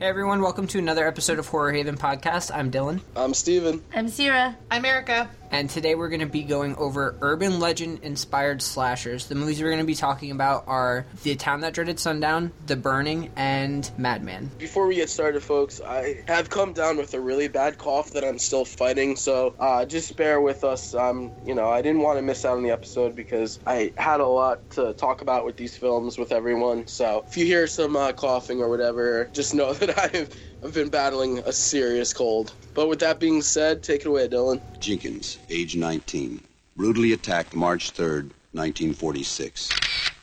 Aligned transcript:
Hey 0.00 0.06
everyone, 0.06 0.40
welcome 0.40 0.66
to 0.68 0.78
another 0.78 1.06
episode 1.06 1.38
of 1.38 1.46
Horror 1.48 1.72
Haven 1.72 1.98
Podcast. 1.98 2.50
I'm 2.54 2.70
Dylan, 2.70 3.02
I'm 3.14 3.34
Steven. 3.34 3.84
I'm 3.94 4.08
Sierra. 4.08 4.56
I'm 4.70 4.86
Erica. 4.86 5.28
And 5.50 5.68
today 5.68 5.94
we're 5.94 6.08
going 6.08 6.20
to 6.20 6.26
be 6.26 6.42
going 6.42 6.76
over 6.76 7.16
urban 7.20 7.58
legend 7.58 8.00
inspired 8.02 8.62
slashers. 8.62 9.26
The 9.26 9.34
movies 9.34 9.60
we're 9.60 9.68
going 9.70 9.80
to 9.80 9.86
be 9.86 9.94
talking 9.94 10.30
about 10.30 10.64
are 10.66 11.06
The 11.22 11.34
Town 11.36 11.60
That 11.60 11.74
Dreaded 11.74 11.98
Sundown, 11.98 12.52
The 12.66 12.76
Burning, 12.76 13.30
and 13.36 13.90
Madman. 13.98 14.50
Before 14.58 14.86
we 14.86 14.96
get 14.96 15.10
started, 15.10 15.42
folks, 15.42 15.80
I 15.80 16.22
have 16.28 16.50
come 16.50 16.72
down 16.72 16.96
with 16.96 17.14
a 17.14 17.20
really 17.20 17.48
bad 17.48 17.78
cough 17.78 18.12
that 18.12 18.24
I'm 18.24 18.38
still 18.38 18.64
fighting, 18.64 19.16
so 19.16 19.54
uh, 19.58 19.84
just 19.84 20.16
bear 20.16 20.40
with 20.40 20.64
us. 20.64 20.94
Um, 20.94 21.32
you 21.44 21.54
know, 21.54 21.68
I 21.68 21.82
didn't 21.82 22.02
want 22.02 22.18
to 22.18 22.22
miss 22.22 22.44
out 22.44 22.56
on 22.56 22.62
the 22.62 22.70
episode 22.70 23.16
because 23.16 23.58
I 23.66 23.92
had 23.96 24.20
a 24.20 24.26
lot 24.26 24.70
to 24.70 24.92
talk 24.94 25.20
about 25.20 25.44
with 25.44 25.56
these 25.56 25.76
films 25.76 26.18
with 26.18 26.32
everyone. 26.32 26.86
So 26.86 27.24
if 27.26 27.36
you 27.36 27.44
hear 27.44 27.66
some 27.66 27.96
uh, 27.96 28.12
coughing 28.12 28.60
or 28.60 28.68
whatever, 28.68 29.28
just 29.32 29.54
know 29.54 29.72
that 29.80 29.98
I've 29.98 30.34
I've 30.62 30.74
been 30.74 30.90
battling 30.90 31.38
a 31.38 31.52
serious 31.52 32.12
cold. 32.12 32.52
But 32.74 32.88
with 32.88 33.00
that 33.00 33.18
being 33.18 33.40
said, 33.40 33.82
take 33.82 34.02
it 34.02 34.06
away, 34.06 34.28
Dylan. 34.28 34.60
Jenkins, 34.78 35.38
age 35.48 35.74
19, 35.74 36.38
brutally 36.76 37.14
attacked 37.14 37.54
March 37.54 37.92
3rd, 37.92 38.32
1946. 38.52 39.70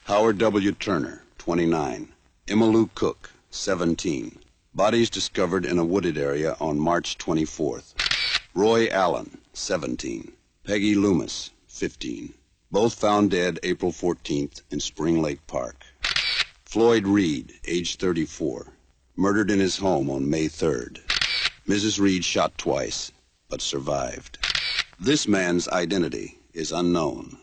Howard 0.04 0.38
W. 0.38 0.72
Turner, 0.74 1.24
29. 1.40 2.10
Emmylou 2.46 2.90
Cook, 2.94 3.32
17. 3.50 4.38
Bodies 4.76 5.10
discovered 5.10 5.66
in 5.66 5.80
a 5.80 5.86
wooded 5.86 6.20
area 6.20 6.56
on 6.60 6.80
March 6.80 7.18
24th. 7.18 7.96
Roy 8.54 8.88
Allen, 8.90 9.40
17. 9.54 10.32
Peggy 10.64 10.94
Loomis, 10.94 11.50
15. 11.68 12.32
Both 12.72 12.94
found 12.94 13.32
dead 13.32 13.60
April 13.64 13.92
14th 13.92 14.62
in 14.70 14.80
Spring 14.82 15.20
Lake 15.20 15.48
Park. 15.48 15.84
Floyd 16.64 17.08
Reed, 17.08 17.54
age 17.66 17.96
34. 17.96 18.68
Murdered 19.20 19.50
in 19.50 19.60
his 19.60 19.78
home 19.78 20.12
on 20.12 20.30
May 20.30 20.46
3rd. 20.46 21.00
Mrs. 21.68 22.00
Reed 22.00 22.24
shot 22.24 22.56
twice, 22.56 23.12
but 23.50 23.64
survived. 23.64 24.38
This 25.00 25.28
man's 25.28 25.68
identity 25.70 26.38
is 26.54 26.72
unknown. 26.72 27.36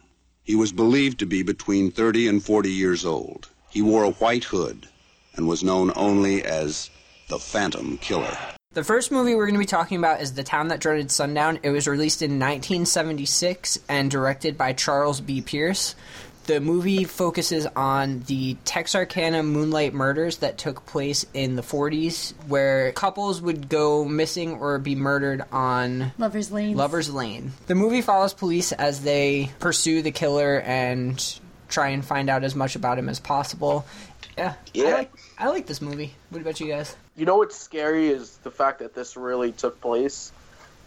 He 0.44 0.54
was 0.54 0.70
believed 0.70 1.18
to 1.18 1.26
be 1.26 1.42
between 1.42 1.90
30 1.90 2.28
and 2.28 2.44
40 2.44 2.70
years 2.70 3.04
old. 3.04 3.48
He 3.70 3.82
wore 3.82 4.04
a 4.04 4.12
white 4.12 4.44
hood 4.44 4.86
and 5.34 5.48
was 5.48 5.64
known 5.64 5.90
only 5.96 6.44
as 6.44 6.90
the 7.28 7.40
Phantom 7.40 7.98
Killer. 7.98 8.38
The 8.74 8.84
first 8.84 9.10
movie 9.10 9.34
we're 9.34 9.46
going 9.46 9.54
to 9.54 9.58
be 9.58 9.66
talking 9.66 9.98
about 9.98 10.20
is 10.20 10.34
The 10.34 10.44
Town 10.44 10.68
That 10.68 10.78
Dreaded 10.78 11.10
Sundown. 11.10 11.58
It 11.64 11.70
was 11.70 11.88
released 11.88 12.22
in 12.22 12.38
1976 12.38 13.80
and 13.88 14.12
directed 14.12 14.56
by 14.56 14.74
Charles 14.74 15.20
B. 15.20 15.42
Pierce. 15.42 15.96
The 16.46 16.60
movie 16.60 17.04
focuses 17.04 17.66
on 17.74 18.20
the 18.26 18.56
Texarkana 18.66 19.42
moonlight 19.42 19.94
murders 19.94 20.38
that 20.38 20.58
took 20.58 20.84
place 20.84 21.24
in 21.32 21.56
the 21.56 21.62
40s, 21.62 22.34
where 22.48 22.92
couples 22.92 23.40
would 23.40 23.68
go 23.70 24.04
missing 24.04 24.54
or 24.54 24.78
be 24.78 24.94
murdered 24.94 25.42
on 25.50 26.12
Lover's 26.18 26.52
Lane. 26.52 26.76
Lover's 26.76 27.10
Lane. 27.10 27.52
The 27.66 27.74
movie 27.74 28.02
follows 28.02 28.34
police 28.34 28.72
as 28.72 29.00
they 29.02 29.50
pursue 29.58 30.02
the 30.02 30.10
killer 30.10 30.60
and 30.60 31.40
try 31.70 31.88
and 31.88 32.04
find 32.04 32.28
out 32.28 32.44
as 32.44 32.54
much 32.54 32.76
about 32.76 32.98
him 32.98 33.08
as 33.08 33.20
possible. 33.20 33.86
Yeah, 34.36 34.50
I 34.52 34.56
Yeah. 34.74 34.94
like 34.94 35.12
I 35.38 35.48
like 35.48 35.66
this 35.66 35.80
movie. 35.80 36.12
What 36.30 36.42
about 36.42 36.60
you 36.60 36.68
guys? 36.68 36.94
You 37.16 37.24
know 37.24 37.36
what's 37.36 37.56
scary 37.56 38.08
is 38.08 38.36
the 38.42 38.50
fact 38.50 38.80
that 38.80 38.94
this 38.94 39.16
really 39.16 39.52
took 39.52 39.80
place 39.80 40.30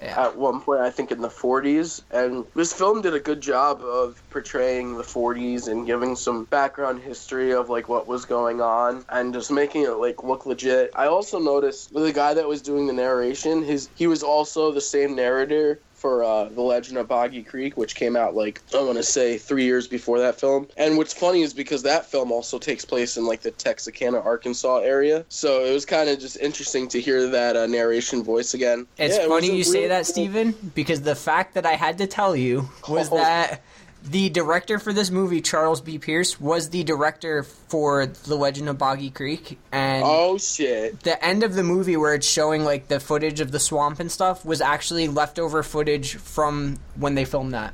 Yeah. 0.02 0.28
at 0.28 0.38
one 0.38 0.62
point, 0.62 0.82
I 0.82 0.90
think 0.90 1.12
in 1.12 1.22
the 1.22 1.30
40s. 1.30 2.02
And 2.12 2.46
this 2.56 2.74
film 2.74 3.02
did 3.02 3.14
a 3.14 3.20
good 3.20 3.42
job 3.42 3.82
of 3.82 4.22
portraying 4.30 4.98
the 4.98 5.04
40s 5.04 5.68
and 5.68 5.86
giving 5.86 6.16
some 6.16 6.46
background 6.46 7.02
history 7.02 7.54
of 7.54 7.70
like 7.70 7.90
what 7.90 8.08
was 8.08 8.26
going 8.26 8.62
on 8.62 9.06
and 9.10 9.34
just 9.34 9.52
making 9.52 9.84
it 9.84 9.98
like 9.98 10.24
look 10.24 10.46
legit. 10.46 10.92
I 10.96 11.08
also 11.08 11.40
noticed 11.40 11.92
with 11.94 12.04
the 12.04 12.14
guy 12.14 12.34
that 12.34 12.48
was 12.48 12.62
doing 12.62 12.88
the 12.88 12.94
narration, 12.94 13.64
his 13.64 13.90
he 13.96 14.08
was 14.08 14.24
also 14.24 14.72
the 14.72 14.82
same 14.82 15.16
narrator 15.16 15.82
for 15.98 16.24
uh, 16.24 16.46
The 16.46 16.62
Legend 16.62 16.98
of 17.00 17.08
Boggy 17.08 17.42
Creek, 17.44 17.76
which 17.76 17.96
came 17.96 18.16
out 18.16 18.36
like 18.36 18.62
I 18.74 18.82
want 18.82 18.98
to 18.98 19.04
say 19.04 19.38
three 19.38 19.66
years 19.66 19.88
before 19.88 20.20
that 20.20 20.40
film. 20.40 20.68
And 20.78 20.96
what's 20.96 21.14
funny 21.14 21.42
is 21.42 21.54
because 21.54 21.82
that 21.84 22.06
film 22.06 22.32
also 22.32 22.60
takes 22.60 22.86
place 22.86 23.18
in 23.18 23.26
like 23.26 23.42
the 23.42 23.50
Texarkana, 23.52 24.20
Arkansas 24.20 24.78
area, 24.80 25.26
so 25.30 25.66
it 25.66 25.74
was 25.74 25.86
kind 25.86 26.10
of 26.10 26.20
just 26.20 26.38
interesting 26.38 26.88
to 26.90 27.02
hear 27.02 27.28
that 27.30 27.58
uh, 27.58 27.66
narration 27.66 28.24
voice 28.24 28.54
again. 28.54 28.86
It's 28.98 29.18
Yeah, 29.18 29.28
funny 29.28 29.50
a 29.50 29.54
you 29.56 29.64
say 29.64 29.88
that, 29.88 30.06
cool- 30.06 30.14
Steven, 30.14 30.56
because 30.76 31.02
the 31.02 31.16
fact 31.16 31.56
that 31.56 31.66
I 31.66 31.74
had 31.74 31.98
to 31.98 32.08
tell 32.08 32.36
you 32.36 32.70
was 32.88 33.10
Oh. 33.12 33.18
that 33.18 33.64
the 34.04 34.30
director 34.30 34.80
for 34.80 34.94
this 34.94 35.12
movie, 35.12 35.42
Charles 35.42 35.82
B. 35.82 35.98
Pierce, 36.00 36.40
was 36.40 36.70
the 36.70 36.84
director 36.84 37.44
for 37.44 38.06
The 38.06 38.36
Legend 38.36 38.70
of 38.70 38.78
Boggy 38.78 39.10
Creek, 39.10 39.60
and 39.72 40.04
Oh 40.06 40.38
shit! 40.38 41.02
the 41.02 41.24
end 41.24 41.44
of 41.44 41.56
the 41.56 41.64
movie 41.64 41.98
where 41.98 42.14
it's 42.14 42.28
showing 42.28 42.64
like 42.64 42.88
the 42.88 43.00
footage 43.00 43.40
of 43.40 43.52
the 43.52 43.60
swamp 43.60 44.00
and 44.00 44.12
stuff 44.12 44.46
was 44.46 44.62
actually 44.62 45.08
leftover 45.08 45.64
footage 45.64 46.16
from 46.16 46.78
when 46.96 47.16
they 47.16 47.26
filmed 47.26 47.54
that. 47.54 47.74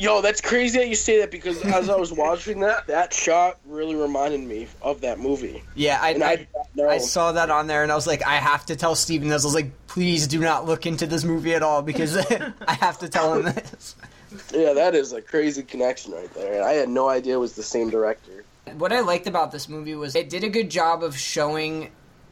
Yo, 0.00 0.22
that's 0.22 0.40
crazy 0.40 0.78
that 0.78 0.88
you 0.88 0.94
say 0.94 1.18
that 1.20 1.30
because 1.30 1.60
as 1.62 1.90
I 1.90 1.96
was 1.96 2.10
watching 2.10 2.60
that, 2.60 2.86
that 2.86 3.12
shot 3.12 3.58
really 3.66 3.94
reminded 3.94 4.40
me 4.40 4.66
of 4.80 5.02
that 5.02 5.18
movie. 5.18 5.62
Yeah, 5.74 5.98
I, 6.00 6.14
I, 6.14 6.26
I, 6.26 6.36
did 6.36 6.48
not 6.56 6.66
know. 6.74 6.88
I 6.88 6.96
saw 6.96 7.32
that 7.32 7.50
on 7.50 7.66
there 7.66 7.82
and 7.82 7.92
I 7.92 7.96
was 7.96 8.06
like, 8.06 8.26
I 8.26 8.36
have 8.36 8.64
to 8.66 8.76
tell 8.76 8.94
Steven 8.94 9.28
this. 9.28 9.44
I 9.44 9.46
was 9.46 9.54
like, 9.54 9.72
please 9.88 10.26
do 10.26 10.40
not 10.40 10.64
look 10.64 10.86
into 10.86 11.06
this 11.06 11.22
movie 11.22 11.54
at 11.54 11.62
all 11.62 11.82
because 11.82 12.16
I 12.66 12.72
have 12.72 13.00
to 13.00 13.10
tell 13.10 13.34
him 13.34 13.42
this. 13.42 13.94
Yeah, 14.52 14.72
that 14.74 14.94
is 14.94 15.12
a 15.12 15.20
crazy 15.20 15.62
connection 15.62 16.12
right 16.12 16.32
there. 16.34 16.62
I 16.62 16.72
had 16.72 16.88
no 16.88 17.08
idea 17.08 17.34
it 17.34 17.40
was 17.40 17.54
the 17.54 17.62
same 17.62 17.90
director. 17.90 18.44
What 18.74 18.92
I 18.92 19.00
liked 19.00 19.26
about 19.26 19.50
this 19.50 19.68
movie 19.68 19.94
was 19.94 20.14
it 20.14 20.30
did 20.30 20.44
a 20.44 20.48
good 20.48 20.70
job 20.70 21.02
of 21.02 21.16
showing 21.16 21.90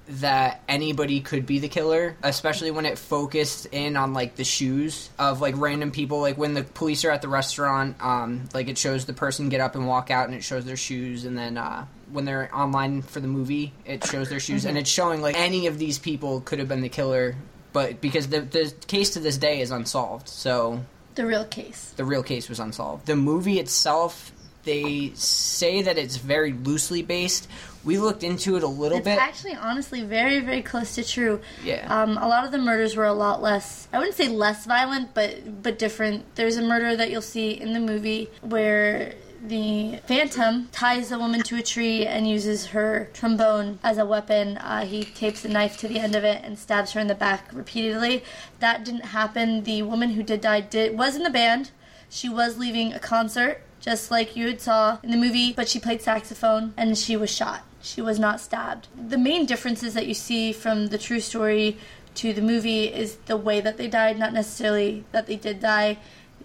that 0.08 0.62
anybody 0.68 1.20
could 1.20 1.44
be 1.44 1.58
the 1.58 1.68
killer, 1.68 2.16
especially 2.22 2.70
when 2.70 2.86
it 2.86 2.98
focused 2.98 3.66
in 3.66 3.96
on 3.96 4.14
like 4.14 4.36
the 4.36 4.44
shoes 4.44 5.10
of 5.18 5.40
like 5.40 5.54
random 5.58 5.90
people. 5.90 6.20
Like 6.20 6.38
when 6.38 6.54
the 6.54 6.62
police 6.62 7.04
are 7.04 7.10
at 7.10 7.20
the 7.20 7.28
restaurant, 7.28 7.96
um, 8.00 8.48
like 8.54 8.68
it 8.68 8.78
shows 8.78 9.04
the 9.04 9.12
person 9.12 9.48
get 9.48 9.60
up 9.60 9.74
and 9.74 9.86
walk 9.86 10.10
out, 10.10 10.26
and 10.26 10.34
it 10.34 10.42
shows 10.42 10.64
their 10.64 10.76
shoes, 10.76 11.24
and 11.24 11.36
then 11.36 11.58
uh, 11.58 11.86
when 12.10 12.24
they're 12.24 12.54
online 12.54 13.02
for 13.02 13.20
the 13.20 13.28
movie, 13.28 13.72
it 13.84 14.04
shows 14.06 14.30
their 14.30 14.40
shoes, 14.40 14.64
and 14.64 14.78
it's 14.78 14.90
showing 14.90 15.20
like 15.20 15.36
any 15.36 15.66
of 15.66 15.78
these 15.78 15.98
people 15.98 16.40
could 16.40 16.58
have 16.58 16.68
been 16.68 16.80
the 16.80 16.88
killer, 16.88 17.36
but 17.72 18.00
because 18.00 18.28
the 18.28 18.40
the 18.40 18.72
case 18.86 19.10
to 19.10 19.20
this 19.20 19.36
day 19.36 19.60
is 19.60 19.70
unsolved, 19.70 20.28
so 20.28 20.84
The 21.18 21.26
real 21.26 21.44
case. 21.44 21.92
the 21.96 22.04
real 22.04 22.22
case 22.22 22.48
was 22.48 22.60
unsolved. 22.60 23.06
The 23.06 23.16
movie 23.16 23.58
itself, 23.58 24.30
they 24.62 25.10
say 25.14 25.82
that 25.82 25.98
it's 25.98 26.16
very 26.16 26.52
loosely 26.52 27.02
based. 27.02 27.48
We 27.84 27.98
looked 27.98 28.22
into 28.22 28.56
it 28.56 28.62
a 28.62 28.68
little 28.68 28.98
It's 28.98 29.04
bit. 29.04 29.18
actually 29.18 29.54
honestly 29.56 30.02
very, 30.02 30.38
very 30.40 30.62
close 30.62 30.94
to 30.94 31.02
true. 31.04 31.40
Yeah. 31.64 31.82
Um, 31.92 32.18
a 32.18 32.28
lot 32.28 32.44
of 32.44 32.52
the 32.52 32.58
murders 32.58 32.94
were 32.94 33.04
a 33.04 33.12
lot 33.12 33.42
less. 33.42 33.88
I 33.92 33.98
wouldn't 33.98 34.16
say 34.16 34.28
less 34.28 34.64
violent, 34.64 35.12
but 35.12 35.62
but 35.62 35.76
different. 35.78 36.22
There's 36.36 36.56
a 36.56 36.62
murder 36.62 36.94
that 36.96 37.10
you'll 37.10 37.20
see 37.22 37.50
in 37.50 37.72
the 37.72 37.80
movie 37.80 38.28
where 38.42 39.14
the 39.42 40.00
Phantom 40.06 40.68
ties 40.72 41.08
the 41.08 41.18
woman 41.18 41.42
to 41.42 41.56
a 41.56 41.62
tree 41.62 42.06
and 42.06 42.28
uses 42.28 42.66
her 42.66 43.08
trombone 43.12 43.78
as 43.82 43.98
a 43.98 44.06
weapon. 44.06 44.58
Uh, 44.58 44.84
he 44.84 45.04
tapes 45.04 45.44
a 45.44 45.48
knife 45.48 45.76
to 45.78 45.88
the 45.88 45.98
end 45.98 46.14
of 46.14 46.24
it 46.24 46.42
and 46.44 46.58
stabs 46.58 46.92
her 46.92 47.00
in 47.00 47.06
the 47.06 47.14
back 47.14 47.48
repeatedly. 47.52 48.24
That 48.60 48.84
didn't 48.84 49.06
happen. 49.06 49.64
The 49.64 49.82
woman 49.82 50.10
who 50.10 50.22
did 50.22 50.40
die 50.40 50.60
did 50.60 50.98
was 50.98 51.16
in 51.16 51.22
the 51.22 51.30
band. 51.30 51.70
She 52.10 52.28
was 52.28 52.58
leaving 52.58 52.92
a 52.92 52.98
concert, 52.98 53.62
just 53.80 54.10
like 54.10 54.34
you 54.34 54.46
had 54.46 54.60
saw 54.60 54.98
in 55.02 55.10
the 55.10 55.16
movie, 55.16 55.52
but 55.52 55.68
she 55.68 55.78
played 55.78 56.02
saxophone 56.02 56.74
and 56.76 56.96
she 56.96 57.16
was 57.16 57.30
shot. 57.30 57.64
She 57.80 58.00
was 58.00 58.18
not 58.18 58.40
stabbed. 58.40 58.88
The 58.96 59.18
main 59.18 59.46
differences 59.46 59.94
that 59.94 60.06
you 60.06 60.14
see 60.14 60.52
from 60.52 60.86
the 60.86 60.98
true 60.98 61.20
story 61.20 61.78
to 62.16 62.32
the 62.32 62.42
movie 62.42 62.84
is 62.84 63.16
the 63.26 63.36
way 63.36 63.60
that 63.60 63.76
they 63.76 63.86
died, 63.86 64.18
not 64.18 64.32
necessarily 64.32 65.04
that 65.12 65.26
they 65.26 65.36
did 65.36 65.60
die. 65.60 65.98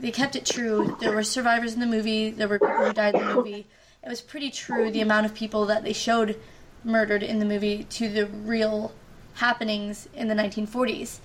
They 0.03 0.11
kept 0.11 0.35
it 0.35 0.45
true. 0.45 0.97
There 0.99 1.13
were 1.13 1.23
survivors 1.23 1.73
in 1.75 1.79
the 1.79 1.85
movie, 1.85 2.29
there 2.29 2.49
were 2.49 2.59
people 2.59 2.75
who 2.75 2.91
died 2.91 3.15
in 3.15 3.25
the 3.25 3.35
movie. 3.35 3.65
It 4.03 4.09
was 4.09 4.19
pretty 4.19 4.51
true 4.51 4.91
the 4.91 4.99
amount 4.99 5.25
of 5.25 5.33
people 5.33 5.65
that 5.67 5.85
they 5.85 5.93
showed 5.93 6.37
murdered 6.83 7.23
in 7.23 7.39
the 7.39 7.45
movie 7.45 7.85
to 7.85 8.09
the 8.09 8.25
real 8.25 8.91
happenings 9.35 10.09
in 10.13 10.27
the 10.27 10.35
1940s. 10.35 11.19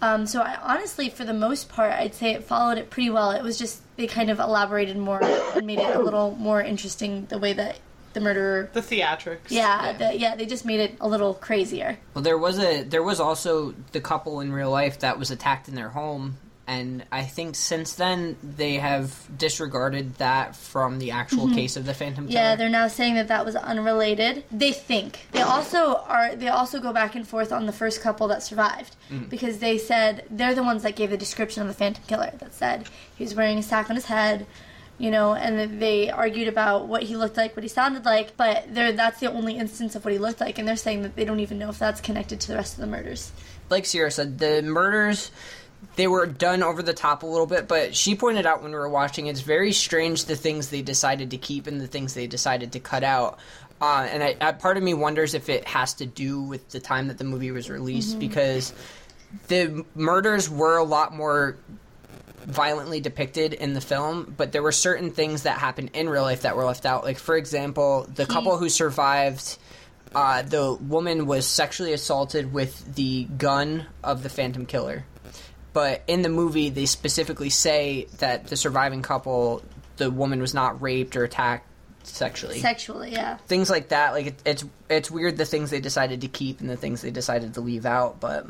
Um, 0.00 0.28
so 0.28 0.42
I, 0.42 0.56
honestly, 0.62 1.08
for 1.08 1.24
the 1.24 1.34
most 1.34 1.68
part, 1.68 1.92
I'd 1.92 2.14
say 2.14 2.30
it 2.30 2.44
followed 2.44 2.78
it 2.78 2.88
pretty 2.88 3.10
well. 3.10 3.32
It 3.32 3.42
was 3.42 3.58
just 3.58 3.82
they 3.96 4.06
kind 4.06 4.30
of 4.30 4.38
elaborated 4.38 4.96
more 4.96 5.20
and 5.20 5.66
made 5.66 5.80
it 5.80 5.96
a 5.96 6.00
little 6.00 6.36
more 6.36 6.62
interesting 6.62 7.26
the 7.26 7.38
way 7.38 7.52
that 7.54 7.80
the 8.12 8.20
murderer. 8.20 8.70
The 8.72 8.80
theatrics. 8.80 9.48
Yeah, 9.48 9.92
the, 9.92 10.16
yeah, 10.16 10.36
they 10.36 10.46
just 10.46 10.64
made 10.64 10.78
it 10.78 10.96
a 11.00 11.08
little 11.08 11.34
crazier. 11.34 11.98
well, 12.14 12.22
there 12.22 12.38
was 12.38 12.60
a 12.60 12.84
there 12.84 13.02
was 13.02 13.18
also 13.18 13.74
the 13.90 14.00
couple 14.00 14.38
in 14.38 14.52
real 14.52 14.70
life 14.70 15.00
that 15.00 15.18
was 15.18 15.32
attacked 15.32 15.68
in 15.68 15.74
their 15.74 15.90
home, 15.90 16.38
and 16.70 17.04
I 17.10 17.24
think 17.24 17.56
since 17.56 17.94
then 17.94 18.36
they 18.44 18.74
have 18.74 19.26
disregarded 19.36 20.14
that 20.18 20.54
from 20.54 21.00
the 21.00 21.10
actual 21.10 21.50
case 21.50 21.76
of 21.76 21.84
the 21.84 21.94
Phantom 21.94 22.28
Killer. 22.28 22.38
Mm-hmm. 22.38 22.50
Yeah, 22.50 22.54
they're 22.54 22.68
now 22.68 22.86
saying 22.86 23.14
that 23.14 23.26
that 23.26 23.44
was 23.44 23.56
unrelated. 23.56 24.44
They 24.52 24.70
think 24.70 25.26
they 25.32 25.42
also 25.42 25.96
are. 25.96 26.36
They 26.36 26.46
also 26.46 26.78
go 26.78 26.92
back 26.92 27.16
and 27.16 27.26
forth 27.26 27.50
on 27.50 27.66
the 27.66 27.72
first 27.72 28.00
couple 28.00 28.28
that 28.28 28.44
survived 28.44 28.94
because 29.28 29.58
they 29.58 29.78
said 29.78 30.24
they're 30.30 30.54
the 30.54 30.62
ones 30.62 30.84
that 30.84 30.94
gave 30.94 31.10
the 31.10 31.16
description 31.16 31.60
of 31.60 31.66
the 31.66 31.74
Phantom 31.74 32.04
Killer. 32.06 32.30
That 32.38 32.54
said 32.54 32.86
he 33.16 33.24
was 33.24 33.34
wearing 33.34 33.58
a 33.58 33.64
sack 33.64 33.90
on 33.90 33.96
his 33.96 34.04
head, 34.04 34.46
you 34.96 35.10
know, 35.10 35.34
and 35.34 35.82
they 35.82 36.08
argued 36.08 36.46
about 36.46 36.86
what 36.86 37.02
he 37.02 37.16
looked 37.16 37.36
like, 37.36 37.56
what 37.56 37.64
he 37.64 37.68
sounded 37.68 38.04
like, 38.04 38.36
but 38.36 38.72
they're, 38.72 38.92
that's 38.92 39.18
the 39.18 39.32
only 39.32 39.56
instance 39.56 39.96
of 39.96 40.04
what 40.04 40.12
he 40.12 40.20
looked 40.20 40.40
like, 40.40 40.58
and 40.58 40.68
they're 40.68 40.76
saying 40.76 41.02
that 41.02 41.16
they 41.16 41.24
don't 41.24 41.40
even 41.40 41.58
know 41.58 41.70
if 41.70 41.80
that's 41.80 42.00
connected 42.00 42.38
to 42.42 42.48
the 42.48 42.54
rest 42.54 42.74
of 42.74 42.80
the 42.80 42.86
murders. 42.86 43.32
Like 43.70 43.86
Sierra 43.86 44.10
said, 44.12 44.38
the 44.38 44.62
murders 44.62 45.32
they 46.00 46.06
were 46.06 46.24
done 46.24 46.62
over 46.62 46.82
the 46.82 46.94
top 46.94 47.24
a 47.24 47.26
little 47.26 47.46
bit, 47.46 47.68
but 47.68 47.94
she 47.94 48.14
pointed 48.14 48.46
out 48.46 48.62
when 48.62 48.72
we 48.72 48.78
were 48.78 48.88
watching, 48.88 49.26
it's 49.26 49.42
very 49.42 49.70
strange 49.70 50.24
the 50.24 50.34
things 50.34 50.70
they 50.70 50.80
decided 50.80 51.32
to 51.32 51.36
keep 51.36 51.66
and 51.66 51.78
the 51.78 51.86
things 51.86 52.14
they 52.14 52.26
decided 52.26 52.72
to 52.72 52.80
cut 52.80 53.04
out. 53.04 53.38
Uh, 53.82 54.08
and 54.10 54.22
I, 54.22 54.34
I, 54.40 54.52
part 54.52 54.78
of 54.78 54.82
me 54.82 54.94
wonders 54.94 55.34
if 55.34 55.50
it 55.50 55.68
has 55.68 55.92
to 55.94 56.06
do 56.06 56.40
with 56.40 56.70
the 56.70 56.80
time 56.80 57.08
that 57.08 57.18
the 57.18 57.24
movie 57.24 57.50
was 57.50 57.68
released 57.68 58.18
because 58.18 58.72
the 59.48 59.84
murders 59.94 60.48
were 60.48 60.78
a 60.78 60.84
lot 60.84 61.14
more 61.14 61.58
violently 62.46 63.00
depicted 63.00 63.52
in 63.52 63.74
the 63.74 63.82
film, 63.82 64.34
but 64.38 64.52
there 64.52 64.62
were 64.62 64.72
certain 64.72 65.10
things 65.10 65.42
that 65.42 65.58
happened 65.58 65.90
in 65.92 66.08
real 66.08 66.22
life 66.22 66.42
that 66.42 66.56
were 66.56 66.64
left 66.64 66.86
out. 66.86 67.04
Like, 67.04 67.18
for 67.18 67.36
example, 67.36 68.08
the 68.14 68.24
couple 68.24 68.56
who 68.56 68.70
survived, 68.70 69.58
uh, 70.14 70.40
the 70.40 70.72
woman 70.72 71.26
was 71.26 71.46
sexually 71.46 71.92
assaulted 71.92 72.54
with 72.54 72.94
the 72.94 73.24
gun 73.24 73.84
of 74.02 74.22
the 74.22 74.30
Phantom 74.30 74.64
Killer. 74.64 75.04
But 75.72 76.02
in 76.06 76.22
the 76.22 76.28
movie, 76.28 76.70
they 76.70 76.86
specifically 76.86 77.50
say 77.50 78.06
that 78.18 78.48
the 78.48 78.56
surviving 78.56 79.02
couple, 79.02 79.62
the 79.96 80.10
woman 80.10 80.40
was 80.40 80.54
not 80.54 80.82
raped 80.82 81.16
or 81.16 81.24
attacked 81.24 81.66
sexually. 82.02 82.58
Sexually, 82.58 83.12
yeah. 83.12 83.36
things 83.46 83.70
like 83.70 83.88
that. 83.88 84.12
Like, 84.12 84.26
it, 84.26 84.42
it's 84.44 84.64
it's 84.88 85.10
weird 85.10 85.36
the 85.36 85.44
things 85.44 85.70
they 85.70 85.80
decided 85.80 86.22
to 86.22 86.28
keep 86.28 86.60
and 86.60 86.68
the 86.68 86.76
things 86.76 87.02
they 87.02 87.10
decided 87.10 87.54
to 87.54 87.60
leave 87.60 87.86
out, 87.86 88.20
but. 88.20 88.46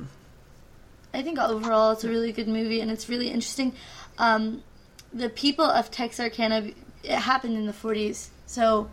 I 1.13 1.23
think 1.23 1.41
overall 1.41 1.91
it's 1.91 2.05
a 2.05 2.09
really 2.09 2.31
good 2.31 2.47
movie 2.47 2.81
and 2.81 2.89
it's 2.89 3.09
really 3.09 3.29
interesting. 3.29 3.73
Um, 4.19 4.63
the 5.13 5.29
people 5.29 5.65
of 5.65 5.91
Texarkana, 5.91 6.71
it 7.03 7.11
happened 7.11 7.57
in 7.57 7.67
the 7.67 7.73
40s, 7.73 8.29
so 8.47 8.89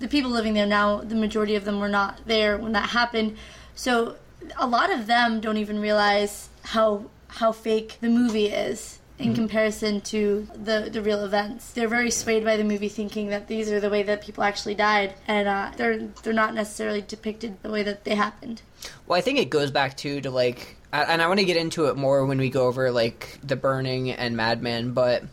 the 0.00 0.08
people 0.08 0.30
living 0.30 0.54
there 0.54 0.66
now, 0.66 0.98
the 0.98 1.14
majority 1.14 1.54
of 1.54 1.64
them 1.64 1.78
were 1.78 1.88
not 1.88 2.20
there 2.26 2.58
when 2.58 2.72
that 2.72 2.90
happened. 2.90 3.36
So 3.76 4.16
a 4.56 4.66
lot 4.66 4.92
of 4.92 5.06
them 5.06 5.40
don't 5.40 5.56
even 5.56 5.80
realize 5.80 6.48
how 6.62 7.04
how 7.34 7.52
fake 7.52 7.98
the 8.00 8.08
movie 8.08 8.46
is 8.46 9.00
in 9.18 9.34
comparison 9.34 10.00
to 10.00 10.46
the 10.54 10.88
the 10.92 11.00
real 11.00 11.24
events. 11.24 11.72
They're 11.72 11.88
very 11.88 12.10
swayed 12.10 12.44
by 12.44 12.56
the 12.56 12.64
movie, 12.64 12.88
thinking 12.88 13.28
that 13.28 13.46
these 13.46 13.70
are 13.70 13.80
the 13.80 13.90
way 13.90 14.02
that 14.02 14.22
people 14.22 14.42
actually 14.42 14.74
died, 14.74 15.14
and 15.28 15.46
uh, 15.46 15.70
they're 15.76 15.98
they're 16.22 16.32
not 16.32 16.54
necessarily 16.54 17.02
depicted 17.02 17.62
the 17.62 17.70
way 17.70 17.82
that 17.82 18.04
they 18.04 18.14
happened. 18.14 18.62
Well, 19.06 19.18
I 19.18 19.20
think 19.20 19.38
it 19.38 19.50
goes 19.50 19.70
back 19.70 19.96
to 19.98 20.20
to 20.20 20.30
like, 20.30 20.76
and 20.92 21.22
I 21.22 21.28
want 21.28 21.40
to 21.40 21.46
get 21.46 21.56
into 21.56 21.86
it 21.86 21.96
more 21.96 22.26
when 22.26 22.38
we 22.38 22.50
go 22.50 22.66
over 22.66 22.90
like 22.90 23.38
the 23.42 23.56
Burning 23.56 24.10
and 24.10 24.36
Madman, 24.36 24.92
but 24.92 25.24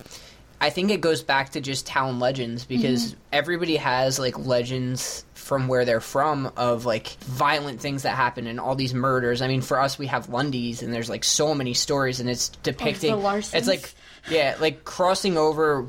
I 0.59 0.69
think 0.69 0.92
it 0.92 1.01
goes 1.01 1.24
back 1.24 1.51
to 1.51 1.62
just 1.62 1.88
town 1.88 2.19
legends 2.19 2.65
because 2.65 3.15
everybody 3.31 3.77
has 3.77 4.19
like 4.19 4.38
legends 4.38 5.25
from 5.41 5.67
where 5.67 5.83
they're 5.85 5.99
from 5.99 6.51
of 6.55 6.85
like 6.85 7.07
violent 7.21 7.81
things 7.81 8.03
that 8.03 8.15
happen 8.15 8.47
and 8.47 8.59
all 8.59 8.75
these 8.75 8.93
murders. 8.93 9.41
I 9.41 9.47
mean, 9.47 9.61
for 9.61 9.79
us, 9.79 9.97
we 9.97 10.07
have 10.07 10.29
Lundy's, 10.29 10.83
and 10.83 10.93
there's 10.93 11.09
like 11.09 11.23
so 11.23 11.55
many 11.55 11.73
stories, 11.73 12.19
and 12.19 12.29
it's 12.29 12.49
depicting. 12.49 13.15
Larsons. 13.15 13.55
it's 13.55 13.67
like, 13.67 13.93
yeah, 14.29 14.55
like 14.59 14.85
crossing 14.85 15.38
over 15.38 15.88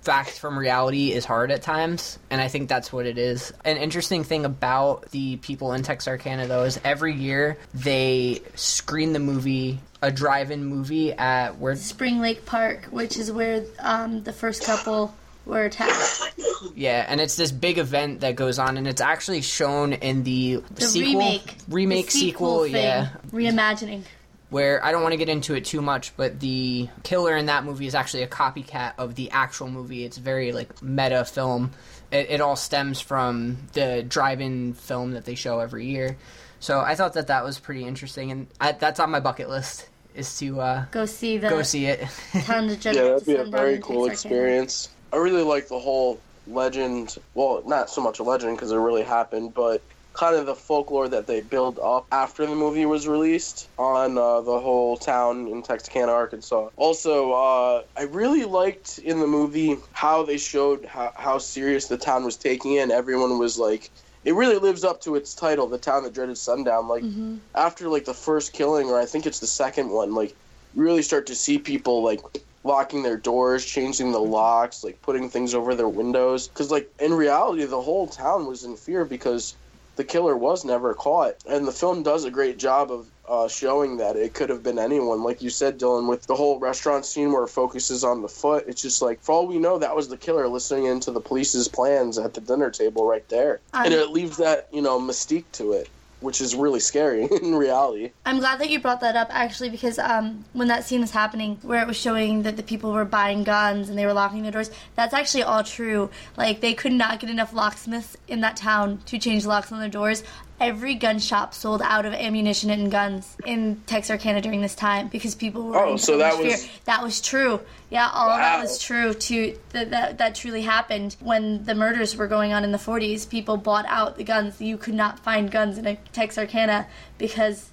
fact 0.00 0.38
from 0.38 0.58
reality 0.58 1.12
is 1.12 1.24
hard 1.24 1.50
at 1.50 1.62
times, 1.62 2.18
and 2.30 2.40
I 2.40 2.48
think 2.48 2.68
that's 2.68 2.92
what 2.92 3.06
it 3.06 3.18
is. 3.18 3.52
An 3.64 3.76
interesting 3.76 4.24
thing 4.24 4.44
about 4.44 5.10
the 5.10 5.36
people 5.36 5.72
in 5.74 5.82
Texarkana, 5.82 6.46
though, 6.46 6.64
is 6.64 6.80
every 6.82 7.14
year 7.14 7.58
they 7.72 8.42
screen 8.54 9.12
the 9.12 9.18
movie, 9.18 9.80
a 10.02 10.10
drive-in 10.10 10.64
movie 10.64 11.12
at 11.12 11.58
where 11.58 11.76
Spring 11.76 12.20
Lake 12.20 12.46
Park, 12.46 12.86
which 12.90 13.16
is 13.16 13.30
where 13.30 13.64
um, 13.78 14.22
the 14.22 14.32
first 14.32 14.64
couple 14.64 15.14
were 15.46 15.64
attacked. 15.64 16.32
Yeah, 16.74 17.04
and 17.08 17.20
it's 17.20 17.36
this 17.36 17.52
big 17.52 17.78
event 17.78 18.20
that 18.20 18.36
goes 18.36 18.58
on, 18.58 18.76
and 18.76 18.86
it's 18.88 19.00
actually 19.00 19.42
shown 19.42 19.92
in 19.92 20.22
the, 20.24 20.62
The 20.74 20.82
sequel, 20.82 21.20
remake, 21.20 21.56
remake 21.68 22.06
the 22.06 22.12
sequel, 22.12 22.62
thing, 22.64 22.72
yeah. 22.74 23.08
reimagining. 23.30 24.02
Where 24.50 24.84
I 24.84 24.92
don't 24.92 25.02
want 25.02 25.12
to 25.12 25.16
get 25.18 25.28
into 25.28 25.54
it 25.54 25.64
too 25.64 25.82
much, 25.82 26.16
but 26.16 26.38
the 26.38 26.88
killer 27.02 27.36
in 27.36 27.46
that 27.46 27.64
movie 27.64 27.86
is 27.86 27.94
actually 27.94 28.22
a 28.22 28.28
copycat 28.28 28.92
of 28.98 29.14
the 29.16 29.30
actual 29.32 29.68
movie. 29.68 30.04
It's 30.04 30.16
very 30.16 30.52
like 30.52 30.80
meta 30.82 31.24
film. 31.24 31.72
It, 32.12 32.30
it 32.30 32.40
all 32.40 32.54
stems 32.54 33.00
from 33.00 33.56
the 33.72 34.04
drive-in 34.06 34.74
film 34.74 35.12
that 35.12 35.24
they 35.24 35.34
show 35.34 35.58
every 35.58 35.86
year. 35.86 36.16
So 36.60 36.80
I 36.80 36.94
thought 36.94 37.14
that 37.14 37.26
that 37.26 37.42
was 37.44 37.58
pretty 37.58 37.84
interesting, 37.84 38.30
and 38.30 38.46
I, 38.60 38.72
that's 38.72 39.00
on 39.00 39.10
my 39.10 39.18
bucket 39.20 39.48
list 39.48 39.88
is 40.14 40.38
to 40.38 40.60
uh, 40.60 40.84
Go 40.92 41.04
see 41.06 41.36
the 41.38 41.48
go 41.48 41.62
see 41.62 41.86
it. 41.86 42.06
town 42.44 42.70
of 42.70 42.78
Jed- 42.80 42.94
Yeah, 42.94 43.02
that'd 43.02 43.26
be 43.26 43.34
a 43.34 43.44
very 43.46 43.78
cool 43.78 44.06
Texarkana. 44.08 44.40
experience. 44.40 44.88
I 45.14 45.18
really 45.18 45.44
like 45.44 45.68
the 45.68 45.78
whole 45.80 46.24
legend. 46.46 47.14
Well, 47.34 47.62
not 47.66 47.90
so 47.90 48.02
much 48.02 48.18
a 48.18 48.24
legend 48.24 48.56
because 48.56 48.72
it 48.72 48.76
really 48.76 49.04
happened, 49.04 49.54
but 49.54 49.86
kind 50.14 50.36
of 50.36 50.46
the 50.46 50.56
folklore 50.56 51.08
that 51.08 51.26
they 51.28 51.40
build 51.40 51.78
up 51.80 52.08
after 52.12 52.46
the 52.46 52.54
movie 52.56 52.86
was 52.86 53.08
released 53.08 53.70
on 53.78 54.18
uh, 54.18 54.42
the 54.42 54.60
whole 54.60 54.96
town 54.96 55.48
in 55.48 55.62
Texarkana, 55.62 56.12
Arkansas. 56.12 56.70
Also, 56.76 57.32
uh, 57.32 57.82
I 57.96 58.02
really 58.04 58.44
liked 58.44 58.98
in 58.98 59.20
the 59.20 59.26
movie 59.28 59.76
how 59.92 60.24
they 60.24 60.38
showed 60.38 60.86
how, 60.86 61.12
how 61.16 61.38
serious 61.38 61.88
the 61.88 61.98
town 61.98 62.24
was 62.24 62.36
taking 62.38 62.74
it. 62.74 62.80
And 62.80 62.92
everyone 62.92 63.38
was 63.38 63.58
like, 63.58 63.92
it 64.24 64.34
really 64.34 64.58
lives 64.58 64.84
up 64.84 65.00
to 65.02 65.16
its 65.16 65.34
title, 65.34 65.68
the 65.68 65.78
town 65.78 66.04
that 66.04 66.14
dreaded 66.14 66.38
sundown. 66.38 66.88
Like 66.88 67.06
Mm-hmm. 67.06 67.36
after 67.54 67.88
like 67.88 68.04
the 68.04 68.14
first 68.14 68.52
killing, 68.52 68.88
or 68.88 69.00
I 69.00 69.06
think 69.06 69.26
it's 69.26 69.40
the 69.40 69.46
second 69.46 69.90
one, 69.90 70.14
like 70.14 70.36
really 70.74 71.02
start 71.02 71.26
to 71.28 71.36
see 71.36 71.58
people 71.58 72.04
like 72.04 72.20
locking 72.64 73.02
their 73.02 73.16
doors, 73.18 73.64
changing 73.64 74.10
the 74.12 74.18
locks, 74.20 74.82
like 74.82 75.00
putting 75.02 75.28
things 75.28 75.54
over 75.54 75.74
their 75.74 75.88
windows. 75.88 76.48
Because 76.48 76.70
like 76.70 76.88
in 76.98 77.12
reality, 77.12 77.64
the 77.64 77.80
whole 77.80 78.06
town 78.06 78.46
was 78.46 78.64
in 78.64 78.76
fear 78.76 79.04
because 79.04 79.54
the 79.96 80.04
killer 80.04 80.36
was 80.36 80.64
never 80.64 80.92
caught, 80.94 81.34
and 81.48 81.68
the 81.68 81.72
film 81.72 82.02
does 82.02 82.24
a 82.24 82.30
great 82.30 82.58
job 82.58 82.90
of. 82.90 83.06
Uh, 83.26 83.48
showing 83.48 83.96
that 83.96 84.16
it 84.16 84.34
could 84.34 84.50
have 84.50 84.62
been 84.62 84.78
anyone, 84.78 85.22
like 85.22 85.40
you 85.40 85.48
said, 85.48 85.78
Dylan, 85.80 86.10
with 86.10 86.26
the 86.26 86.34
whole 86.34 86.58
restaurant 86.58 87.06
scene 87.06 87.32
where 87.32 87.44
it 87.44 87.48
focuses 87.48 88.04
on 88.04 88.20
the 88.20 88.28
foot. 88.28 88.66
It's 88.68 88.82
just 88.82 89.00
like, 89.00 89.22
for 89.22 89.32
all 89.32 89.46
we 89.46 89.58
know, 89.58 89.78
that 89.78 89.96
was 89.96 90.10
the 90.10 90.18
killer 90.18 90.46
listening 90.46 90.84
into 90.84 91.10
the 91.10 91.22
police's 91.22 91.66
plans 91.66 92.18
at 92.18 92.34
the 92.34 92.42
dinner 92.42 92.68
table 92.70 93.06
right 93.06 93.26
there, 93.30 93.60
I'm- 93.72 93.86
and 93.86 93.94
it 93.94 94.10
leaves 94.10 94.36
that 94.36 94.68
you 94.72 94.82
know 94.82 95.00
mystique 95.00 95.50
to 95.52 95.72
it, 95.72 95.88
which 96.24 96.40
is 96.40 96.54
really 96.54 96.80
scary 96.80 97.24
in 97.42 97.54
reality. 97.54 98.10
I'm 98.26 98.38
glad 98.38 98.58
that 98.60 98.70
you 98.70 98.80
brought 98.80 99.00
that 99.00 99.14
up 99.14 99.28
actually 99.30 99.70
because 99.70 99.98
um, 99.98 100.44
when 100.52 100.68
that 100.68 100.84
scene 100.84 101.00
was 101.00 101.10
happening, 101.10 101.58
where 101.62 101.80
it 101.80 101.86
was 101.86 101.96
showing 101.96 102.42
that 102.42 102.56
the 102.56 102.62
people 102.62 102.92
were 102.92 103.04
buying 103.04 103.44
guns 103.44 103.88
and 103.88 103.98
they 103.98 104.06
were 104.06 104.12
locking 104.12 104.42
their 104.42 104.52
doors, 104.52 104.70
that's 104.96 105.14
actually 105.14 105.42
all 105.42 105.62
true. 105.62 106.10
Like 106.36 106.60
they 106.60 106.74
could 106.74 106.92
not 106.92 107.20
get 107.20 107.30
enough 107.30 107.52
locksmiths 107.52 108.16
in 108.26 108.40
that 108.40 108.56
town 108.56 108.98
to 109.06 109.18
change 109.18 109.46
locks 109.46 109.70
on 109.70 109.78
their 109.78 109.88
doors. 109.88 110.24
Every 110.60 110.94
gun 110.94 111.18
shop 111.18 111.52
sold 111.52 111.82
out 111.82 112.06
of 112.06 112.12
ammunition 112.14 112.70
and 112.70 112.90
guns 112.90 113.36
in 113.44 113.82
Texarkana 113.86 114.40
during 114.40 114.60
this 114.62 114.74
time 114.76 115.08
because 115.08 115.34
people 115.34 115.64
were 115.64 115.76
Oh, 115.76 115.92
in 115.92 115.98
so 115.98 116.12
so, 116.12 116.18
that 116.18 116.34
much 116.36 116.44
was- 116.44 116.64
fear. 116.64 116.74
That 116.84 117.02
was 117.02 117.20
true. 117.20 117.60
Yeah, 117.90 118.08
all 118.12 118.30
of 118.30 118.38
that 118.38 118.60
was 118.62 118.78
true. 118.78 119.14
To 119.14 119.58
that, 119.70 119.90
that 119.90 120.18
that 120.18 120.34
truly 120.36 120.62
happened 120.62 121.16
when 121.20 121.64
the 121.64 121.74
murders 121.74 122.16
were 122.16 122.28
going 122.28 122.52
on 122.52 122.62
in 122.64 122.70
the 122.72 122.78
40s. 122.78 123.28
People 123.28 123.56
bought 123.56 123.84
out 123.88 124.16
the 124.16 124.24
guns. 124.24 124.60
You 124.60 124.76
could 124.78 124.94
not 124.94 125.18
find 125.18 125.50
guns 125.50 125.76
in 125.76 125.86
a 125.86 125.96
Texarkana 126.12 126.86
because 127.18 127.70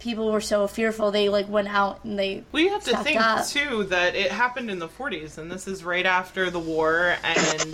people 0.00 0.32
were 0.32 0.40
so 0.40 0.66
fearful. 0.66 1.10
They 1.10 1.28
like 1.28 1.48
went 1.48 1.68
out 1.68 2.04
and 2.04 2.18
they. 2.18 2.42
Well, 2.50 2.62
you 2.62 2.70
have 2.70 2.84
to 2.84 2.96
think 2.98 3.20
up. 3.20 3.46
too 3.46 3.84
that 3.84 4.14
it 4.16 4.30
happened 4.32 4.70
in 4.70 4.78
the 4.78 4.88
40s, 4.88 5.38
and 5.38 5.50
this 5.50 5.68
is 5.68 5.84
right 5.84 6.04
after 6.06 6.50
the 6.50 6.58
war, 6.58 7.16
and 7.22 7.72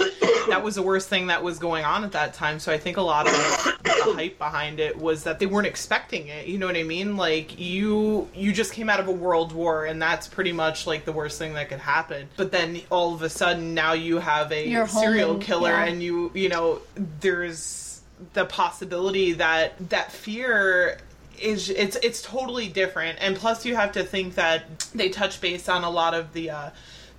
that 0.49 0.61
was 0.63 0.75
the 0.75 0.83
worst 0.83 1.09
thing 1.09 1.29
that 1.29 1.43
was 1.43 1.59
going 1.59 1.85
on 1.85 2.05
at 2.05 2.13
that 2.13 2.35
time. 2.35 2.59
So 2.59 2.73
I 2.73 2.79
think 2.79 2.97
a 2.97 3.03
lot 3.03 3.27
of 3.27 3.33
the 3.33 4.13
hype 4.15 4.39
behind 4.39 4.81
it 4.81 4.99
was 4.99 5.25
that 5.25 5.39
they 5.39 5.47
weren't 5.47 5.67
expecting 5.67 6.29
it. 6.29 6.47
You 6.47 6.59
know 6.59 6.67
what 6.67 6.77
I 6.77 6.83
mean? 6.83 7.17
Like 7.17 7.59
you, 7.59 8.29
you 8.35 8.53
just 8.53 8.73
came 8.73 8.91
out 8.91 9.01
of 9.01 9.09
a 9.09 9.13
world 9.13 9.53
war, 9.53 9.87
and 9.87 10.03
that's 10.03 10.29
pretty 10.29 10.53
much 10.53 10.87
like 10.87 11.05
the 11.05 11.13
worst 11.13 11.39
thing 11.39 11.55
that 11.55 11.69
could 11.69 11.81
happen. 11.81 12.29
But 12.37 12.51
then 12.53 12.81
all 12.91 13.15
of 13.15 13.23
a 13.23 13.29
sudden, 13.31 13.73
now 13.75 13.93
you 13.95 14.19
have 14.19 14.53
a 14.53 14.69
You're 14.69 14.85
home 14.87 15.03
serial 15.03 15.31
and- 15.35 15.43
killer, 15.43 15.71
yeah. 15.71 15.85
and 15.87 16.03
you, 16.03 16.31
you 16.35 16.49
know, 16.49 16.81
there's 17.21 18.01
the 18.33 18.45
possibility 18.47 19.35
that 19.35 19.75
that 19.91 20.11
fear 20.11 20.99
is 21.41 21.71
it's 21.71 21.97
it's 21.97 22.23
totally 22.23 22.69
different 22.69 23.19
and 23.21 23.37
plus 23.37 23.65
you 23.67 23.77
have 23.77 23.93
to 23.93 24.03
think 24.05 24.35
that 24.35 24.81
they 24.95 25.09
touch 25.09 25.41
base 25.41 25.69
on 25.69 25.85
a 25.85 25.91
lot 25.91 26.15
of 26.15 26.33
the 26.33 26.51
uh 26.51 26.71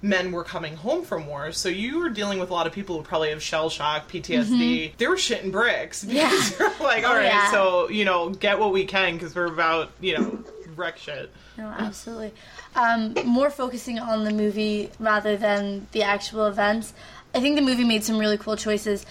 men 0.01 0.31
were 0.31 0.43
coming 0.43 0.75
home 0.75 1.03
from 1.03 1.25
war 1.25 1.51
so 1.51 1.69
you 1.69 1.99
were 1.99 2.09
dealing 2.09 2.39
with 2.39 2.51
a 2.51 2.53
lot 2.53 2.67
of 2.67 2.73
people 2.73 2.95
who 2.97 3.03
probably 3.03 3.29
have 3.31 3.41
shell 3.41 3.69
shock 3.69 4.07
ptsd 4.11 4.95
they 4.97 5.07
were 5.07 5.15
shitting 5.15 5.51
bricks 5.51 6.03
because 6.05 6.51
Mm-hmm. 6.51 6.63
Yeah. 6.63 6.69
they're 6.69 6.87
like 6.87 7.03
Oh, 7.03 7.07
all 7.09 7.15
right 7.15 7.25
yeah. 7.25 7.51
so 7.51 7.89
you 7.89 8.05
know 8.05 8.29
get 8.29 8.59
what 8.59 8.71
we 8.71 8.85
can 8.85 9.13
because 9.15 9.33
we're 9.35 9.45
about 9.47 9.91
you 9.99 10.17
know 10.17 10.39
wreck 10.75 10.97
shit 10.97 11.31
No, 11.57 11.65
absolutely. 11.65 12.33
Um, 12.75 13.15
more 13.25 13.49
focusing 13.49 13.97
on 13.97 14.23
the 14.25 14.31
movie 14.31 14.91
rather 14.99 15.35
than 15.37 15.87
the 15.91 16.03
actual 16.03 16.45
events. 16.45 16.93
I 17.33 17.39
think 17.39 17.55
the 17.55 17.63
movie 17.63 17.83
made 17.83 18.03
some 18.03 18.19
really 18.19 18.37
cool 18.37 18.55
choices. 18.55 19.03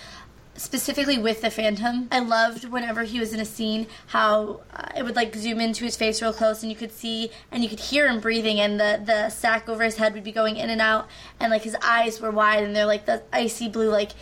Specifically 0.57 1.19
with 1.19 1.41
the 1.43 1.51
Phantom. 1.51 2.09
I 2.11 2.21
loved 2.21 2.65
whenever 2.65 3.03
he 3.03 3.21
was 3.21 3.33
in 3.33 3.41
a 3.41 3.45
scene 3.45 3.87
how 4.09 4.61
uh, 4.73 4.89
it 4.97 5.03
would 5.03 5.17
like 5.17 5.35
zoom 5.35 5.61
into 5.61 5.85
his 5.85 5.97
face 5.97 6.21
real 6.23 6.33
close 6.33 6.63
and 6.63 6.71
you 6.71 6.77
could 6.77 6.93
see 6.93 7.31
and 7.51 7.63
you 7.63 7.69
could 7.69 7.81
hear 7.81 8.09
him 8.09 8.21
breathing 8.21 8.61
and 8.61 8.81
the 8.81 9.01
the 9.05 9.31
sack 9.31 9.69
over 9.69 9.85
his 9.85 9.97
head 9.97 10.15
would 10.15 10.25
be 10.25 10.33
going 10.33 10.57
in 10.57 10.71
and 10.71 10.81
out 10.81 11.09
and 11.39 11.51
like 11.51 11.63
his 11.63 11.77
eyes 11.83 12.21
were 12.21 12.31
wide 12.31 12.63
and 12.63 12.75
they're 12.75 12.87
like 12.87 13.07
the 13.07 13.23
icy 13.33 13.69
blue 13.69 13.91
like 13.91 14.13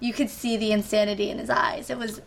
you 0.00 0.12
could 0.12 0.28
see 0.28 0.56
the 0.56 0.72
insanity 0.72 1.30
in 1.30 1.38
his 1.38 1.48
eyes. 1.48 1.88
It 1.88 1.96
was 1.96 2.20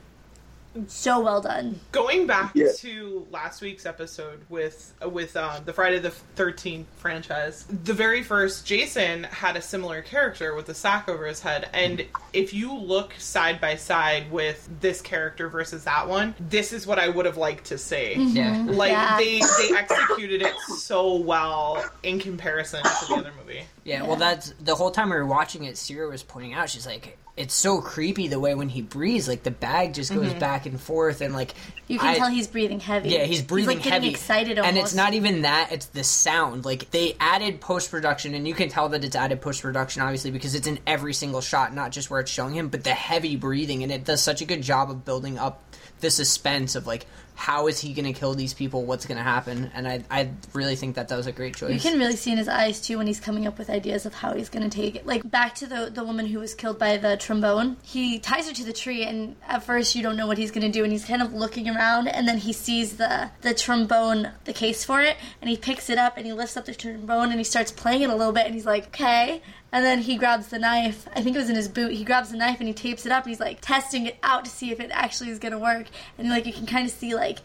so 0.87 1.19
well 1.21 1.41
done. 1.41 1.79
Going 1.91 2.27
back 2.27 2.51
Yeah. 2.55 2.67
to 2.79 3.27
last 3.31 3.61
week's 3.61 3.85
episode 3.85 4.41
with 4.49 4.93
with 5.11 5.35
um, 5.37 5.63
the 5.65 5.73
Friday 5.73 5.99
the 5.99 6.11
Thirteenth 6.11 6.87
franchise, 6.97 7.65
the 7.83 7.93
very 7.93 8.23
first 8.23 8.65
Jason 8.65 9.23
had 9.25 9.55
a 9.55 9.61
similar 9.61 10.01
character 10.01 10.53
with 10.55 10.69
a 10.69 10.73
sack 10.73 11.07
over 11.09 11.25
his 11.25 11.39
head, 11.39 11.69
and 11.73 12.05
if 12.33 12.53
you 12.53 12.73
look 12.75 13.13
side 13.17 13.59
by 13.61 13.75
side 13.75 14.31
with 14.31 14.67
this 14.81 15.01
character 15.01 15.49
versus 15.49 15.83
that 15.85 16.07
one, 16.07 16.35
this 16.39 16.73
is 16.73 16.85
what 16.87 16.99
I 16.99 17.09
would 17.09 17.25
have 17.25 17.37
liked 17.37 17.65
to 17.65 17.77
see. 17.77 18.13
Yeah. 18.15 18.65
Like 18.67 18.91
Yeah. 18.91 19.17
they 19.17 19.39
they 19.39 19.75
executed 19.77 20.41
it 20.41 20.55
so 20.77 21.15
well 21.15 21.83
in 22.03 22.19
comparison 22.19 22.83
to 22.83 23.05
the 23.07 23.15
other 23.15 23.31
movie. 23.39 23.63
Yeah, 23.83 24.03
well, 24.03 24.15
that's 24.15 24.53
the 24.59 24.75
whole 24.75 24.91
time 24.91 25.09
we 25.09 25.15
were 25.15 25.25
watching 25.25 25.63
it. 25.65 25.77
Sierra 25.77 26.09
was 26.09 26.23
pointing 26.23 26.53
out, 26.53 26.69
she's 26.69 26.85
like, 26.87 27.17
"It's 27.37 27.53
so 27.53 27.81
creepy 27.81 28.27
the 28.27 28.39
way 28.39 28.55
when 28.55 28.69
he 28.69 28.81
breathes, 28.81 29.27
like 29.27 29.43
the 29.43 29.51
bag 29.51 29.93
just 29.93 30.13
goes 30.13 30.29
mm-hmm. 30.29 30.39
back 30.39 30.65
and 30.65 30.79
forth, 30.79 31.21
and 31.21 31.33
like 31.33 31.53
You 31.87 31.99
can 31.99 32.07
I- 32.07 32.17
tell 32.17 32.29
he's 32.29 32.47
breathing 32.47 32.79
heavy. 32.79 33.09
Yeah, 33.09 33.23
he's 33.23 33.41
breathing 33.41 33.77
like, 33.77 33.83
getting 33.83 33.93
heavy, 33.93 34.09
excited 34.09 34.57
almost. 34.57 34.69
and 34.69 34.77
it's 34.77 34.93
not 34.93 35.13
even 35.13 35.41
that; 35.41 35.71
it's 35.71 35.87
the 35.87 36.03
sound. 36.03 36.65
Like 36.65 36.91
they 36.91 37.15
added 37.19 37.61
post 37.61 37.91
production, 37.91 38.33
and 38.35 38.47
you 38.47 38.53
can 38.53 38.69
tell 38.69 38.89
that 38.89 39.03
it's 39.03 39.15
added 39.15 39.41
post 39.41 39.61
production, 39.61 40.01
obviously, 40.01 40.31
because 40.31 40.55
it's 40.55 40.67
in 40.67 40.79
every 40.87 41.13
single 41.13 41.41
shot, 41.41 41.73
not 41.73 41.91
just 41.91 42.09
where 42.09 42.19
it's 42.19 42.31
showing 42.31 42.55
him, 42.55 42.69
but 42.69 42.83
the 42.83 42.91
heavy 42.91 43.35
breathing, 43.35 43.83
and 43.83 43.91
it 43.91 44.05
does 44.05 44.21
such 44.23 44.41
a 44.41 44.45
good 44.45 44.61
job 44.61 44.89
of 44.89 45.05
building 45.05 45.37
up 45.37 45.61
the 45.99 46.11
suspense 46.11 46.75
of 46.75 46.87
like 46.87 47.05
how 47.35 47.67
is 47.67 47.79
he 47.79 47.93
going 47.93 48.11
to 48.11 48.17
kill 48.17 48.33
these 48.33 48.53
people, 48.53 48.85
what's 48.85 49.05
going 49.05 49.17
to 49.17 49.23
happen, 49.23 49.69
and 49.73 49.87
I 49.87 50.03
I 50.09 50.29
really 50.53 50.75
think 50.75 50.95
that 50.95 51.09
that 51.09 51.17
was 51.17 51.27
a 51.27 51.31
great 51.31 51.55
choice. 51.55 51.71
You 51.71 51.91
can 51.91 51.99
really 51.99 52.15
see 52.15 52.31
in 52.31 52.37
his 52.37 52.47
eyes 52.47 52.81
too 52.81 52.97
when 52.97 53.07
he's 53.07 53.19
coming 53.19 53.45
up 53.45 53.57
with 53.59 53.69
ideas 53.69 54.05
of 54.05 54.13
how 54.13 54.33
he's 54.33 54.49
going 54.49 54.67
to 54.67 54.75
take 54.75 54.95
it. 54.95 55.05
Like 55.05 55.29
back 55.29 55.53
to 55.55 55.67
the 55.67 55.91
the 55.93 56.03
woman 56.03 56.25
who 56.25 56.39
was 56.39 56.53
killed 56.53 56.79
by 56.79 56.97
the 56.97 57.17
trombone. 57.17 57.77
He 57.83 58.19
ties 58.19 58.47
her 58.47 58.53
to 58.53 58.63
the 58.63 58.73
tree, 58.73 59.03
and 59.03 59.35
at 59.47 59.63
first 59.63 59.95
you 59.95 60.01
don't 60.01 60.15
know 60.15 60.27
what 60.27 60.37
he's 60.37 60.51
going 60.51 60.65
to 60.65 60.71
do, 60.71 60.83
and 60.83 60.91
he's 60.91 61.05
kind 61.05 61.21
of 61.21 61.33
looking 61.33 61.69
around, 61.69 62.07
and 62.07 62.27
then 62.27 62.37
he 62.37 62.53
sees 62.53 62.97
the 62.97 63.29
the 63.41 63.53
trombone, 63.53 64.31
the 64.45 64.53
case 64.53 64.85
for 64.85 65.01
it, 65.01 65.17
and 65.41 65.49
he 65.49 65.57
picks 65.57 65.89
it 65.89 65.97
up 65.97 66.17
and 66.17 66.25
he 66.25 66.33
lifts 66.33 66.55
up 66.57 66.65
the 66.65 66.73
trombone 66.73 67.29
and 67.29 67.39
he 67.39 67.43
starts 67.43 67.71
playing 67.71 68.01
it 68.01 68.09
a 68.09 68.15
little 68.15 68.33
bit, 68.33 68.45
and 68.45 68.55
he's 68.55 68.65
like, 68.65 68.87
okay. 68.87 69.41
And 69.75 69.83
then 69.83 69.99
he 69.99 70.15
grabs 70.15 70.47
the 70.47 70.57
knife. 70.57 71.05
I 71.13 71.21
think 71.21 71.35
it 71.35 71.39
was 71.39 71.49
in 71.49 71.57
his 71.57 71.67
boot. 71.67 71.91
He 71.91 72.05
grabs 72.05 72.29
the 72.29 72.37
knife 72.37 72.59
and 72.59 72.67
he 72.69 72.73
tapes 72.73 73.05
it 73.05 73.11
up. 73.11 73.25
And 73.25 73.31
he's 73.31 73.41
like 73.41 73.59
testing 73.59 74.05
it 74.05 74.15
out 74.23 74.45
to 74.45 74.49
see 74.49 74.71
if 74.71 74.79
it 74.79 74.89
actually 74.93 75.31
is 75.31 75.39
to 75.39 75.59
work. 75.59 75.87
And 76.17 76.29
like 76.29 76.45
you 76.45 76.53
can 76.53 76.65
kind 76.65 76.87
of 76.87 76.93
see 76.93 77.13
like 77.13 77.39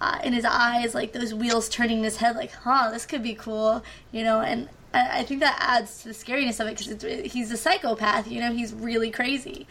uh, 0.00 0.18
in 0.24 0.32
his 0.32 0.46
eyes, 0.46 0.94
like 0.94 1.12
those 1.12 1.34
wheels 1.34 1.68
turning 1.68 1.98
in 1.98 2.04
his 2.04 2.16
head, 2.16 2.36
like, 2.36 2.52
huh, 2.52 2.88
this 2.90 3.04
could 3.04 3.22
be 3.22 3.34
cool, 3.34 3.84
you 4.12 4.24
know, 4.24 4.40
and 4.40 4.70
I, 4.94 5.18
I 5.18 5.22
think 5.24 5.40
that 5.40 5.58
adds 5.60 6.00
to 6.04 6.08
the 6.08 6.14
scariness 6.14 6.58
of 6.58 6.68
it 6.68 6.78
because 6.78 7.30
he's 7.30 7.50
a 7.52 7.56
psychopath, 7.58 8.28
you 8.28 8.40
know, 8.40 8.50
he's 8.50 8.72
really 8.72 9.10
crazy. 9.10 9.66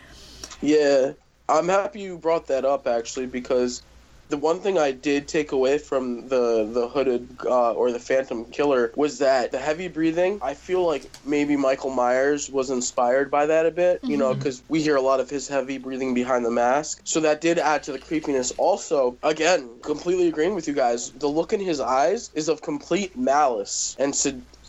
Yeah, 0.62 1.14
I'm 1.50 1.68
happy 1.68 2.02
you 2.02 2.20
brought 2.20 2.46
that 2.46 2.64
up 2.64 2.86
actually 2.86 3.26
because 3.26 3.82
the 4.30 4.38
one 4.38 4.62
thing 4.62 4.78
I 4.78 4.92
did 4.92 5.28
take 5.28 5.52
away 5.52 5.78
from 5.78 6.28
the 6.30 6.70
the 6.74 6.90
hooded 6.90 7.38
uh, 7.46 7.74
or 7.74 7.92
the 7.92 8.00
Phantom 8.00 8.46
Killer 8.52 8.94
was 8.96 9.20
that 9.20 9.52
the 9.52 9.60
heavy 9.60 9.88
breathing. 9.88 10.40
I 10.42 10.56
feel 10.56 10.86
like 10.86 11.12
maybe 11.24 11.58
Michael 11.58 11.92
Myers 11.92 12.50
was 12.50 12.70
inspired 12.70 13.32
by 13.32 13.48
that 13.48 13.66
a 13.66 13.72
bit, 13.72 14.02
you 14.08 14.18
know, 14.18 14.34
because 14.34 14.64
we 14.68 14.82
hear 14.82 14.96
a 14.96 15.02
lot 15.02 15.20
of 15.20 15.30
his 15.30 15.48
heavy 15.48 15.78
breathing 15.78 16.14
behind 16.14 16.46
the 16.46 16.52
mask. 16.52 17.02
So 17.06 17.20
that 17.22 17.42
did 17.42 17.60
add 17.60 17.84
to 17.84 17.92
the 17.92 18.00
creepiness. 18.00 18.52
Also, 18.58 19.20
again, 19.24 19.80
completely 19.84 20.28
agreeing 20.30 20.56
with 20.56 20.68
you 20.68 20.74
guys. 20.74 21.12
The 21.14 21.28
look 21.28 21.54
in 21.54 21.60
his 21.60 21.80
eyes 21.80 22.32
is 22.34 22.50
of 22.50 22.62
complete 22.62 23.18
malice 23.18 23.96
and 24.00 24.16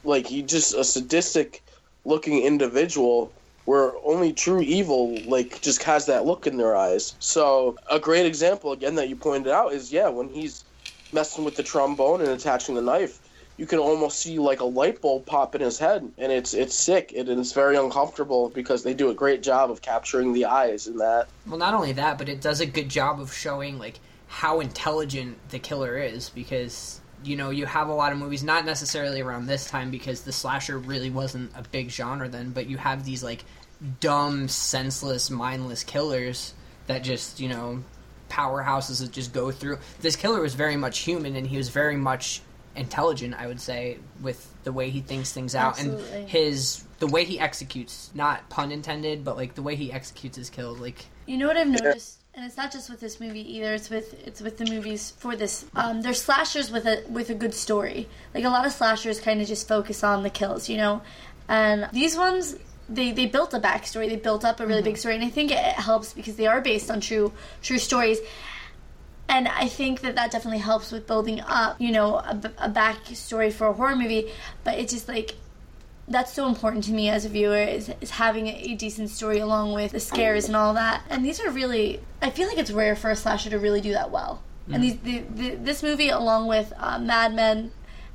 like 0.05 0.27
he 0.27 0.43
just 0.43 0.75
a 0.75 0.85
sadistic 0.85 1.63
looking 2.05 2.43
individual 2.43 3.35
where 3.65 3.93
only 4.05 4.33
true 4.33 4.61
evil 4.61 5.19
like 5.27 5.61
just 5.61 5.83
has 5.83 6.07
that 6.07 6.27
look 6.27 6.47
in 6.47 6.57
their 6.57 6.77
eyes. 6.77 7.15
So 7.19 7.77
a 7.91 7.99
great 7.99 8.27
example 8.27 8.73
again 8.73 8.95
that 8.97 9.09
you 9.09 9.17
pointed 9.17 9.53
out 9.53 9.73
is 9.73 9.93
yeah 9.93 10.09
when 10.09 10.29
he's 10.29 10.65
messing 11.13 11.45
with 11.45 11.57
the 11.57 11.63
trombone 11.63 12.21
and 12.21 12.31
attaching 12.31 12.75
the 12.75 12.83
knife, 12.83 13.21
you 13.57 13.67
can 13.67 13.79
almost 13.79 14.19
see 14.19 14.39
like 14.39 14.61
a 14.61 14.65
light 14.65 15.01
bulb 15.01 15.27
pop 15.27 15.55
in 15.55 15.61
his 15.61 15.79
head, 15.79 16.11
and 16.19 16.33
it's 16.33 16.55
it's 16.55 16.75
sick 16.75 17.13
and 17.17 17.29
it's 17.29 17.53
very 17.53 17.77
uncomfortable 17.77 18.51
because 18.51 18.83
they 18.83 18.95
do 18.95 19.11
a 19.11 19.15
great 19.15 19.43
job 19.43 19.71
of 19.71 19.81
capturing 19.81 20.33
the 20.33 20.45
eyes 20.45 20.87
in 20.87 20.97
that. 20.99 21.29
Well, 21.47 21.59
not 21.59 21.75
only 21.75 21.93
that, 21.93 22.19
but 22.19 22.29
it 22.29 22.41
does 22.41 22.61
a 22.61 22.67
good 22.67 22.89
job 22.89 23.21
of 23.21 23.33
showing 23.33 23.79
like 23.79 24.01
how 24.27 24.61
intelligent 24.61 25.39
the 25.51 25.59
killer 25.59 25.97
is 25.97 26.31
because 26.31 27.01
you 27.27 27.37
know 27.37 27.51
you 27.51 27.67
have 27.67 27.89
a 27.89 27.95
lot 27.95 28.13
of 28.13 28.19
movies 28.19 28.43
not 28.43 28.65
necessarily 28.65 29.21
around 29.21 29.47
this 29.47 29.67
time 29.67 29.91
because 29.91 30.23
the 30.23 30.33
slasher 30.33 30.79
really 30.79 31.11
wasn't 31.11 31.51
a 31.57 31.63
big 31.63 31.91
genre 31.91 32.29
then, 32.29 32.51
but 32.51 32.67
you 32.67 32.77
have 32.77 33.05
these 33.05 33.23
like 33.23 33.45
dumb, 34.01 34.49
senseless, 34.49 35.31
mindless 35.31 35.85
killers 35.85 36.55
that 36.87 37.03
just, 37.03 37.41
you 37.41 37.49
know, 37.49 37.83
powerhouses 38.31 39.01
that 39.01 39.13
just 39.13 39.33
go 39.33 39.51
through. 39.51 39.79
This 40.01 40.17
killer 40.17 40.41
was 40.41 40.55
very 40.55 40.77
much 40.77 41.01
human 41.01 41.37
and 41.37 41.47
he 41.47 41.57
was 41.57 41.69
very 41.69 41.97
much 41.97 42.43
intelligent, 42.77 43.35
I 43.35 43.47
would 43.47 43.61
say, 43.61 43.99
with 44.21 44.53
the 44.65 44.73
way 44.73 44.91
he 44.91 45.01
thinks 45.01 45.33
things 45.33 45.55
out 45.55 45.79
Absolutely. 45.79 46.21
and 46.21 46.29
his 46.29 46.85
the 46.99 47.07
way 47.07 47.25
he 47.25 47.39
executes, 47.39 48.11
not 48.15 48.49
pun 48.49 48.73
intended, 48.73 49.25
but 49.25 49.37
like 49.37 49.55
the 49.55 49.63
way 49.63 49.77
he 49.77 49.93
executes 49.93 50.37
his 50.37 50.51
kills 50.51 50.79
like 50.81 51.07
You 51.27 51.37
know 51.37 51.47
what 51.47 51.57
I've 51.57 51.69
noticed, 51.69 52.24
and 52.37 52.45
it's 52.45 52.57
not 52.57 52.73
just 52.73 52.91
with 52.91 53.01
this 53.01 53.21
movie 53.21 53.57
either. 53.57 53.75
It's 53.75 53.91
with 53.91 54.15
it's 54.27 54.41
with 54.41 54.59
the 54.59 54.67
movies 54.67 55.13
for 55.19 55.37
this. 55.37 55.67
Um, 55.77 56.03
they're 56.03 56.15
slashers 56.15 56.71
with 56.71 56.87
a 56.87 57.05
with 57.09 57.31
a 57.31 57.35
good 57.35 57.55
story. 57.55 58.09
Like 58.35 58.45
a 58.45 58.49
lot 58.49 58.67
of 58.67 58.73
slashers, 58.73 59.21
kind 59.21 59.41
of 59.41 59.47
just 59.47 59.69
focus 59.69 60.03
on 60.03 60.23
the 60.23 60.31
kills, 60.31 60.69
you 60.69 60.77
know. 60.77 61.03
And 61.49 61.89
these 61.93 62.17
ones, 62.17 62.57
they 62.89 63.13
they 63.13 63.27
built 63.27 63.55
a 63.55 63.61
backstory. 63.61 64.09
They 64.09 64.17
built 64.17 64.45
up 64.45 64.59
a 64.59 64.67
really 64.67 64.83
big 64.83 64.97
story, 64.97 65.15
and 65.15 65.25
I 65.25 65.31
think 65.31 65.53
it 65.53 65.59
helps 65.59 66.13
because 66.13 66.35
they 66.37 66.47
are 66.47 66.61
based 66.61 66.91
on 66.91 67.01
true 67.01 67.33
true 67.63 67.79
stories. 67.79 68.19
And 69.29 69.49
I 69.49 69.69
think 69.69 70.01
that 70.01 70.17
that 70.17 70.33
definitely 70.33 70.59
helps 70.59 70.93
with 70.93 71.07
building 71.07 71.41
up, 71.41 71.81
you 71.81 71.93
know, 71.93 72.17
a, 72.17 72.39
a 72.59 72.69
backstory 72.69 73.51
for 73.53 73.69
a 73.69 73.73
horror 73.73 73.97
movie. 73.97 74.31
But 74.65 74.79
it's 74.79 74.93
just 74.93 75.09
like 75.09 75.37
that's 76.09 76.33
so 76.33 76.47
important 76.49 76.85
to 76.85 76.93
me 76.93 77.09
as 77.09 77.25
a 77.25 77.29
viewer 77.29 77.57
is, 77.57 77.93
is 78.01 78.11
having 78.11 78.47
a 78.49 78.75
decent 78.75 79.11
story 79.11 79.39
along 79.39 79.73
with 79.73 79.93
the 79.93 80.01
scares 80.01 80.47
and 80.47 80.57
all 80.57 80.75
that. 80.75 81.03
And 81.09 81.25
these 81.25 81.41
are 81.41 81.51
really, 81.51 82.01
I 82.21 82.31
feel 82.31 82.47
like 82.49 82.59
it's 82.59 82.71
rare 82.71 82.95
for 82.97 83.11
a 83.11 83.17
slasher 83.17 83.51
to 83.51 83.59
really 83.59 83.81
do 83.81 83.93
that 83.93 84.11
well. 84.11 84.43
And 84.71 84.83
these, 84.83 84.97
the, 85.01 85.19
the, 85.35 85.51
this 85.57 85.83
movie, 85.83 86.09
along 86.09 86.49
with 86.49 86.73
uh, 86.79 86.99
Madman 86.99 87.71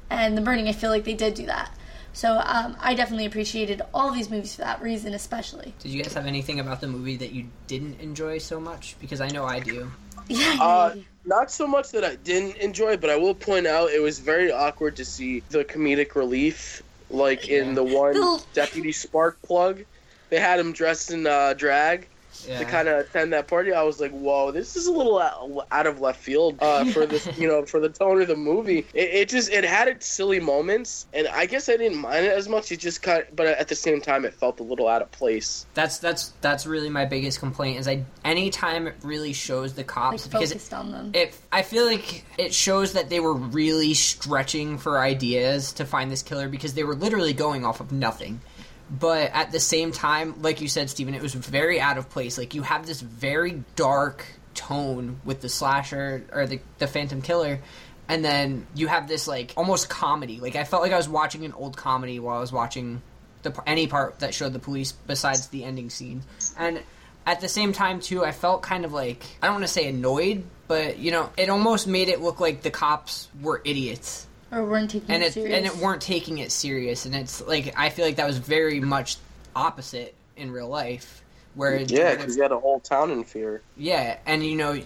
and 0.10 0.36
The 0.36 0.42
Burning, 0.42 0.68
I 0.68 0.72
feel 0.72 0.90
like 0.90 1.04
they 1.04 1.14
did 1.14 1.36
do 1.36 1.46
that. 1.46 1.72
So 2.12 2.42
um, 2.44 2.76
I 2.80 2.96
definitely 2.96 3.26
appreciated 3.26 3.84
all 3.94 4.12
these 4.12 4.32
movies 4.32 4.56
for 4.56 4.62
that 4.62 4.82
reason, 4.82 5.14
especially. 5.14 5.74
Did 5.80 5.92
you 5.92 6.02
guys 6.02 6.14
have 6.16 6.26
anything 6.26 6.60
about 6.60 6.82
the 6.82 6.88
movie 6.88 7.18
that 7.18 7.32
you 7.32 7.46
didn't 7.68 8.00
enjoy 8.00 8.40
so 8.40 8.60
much? 8.60 8.96
Because 9.00 9.22
I 9.22 9.30
know 9.30 9.46
I 9.46 9.60
do. 9.60 9.92
Yeah, 10.28 10.54
yeah, 10.54 10.62
Uh, 10.64 10.94
yeah. 10.96 11.02
not 11.26 11.50
so 11.50 11.66
much 11.66 11.90
that 11.92 12.04
I 12.04 12.16
didn't 12.18 12.58
enjoy, 12.58 12.98
but 12.98 13.10
I 13.10 13.16
will 13.16 13.34
point 13.34 13.66
out 13.66 13.90
it 13.90 14.00
was 14.02 14.20
very 14.20 14.52
awkward 14.52 14.96
to 14.98 15.06
see 15.06 15.42
the 15.50 15.66
comedic 15.66 16.14
relief, 16.14 16.84
like 17.10 17.48
in 17.50 17.76
the 17.76 17.84
one 17.84 18.14
The- 18.14 18.46
Deputy 18.54 18.92
Sparkplug. 18.92 19.86
They 20.30 20.40
had 20.40 20.60
him 20.60 20.74
dressed 20.74 21.12
in 21.12 21.26
uh, 21.26 21.54
drag 21.54 22.10
Yeah. 22.48 22.60
to 22.60 22.66
kind 22.66 22.88
of 22.88 23.00
attend 23.00 23.34
that 23.34 23.48
party. 23.48 23.74
I 23.74 23.84
was 23.84 24.00
like, 24.00 24.12
"Whoa, 24.12 24.52
this 24.52 24.76
is 24.76 24.88
a 24.88 24.92
little 24.92 25.20
out, 25.20 25.68
out 25.72 25.88
of 25.88 26.00
left 26.00 26.20
field 26.22 26.58
uh, 26.62 26.86
for 26.94 27.06
this, 27.06 27.28
you 27.38 27.48
know, 27.48 27.66
for 27.66 27.80
the 27.80 27.90
tone 27.90 28.22
of 28.22 28.28
the 28.28 28.36
movie." 28.36 28.80
It, 28.94 29.10
it 29.14 29.30
just 29.30 29.52
it 29.52 29.64
had 29.64 29.88
its 29.88 30.06
silly 30.08 30.40
moments, 30.40 31.06
and 31.14 31.28
I 31.28 31.46
guess 31.46 31.70
I 31.70 31.78
didn't 31.78 31.98
mind 31.98 32.26
it 32.26 32.32
as 32.38 32.48
much. 32.48 32.72
It 32.72 32.78
just 32.80 33.02
cut, 33.02 33.36
but 33.36 33.48
at 33.48 33.68
the 33.68 33.76
same 33.76 34.02
time, 34.02 34.26
it 34.26 34.34
felt 34.34 34.60
a 34.60 34.64
little 34.64 34.88
out 34.88 35.02
of 35.02 35.12
place. 35.12 35.66
That's 35.74 35.98
that's 36.00 36.34
that's 36.42 36.66
really 36.66 36.90
my 36.90 37.06
biggest 37.06 37.40
complaint 37.40 37.80
is 37.80 37.88
I 37.88 38.04
anytime 38.24 38.88
it 38.88 38.96
really 39.04 39.34
shows 39.34 39.74
the 39.74 39.82
Like 39.82 39.88
cops 39.88 40.28
because 40.28 40.50
focused 40.52 40.74
on 40.74 40.92
them. 40.92 41.12
it 41.14 41.36
I 41.52 41.62
feel 41.62 41.86
like 41.86 42.24
it 42.38 42.54
shows 42.54 42.94
that 42.94 43.10
they 43.10 43.20
were 43.20 43.34
really 43.34 43.94
stretching 43.94 44.78
for 44.78 45.00
ideas 45.00 45.74
to 45.74 45.86
find 45.86 46.12
this 46.12 46.22
killer 46.24 46.48
because 46.50 46.74
they 46.74 46.84
were 46.84 46.96
literally 46.96 47.34
going 47.34 47.66
off 47.66 47.80
of 47.80 47.92
nothing. 47.92 48.42
But 48.90 49.32
at 49.34 49.52
the 49.52 49.60
same 49.60 49.92
time, 49.92 50.42
like 50.42 50.62
you 50.62 50.68
said, 50.68 50.90
Steven, 50.90 51.14
it 51.14 51.22
was 51.22 51.34
very 51.34 51.80
out 51.80 51.98
of 51.98 52.10
place. 52.10 52.38
Like 52.38 52.56
you 52.56 52.64
have 52.64 52.86
this 52.86 53.02
very 53.02 53.64
dark 53.76 54.26
tone 54.56 55.22
with 55.24 55.42
the 55.42 55.50
slasher 55.50 56.26
or 56.32 56.48
the 56.48 56.60
the 56.80 56.88
Phantom 56.88 57.22
Killer, 57.22 57.60
and 58.08 58.26
then 58.26 58.66
you 58.74 58.88
have 58.88 59.08
this 59.08 59.28
like 59.28 59.54
almost 59.56 59.90
comedy. 59.90 60.40
Like 60.40 60.56
I 60.56 60.64
felt 60.64 60.82
like 60.82 60.92
I 60.92 60.98
was 60.98 61.08
watching 61.08 61.46
an 61.46 61.54
old 61.54 61.78
comedy 61.78 62.20
while 62.20 62.38
I 62.38 62.42
was 62.42 62.52
watching 62.52 63.02
the 63.44 63.54
any 63.68 63.88
part 63.88 64.20
that 64.20 64.34
showed 64.34 64.54
the 64.54 64.60
police 64.60 64.92
besides 64.92 65.48
the 65.48 65.64
ending 65.64 65.92
scene. 65.92 66.24
And 66.58 66.82
at 67.28 67.42
the 67.42 67.48
same 67.48 67.74
time 67.74 68.00
too, 68.00 68.26
I 68.26 68.32
felt 68.32 68.64
kind 68.64 68.86
of 68.86 68.94
like 68.94 69.24
I 69.42 69.48
don't 69.48 69.56
want 69.56 69.66
to 69.66 69.72
say 69.72 69.88
annoyed, 69.88 70.46
but 70.68 70.98
you 70.98 71.12
know, 71.12 71.30
it 71.38 71.50
almost 71.50 71.86
made 71.86 72.10
it 72.10 72.22
look 72.22 72.40
like 72.40 72.64
the 72.64 72.72
cops 72.72 73.28
were 73.40 73.62
idiots 73.64 74.26
or 74.52 74.64
weren't 74.66 74.90
taking 74.90 75.10
and 75.10 75.24
it 75.24 75.28
it 75.28 75.34
serious. 75.34 75.58
and 75.58 75.66
it 75.66 75.76
weren't 75.78 76.02
taking 76.02 76.38
it 76.40 76.52
serious 76.52 77.06
and 77.06 77.16
it's 77.16 77.42
like 77.46 77.74
I 77.78 77.90
feel 77.90 78.06
like 78.06 78.16
that 78.18 78.28
was 78.28 78.38
very 78.38 78.80
much 78.80 79.18
opposite 79.56 80.16
in 80.38 80.52
real 80.52 80.68
life 80.68 81.24
where 81.56 81.76
it 81.76 81.92
Yeah, 81.92 82.16
because 82.16 82.36
you 82.36 82.42
had 82.44 82.52
a 82.52 82.60
whole 82.60 82.80
town 82.80 83.12
in 83.12 83.24
fear. 83.24 83.62
yeah, 83.76 84.18
and 84.26 84.46
you 84.46 84.56
know, 84.56 84.80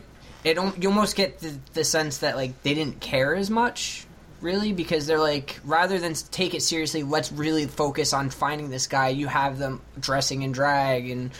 it 0.44 0.58
you 0.82 0.90
almost 0.90 1.16
get 1.16 1.40
the, 1.40 1.54
the 1.74 1.84
sense 1.84 2.20
that 2.20 2.36
like 2.36 2.62
they 2.64 2.74
didn't 2.74 3.00
care 3.00 3.36
as 3.36 3.50
much, 3.50 4.06
really, 4.42 4.74
because 4.74 5.06
they're 5.06 5.20
like 5.20 5.60
rather 5.66 6.00
than 6.00 6.14
take 6.32 6.54
it 6.54 6.62
seriously, 6.62 7.04
let's 7.04 7.32
really 7.32 7.68
focus 7.68 8.14
on 8.14 8.30
finding 8.30 8.70
this 8.70 8.88
guy. 8.88 9.10
You 9.10 9.28
have 9.28 9.60
them 9.60 9.82
dressing 10.00 10.42
in 10.42 10.52
drag 10.52 11.10
and 11.10 11.32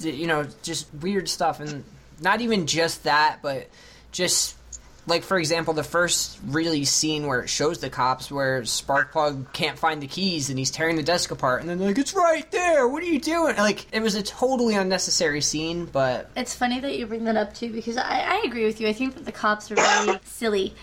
you 0.00 0.26
know 0.26 0.46
just 0.62 0.92
weird 0.94 1.28
stuff, 1.28 1.60
and 1.60 1.84
not 2.20 2.40
even 2.40 2.66
just 2.66 3.04
that, 3.04 3.40
but 3.42 3.68
just 4.12 4.56
like 5.06 5.24
for 5.24 5.38
example, 5.38 5.74
the 5.74 5.82
first 5.82 6.38
really 6.46 6.84
scene 6.84 7.26
where 7.26 7.40
it 7.40 7.48
shows 7.48 7.78
the 7.78 7.90
cops 7.90 8.30
where 8.30 8.62
Sparkplug 8.62 9.52
can't 9.52 9.78
find 9.78 10.00
the 10.02 10.06
keys 10.06 10.48
and 10.48 10.58
he's 10.58 10.70
tearing 10.70 10.96
the 10.96 11.02
desk 11.02 11.30
apart, 11.30 11.60
and 11.60 11.70
then 11.70 11.80
like, 11.80 11.98
"It's 11.98 12.14
right 12.14 12.48
there. 12.50 12.86
What 12.86 13.02
are 13.02 13.06
you 13.06 13.20
doing?" 13.20 13.56
Like 13.56 13.86
it 13.92 14.00
was 14.00 14.14
a 14.14 14.22
totally 14.22 14.74
unnecessary 14.74 15.40
scene, 15.40 15.86
but 15.86 16.30
It's 16.36 16.54
funny 16.54 16.80
that 16.80 16.96
you 16.96 17.06
bring 17.06 17.24
that 17.24 17.36
up 17.36 17.54
too 17.54 17.72
because 17.72 17.96
I, 17.96 18.20
I 18.20 18.42
agree 18.44 18.64
with 18.64 18.80
you. 18.80 18.88
I 18.88 18.92
think 18.92 19.14
that 19.14 19.24
the 19.24 19.32
cops 19.32 19.70
are 19.70 19.74
really 19.74 20.20
silly. 20.24 20.74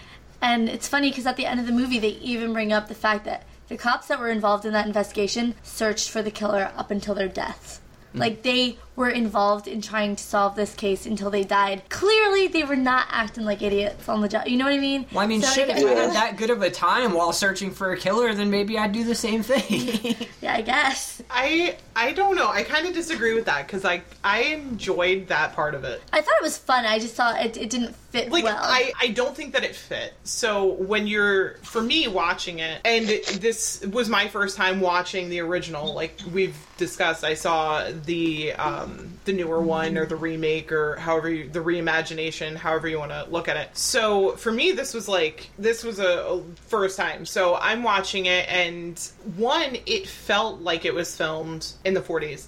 And 0.42 0.70
it's 0.70 0.88
funny 0.88 1.10
because 1.10 1.26
at 1.26 1.36
the 1.36 1.46
end 1.46 1.60
of 1.60 1.66
the 1.66 1.74
movie, 1.74 2.00
they 2.00 2.10
even 2.10 2.54
bring 2.54 2.72
up 2.72 2.88
the 2.88 2.96
fact 2.96 3.26
that 3.26 3.44
the 3.68 3.78
cops 3.78 4.08
that 4.08 4.20
were 4.20 4.30
involved 4.30 4.66
in 4.66 4.74
that 4.74 4.88
investigation 4.88 5.56
searched 5.64 6.10
for 6.10 6.22
the 6.22 6.32
killer 6.32 6.72
up 6.76 6.92
until 6.92 7.14
their 7.14 7.28
deaths. 7.28 7.82
Like 8.20 8.44
they 8.44 8.78
were 8.96 9.10
involved 9.10 9.68
in 9.68 9.82
trying 9.82 10.16
to 10.18 10.24
solve 10.24 10.56
this 10.56 10.74
case 10.76 11.06
until 11.06 11.30
they 11.30 11.44
died. 11.46 11.82
Clearly, 11.90 12.48
they 12.48 12.64
were 12.64 12.76
not 12.76 13.08
acting 13.10 13.46
like 13.46 13.62
idiots 13.62 14.10
on 14.10 14.20
the 14.22 14.28
job. 14.28 14.46
You 14.48 14.58
know 14.58 14.66
what 14.66 14.74
I 14.74 14.80
mean? 14.80 15.06
Well, 15.14 15.24
I 15.24 15.28
mean, 15.28 15.42
So, 15.42 15.52
shit, 15.54 15.70
if 15.70 15.78
yeah. 15.80 15.88
I 15.88 15.94
had 15.94 16.12
that 16.14 16.38
good 16.38 16.50
of 16.50 16.62
a 16.62 16.70
time 16.70 17.14
while 17.14 17.32
searching 17.32 17.72
for 17.72 17.94
a 17.94 17.98
killer, 17.98 18.34
then 18.34 18.52
maybe 18.52 18.78
I'd 18.78 18.92
do 18.92 19.04
the 19.06 19.16
same 19.16 19.42
thing. 19.44 20.16
Yeah, 20.42 20.56
I 20.56 20.62
guess. 20.62 21.22
I 21.30 21.76
I 21.96 22.14
don't 22.14 22.36
know. 22.36 22.48
I 22.48 22.64
kind 22.64 22.88
of 22.88 22.94
disagree 22.94 23.34
with 23.34 23.46
that 23.46 23.68
because 23.68 23.84
I 23.84 24.02
I 24.24 24.44
enjoyed 24.44 25.28
that 25.28 25.54
part 25.54 25.76
of 25.76 25.84
it. 25.84 26.02
I 26.14 26.22
thought 26.22 26.34
it 26.40 26.44
was 26.44 26.58
fun. 26.58 26.86
I 26.86 26.98
just 26.98 27.14
thought 27.14 27.44
it, 27.46 27.58
it 27.58 27.70
didn't 27.70 27.94
fit 28.12 28.32
Like 28.32 28.46
well. 28.46 28.58
I 28.58 28.94
I 29.00 29.10
don't 29.10 29.36
think 29.36 29.54
that 29.54 29.64
it 29.66 29.76
fit. 29.76 30.14
So 30.24 30.66
when 30.76 31.08
you're 31.08 31.56
for 31.58 31.82
me 31.82 32.08
watching 32.08 32.60
it, 32.60 32.80
and 32.86 33.06
this 33.42 33.82
was 33.92 34.08
my 34.10 34.28
first 34.30 34.56
time 34.56 34.80
watching 34.80 35.30
the 35.30 35.42
original. 35.42 35.94
Like 35.94 36.18
we've 36.34 36.56
discussed, 36.80 37.24
I 37.24 37.36
saw 37.36 37.92
the 38.06 38.54
um 38.54 39.20
the 39.26 39.34
newer 39.34 39.62
one 39.62 39.98
or 39.98 40.08
the 40.08 40.16
remake 40.16 40.72
or 40.72 40.96
however 40.96 41.30
you 41.30 41.50
the 41.50 41.60
reimagination, 41.60 42.56
however 42.56 42.88
you 42.88 42.98
want 42.98 43.12
to 43.12 43.28
look 43.30 43.48
at 43.48 43.58
it. 43.58 43.78
So 43.78 44.32
for 44.38 44.52
me, 44.52 44.72
this 44.72 44.96
was 44.96 45.08
like 45.08 45.52
this 45.60 45.84
was 45.84 46.00
a, 46.00 46.08
a 46.08 46.44
first 46.56 46.98
time. 46.98 47.26
So 47.26 47.56
I'm 47.56 47.84
watching 47.84 48.26
it, 48.26 48.50
and 48.50 49.00
one, 49.36 49.78
it 49.86 50.08
felt 50.08 50.62
like 50.62 50.86
it 50.86 50.94
was 50.96 51.16
filmed 51.16 51.74
in 51.86 51.94
the 51.94 52.02
40s 52.02 52.48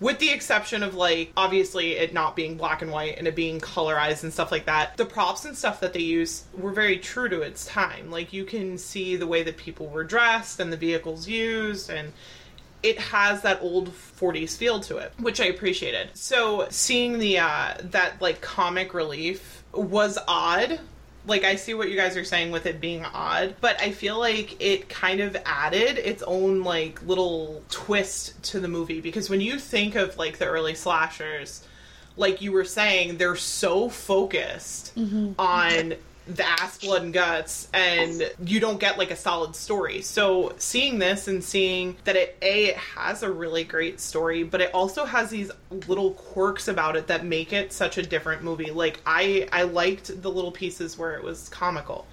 with 0.00 0.18
the 0.20 0.30
exception 0.30 0.82
of 0.82 0.94
like 0.94 1.32
obviously 1.36 1.92
it 1.92 2.12
not 2.12 2.36
being 2.36 2.56
black 2.56 2.82
and 2.82 2.90
white 2.90 3.18
and 3.18 3.26
it 3.26 3.34
being 3.34 3.60
colorized 3.60 4.22
and 4.22 4.32
stuff 4.32 4.52
like 4.52 4.66
that 4.66 4.96
the 4.96 5.04
props 5.04 5.44
and 5.44 5.56
stuff 5.56 5.80
that 5.80 5.92
they 5.92 6.00
use 6.00 6.44
were 6.56 6.72
very 6.72 6.98
true 6.98 7.28
to 7.28 7.40
its 7.40 7.66
time 7.66 8.10
like 8.10 8.32
you 8.32 8.44
can 8.44 8.78
see 8.78 9.16
the 9.16 9.26
way 9.26 9.42
that 9.42 9.56
people 9.56 9.88
were 9.88 10.04
dressed 10.04 10.60
and 10.60 10.72
the 10.72 10.76
vehicles 10.76 11.26
used 11.26 11.90
and 11.90 12.12
it 12.82 12.98
has 12.98 13.42
that 13.42 13.60
old 13.60 13.88
40s 13.90 14.56
feel 14.56 14.80
to 14.80 14.98
it 14.98 15.12
which 15.20 15.40
i 15.40 15.46
appreciated. 15.46 16.10
So 16.14 16.66
seeing 16.70 17.18
the 17.18 17.38
uh 17.38 17.74
that 17.84 18.20
like 18.20 18.40
comic 18.40 18.94
relief 18.94 19.62
was 19.72 20.18
odd. 20.28 20.80
Like 21.26 21.44
I 21.44 21.56
see 21.56 21.74
what 21.74 21.90
you 21.90 21.96
guys 21.96 22.16
are 22.16 22.24
saying 22.24 22.52
with 22.52 22.64
it 22.66 22.80
being 22.80 23.04
odd, 23.04 23.56
but 23.60 23.80
I 23.82 23.90
feel 23.90 24.18
like 24.18 24.56
it 24.60 24.88
kind 24.88 25.20
of 25.20 25.36
added 25.44 25.98
its 25.98 26.22
own 26.22 26.62
like 26.64 27.02
little 27.02 27.62
twist 27.68 28.42
to 28.44 28.60
the 28.60 28.68
movie 28.68 29.00
because 29.00 29.28
when 29.28 29.40
you 29.40 29.58
think 29.58 29.94
of 29.94 30.16
like 30.16 30.38
the 30.38 30.46
early 30.46 30.74
slashers, 30.74 31.66
like 32.16 32.40
you 32.40 32.50
were 32.52 32.64
saying, 32.64 33.18
they're 33.18 33.36
so 33.36 33.88
focused 33.90 34.92
on 35.38 35.94
the 36.28 36.46
ass 36.46 36.78
blood 36.78 37.02
and 37.02 37.12
guts 37.12 37.68
and 37.72 38.30
you 38.44 38.60
don't 38.60 38.78
get 38.78 38.98
like 38.98 39.10
a 39.10 39.16
solid 39.16 39.56
story. 39.56 40.02
So 40.02 40.54
seeing 40.58 40.98
this 40.98 41.26
and 41.26 41.42
seeing 41.42 41.96
that 42.04 42.16
it 42.16 42.36
a 42.42 42.66
it 42.66 42.76
has 42.76 43.22
a 43.22 43.30
really 43.30 43.64
great 43.64 43.98
story 44.00 44.42
but 44.42 44.60
it 44.60 44.74
also 44.74 45.04
has 45.04 45.30
these 45.30 45.50
little 45.86 46.12
quirks 46.12 46.68
about 46.68 46.96
it 46.96 47.06
that 47.06 47.24
make 47.24 47.52
it 47.52 47.72
such 47.72 47.98
a 47.98 48.02
different 48.02 48.42
movie. 48.42 48.70
Like 48.70 49.00
i 49.06 49.48
i 49.52 49.62
liked 49.62 50.22
the 50.22 50.30
little 50.30 50.52
pieces 50.52 50.98
where 50.98 51.14
it 51.14 51.22
was 51.22 51.48
comical. 51.48 52.06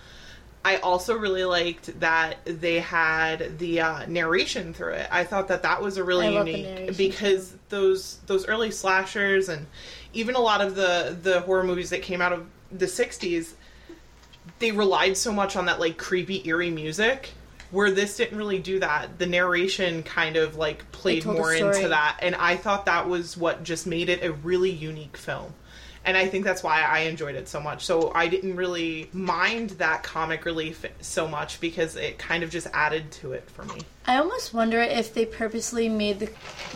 I 0.64 0.78
also 0.78 1.16
really 1.16 1.44
liked 1.44 2.00
that 2.00 2.38
they 2.46 2.80
had 2.80 3.60
the 3.60 3.82
uh, 3.82 4.06
narration 4.08 4.74
through 4.74 4.94
it. 4.94 5.08
I 5.12 5.24
thought 5.24 5.50
that 5.50 5.62
that 5.62 5.80
was 5.80 5.98
a 5.98 6.04
really 6.04 6.26
I 6.26 6.44
unique 6.44 6.98
because 6.98 7.54
those 7.70 8.18
those 8.26 8.48
early 8.48 8.72
slashers 8.72 9.50
and 9.50 9.68
even 10.14 10.34
a 10.34 10.40
lot 10.40 10.62
of 10.62 10.76
the 10.76 11.16
the 11.22 11.42
horror 11.42 11.64
movies 11.64 11.92
that 11.92 12.02
came 12.02 12.20
out 12.20 12.34
of 12.34 12.48
the 12.72 12.88
60s 12.88 13.54
they 14.60 14.72
relied 14.72 15.18
so 15.18 15.32
much 15.32 15.56
on 15.56 15.66
that 15.66 15.80
like 15.80 15.98
creepy 15.98 16.48
eerie 16.48 16.72
music 16.72 17.32
where 17.72 17.92
this 17.92 18.18
didn't 18.18 18.38
really 18.38 18.60
do 18.60 18.80
that. 18.80 19.18
The 19.20 19.26
narration 19.26 20.04
kind 20.04 20.38
of 20.38 20.56
like 20.56 20.90
played 20.92 21.26
more 21.26 21.54
into 21.54 21.90
that 21.90 22.18
and 22.22 22.36
i 22.36 22.56
thought 22.56 22.86
that 22.86 23.08
was 23.08 23.36
what 23.38 23.64
just 23.64 23.86
made 23.86 24.10
it 24.10 24.24
a 24.24 24.32
really 24.32 24.72
unique 24.72 25.18
film. 25.18 25.54
And 26.06 26.16
i 26.16 26.28
think 26.28 26.46
that's 26.46 26.64
why 26.64 26.82
i 26.82 27.00
enjoyed 27.00 27.36
it 27.36 27.48
so 27.48 27.60
much. 27.60 27.86
So 27.86 28.12
i 28.16 28.28
didn't 28.28 28.56
really 28.56 29.10
mind 29.14 29.72
that 29.72 30.04
comic 30.04 30.46
relief 30.46 30.86
so 31.02 31.28
much 31.28 31.60
because 31.60 31.96
it 31.96 32.18
kind 32.18 32.44
of 32.44 32.50
just 32.50 32.68
added 32.74 33.12
to 33.14 33.34
it 33.34 33.50
for 33.50 33.64
me. 33.66 33.82
I 34.08 34.18
almost 34.18 34.54
wonder 34.54 34.80
if 34.82 35.14
they 35.14 35.26
purposely 35.26 35.90
made 35.90 36.20
the 36.20 36.30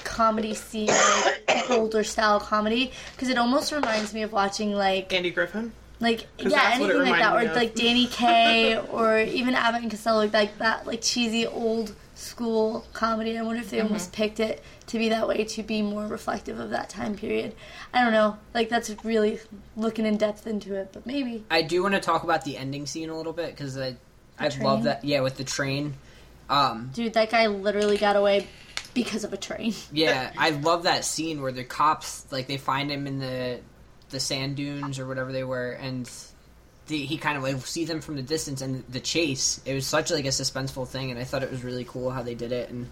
comedy 0.04 0.54
seem 0.54 0.88
like 0.88 1.70
older 1.70 2.04
style 2.04 2.40
comedy 2.40 2.92
because 3.14 3.30
it 3.30 3.38
almost 3.38 3.72
reminds 3.72 4.14
me 4.14 4.24
of 4.24 4.34
watching 4.34 4.74
like 4.74 5.14
Andy 5.14 5.32
Griffith 5.32 5.72
like 6.02 6.28
yeah 6.38 6.50
that's 6.50 6.80
what 6.80 6.90
it 6.90 6.96
anything 6.96 7.12
like 7.12 7.22
that 7.22 7.36
or 7.52 7.54
like 7.56 7.76
Danny 7.76 8.08
Kaye 8.12 8.78
or 8.78 9.20
even 9.20 9.54
Abbott 9.56 9.82
and 9.82 9.92
Costello 9.92 10.18
like 10.20 10.32
that, 10.32 10.58
that 10.60 10.88
like 10.88 11.02
cheesy 11.02 11.46
old 11.46 11.94
school 12.16 12.86
comedy. 12.94 13.38
I 13.38 13.42
wonder 13.44 13.62
if 13.62 13.70
they 13.70 13.80
almost 13.82 14.12
Mm-hmm. 14.12 14.22
picked 14.24 14.40
it 14.40 14.64
to 14.88 14.98
be 14.98 15.10
that 15.10 15.28
way 15.28 15.44
to 15.46 15.64
be 15.64 15.82
more 15.82 16.06
reflective 16.08 16.60
of 16.60 16.70
that 16.72 16.90
time 16.90 17.16
period. 17.16 17.56
I 17.94 18.04
don't 18.04 18.12
know. 18.14 18.38
Like 18.54 18.70
that's 18.70 18.90
really 19.04 19.40
looking 19.78 20.06
in 20.06 20.18
depth 20.18 20.46
into 20.48 20.76
it, 20.76 20.90
but 20.94 21.06
maybe. 21.06 21.44
I 21.52 21.62
do 21.62 21.82
want 21.84 21.96
to 21.96 22.02
talk 22.02 22.24
about 22.24 22.44
the 22.44 22.58
ending 22.58 22.86
scene 22.86 23.10
a 23.10 23.16
little 23.18 23.34
bit 23.34 23.52
because 23.52 23.78
I, 23.78 23.96
I 24.38 24.50
train? 24.50 24.64
love 24.66 24.84
that. 24.84 25.04
Yeah, 25.06 25.22
with 25.22 25.38
the 25.38 25.44
train. 25.44 25.96
Um, 26.50 26.92
Dude, 26.94 27.14
that 27.14 27.30
guy 27.30 27.48
literally 27.48 27.98
got 27.98 28.16
away 28.16 28.48
because 28.94 29.24
of 29.24 29.32
a 29.34 29.38
train. 29.38 29.74
yeah, 29.92 30.32
I 30.38 30.50
love 30.52 30.84
that 30.84 31.06
scene 31.06 31.42
where 31.42 31.52
the 31.52 31.64
cops 31.64 32.26
like 32.32 32.48
they 32.48 32.58
find 32.58 32.90
him 32.92 33.06
in 33.08 33.20
the 33.20 33.60
the 34.10 34.20
sand 34.20 34.56
dunes 34.56 35.00
or 35.00 35.06
whatever 35.08 35.32
they 35.32 35.44
were, 35.44 35.72
and 35.72 36.10
the, 36.88 36.98
he 37.06 37.18
kind 37.18 37.38
of 37.38 37.44
like 37.44 37.58
see 37.66 37.86
them 37.86 38.02
from 38.02 38.16
the 38.16 38.22
distance 38.22 38.62
and 38.62 38.84
the 38.90 39.00
chase. 39.00 39.62
It 39.66 39.74
was 39.74 39.86
such 39.88 40.12
like 40.12 40.26
a 40.26 40.30
suspenseful 40.30 40.88
thing, 40.88 41.12
and 41.12 41.20
I 41.20 41.24
thought 41.24 41.44
it 41.44 41.52
was 41.52 41.64
really 41.64 41.86
cool 41.86 42.10
how 42.12 42.22
they 42.24 42.36
did 42.36 42.52
it. 42.52 42.70
And 42.70 42.90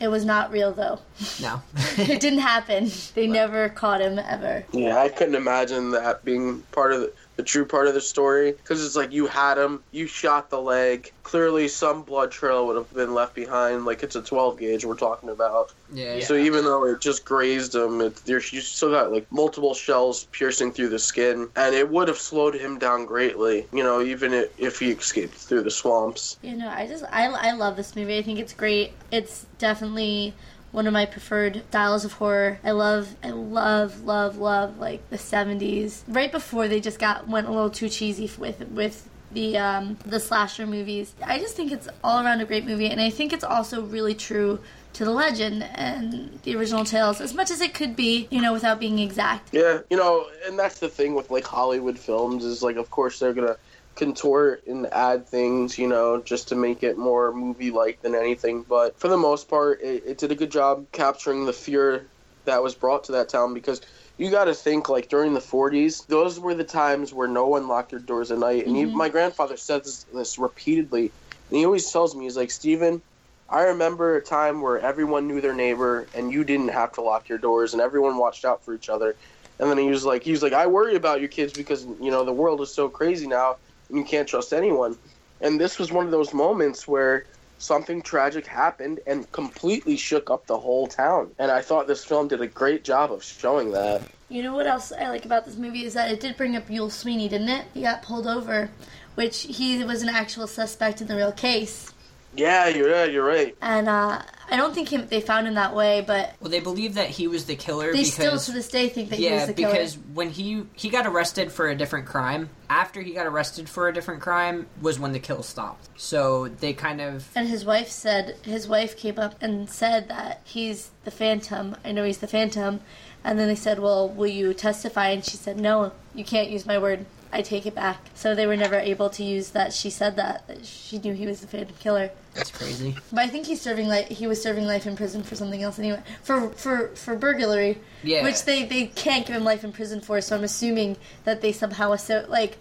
It 0.00 0.08
was 0.08 0.24
not 0.24 0.50
real 0.52 0.72
though. 0.72 0.98
no, 1.40 1.62
it 1.96 2.20
didn't 2.20 2.40
happen. 2.40 2.90
They 3.14 3.26
never 3.26 3.68
caught 3.70 4.00
him 4.00 4.18
ever. 4.18 4.64
Yeah, 4.72 4.98
I 4.98 5.08
couldn't 5.08 5.34
imagine 5.36 5.90
that 5.92 6.24
being 6.24 6.60
part 6.72 6.92
of 6.92 7.00
the, 7.00 7.12
the 7.36 7.42
true 7.42 7.64
part 7.64 7.86
of 7.88 7.94
the 7.94 8.00
story 8.00 8.52
because 8.52 8.84
it's 8.84 8.96
like 8.96 9.12
you 9.12 9.26
had 9.26 9.58
him, 9.58 9.82
you 9.90 10.06
shot 10.06 10.50
the 10.50 10.60
leg. 10.60 11.12
Clearly, 11.22 11.68
some 11.68 12.02
blood 12.02 12.30
trail 12.30 12.66
would 12.66 12.76
have 12.76 12.92
been 12.94 13.14
left 13.14 13.34
behind. 13.34 13.84
Like 13.84 14.02
it's 14.02 14.16
a 14.16 14.22
12 14.22 14.58
gauge 14.58 14.84
we're 14.84 14.94
talking 14.96 15.28
about. 15.30 15.72
yeah, 15.92 16.20
So 16.20 16.34
even 16.34 16.64
though 16.64 16.84
it 16.86 17.00
just 17.00 17.24
grazed 17.24 17.74
him, 17.74 18.00
it, 18.00 18.16
there's 18.24 18.52
you 18.52 18.60
still 18.60 18.90
got 18.90 19.12
like 19.12 19.30
multiple 19.32 19.74
shells 19.74 20.24
piercing 20.32 20.72
through 20.72 20.90
the 20.90 20.98
skin, 20.98 21.48
and 21.56 21.74
it 21.74 21.88
would 21.90 22.08
have 22.08 22.18
slowed 22.18 22.54
him 22.54 22.78
down 22.78 23.06
greatly. 23.06 23.66
You 23.72 23.82
know, 23.82 24.00
even 24.02 24.32
if, 24.32 24.50
if 24.58 24.78
he 24.78 24.90
escaped 24.90 25.34
through 25.34 25.62
the 25.62 25.70
swamps. 25.70 26.38
You 26.42 26.56
know, 26.56 26.68
I 26.68 26.86
just 26.86 27.04
I 27.10 27.26
I 27.26 27.52
love 27.52 27.76
this 27.76 27.96
movie. 27.96 28.18
I 28.18 28.22
think 28.22 28.38
it's 28.38 28.52
great. 28.52 28.92
It's 29.10 29.46
definitely 29.58 30.34
one 30.74 30.88
of 30.88 30.92
my 30.92 31.06
preferred 31.06 31.62
styles 31.68 32.04
of 32.04 32.14
horror. 32.14 32.58
I 32.64 32.72
love 32.72 33.14
I 33.22 33.30
love 33.30 34.02
love 34.02 34.38
love 34.38 34.78
like 34.78 35.08
the 35.08 35.16
70s. 35.16 36.02
Right 36.08 36.32
before 36.32 36.66
they 36.66 36.80
just 36.80 36.98
got 36.98 37.28
went 37.28 37.46
a 37.46 37.52
little 37.52 37.70
too 37.70 37.88
cheesy 37.88 38.28
with 38.38 38.60
with 38.68 39.08
the 39.30 39.56
um 39.56 39.96
the 40.04 40.18
slasher 40.18 40.66
movies. 40.66 41.14
I 41.24 41.38
just 41.38 41.54
think 41.54 41.70
it's 41.70 41.88
all 42.02 42.24
around 42.24 42.40
a 42.40 42.44
great 42.44 42.66
movie 42.66 42.88
and 42.88 43.00
I 43.00 43.10
think 43.10 43.32
it's 43.32 43.44
also 43.44 43.82
really 43.82 44.14
true 44.14 44.58
to 44.94 45.04
the 45.04 45.12
legend 45.12 45.62
and 45.62 46.40
the 46.42 46.56
original 46.56 46.84
tales 46.84 47.20
as 47.20 47.34
much 47.34 47.50
as 47.52 47.60
it 47.60 47.72
could 47.72 47.94
be, 47.94 48.26
you 48.30 48.40
know, 48.40 48.52
without 48.52 48.80
being 48.80 48.98
exact. 48.98 49.50
Yeah, 49.52 49.80
you 49.90 49.96
know, 49.96 50.26
and 50.46 50.58
that's 50.58 50.80
the 50.80 50.88
thing 50.88 51.14
with 51.14 51.30
like 51.30 51.44
Hollywood 51.44 51.98
films 51.98 52.44
is 52.44 52.62
like, 52.62 52.76
of 52.76 52.90
course 52.90 53.20
they're 53.20 53.32
gonna 53.32 53.56
contort 53.96 54.66
and 54.66 54.86
add 54.86 55.26
things, 55.26 55.78
you 55.78 55.88
know, 55.88 56.20
just 56.20 56.48
to 56.48 56.54
make 56.54 56.82
it 56.82 56.98
more 56.98 57.32
movie-like 57.32 58.02
than 58.02 58.14
anything. 58.14 58.62
But 58.62 58.98
for 58.98 59.08
the 59.08 59.16
most 59.16 59.48
part, 59.48 59.80
it, 59.80 60.02
it 60.06 60.18
did 60.18 60.32
a 60.32 60.34
good 60.34 60.50
job 60.50 60.86
capturing 60.92 61.46
the 61.46 61.52
fear 61.52 62.06
that 62.44 62.62
was 62.62 62.74
brought 62.74 63.04
to 63.04 63.12
that 63.12 63.28
town 63.28 63.54
because 63.54 63.80
you 64.18 64.30
got 64.30 64.44
to 64.44 64.54
think 64.54 64.88
like 64.88 65.08
during 65.08 65.34
the 65.34 65.40
40s, 65.40 66.06
those 66.06 66.38
were 66.38 66.54
the 66.54 66.64
times 66.64 67.12
where 67.12 67.28
no 67.28 67.46
one 67.46 67.68
locked 67.68 67.90
their 67.90 67.98
doors 67.98 68.30
at 68.30 68.38
night. 68.38 68.66
And 68.66 68.76
he, 68.76 68.84
mm-hmm. 68.84 68.96
my 68.96 69.08
grandfather 69.08 69.56
says 69.56 69.82
this, 69.82 70.02
this 70.14 70.38
repeatedly, 70.38 71.10
and 71.50 71.58
he 71.58 71.64
always 71.64 71.90
tells 71.90 72.14
me, 72.14 72.24
he's 72.24 72.36
like, 72.36 72.50
Steven, 72.50 73.00
I 73.48 73.62
remember 73.62 74.16
a 74.16 74.22
time 74.22 74.60
where 74.60 74.78
everyone 74.78 75.28
knew 75.28 75.40
their 75.40 75.54
neighbor 75.54 76.06
and 76.14 76.32
you 76.32 76.44
didn't 76.44 76.68
have 76.68 76.92
to 76.92 77.02
lock 77.02 77.28
your 77.28 77.38
doors 77.38 77.72
and 77.72 77.82
everyone 77.82 78.16
watched 78.16 78.44
out 78.44 78.64
for 78.64 78.74
each 78.74 78.88
other. 78.88 79.16
And 79.58 79.70
then 79.70 79.78
he 79.78 79.88
was 79.88 80.04
like, 80.04 80.24
he 80.24 80.32
was 80.32 80.42
like, 80.42 80.52
I 80.52 80.66
worry 80.66 80.96
about 80.96 81.20
your 81.20 81.28
kids 81.28 81.52
because 81.52 81.84
you 82.00 82.10
know 82.10 82.24
the 82.24 82.32
world 82.32 82.60
is 82.60 82.74
so 82.74 82.88
crazy 82.88 83.26
now 83.26 83.56
you 83.94 84.04
can't 84.04 84.28
trust 84.28 84.52
anyone. 84.52 84.96
And 85.40 85.60
this 85.60 85.78
was 85.78 85.92
one 85.92 86.06
of 86.06 86.10
those 86.10 86.32
moments 86.34 86.88
where 86.88 87.26
something 87.58 88.02
tragic 88.02 88.46
happened 88.46 89.00
and 89.06 89.30
completely 89.32 89.96
shook 89.96 90.30
up 90.30 90.46
the 90.46 90.58
whole 90.58 90.86
town. 90.86 91.30
And 91.38 91.50
I 91.50 91.62
thought 91.62 91.86
this 91.86 92.04
film 92.04 92.28
did 92.28 92.40
a 92.40 92.46
great 92.46 92.84
job 92.84 93.12
of 93.12 93.22
showing 93.22 93.70
that. 93.72 94.02
You 94.28 94.42
know 94.42 94.54
what 94.54 94.66
else 94.66 94.92
I 94.92 95.08
like 95.08 95.24
about 95.24 95.44
this 95.44 95.56
movie 95.56 95.84
is 95.84 95.94
that 95.94 96.10
it 96.10 96.20
did 96.20 96.36
bring 96.36 96.56
up 96.56 96.68
Youell 96.68 96.88
Swinney, 96.88 97.28
didn't 97.28 97.48
it? 97.48 97.66
He 97.72 97.82
got 97.82 98.02
pulled 98.02 98.26
over, 98.26 98.70
which 99.14 99.42
he 99.42 99.82
was 99.84 100.02
an 100.02 100.08
actual 100.08 100.46
suspect 100.46 101.00
in 101.00 101.06
the 101.06 101.16
real 101.16 101.32
case. 101.32 101.92
Yeah, 102.36 102.68
you're 102.68 102.90
right. 102.90 103.12
You're 103.12 103.24
right. 103.24 103.56
And 103.62 103.88
uh, 103.88 104.22
I 104.54 104.56
don't 104.56 104.72
think 104.72 104.88
him, 104.88 105.08
they 105.08 105.20
found 105.20 105.48
him 105.48 105.54
that 105.54 105.74
way, 105.74 106.04
but 106.06 106.34
Well, 106.40 106.48
they 106.48 106.60
believe 106.60 106.94
that 106.94 107.10
he 107.10 107.26
was 107.26 107.46
the 107.46 107.56
killer 107.56 107.86
they 107.86 108.04
because 108.04 108.12
still 108.12 108.38
to 108.38 108.52
this 108.52 108.68
day 108.68 108.88
think 108.88 109.10
that 109.10 109.18
he 109.18 109.24
was 109.24 109.40
yeah, 109.40 109.46
the 109.46 109.52
killer. 109.52 109.72
because 109.72 109.98
when 110.12 110.30
he 110.30 110.64
he 110.74 110.90
got 110.90 111.08
arrested 111.08 111.50
for 111.50 111.68
a 111.68 111.74
different 111.74 112.06
crime, 112.06 112.50
after 112.70 113.02
he 113.02 113.12
got 113.12 113.26
arrested 113.26 113.68
for 113.68 113.88
a 113.88 113.92
different 113.92 114.22
crime 114.22 114.68
was 114.80 115.00
when 115.00 115.10
the 115.10 115.18
kill 115.18 115.42
stopped. 115.42 115.88
So 115.96 116.46
they 116.46 116.72
kind 116.72 117.00
of 117.00 117.28
And 117.34 117.48
his 117.48 117.64
wife 117.64 117.88
said, 117.88 118.36
his 118.44 118.68
wife 118.68 118.96
came 118.96 119.18
up 119.18 119.34
and 119.42 119.68
said 119.68 120.08
that 120.08 120.42
he's 120.44 120.90
the 121.02 121.10
Phantom. 121.10 121.74
I 121.84 121.90
know 121.90 122.04
he's 122.04 122.18
the 122.18 122.28
Phantom. 122.28 122.78
And 123.24 123.36
then 123.40 123.48
they 123.48 123.56
said, 123.56 123.80
well, 123.80 124.08
will 124.08 124.28
you 124.28 124.54
testify? 124.54 125.08
And 125.08 125.24
she 125.24 125.36
said, 125.36 125.58
no, 125.58 125.90
you 126.14 126.24
can't 126.24 126.48
use 126.48 126.64
my 126.64 126.78
word. 126.78 127.06
I 127.32 127.42
take 127.42 127.66
it 127.66 127.74
back. 127.74 127.98
So 128.14 128.36
they 128.36 128.46
were 128.46 128.56
never 128.56 128.76
able 128.76 129.10
to 129.10 129.24
use 129.24 129.50
that 129.50 129.72
she 129.72 129.90
said 129.90 130.14
that, 130.14 130.46
that 130.46 130.64
she 130.64 131.00
knew 131.00 131.14
he 131.14 131.26
was 131.26 131.40
the 131.40 131.48
Phantom 131.48 131.74
Killer. 131.80 132.10
That's 132.34 132.50
crazy. 132.50 132.96
But 133.12 133.20
I 133.22 133.28
think 133.28 133.46
he's 133.46 133.60
serving 133.60 133.88
like 133.88 134.08
he 134.08 134.26
was 134.26 134.42
serving 134.42 134.66
life 134.66 134.86
in 134.86 134.96
prison 134.96 135.22
for 135.22 135.36
something 135.36 135.62
else 135.62 135.78
anyway. 135.78 136.02
For 136.22 136.50
for 136.50 136.88
for 136.96 137.14
burglary, 137.16 137.78
Yeah. 138.02 138.22
which 138.22 138.44
they 138.44 138.64
they 138.64 138.86
can't 138.86 139.26
give 139.26 139.36
him 139.36 139.44
life 139.44 139.64
in 139.64 139.72
prison 139.72 140.00
for. 140.00 140.20
So 140.20 140.36
I'm 140.36 140.44
assuming 140.44 140.96
that 141.24 141.40
they 141.40 141.52
somehow 141.52 141.94
like 142.28 142.58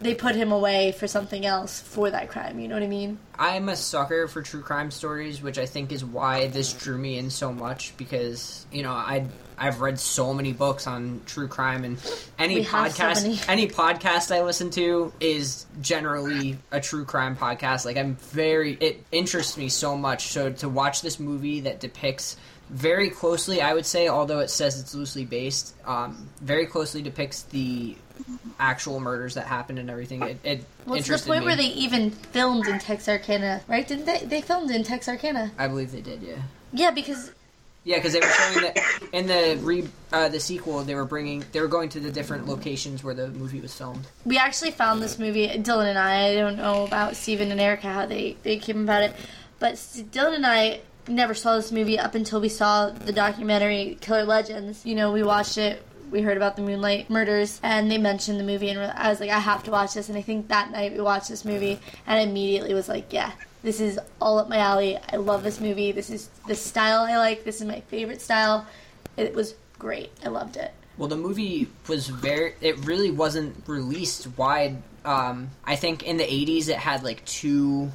they 0.00 0.14
put 0.14 0.34
him 0.34 0.50
away 0.50 0.92
for 0.92 1.06
something 1.06 1.44
else 1.44 1.80
for 1.80 2.10
that 2.10 2.30
crime. 2.30 2.58
You 2.58 2.68
know 2.68 2.74
what 2.74 2.82
I 2.82 2.88
mean? 2.88 3.18
I'm 3.38 3.68
a 3.68 3.76
sucker 3.76 4.28
for 4.28 4.40
true 4.40 4.62
crime 4.62 4.90
stories, 4.90 5.42
which 5.42 5.58
I 5.58 5.66
think 5.66 5.92
is 5.92 6.04
why 6.04 6.48
this 6.48 6.72
drew 6.72 6.96
me 6.96 7.18
in 7.18 7.30
so 7.30 7.52
much 7.52 7.96
because 7.96 8.66
you 8.72 8.82
know 8.82 8.92
I 8.92 9.26
I've 9.58 9.82
read 9.82 10.00
so 10.00 10.32
many 10.32 10.54
books 10.54 10.86
on 10.86 11.20
true 11.26 11.48
crime 11.48 11.84
and 11.84 11.98
any 12.38 12.62
have 12.62 12.92
so 12.92 13.02
podcast 13.02 13.44
any 13.48 13.68
podcast 13.68 14.34
I 14.34 14.42
listen 14.42 14.70
to 14.70 15.12
is 15.20 15.66
generally 15.82 16.56
a 16.70 16.80
true 16.80 17.04
crime 17.04 17.36
podcast. 17.36 17.84
Like 17.84 17.98
I'm 17.98 18.16
very 18.16 18.78
it 18.80 19.04
interests 19.12 19.58
me 19.58 19.68
so 19.68 19.96
much. 19.98 20.28
So 20.28 20.50
to 20.50 20.68
watch 20.68 21.02
this 21.02 21.20
movie 21.20 21.60
that 21.60 21.78
depicts 21.78 22.36
very 22.70 23.10
closely, 23.10 23.60
I 23.60 23.74
would 23.74 23.86
say, 23.86 24.08
although 24.08 24.38
it 24.38 24.48
says 24.48 24.78
it's 24.78 24.94
loosely 24.94 25.24
based, 25.24 25.74
um, 25.84 26.28
very 26.40 26.66
closely 26.66 27.02
depicts 27.02 27.42
the 27.42 27.96
actual 28.58 29.00
murders 29.00 29.34
that 29.34 29.46
happened 29.46 29.78
and 29.78 29.90
everything. 29.90 30.22
It, 30.22 30.38
it 30.44 30.64
Well, 30.86 30.98
it's 30.98 31.08
the 31.08 31.18
point 31.18 31.40
me. 31.40 31.46
where 31.46 31.56
they 31.56 31.64
even 31.64 32.10
filmed 32.10 32.68
in 32.68 32.78
Texarkana, 32.78 33.62
right? 33.66 33.86
Didn't 33.86 34.06
they? 34.06 34.18
They 34.18 34.40
filmed 34.40 34.70
in 34.70 34.84
Texarkana. 34.84 35.50
I 35.58 35.66
believe 35.66 35.90
they 35.90 36.00
did, 36.00 36.22
yeah. 36.22 36.36
Yeah, 36.72 36.90
because 36.92 37.32
Yeah, 37.82 37.96
because 37.96 38.12
they 38.12 38.20
were 38.20 38.26
showing 38.26 38.60
that 38.62 38.78
in 39.12 39.26
the 39.26 39.58
re 39.62 39.88
uh, 40.12 40.28
the 40.28 40.38
sequel, 40.38 40.84
they 40.84 40.94
were 40.94 41.04
bringing 41.04 41.44
they 41.52 41.60
were 41.60 41.68
going 41.68 41.88
to 41.90 42.00
the 42.00 42.12
different 42.12 42.46
locations 42.46 43.02
where 43.02 43.14
the 43.14 43.28
movie 43.28 43.60
was 43.60 43.74
filmed. 43.74 44.06
we 44.24 44.38
actually 44.38 44.70
found 44.70 45.02
this 45.02 45.18
movie. 45.18 45.48
Dylan 45.48 45.86
and 45.86 45.98
I. 45.98 46.28
I 46.28 46.34
don't 46.36 46.56
know 46.56 46.84
about 46.84 47.16
Steven 47.16 47.50
and 47.50 47.60
Erica 47.60 47.88
how 47.88 48.06
they 48.06 48.36
they 48.42 48.58
came 48.58 48.82
about 48.84 49.02
it, 49.02 49.14
but 49.58 49.74
Dylan 49.74 50.36
and 50.36 50.46
I 50.46 50.80
never 51.10 51.34
saw 51.34 51.56
this 51.56 51.72
movie 51.72 51.98
up 51.98 52.14
until 52.14 52.40
we 52.40 52.48
saw 52.48 52.90
the 52.90 53.12
documentary 53.12 53.98
Killer 54.00 54.24
Legends. 54.24 54.84
You 54.84 54.94
know, 54.94 55.12
we 55.12 55.22
watched 55.22 55.58
it. 55.58 55.82
We 56.10 56.22
heard 56.22 56.36
about 56.36 56.56
the 56.56 56.62
Moonlight 56.62 57.08
murders, 57.08 57.60
and 57.62 57.88
they 57.88 57.98
mentioned 57.98 58.40
the 58.40 58.44
movie, 58.44 58.68
and 58.70 58.80
I 58.80 59.10
was 59.10 59.20
like, 59.20 59.30
I 59.30 59.38
have 59.38 59.62
to 59.64 59.70
watch 59.70 59.94
this. 59.94 60.08
And 60.08 60.18
I 60.18 60.22
think 60.22 60.48
that 60.48 60.72
night 60.72 60.92
we 60.92 61.00
watched 61.00 61.28
this 61.28 61.44
movie, 61.44 61.78
and 62.06 62.18
I 62.18 62.22
immediately 62.22 62.74
was 62.74 62.88
like, 62.88 63.12
yeah, 63.12 63.30
this 63.62 63.80
is 63.80 63.98
all 64.20 64.38
up 64.38 64.48
my 64.48 64.58
alley. 64.58 64.98
I 65.12 65.16
love 65.16 65.42
this 65.42 65.60
movie. 65.60 65.92
This 65.92 66.10
is 66.10 66.28
the 66.48 66.54
style 66.54 67.04
I 67.04 67.16
like. 67.18 67.44
This 67.44 67.60
is 67.60 67.66
my 67.66 67.80
favorite 67.82 68.20
style. 68.20 68.66
It 69.16 69.34
was 69.34 69.54
great. 69.78 70.10
I 70.24 70.28
loved 70.28 70.56
it. 70.56 70.72
Well, 70.96 71.08
the 71.08 71.16
movie 71.16 71.68
was 71.88 72.08
very. 72.08 72.54
It 72.60 72.84
really 72.84 73.10
wasn't 73.10 73.56
released 73.66 74.26
wide. 74.36 74.82
Um, 75.04 75.50
I 75.64 75.76
think 75.76 76.02
in 76.02 76.16
the 76.16 76.24
'80s 76.24 76.68
it 76.68 76.76
had 76.76 77.02
like 77.02 77.24
two 77.24 77.90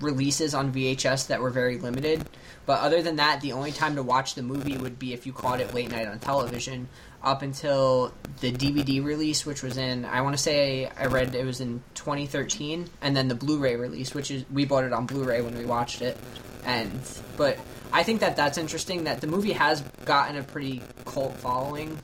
releases 0.00 0.54
on 0.54 0.72
VHS 0.72 1.28
that 1.28 1.40
were 1.40 1.50
very 1.50 1.78
limited. 1.78 2.28
But 2.66 2.80
other 2.80 3.02
than 3.02 3.16
that, 3.16 3.40
the 3.40 3.52
only 3.52 3.72
time 3.72 3.96
to 3.96 4.02
watch 4.02 4.34
the 4.34 4.42
movie 4.42 4.76
would 4.76 4.98
be 4.98 5.12
if 5.12 5.26
you 5.26 5.32
caught 5.32 5.60
it 5.60 5.74
late 5.74 5.90
night 5.90 6.06
on 6.06 6.18
television. 6.18 6.88
Up 7.22 7.42
until 7.42 8.14
the 8.40 8.50
DVD 8.50 9.04
release, 9.04 9.44
which 9.44 9.62
was 9.62 9.76
in, 9.76 10.06
I 10.06 10.22
want 10.22 10.34
to 10.36 10.42
say 10.42 10.90
I 10.98 11.06
read 11.06 11.34
it 11.34 11.44
was 11.44 11.60
in 11.60 11.82
2013, 11.94 12.88
and 13.02 13.14
then 13.14 13.28
the 13.28 13.34
Blu-ray 13.34 13.76
release, 13.76 14.14
which 14.14 14.30
is 14.30 14.44
we 14.50 14.64
bought 14.64 14.84
it 14.84 14.92
on 14.94 15.04
Blu-ray 15.06 15.42
when 15.42 15.56
we 15.56 15.66
watched 15.66 16.00
it. 16.00 16.16
And 16.64 16.90
but 17.36 17.58
I 17.92 18.04
think 18.04 18.20
that 18.20 18.36
that's 18.36 18.56
interesting 18.56 19.04
that 19.04 19.20
the 19.20 19.26
movie 19.26 19.52
has 19.52 19.82
gotten 20.06 20.36
a 20.36 20.42
pretty 20.42 20.80
cult 21.04 21.36
following, 21.36 21.98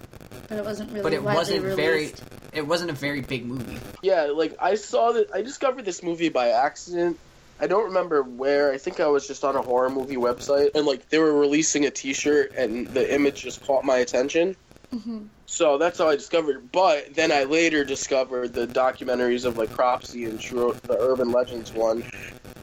But 0.49 0.59
it 0.59 0.65
wasn't 0.65 0.91
really 0.91 1.03
but 1.03 1.13
it 1.15 1.23
wasn't 1.23 1.63
released. 1.63 1.77
very. 1.77 2.13
It 2.53 2.67
wasn't 2.67 2.91
a 2.91 2.95
very 2.95 3.21
big 3.21 3.45
movie. 3.45 3.79
Yeah, 4.03 4.31
like 4.35 4.57
I 4.61 4.77
saw 4.77 5.13
that. 5.13 5.29
I 5.35 5.43
discovered 5.43 5.85
this 5.85 6.03
movie 6.03 6.31
by 6.31 6.49
accident. 6.51 7.19
I 7.61 7.67
don't 7.67 7.85
remember 7.85 8.23
where. 8.23 8.73
I 8.73 8.79
think 8.79 9.01
I 9.01 9.07
was 9.07 9.27
just 9.27 9.45
on 9.45 9.57
a 9.57 9.63
horror 9.63 9.91
movie 9.91 10.17
website, 10.17 10.75
and 10.75 10.87
like 10.87 11.09
they 11.09 11.19
were 11.19 11.33
releasing 11.33 11.87
a 11.87 11.91
T-shirt, 11.91 12.53
and 12.57 12.87
the 12.89 13.15
image 13.15 13.43
just 13.43 13.65
caught 13.67 13.85
my 13.85 13.99
attention. 13.99 14.57
Mm-hmm. 14.93 15.25
So 15.47 15.79
that's 15.79 15.99
how 15.99 16.09
I 16.09 16.17
discovered. 16.17 16.71
But 16.73 17.15
then 17.15 17.33
I 17.33 17.45
later 17.45 17.85
discovered 17.85 18.55
the 18.55 18.67
documentaries 18.67 19.45
of 19.45 19.57
like 19.57 19.71
Cropsey 19.71 20.27
and 20.29 20.41
True, 20.41 20.77
the 20.83 20.99
Urban 20.99 21.33
Legends 21.33 21.73
one, 21.73 22.05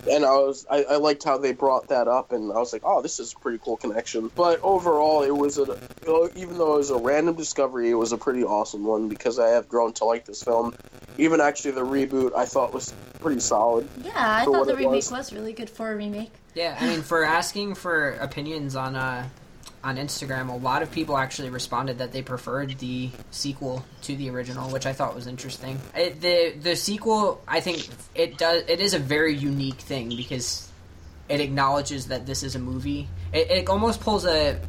and 0.09 0.25
I 0.25 0.31
was 0.31 0.65
I, 0.69 0.83
I 0.83 0.95
liked 0.97 1.23
how 1.23 1.37
they 1.37 1.53
brought 1.53 1.87
that 1.89 2.07
up, 2.07 2.31
and 2.31 2.51
I 2.51 2.55
was 2.55 2.73
like, 2.73 2.83
oh, 2.85 3.01
this 3.01 3.19
is 3.19 3.33
a 3.33 3.39
pretty 3.39 3.59
cool 3.63 3.77
connection. 3.77 4.31
But 4.35 4.59
overall, 4.61 5.23
it 5.23 5.35
was 5.35 5.57
a 5.57 5.77
even 6.35 6.57
though 6.57 6.75
it 6.75 6.77
was 6.77 6.89
a 6.89 6.97
random 6.97 7.35
discovery, 7.35 7.89
it 7.89 7.95
was 7.95 8.11
a 8.11 8.17
pretty 8.17 8.43
awesome 8.43 8.83
one 8.83 9.09
because 9.09 9.39
I 9.39 9.49
have 9.49 9.67
grown 9.69 9.93
to 9.93 10.05
like 10.05 10.25
this 10.25 10.43
film. 10.43 10.75
Even 11.17 11.41
actually, 11.41 11.71
the 11.71 11.85
reboot 11.85 12.35
I 12.35 12.45
thought 12.45 12.73
was 12.73 12.93
pretty 13.19 13.39
solid. 13.39 13.87
Yeah, 14.03 14.11
I 14.15 14.45
thought 14.45 14.65
the 14.65 14.73
it 14.73 14.77
remake 14.77 14.95
was. 14.95 15.11
was. 15.11 15.33
really 15.33 15.53
good 15.53 15.69
for 15.69 15.91
a 15.91 15.95
remake. 15.95 16.31
Yeah, 16.55 16.77
I 16.79 16.87
mean, 16.87 17.01
for 17.01 17.23
asking 17.23 17.75
for 17.75 18.11
opinions 18.11 18.75
on 18.75 18.95
uh, 18.95 19.27
on 19.83 19.97
Instagram, 19.97 20.49
a 20.49 20.55
lot 20.55 20.81
of 20.81 20.91
people 20.91 21.17
actually 21.17 21.49
responded 21.49 21.97
that 21.97 22.11
they 22.11 22.21
preferred 22.21 22.77
the 22.79 23.09
sequel 23.31 23.83
to 24.03 24.15
the 24.15 24.29
original, 24.29 24.69
which 24.69 24.85
I 24.85 24.93
thought 24.93 25.13
was 25.13 25.27
interesting. 25.27 25.79
It, 25.95 26.21
the 26.21 26.53
the 26.59 26.75
sequel, 26.75 27.41
I 27.47 27.59
think 27.59 27.87
it 28.15 28.37
does 28.37 28.63
it 28.67 28.79
is 28.79 28.93
a 28.93 28.99
very 28.99 29.35
unique 29.35 29.79
thing 29.81 30.09
because 30.15 30.71
it 31.27 31.41
acknowledges 31.41 32.07
that 32.07 32.25
this 32.25 32.43
is 32.43 32.55
a 32.55 32.59
movie. 32.59 33.07
It, 33.33 33.51
it 33.51 33.69
almost 33.69 33.99
pulls 33.99 34.25
a 34.25 34.59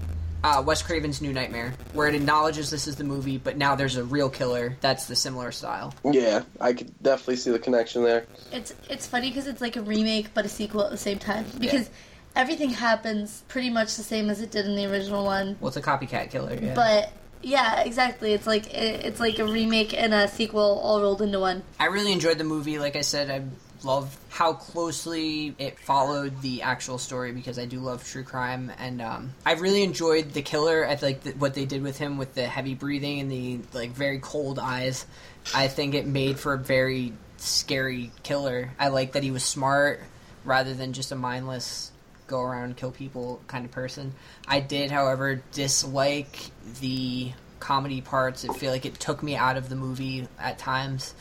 uh, 0.42 0.62
Wes 0.64 0.83
Craven's 0.83 1.22
New 1.22 1.33
Nightmare, 1.33 1.72
where 1.94 2.07
it 2.07 2.14
acknowledges 2.14 2.70
this 2.70 2.87
is 2.87 2.96
the 2.96 3.05
movie, 3.05 3.38
but 3.38 3.57
now 3.57 3.74
there's 3.74 3.96
a 3.96 4.05
real 4.05 4.29
killer 4.29 4.77
that's 4.83 5.07
the 5.07 5.16
similar 5.16 5.50
style. 5.50 5.94
Yeah, 6.05 6.42
I 6.61 6.74
could 6.74 6.92
definitely 7.03 7.37
see 7.37 7.50
the 7.50 7.59
connection 7.59 8.03
there. 8.03 8.27
It's 8.53 8.74
it's 8.90 9.07
funny 9.07 9.31
because 9.31 9.46
it's 9.46 9.61
like 9.61 9.77
a 9.77 9.83
remake 9.83 10.35
but 10.35 10.44
a 10.44 10.48
sequel 10.48 10.83
at 10.83 10.90
the 10.90 10.98
same 10.98 11.18
time 11.18 11.46
because 11.59 11.88
everything 12.37 12.70
happens 12.70 13.44
pretty 13.49 13.70
much 13.70 13.97
the 13.97 14.03
same 14.03 14.31
as 14.31 14.40
it 14.40 14.51
did 14.51 14.66
in 14.66 14.77
the 14.77 14.87
original 14.87 15.25
one. 15.25 15.57
Well, 15.61 15.68
it's 15.68 15.77
a 15.77 15.83
copycat 15.83 16.31
killer, 16.31 16.59
yeah. 16.61 16.75
But 16.75 17.12
yeah, 17.42 17.81
exactly. 17.81 18.33
It's 18.33 18.47
like 18.47 18.73
it, 18.73 19.05
it's 19.05 19.20
like 19.20 19.38
a 19.38 19.44
remake 19.44 19.94
and 19.94 20.14
a 20.14 20.29
sequel 20.29 20.81
all 20.83 21.01
rolled 21.01 21.23
into 21.23 21.40
one. 21.40 21.62
I 21.79 21.87
really 21.87 22.12
enjoyed 22.12 22.38
the 22.38 22.44
movie. 22.44 22.79
Like 22.79 22.97
I 22.97 23.03
said, 23.03 23.31
I 23.31 23.42
love 23.85 24.16
how 24.31 24.55
closely 24.55 25.55
it 25.59 25.79
followed 25.79 26.40
the 26.40 26.62
actual 26.62 26.99
story 26.99 27.33
because 27.33 27.59
I 27.59 27.66
do 27.66 27.79
love 27.79 28.05
true 28.05 28.25
crime, 28.25 28.73
and 28.79 29.01
um, 29.01 29.33
I 29.44 29.53
really 29.55 29.83
enjoyed 29.83 30.33
the 30.33 30.42
killer. 30.42 30.87
I 30.87 30.99
like 31.01 31.23
the, 31.23 31.33
what 31.33 31.55
they 31.55 31.66
did 31.66 31.83
with 31.83 31.99
him 31.99 32.18
with 32.18 32.35
the 32.35 32.47
heavy 32.47 32.75
breathing 32.75 33.20
and 33.20 33.31
the 33.31 33.61
like 33.73 33.90
very 33.90 34.18
cold 34.18 34.59
eyes. 34.59 35.07
I 35.55 35.68
think 35.68 35.94
it 35.94 36.07
made 36.07 36.38
for 36.38 36.55
a 36.55 36.59
very 36.59 37.12
scary 37.37 38.11
killer. 38.23 38.70
I 38.79 38.88
like 38.88 39.12
that 39.12 39.23
he 39.23 39.31
was 39.31 39.44
smart 39.44 40.01
rather 40.44 40.75
than 40.75 40.92
just 40.92 41.12
a 41.12 41.16
mindless 41.16 41.90
go 42.27 42.41
around 42.41 42.77
kill 42.77 42.91
people 42.91 43.41
kind 43.47 43.65
of 43.65 43.71
person. 43.71 44.13
I 44.47 44.61
did, 44.61 44.91
however, 44.91 45.43
dislike 45.53 46.51
the 46.81 47.33
comedy 47.61 48.01
parts. 48.01 48.45
I 48.49 48.53
feel 48.55 48.71
like 48.71 48.87
it 48.87 48.99
took 49.01 49.23
me 49.23 49.37
out 49.37 49.57
of 49.57 49.69
the 49.69 49.77
movie 49.77 50.29
at 50.39 50.59
times. 50.59 51.15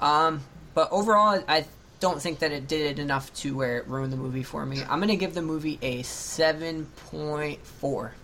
Um, 0.00 0.40
but 0.74 0.90
overall, 0.90 1.42
I 1.46 1.66
don't 2.00 2.20
think 2.20 2.38
that 2.38 2.52
it 2.52 2.66
did 2.66 2.92
it 2.92 2.98
enough 2.98 3.32
to 3.34 3.54
where 3.54 3.78
it 3.78 3.86
ruined 3.86 4.12
the 4.12 4.16
movie 4.16 4.42
for 4.42 4.64
me. 4.64 4.82
I'm 4.88 5.00
gonna 5.00 5.16
give 5.16 5.34
the 5.34 5.42
movie 5.42 5.78
a 5.82 6.02
seven 6.02 6.86
point 7.10 7.64
four. 7.64 8.14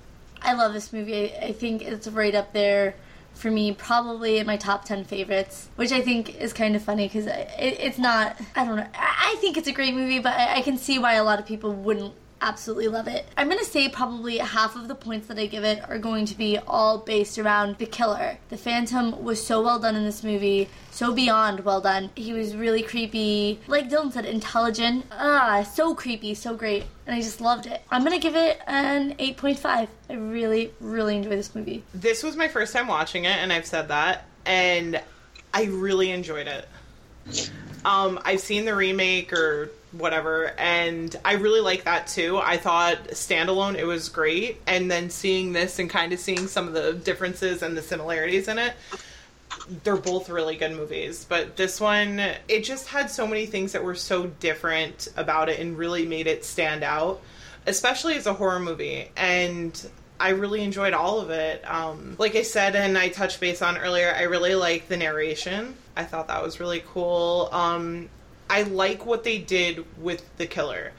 I 0.42 0.54
love 0.54 0.72
this 0.72 0.92
movie. 0.92 1.34
I, 1.34 1.52
think 1.52 1.82
it's 1.82 2.06
right 2.08 2.34
up 2.34 2.52
there 2.52 2.94
for 3.34 3.50
me, 3.50 3.72
probably 3.72 4.38
in 4.38 4.46
my 4.46 4.56
top 4.56 4.84
10 4.84 5.04
favorites, 5.04 5.68
which 5.76 5.92
I 5.92 6.00
think 6.00 6.40
is 6.40 6.52
kind 6.52 6.76
of 6.76 6.82
funny 6.82 7.06
because 7.06 7.26
it, 7.26 7.48
it's 7.58 7.98
not, 7.98 8.36
I 8.54 8.64
don't 8.64 8.76
know, 8.76 8.86
I, 8.94 9.32
I 9.32 9.36
think 9.40 9.56
it's 9.56 9.66
a 9.66 9.72
great 9.72 9.94
movie, 9.94 10.20
but 10.20 10.34
I, 10.34 10.56
I 10.56 10.60
can 10.62 10.78
see 10.78 10.98
why 10.98 11.14
a 11.14 11.24
lot 11.24 11.40
of 11.40 11.46
people 11.46 11.72
wouldn't 11.72 12.14
absolutely 12.40 12.88
love 12.88 13.08
it. 13.08 13.26
I'm 13.36 13.48
gonna 13.48 13.64
say 13.64 13.88
probably 13.88 14.38
half 14.38 14.76
of 14.76 14.88
the 14.88 14.94
points 14.94 15.28
that 15.28 15.38
I 15.38 15.46
give 15.46 15.64
it 15.64 15.88
are 15.88 15.98
going 15.98 16.26
to 16.26 16.34
be 16.36 16.58
all 16.58 16.98
based 16.98 17.38
around 17.38 17.78
the 17.78 17.86
killer. 17.86 18.38
The 18.48 18.56
Phantom 18.56 19.22
was 19.22 19.44
so 19.44 19.62
well 19.62 19.78
done 19.78 19.96
in 19.96 20.04
this 20.04 20.22
movie, 20.22 20.68
so 20.90 21.12
beyond 21.14 21.60
well 21.60 21.80
done. 21.80 22.10
He 22.14 22.32
was 22.32 22.54
really 22.56 22.82
creepy, 22.82 23.60
like 23.66 23.88
Dylan 23.88 24.12
said, 24.12 24.24
intelligent. 24.24 25.06
Ah, 25.10 25.62
so 25.62 25.94
creepy, 25.94 26.34
so 26.34 26.54
great, 26.54 26.84
and 27.06 27.14
I 27.14 27.20
just 27.20 27.40
loved 27.40 27.66
it. 27.66 27.82
I'm 27.90 28.04
gonna 28.04 28.18
give 28.18 28.36
it 28.36 28.60
an 28.66 29.14
8.5. 29.18 29.88
I 30.08 30.14
really, 30.14 30.72
really 30.80 31.16
enjoy 31.16 31.30
this 31.30 31.54
movie. 31.54 31.82
This 31.94 32.22
was 32.22 32.36
my 32.36 32.48
first 32.48 32.72
time 32.72 32.88
watching 32.88 33.24
it, 33.24 33.36
and 33.36 33.52
I've 33.52 33.66
said 33.66 33.88
that, 33.88 34.26
and 34.44 35.00
I 35.52 35.64
really 35.64 36.10
enjoyed 36.10 36.46
it. 36.46 36.68
Um, 37.84 38.20
I've 38.24 38.40
seen 38.40 38.64
the 38.64 38.74
remake 38.74 39.32
or 39.32 39.70
whatever, 39.98 40.52
and 40.58 41.14
I 41.24 41.34
really 41.34 41.60
like 41.60 41.84
that 41.84 42.06
too. 42.06 42.38
I 42.38 42.56
thought 42.56 43.08
standalone 43.08 43.76
it 43.76 43.84
was 43.84 44.08
great, 44.08 44.60
and 44.66 44.90
then 44.90 45.10
seeing 45.10 45.52
this 45.52 45.78
and 45.78 45.88
kind 45.88 46.12
of 46.12 46.18
seeing 46.18 46.46
some 46.46 46.68
of 46.68 46.74
the 46.74 46.92
differences 46.92 47.62
and 47.62 47.76
the 47.76 47.82
similarities 47.82 48.48
in 48.48 48.58
it, 48.58 48.74
they're 49.84 49.96
both 49.96 50.28
really 50.28 50.56
good 50.56 50.72
movies. 50.72 51.24
But 51.28 51.56
this 51.56 51.80
one, 51.80 52.20
it 52.48 52.64
just 52.64 52.88
had 52.88 53.10
so 53.10 53.26
many 53.26 53.46
things 53.46 53.72
that 53.72 53.82
were 53.82 53.94
so 53.94 54.26
different 54.26 55.08
about 55.16 55.48
it 55.48 55.60
and 55.60 55.76
really 55.76 56.06
made 56.06 56.26
it 56.26 56.44
stand 56.44 56.82
out, 56.82 57.20
especially 57.66 58.14
as 58.16 58.26
a 58.26 58.34
horror 58.34 58.60
movie. 58.60 59.10
And 59.16 59.90
I 60.18 60.30
really 60.30 60.62
enjoyed 60.62 60.94
all 60.94 61.20
of 61.20 61.30
it. 61.30 61.68
Um, 61.68 62.16
like 62.18 62.36
I 62.36 62.42
said, 62.42 62.74
and 62.76 62.96
I 62.96 63.08
touched 63.08 63.40
base 63.40 63.62
on 63.62 63.76
earlier, 63.76 64.14
I 64.16 64.22
really 64.22 64.54
like 64.54 64.88
the 64.88 64.96
narration. 64.96 65.76
I 65.96 66.04
thought 66.04 66.28
that 66.28 66.42
was 66.42 66.60
really 66.60 66.82
cool. 66.86 67.48
Um, 67.52 68.08
I 68.48 68.62
like 68.62 69.06
what 69.06 69.24
they 69.24 69.38
did 69.38 69.84
with 70.00 70.24
the 70.36 70.46
killer. 70.46 70.92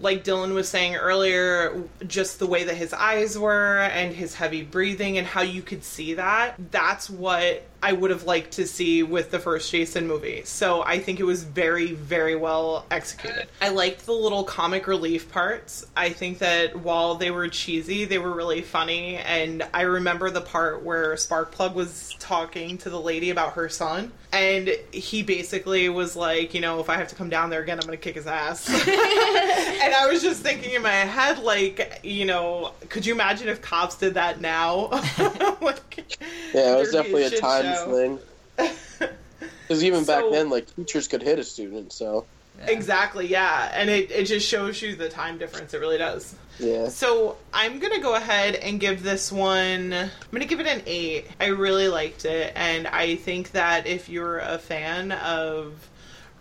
Like 0.00 0.24
Dylan 0.24 0.54
was 0.54 0.68
saying 0.68 0.96
earlier, 0.96 1.84
just 2.06 2.38
the 2.38 2.46
way 2.46 2.64
that 2.64 2.76
his 2.76 2.92
eyes 2.92 3.38
were 3.38 3.78
and 3.78 4.14
his 4.14 4.34
heavy 4.34 4.62
breathing 4.62 5.18
and 5.18 5.26
how 5.26 5.42
you 5.42 5.62
could 5.62 5.84
see 5.84 6.14
that. 6.14 6.56
That's 6.72 7.08
what 7.08 7.62
I 7.84 7.92
would 7.92 8.10
have 8.10 8.24
liked 8.24 8.52
to 8.52 8.66
see 8.66 9.02
with 9.02 9.30
the 9.30 9.38
first 9.38 9.70
Jason 9.70 10.06
movie. 10.06 10.40
So 10.46 10.82
I 10.82 10.98
think 10.98 11.20
it 11.20 11.24
was 11.24 11.44
very, 11.44 11.92
very 11.92 12.34
well 12.34 12.86
executed. 12.90 13.46
I 13.60 13.68
liked 13.68 14.06
the 14.06 14.12
little 14.12 14.42
comic 14.42 14.86
relief 14.86 15.30
parts. 15.30 15.84
I 15.94 16.08
think 16.08 16.38
that 16.38 16.76
while 16.76 17.16
they 17.16 17.30
were 17.30 17.46
cheesy, 17.48 18.06
they 18.06 18.16
were 18.16 18.32
really 18.32 18.62
funny. 18.62 19.18
And 19.18 19.68
I 19.74 19.82
remember 19.82 20.30
the 20.30 20.40
part 20.40 20.82
where 20.82 21.12
Sparkplug 21.16 21.74
was 21.74 22.16
talking 22.18 22.78
to 22.78 22.88
the 22.88 22.98
lady 22.98 23.28
about 23.28 23.52
her 23.52 23.68
son. 23.68 24.12
And 24.32 24.70
he 24.90 25.22
basically 25.22 25.90
was 25.90 26.16
like, 26.16 26.54
you 26.54 26.62
know, 26.62 26.80
if 26.80 26.88
I 26.88 26.96
have 26.96 27.08
to 27.08 27.14
come 27.14 27.28
down 27.28 27.50
there 27.50 27.60
again, 27.60 27.78
I'm 27.78 27.86
going 27.86 27.98
to 27.98 28.02
kick 28.02 28.16
his 28.16 28.26
ass. 28.26 28.66
and 28.88 29.94
I 29.94 30.08
was 30.10 30.22
just 30.22 30.42
thinking 30.42 30.72
in 30.72 30.82
my 30.82 30.90
head, 30.90 31.38
like, 31.38 32.00
you 32.02 32.24
know, 32.24 32.72
could 32.88 33.04
you 33.04 33.12
imagine 33.12 33.48
if 33.48 33.60
cops 33.60 33.96
did 33.96 34.14
that 34.14 34.40
now? 34.40 34.86
like, 35.60 36.18
Yeah, 36.52 36.74
it 36.74 36.78
was 36.78 36.90
definitely 36.90 37.24
a 37.24 37.30
shit 37.30 37.40
times 37.74 37.84
show. 37.84 38.18
thing. 38.58 39.08
Because 39.66 39.82
even 39.82 40.04
back 40.04 40.24
then, 40.30 40.50
like 40.50 40.74
teachers 40.76 41.08
could 41.08 41.22
hit 41.22 41.38
a 41.38 41.44
student, 41.44 41.90
so 41.90 42.26
Exactly, 42.66 43.26
yeah. 43.26 43.70
And 43.74 43.90
it, 43.90 44.10
it 44.10 44.24
just 44.24 44.46
shows 44.46 44.80
you 44.80 44.94
the 44.94 45.08
time 45.08 45.38
difference. 45.38 45.74
It 45.74 45.80
really 45.80 45.98
does. 45.98 46.34
yeah. 46.58 46.88
So 46.88 47.36
I'm 47.52 47.78
gonna 47.78 48.00
go 48.00 48.14
ahead 48.14 48.54
and 48.54 48.78
give 48.78 49.02
this 49.02 49.32
one. 49.32 49.92
I'm 49.92 50.10
gonna 50.30 50.44
give 50.44 50.60
it 50.60 50.66
an 50.66 50.82
eight. 50.86 51.26
I 51.40 51.46
really 51.46 51.88
liked 51.88 52.24
it, 52.24 52.52
and 52.54 52.86
I 52.86 53.16
think 53.16 53.52
that 53.52 53.86
if 53.86 54.08
you're 54.08 54.38
a 54.38 54.58
fan 54.58 55.12
of 55.12 55.88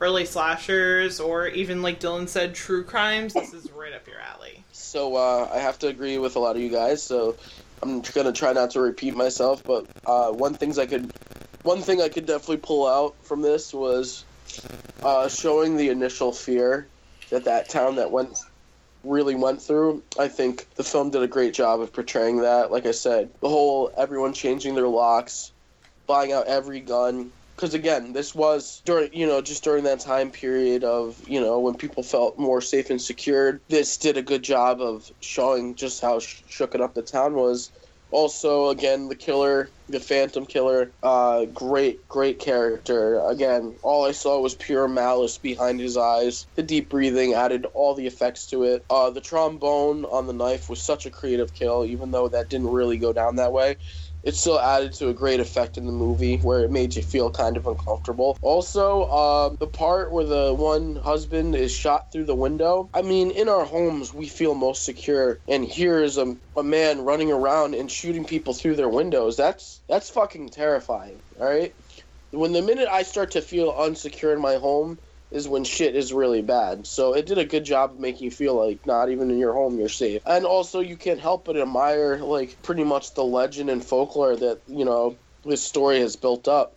early 0.02 0.26
slashers 0.26 1.20
or 1.20 1.48
even 1.48 1.82
like 1.82 2.00
Dylan 2.00 2.28
said, 2.28 2.54
true 2.54 2.84
crimes, 2.84 3.34
this 3.34 3.54
is 3.54 3.72
right 3.72 3.94
up 3.94 4.06
your 4.08 4.20
alley. 4.20 4.64
So 4.74 5.16
uh, 5.16 5.50
I 5.52 5.60
have 5.60 5.80
to 5.80 5.88
agree 5.88 6.18
with 6.18 6.36
a 6.36 6.40
lot 6.40 6.56
of 6.56 6.62
you 6.62 6.70
guys. 6.70 7.02
So 7.02 7.38
I'm 7.84 8.02
gonna 8.02 8.32
try 8.32 8.54
not 8.54 8.72
to 8.72 8.80
repeat 8.80 9.14
myself. 9.14 9.62
But 9.66 9.88
uh, 10.06 10.32
one 10.32 10.54
things 10.54 10.80
I 10.80 10.86
could, 10.86 11.12
one 11.64 11.82
thing 11.82 12.02
I 12.02 12.08
could 12.08 12.26
definitely 12.26 12.58
pull 12.58 12.88
out 12.88 13.16
from 13.26 13.42
this 13.42 13.74
was 13.74 14.24
uh, 15.04 15.28
showing 15.28 15.76
the 15.76 15.90
initial 15.90 16.32
fear 16.32 16.88
that 17.30 17.44
that 17.46 17.68
town 17.68 17.98
that 17.98 18.10
went 18.10 18.38
really 19.04 19.36
went 19.36 19.62
through. 19.62 20.02
I 20.18 20.30
think 20.30 20.66
the 20.76 20.84
film 20.84 21.10
did 21.10 21.24
a 21.24 21.28
great 21.28 21.54
job 21.54 21.82
of 21.82 21.92
portraying 21.92 22.38
that. 22.42 22.72
Like 22.72 22.86
I 22.86 22.92
said, 22.92 23.30
the 23.42 23.50
whole 23.50 23.92
everyone 23.98 24.32
changing 24.32 24.76
their 24.76 24.88
locks, 24.88 25.52
buying 26.08 26.32
out 26.32 26.48
every 26.48 26.80
gun. 26.80 27.32
Because 27.56 27.74
again, 27.76 28.14
this 28.14 28.34
was 28.34 28.82
during 28.86 29.14
you 29.14 29.28
know 29.28 29.42
just 29.42 29.64
during 29.64 29.84
that 29.86 30.00
time 30.00 30.32
period 30.32 30.84
of 30.84 31.18
you 31.28 31.40
know 31.40 31.60
when 31.60 31.76
people 31.76 32.04
felt 32.04 32.40
more 32.40 32.62
safe 32.62 32.90
and 32.90 33.02
secured. 33.02 33.62
This 33.70 33.98
did 33.98 34.18
a 34.18 34.24
good 34.24 34.44
job 34.44 34.82
of 34.82 35.12
showing 35.22 35.76
just 35.76 36.02
how 36.02 36.20
sh- 36.20 36.44
shooken 36.50 36.82
up 36.82 36.96
the 36.96 37.04
town 37.04 37.36
was. 37.36 37.72
Also, 38.12 38.70
again, 38.70 39.08
the 39.08 39.16
killer, 39.16 39.72
the 39.90 40.00
Phantom 40.00 40.46
Killer, 40.46 40.94
uh, 41.02 41.46
great, 41.46 42.08
great 42.08 42.38
character. 42.40 43.20
Again, 43.28 43.76
all 43.82 44.06
I 44.06 44.12
saw 44.12 44.40
was 44.40 44.54
pure 44.54 44.88
malice 44.88 45.40
behind 45.40 45.80
his 45.80 45.98
eyes. 45.98 46.46
The 46.56 46.62
deep 46.62 46.92
breathing 46.92 47.34
added 47.34 47.66
all 47.74 47.96
the 47.96 48.06
effects 48.06 48.46
to 48.50 48.64
it. 48.66 48.86
Uh, 48.90 49.10
the 49.10 49.22
trombone 49.22 50.06
on 50.06 50.28
the 50.28 50.34
knife 50.34 50.70
was 50.70 50.84
such 50.86 51.08
a 51.08 51.12
creative 51.12 51.54
kill, 51.54 51.86
even 51.86 52.12
though 52.12 52.30
that 52.30 52.50
didn't 52.50 52.68
really 52.68 53.00
go 53.00 53.14
down 53.14 53.38
that 53.38 53.52
way. 53.52 53.78
It 54.24 54.36
still 54.36 54.60
added 54.60 54.94
to 54.94 55.10
a 55.10 55.14
great 55.14 55.42
effect 55.42 55.78
in 55.78 55.86
the 55.86 55.92
movie 55.92 56.38
where 56.38 56.64
it 56.64 56.72
made 56.72 56.96
you 56.96 57.02
feel 57.02 57.30
kind 57.30 57.58
of 57.58 57.68
uncomfortable. 57.68 58.38
Also, 58.42 59.10
um, 59.10 59.58
the 59.60 59.68
part 59.68 60.14
where 60.14 60.24
the 60.24 60.54
one 60.54 60.96
husband 60.96 61.56
is 61.56 61.74
shot 61.76 62.12
through 62.12 62.26
the 62.26 62.36
window. 62.36 62.90
I 62.94 63.02
mean, 63.02 63.32
in 63.32 63.50
our 63.50 63.66
homes, 63.66 64.14
we 64.14 64.28
feel 64.28 64.56
most 64.56 64.86
secure, 64.86 65.42
and 65.48 65.66
here 65.66 66.02
is 66.02 66.18
a, 66.18 66.36
a 66.56 66.64
man 66.64 67.02
running 67.02 67.32
around 67.32 67.76
and 67.76 67.92
shooting 67.92 68.26
people 68.26 68.54
through 68.54 68.76
their 68.78 68.90
windows. 68.90 69.36
That's 69.36 69.82
that's 69.90 70.10
fucking 70.10 70.50
terrifying. 70.50 71.22
All 71.40 71.46
right. 71.46 71.76
When 72.32 72.54
the 72.54 72.62
minute 72.62 72.88
I 72.90 73.04
start 73.04 73.32
to 73.32 73.42
feel 73.42 73.74
unsecure 73.74 74.34
in 74.34 74.42
my 74.42 74.56
home 74.56 75.00
is 75.34 75.48
when 75.48 75.64
shit 75.64 75.96
is 75.96 76.14
really 76.14 76.42
bad. 76.42 76.86
So 76.86 77.14
it 77.14 77.26
did 77.26 77.40
a 77.40 77.46
good 77.46 77.66
job 77.66 77.92
of 77.92 78.00
making 78.00 78.24
you 78.24 78.32
feel 78.32 78.56
like 78.56 78.86
not 78.86 79.10
even 79.10 79.32
in 79.32 79.40
your 79.40 79.54
home 79.54 79.80
you're 79.80 79.90
safe. 79.90 80.22
And 80.26 80.46
also 80.46 80.80
you 80.80 80.96
can't 80.96 81.20
help 81.20 81.46
but 81.46 81.58
admire 81.58 82.20
like 82.20 82.62
pretty 82.62 82.84
much 82.84 83.16
the 83.16 83.24
legend 83.24 83.70
and 83.70 83.84
folklore 83.84 84.36
that, 84.36 84.62
you 84.68 84.86
know, 84.86 85.16
this 85.44 85.64
story 85.64 86.00
has 86.00 86.16
built 86.16 86.48
up. 86.48 86.76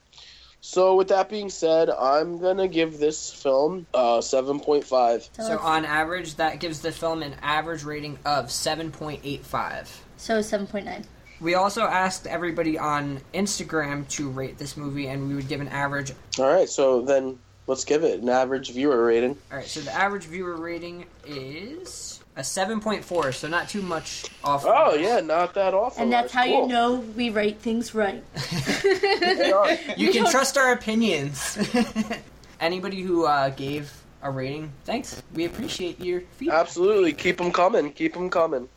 So 0.63 0.97
with 0.97 1.09
that 1.09 1.29
being 1.29 1.51
said, 1.51 1.91
I'm 1.91 2.39
gonna 2.41 2.67
give 2.67 2.99
this 2.99 3.31
film 3.31 3.87
uh 3.93 4.19
7.5. 4.19 5.29
So 5.33 5.59
on 5.59 5.85
average, 5.85 6.37
that 6.37 6.59
gives 6.59 6.81
the 6.81 6.91
film 6.91 7.23
an 7.23 7.37
average 7.43 7.85
rating 7.85 8.19
of 8.25 8.47
7.85. 8.47 9.89
So 10.17 10.39
7.9. 10.39 11.05
We 11.39 11.55
also 11.55 11.83
asked 11.83 12.27
everybody 12.27 12.79
on 12.79 13.21
Instagram 13.35 14.09
to 14.09 14.31
rate 14.31 14.57
this 14.57 14.75
movie, 14.75 15.09
and 15.09 15.29
we 15.29 15.35
would 15.35 15.49
give 15.49 15.61
an 15.61 15.69
average. 15.69 16.13
All 16.39 16.47
right, 16.47 16.69
so 16.69 17.03
then 17.03 17.39
let's 17.67 17.85
give 17.85 18.05
it 18.05 18.21
an 18.21 18.29
average 18.29 18.71
viewer 18.73 19.05
rating. 19.05 19.37
All 19.51 19.59
right, 19.59 19.67
so 19.67 19.81
the 19.81 19.93
average 19.93 20.25
viewer 20.25 20.57
rating 20.57 21.07
is 21.27 22.21
a 22.37 22.41
7.4, 22.41 23.33
so 23.35 23.49
not 23.49 23.69
too 23.69 23.83
much 23.83 24.25
off. 24.45 24.65
Oh 24.67 24.93
that. 24.93 25.01
yeah, 25.01 25.21
not 25.21 25.55
that 25.55 25.75
awful. 25.75 26.03
And 26.03 26.13
that's 26.13 26.33
how 26.33 26.45
you 26.45 26.55
Cool. 26.61 26.69
know 26.69 26.95
we 27.17 27.31
write 27.31 27.59
things 27.61 27.95
right. 27.95 28.23
You 29.97 30.13
can 30.13 30.27
trust 30.31 30.57
our 30.59 30.73
opinions. 30.73 31.59
Anybody 32.61 33.03
who 33.03 33.27
uh, 33.27 33.51
gave 33.51 33.93
a 34.23 34.31
rating, 34.31 34.73
thanks. 34.85 35.23
We 35.35 35.45
appreciate 35.45 36.01
your 36.01 36.23
feedback. 36.37 36.59
Absolutely, 36.59 37.13
keep 37.13 37.39
them 37.39 37.53
coming. 37.53 37.93
Keep 37.93 38.15
them 38.15 38.31
coming. 38.31 38.69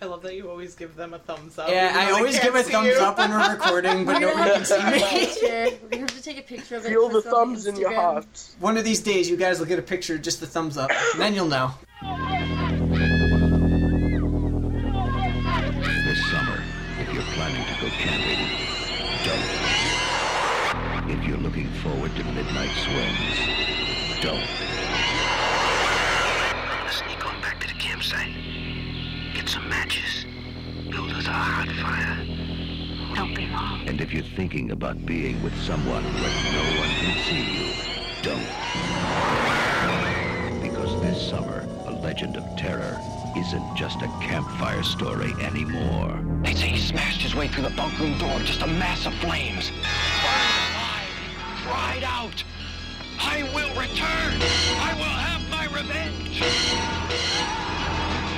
I 0.00 0.04
love 0.04 0.22
that 0.22 0.34
you 0.36 0.50
always 0.50 0.74
give 0.74 0.94
them 0.94 1.14
a 1.14 1.18
thumbs 1.18 1.58
up. 1.58 1.70
Yeah, 1.70 1.92
I 1.96 2.10
always 2.12 2.38
give 2.38 2.54
a 2.54 2.62
thumbs 2.62 2.88
you. 2.88 2.94
up 3.00 3.16
when 3.16 3.30
we're 3.30 3.50
recording, 3.52 4.04
but 4.04 4.20
We're 4.20 4.34
gonna 4.34 4.34
nobody 4.36 4.50
can 4.52 4.64
see 4.66 4.74
a 4.74 4.90
me. 4.90 5.00
picture. 5.26 5.78
We're 5.82 5.88
gonna 5.88 6.00
have 6.02 6.10
to 6.16 6.22
take 6.22 6.38
a 6.38 6.42
picture 6.42 6.76
of 6.76 6.84
it. 6.84 6.88
Feel 6.90 7.08
the 7.08 7.14
post 7.22 7.26
it 7.26 7.32
on 7.32 7.46
thumbs 7.46 7.66
in 7.66 7.76
your 7.76 7.90
Instagram. 7.90 7.94
hearts. 8.12 8.56
One 8.60 8.76
of 8.76 8.84
these 8.84 9.00
days, 9.00 9.30
you 9.30 9.36
guys 9.38 9.58
will 9.58 9.66
get 9.66 9.78
a 9.78 9.82
picture, 9.82 10.18
just 10.18 10.40
the 10.40 10.46
thumbs 10.46 10.76
up, 10.76 10.90
and 10.90 11.20
then 11.22 11.34
you'll 11.34 11.48
know. 11.48 11.70
This 16.06 16.20
summer, 16.30 16.62
if 17.00 17.12
you're 17.12 17.22
planning 17.34 17.64
to 17.64 17.80
go 17.80 17.88
camping, 17.88 18.46
don't. 19.24 21.10
If 21.10 21.24
you're 21.26 21.38
looking 21.38 21.68
forward 21.82 22.14
to 22.16 22.24
midnight 22.24 22.70
swims, 22.84 24.20
don't. 24.22 24.46
Matches. 29.86 30.26
Build 30.90 31.10
us 31.12 31.26
a 31.26 31.32
hot 31.32 31.68
fire. 31.76 32.24
Don't 33.14 33.34
be 33.34 33.46
long. 33.46 33.88
And 33.88 34.00
if 34.00 34.12
you're 34.12 34.22
thinking 34.22 34.72
about 34.72 35.06
being 35.06 35.42
with 35.42 35.56
someone 35.62 36.02
where 36.02 36.34
no 36.52 36.62
one 36.80 36.88
can 37.00 37.16
see 37.24 37.44
you, 37.56 37.72
don't. 38.22 38.46
Because 40.60 41.00
this 41.00 41.28
summer, 41.28 41.66
a 41.86 41.92
legend 41.92 42.36
of 42.36 42.44
terror 42.56 43.00
isn't 43.36 43.76
just 43.76 44.02
a 44.02 44.08
campfire 44.20 44.82
story 44.82 45.32
anymore. 45.40 46.20
They 46.42 46.54
say 46.54 46.68
he 46.68 46.78
smashed 46.78 47.22
his 47.22 47.34
way 47.34 47.48
through 47.48 47.64
the 47.64 47.70
bunk 47.70 47.98
room 48.00 48.18
door, 48.18 48.38
just 48.40 48.62
a 48.62 48.66
mass 48.66 49.06
of 49.06 49.14
flames. 49.14 49.70
Burned 49.70 49.84
alive, 50.72 51.08
cried 51.62 52.04
out. 52.04 52.44
I 53.18 53.42
will 53.54 53.70
return. 53.80 54.42
I 54.80 54.94
will 54.98 55.04
have 55.04 55.48
my 55.48 55.66
revenge. 55.66 56.42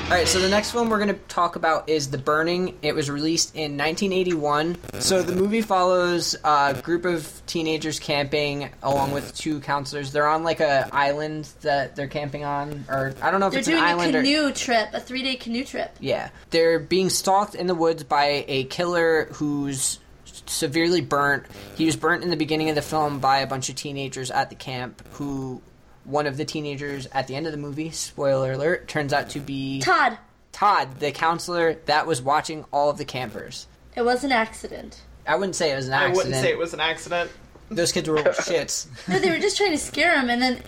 All 0.08 0.14
right, 0.14 0.26
so 0.26 0.38
the 0.40 0.48
next 0.48 0.70
film 0.70 0.88
we're 0.88 0.96
going 1.04 1.14
to 1.14 1.20
talk 1.28 1.56
about 1.56 1.90
is 1.90 2.10
The 2.10 2.16
Burning. 2.16 2.78
It 2.80 2.94
was 2.94 3.10
released 3.10 3.54
in 3.54 3.76
1981. 3.76 4.78
So 5.00 5.20
the 5.22 5.36
movie 5.36 5.60
follows 5.60 6.34
a 6.42 6.80
group 6.82 7.04
of 7.04 7.30
teenagers 7.46 8.00
camping 8.00 8.70
along 8.82 9.12
with 9.12 9.36
two 9.36 9.60
counselors. 9.60 10.10
They're 10.10 10.26
on 10.26 10.44
like 10.44 10.60
a 10.60 10.88
island 10.92 11.50
that 11.60 11.94
they're 11.94 12.06
camping 12.08 12.42
on, 12.42 12.86
or 12.88 13.12
I 13.20 13.30
don't 13.30 13.38
know 13.40 13.48
if 13.48 13.52
They're 13.52 13.58
it's 13.58 13.68
doing 13.68 13.80
an 13.80 13.84
a 13.84 13.88
island 13.88 14.14
or 14.14 14.22
canoe 14.22 14.50
trip, 14.52 14.88
a 14.94 15.00
three 15.00 15.22
day 15.22 15.36
canoe 15.36 15.62
trip. 15.64 15.94
yeah. 16.00 16.30
They're 16.48 16.78
being 16.78 17.10
stalked 17.10 17.54
in 17.54 17.66
the 17.66 17.74
woods 17.74 18.02
by 18.02 18.46
a 18.48 18.64
killer 18.64 19.26
who's 19.34 19.98
severely 20.46 21.02
burnt. 21.02 21.44
He 21.76 21.84
was 21.84 21.96
burnt 21.96 22.24
in 22.24 22.30
the 22.30 22.36
beginning 22.36 22.70
of 22.70 22.76
the 22.76 22.82
film 22.82 23.18
by 23.18 23.40
a 23.40 23.46
bunch 23.46 23.68
of 23.68 23.74
teenagers 23.74 24.30
at 24.30 24.48
the 24.48 24.56
camp 24.56 25.06
who 25.12 25.60
one 26.08 26.26
of 26.26 26.36
the 26.36 26.44
teenagers 26.44 27.06
at 27.12 27.26
the 27.26 27.36
end 27.36 27.46
of 27.46 27.52
the 27.52 27.58
movie, 27.58 27.90
spoiler 27.90 28.52
alert, 28.52 28.88
turns 28.88 29.12
out 29.12 29.30
to 29.30 29.40
be 29.40 29.80
Todd, 29.80 30.18
Todd, 30.52 30.98
the 31.00 31.12
counselor 31.12 31.74
that 31.86 32.06
was 32.06 32.20
watching 32.22 32.64
all 32.72 32.90
of 32.90 32.98
the 32.98 33.04
campers. 33.04 33.66
it 33.94 34.02
was 34.02 34.24
an 34.24 34.32
accident. 34.32 35.02
I 35.26 35.36
wouldn't 35.36 35.56
say 35.56 35.70
it 35.72 35.76
was 35.76 35.86
an 35.88 35.92
accident. 35.94 36.14
I 36.14 36.16
wouldn't 36.16 36.42
say 36.42 36.50
it 36.50 36.58
was 36.58 36.74
an 36.74 36.80
accident. 36.80 37.30
Those 37.70 37.92
kids 37.92 38.08
were 38.08 38.16
little 38.16 38.32
shits. 38.32 38.86
No, 39.06 39.18
they 39.18 39.30
were 39.30 39.38
just 39.38 39.56
trying 39.58 39.72
to 39.72 39.78
scare 39.78 40.18
him, 40.18 40.30
and 40.30 40.40
then. 40.40 40.62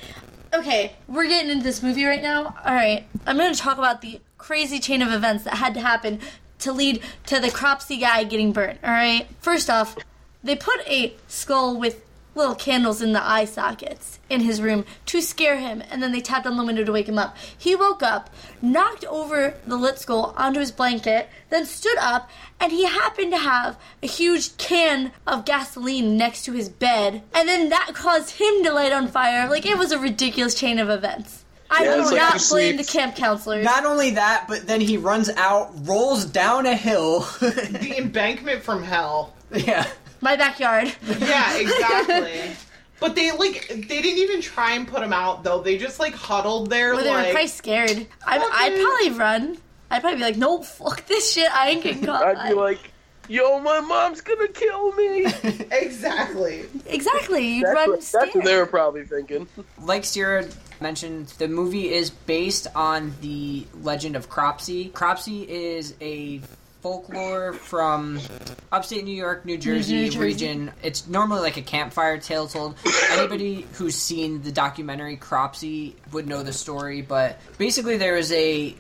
Okay, 0.53 0.93
we're 1.09 1.29
getting 1.29 1.51
into 1.51 1.63
this 1.65 1.83
movie 1.83 2.05
right 2.05 2.21
now. 2.21 2.55
Alright, 2.67 3.07
I'm 3.27 3.37
gonna 3.39 3.55
talk 3.55 3.79
about 3.79 4.01
the 4.03 4.21
crazy 4.37 4.81
chain 4.81 5.01
of 5.01 5.13
events 5.13 5.45
that 5.45 5.55
had 5.55 5.75
to 5.75 5.81
happen 5.81 6.19
to 6.59 6.73
lead 6.73 7.03
to 7.27 7.39
the 7.41 7.51
Cropsey 7.51 7.99
guy 7.99 8.25
getting 8.25 8.53
burnt, 8.53 8.81
alright? 8.83 9.29
First 9.41 9.71
off, 9.71 9.97
they 10.43 10.57
put 10.57 10.81
a 10.89 11.15
skull 11.29 11.79
with 11.79 12.05
little 12.41 12.55
candles 12.57 13.01
in 13.01 13.13
the 13.13 13.23
eye 13.25 13.45
sockets 13.45 14.19
in 14.29 14.41
his 14.41 14.61
room 14.61 14.85
to 15.07 15.21
scare 15.21 15.59
him, 15.59 15.83
and 15.91 16.03
then 16.03 16.11
they 16.13 16.21
tapped 16.21 16.47
on 16.47 16.57
the 16.57 16.65
window 16.65 16.83
to 16.85 16.93
wake 16.93 17.09
him 17.09 17.19
up. 17.19 17.37
He 17.57 17.75
woke 17.77 18.03
up, 18.03 18.31
knocked 18.61 19.05
over 19.05 19.55
the 19.67 19.77
lit 19.77 19.99
skull 19.99 20.35
onto 20.37 20.59
his 20.61 20.73
blanket, 20.73 21.29
then 21.51 21.67
stood 21.67 21.99
up, 21.99 22.29
and 22.59 22.73
he 22.73 22.85
happened 22.87 23.31
to 23.33 23.39
have 23.39 23.79
a 24.03 24.07
huge 24.07 24.57
can 24.57 25.13
of 25.27 25.45
gasoline 25.45 26.17
next 26.17 26.45
to 26.47 26.53
his 26.53 26.69
bed, 26.69 27.23
and 27.35 27.49
then 27.49 27.69
that 27.69 27.93
caused 27.95 28.31
him 28.39 28.65
to 28.65 28.73
light 28.73 28.93
on 28.93 29.09
fire. 29.09 29.49
Like, 29.49 29.67
it 29.67 29.79
was 29.79 29.93
a 29.93 29.99
ridiculous 29.99 30.55
chain 30.55 30.79
of 30.79 30.89
events. 30.91 31.45
I 31.73 31.85
Yeah, 31.85 31.95
do 31.97 32.03
like 32.07 32.17
not 32.17 32.41
he 32.41 32.49
blame 32.51 32.77
the 32.79 32.85
camp 32.85 33.15
counselors. 33.15 33.65
Not 33.65 33.85
only 33.85 34.11
that, 34.11 34.47
but 34.49 34.67
then 34.67 34.81
he 34.81 34.97
runs 34.97 35.29
out, 35.31 35.71
rolls 35.87 36.25
down 36.25 36.67
a 36.67 36.75
hill. 36.75 37.21
The 37.41 37.95
embankment 37.99 38.63
from 38.65 38.83
hell. 38.83 39.35
yeah. 39.55 39.87
My 40.21 40.37
backyard. 40.37 40.93
Yeah, 41.19 41.57
exactly. 41.59 42.53
but 42.99 43.15
they 43.15 43.33
like 43.33 43.69
they 43.69 44.03
didn't 44.03 44.19
even 44.19 44.41
try 44.41 44.73
and 44.73 44.87
put 44.87 45.03
him 45.03 45.13
out 45.13 45.45
though. 45.45 45.61
They 45.63 45.79
just 45.79 45.99
like 45.99 46.15
huddled 46.15 46.71
there 46.71 46.95
Well, 46.95 47.05
they 47.05 47.11
were 47.11 47.17
like 47.17 47.31
probably 47.33 47.49
scared. 47.49 48.07
I, 48.27 48.39
I'd 48.39 48.81
probably 48.81 49.19
run. 49.19 49.59
I'd 49.91 50.01
probably 50.03 50.19
be 50.19 50.25
like, 50.25 50.37
no, 50.37 50.63
fuck 50.63 51.07
this 51.07 51.33
shit. 51.33 51.51
I 51.53 51.71
ain't 51.71 51.83
getting 51.83 52.05
caught. 52.05 52.25
I'd 52.37 52.51
be 52.51 52.55
like, 52.55 52.93
"Yo, 53.29 53.59
my 53.59 53.81
mom's 53.81 54.21
gonna 54.21 54.49
kill 54.49 54.93
me." 54.93 55.25
exactly. 55.73 56.67
exactly. 56.87 57.47
You'd 57.57 57.67
That's 57.67 57.75
run 57.75 57.91
what, 57.91 58.01
that's 58.01 58.35
what 58.35 58.45
they 58.45 58.57
were 58.57 58.67
probably 58.67 59.05
thinking. 59.05 59.49
like 59.81 60.05
Sierra 60.05 60.47
mentioned, 60.81 61.29
the 61.39 61.49
movie 61.49 61.93
is 61.93 62.11
based 62.11 62.67
on 62.75 63.15
the 63.21 63.67
legend 63.83 64.15
of 64.17 64.29
Cropsey. 64.31 64.93
Cropsey 64.93 65.49
is 65.49 65.95
a 66.01 66.41
folklore 66.81 67.53
from 67.53 68.21
upstate 68.73 69.05
New 69.05 69.15
York, 69.15 69.45
New 69.45 69.59
Jersey, 69.59 69.95
New 69.95 70.07
Jersey. 70.07 70.19
region. 70.19 70.73
It's 70.83 71.07
normally 71.07 71.41
like 71.41 71.57
a 71.57 71.63
campfire 71.63 72.19
tale 72.19 72.47
told. 72.47 72.77
Anybody 73.13 73.67
who's 73.75 73.95
seen 73.95 74.43
the 74.43 74.53
documentary 74.53 75.17
Cropsey 75.17 75.95
would 76.13 76.27
know 76.27 76.43
the 76.43 76.53
story, 76.53 77.03
but 77.03 77.39
basically 77.59 77.97
there 77.97 78.17
is 78.17 78.33
a 78.33 78.75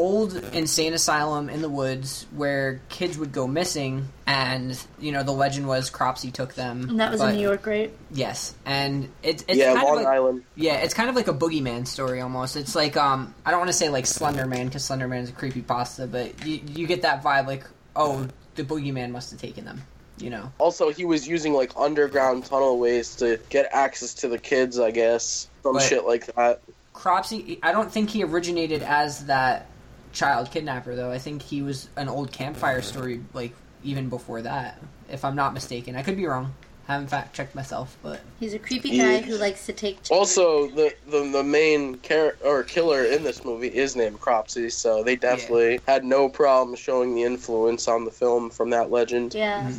old 0.00 0.34
insane 0.54 0.94
asylum 0.94 1.50
in 1.50 1.60
the 1.60 1.68
woods 1.68 2.26
where 2.34 2.80
kids 2.88 3.18
would 3.18 3.32
go 3.32 3.46
missing 3.46 4.08
and 4.26 4.80
you 4.98 5.12
know 5.12 5.22
the 5.22 5.32
legend 5.32 5.66
was 5.68 5.90
Cropsey 5.90 6.30
took 6.32 6.54
them 6.54 6.88
And 6.88 7.00
that 7.00 7.10
was 7.12 7.20
but- 7.20 7.30
in 7.30 7.36
New 7.36 7.42
York, 7.42 7.66
right? 7.66 7.92
Yes, 8.10 8.54
and 8.64 9.08
it's 9.22 9.44
it's 9.46 9.58
yeah, 9.58 9.74
kind 9.74 9.84
Long 9.86 9.98
of 9.98 10.04
like, 10.04 10.14
Island. 10.14 10.44
yeah, 10.56 10.76
it's 10.78 10.94
kind 10.94 11.10
of 11.10 11.16
like 11.16 11.28
a 11.28 11.34
boogeyman 11.34 11.86
story 11.86 12.20
almost. 12.20 12.56
It's 12.56 12.74
like 12.74 12.96
um, 12.96 13.34
I 13.44 13.50
don't 13.50 13.60
want 13.60 13.68
to 13.70 13.76
say 13.76 13.88
like 13.90 14.06
Slender 14.06 14.46
Man 14.46 14.66
because 14.66 14.84
Slender 14.84 15.06
Man 15.08 15.22
is 15.24 15.30
a 15.30 15.32
creepy 15.32 15.60
pasta, 15.62 16.06
but 16.06 16.46
you 16.46 16.60
you 16.74 16.86
get 16.86 17.02
that 17.02 17.22
vibe 17.22 17.46
like 17.46 17.64
oh 17.94 18.26
the 18.54 18.64
boogeyman 18.64 19.10
must 19.10 19.30
have 19.32 19.40
taken 19.40 19.64
them, 19.64 19.82
you 20.18 20.30
know. 20.30 20.50
Also, 20.58 20.90
he 20.90 21.04
was 21.04 21.28
using 21.28 21.52
like 21.52 21.72
underground 21.76 22.46
tunnel 22.46 22.78
ways 22.78 23.14
to 23.16 23.38
get 23.50 23.68
access 23.72 24.14
to 24.14 24.28
the 24.28 24.38
kids, 24.38 24.78
I 24.78 24.90
guess. 24.92 25.48
Some 25.62 25.74
But- 25.74 25.82
shit 25.82 26.06
like 26.06 26.26
that. 26.34 26.60
Cropsey, 26.92 27.58
I 27.62 27.72
don't 27.72 27.90
think 27.90 28.10
he 28.10 28.22
originated 28.24 28.82
as 28.82 29.24
that 29.26 29.66
child 30.12 30.50
kidnapper 30.50 30.94
though. 30.96 31.10
I 31.10 31.18
think 31.18 31.42
he 31.42 31.62
was 31.62 31.88
an 31.96 32.08
old 32.08 32.32
campfire 32.32 32.82
story 32.82 33.20
like 33.34 33.52
even 33.82 34.08
before 34.08 34.42
that, 34.42 34.78
if 35.10 35.24
I'm 35.24 35.34
not 35.36 35.54
mistaken. 35.54 35.96
I 35.96 36.02
could 36.02 36.16
be 36.16 36.26
wrong. 36.26 36.54
I 36.88 36.94
Haven't 36.94 37.08
fact 37.08 37.34
checked 37.36 37.54
myself, 37.54 37.96
but 38.02 38.20
He's 38.40 38.52
a 38.52 38.58
creepy 38.58 38.90
Yeah. 38.90 39.20
guy 39.20 39.26
who 39.26 39.36
likes 39.36 39.64
to 39.66 39.72
take. 39.72 40.02
children. 40.02 40.18
Also, 40.18 40.66
the 40.68 40.92
the, 41.08 41.30
the 41.30 41.44
main 41.44 42.00
char- 42.02 42.36
or 42.44 42.64
killer 42.64 43.04
in 43.04 43.22
this 43.22 43.44
movie 43.44 43.68
is 43.68 43.94
named 43.94 44.20
Cropsey, 44.20 44.68
so 44.70 45.02
they 45.04 45.14
definitely 45.16 45.80
had 45.86 46.04
no 46.04 46.28
problem 46.28 46.76
showing 46.76 47.14
the 47.14 47.22
influence 47.22 47.86
on 47.86 48.04
the 48.04 48.10
film 48.10 48.50
from 48.50 48.70
that 48.70 48.90
legend. 48.90 49.34
yeah. 49.34 49.62
Mm-hmm. 49.68 49.78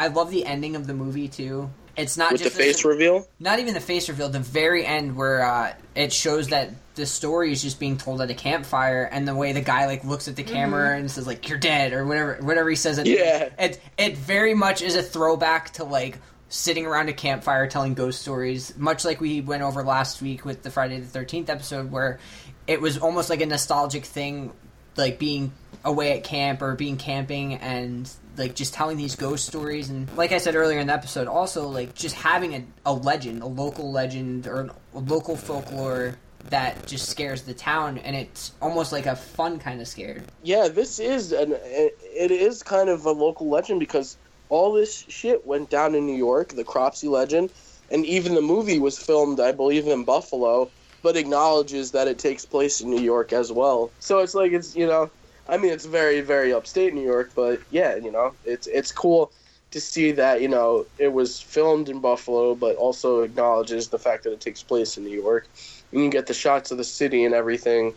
I 0.00 0.06
love 0.08 0.30
the 0.30 0.44
ending 0.46 0.76
of 0.76 0.86
the 0.86 0.94
movie 0.94 1.26
too. 1.28 1.70
It's 1.98 2.16
not 2.16 2.32
With 2.32 2.40
the 2.40 2.44
just 2.46 2.56
a- 2.56 2.62
face 2.62 2.84
reveal, 2.84 3.26
not 3.40 3.58
even 3.58 3.74
the 3.74 3.80
face 3.80 4.08
reveal. 4.08 4.28
The 4.28 4.38
very 4.38 4.86
end 4.86 5.16
where 5.16 5.44
uh, 5.44 5.74
it 5.94 6.12
shows 6.12 6.48
that 6.48 6.70
the 6.94 7.04
story 7.06 7.52
is 7.52 7.60
just 7.62 7.78
being 7.78 7.96
told 7.98 8.20
at 8.20 8.30
a 8.30 8.34
campfire, 8.34 9.02
and 9.10 9.26
the 9.26 9.34
way 9.34 9.52
the 9.52 9.60
guy 9.60 9.86
like 9.86 10.04
looks 10.04 10.28
at 10.28 10.36
the 10.36 10.42
camera 10.44 10.96
and 10.96 11.10
says 11.10 11.26
like 11.26 11.48
"you're 11.48 11.58
dead" 11.58 11.92
or 11.92 12.06
whatever, 12.06 12.38
whatever 12.40 12.70
he 12.70 12.76
says. 12.76 12.98
At 12.98 13.06
Yeah. 13.06 13.48
end. 13.58 13.72
it 13.72 13.80
it 13.98 14.16
very 14.16 14.54
much 14.54 14.80
is 14.80 14.94
a 14.96 15.02
throwback 15.02 15.72
to 15.74 15.84
like 15.84 16.18
sitting 16.48 16.86
around 16.86 17.08
a 17.08 17.12
campfire 17.12 17.66
telling 17.66 17.94
ghost 17.94 18.22
stories, 18.22 18.72
much 18.76 19.04
like 19.04 19.20
we 19.20 19.40
went 19.40 19.62
over 19.62 19.82
last 19.82 20.22
week 20.22 20.44
with 20.44 20.62
the 20.62 20.70
Friday 20.70 20.98
the 21.00 21.06
Thirteenth 21.06 21.50
episode, 21.50 21.90
where 21.90 22.18
it 22.66 22.80
was 22.80 22.96
almost 22.98 23.28
like 23.28 23.40
a 23.40 23.46
nostalgic 23.46 24.04
thing, 24.04 24.52
like 24.96 25.18
being 25.18 25.52
away 25.84 26.16
at 26.16 26.24
camp 26.24 26.62
or 26.62 26.74
being 26.74 26.96
camping 26.96 27.54
and 27.54 28.10
like 28.38 28.54
just 28.54 28.74
telling 28.74 28.96
these 28.96 29.16
ghost 29.16 29.46
stories 29.46 29.90
and 29.90 30.14
like 30.16 30.32
I 30.32 30.38
said 30.38 30.54
earlier 30.54 30.78
in 30.78 30.86
the 30.86 30.92
episode 30.92 31.26
also 31.28 31.68
like 31.68 31.94
just 31.94 32.14
having 32.14 32.54
a, 32.54 32.64
a 32.86 32.92
legend 32.92 33.42
a 33.42 33.46
local 33.46 33.90
legend 33.92 34.46
or 34.46 34.70
a 34.94 34.98
local 34.98 35.36
folklore 35.36 36.16
that 36.50 36.86
just 36.86 37.08
scares 37.08 37.42
the 37.42 37.52
town 37.52 37.98
and 37.98 38.16
it's 38.16 38.52
almost 38.62 38.92
like 38.92 39.06
a 39.06 39.16
fun 39.16 39.58
kind 39.58 39.80
of 39.80 39.88
scared 39.88 40.24
yeah, 40.42 40.68
this 40.68 40.98
is 40.98 41.32
an 41.32 41.54
it 41.60 42.30
is 42.30 42.62
kind 42.62 42.88
of 42.88 43.04
a 43.04 43.10
local 43.12 43.48
legend 43.48 43.80
because 43.80 44.16
all 44.48 44.72
this 44.72 45.04
shit 45.08 45.46
went 45.46 45.68
down 45.68 45.94
in 45.94 46.06
New 46.06 46.16
York, 46.16 46.54
the 46.54 46.64
Cropsey 46.64 47.08
legend, 47.08 47.50
and 47.90 48.06
even 48.06 48.34
the 48.34 48.40
movie 48.40 48.78
was 48.78 48.98
filmed, 48.98 49.40
I 49.40 49.52
believe, 49.52 49.86
in 49.86 50.04
Buffalo, 50.04 50.70
but 51.02 51.16
acknowledges 51.16 51.90
that 51.90 52.08
it 52.08 52.18
takes 52.18 52.46
place 52.46 52.80
in 52.80 52.90
New 52.90 53.00
York 53.00 53.32
as 53.32 53.52
well. 53.52 53.90
So 53.98 54.20
it's 54.20 54.34
like 54.34 54.52
it's 54.52 54.74
you 54.74 54.86
know, 54.86 55.10
I 55.48 55.56
mean, 55.56 55.72
it's 55.72 55.86
very 55.86 56.20
very 56.20 56.52
upstate 56.52 56.94
New 56.94 57.02
York, 57.02 57.30
but 57.34 57.60
yeah, 57.70 57.96
you 57.96 58.12
know, 58.12 58.34
it's 58.44 58.66
it's 58.66 58.92
cool 58.92 59.32
to 59.70 59.80
see 59.80 60.12
that 60.12 60.40
you 60.40 60.48
know 60.48 60.86
it 60.98 61.12
was 61.12 61.40
filmed 61.40 61.88
in 61.88 62.00
Buffalo, 62.00 62.54
but 62.54 62.76
also 62.76 63.20
acknowledges 63.20 63.88
the 63.88 63.98
fact 63.98 64.24
that 64.24 64.32
it 64.32 64.40
takes 64.40 64.62
place 64.62 64.96
in 64.96 65.04
New 65.04 65.20
York, 65.22 65.48
and 65.92 66.02
you 66.02 66.10
get 66.10 66.26
the 66.26 66.34
shots 66.34 66.70
of 66.70 66.78
the 66.78 66.84
city 66.84 67.24
and 67.24 67.34
everything. 67.34 67.94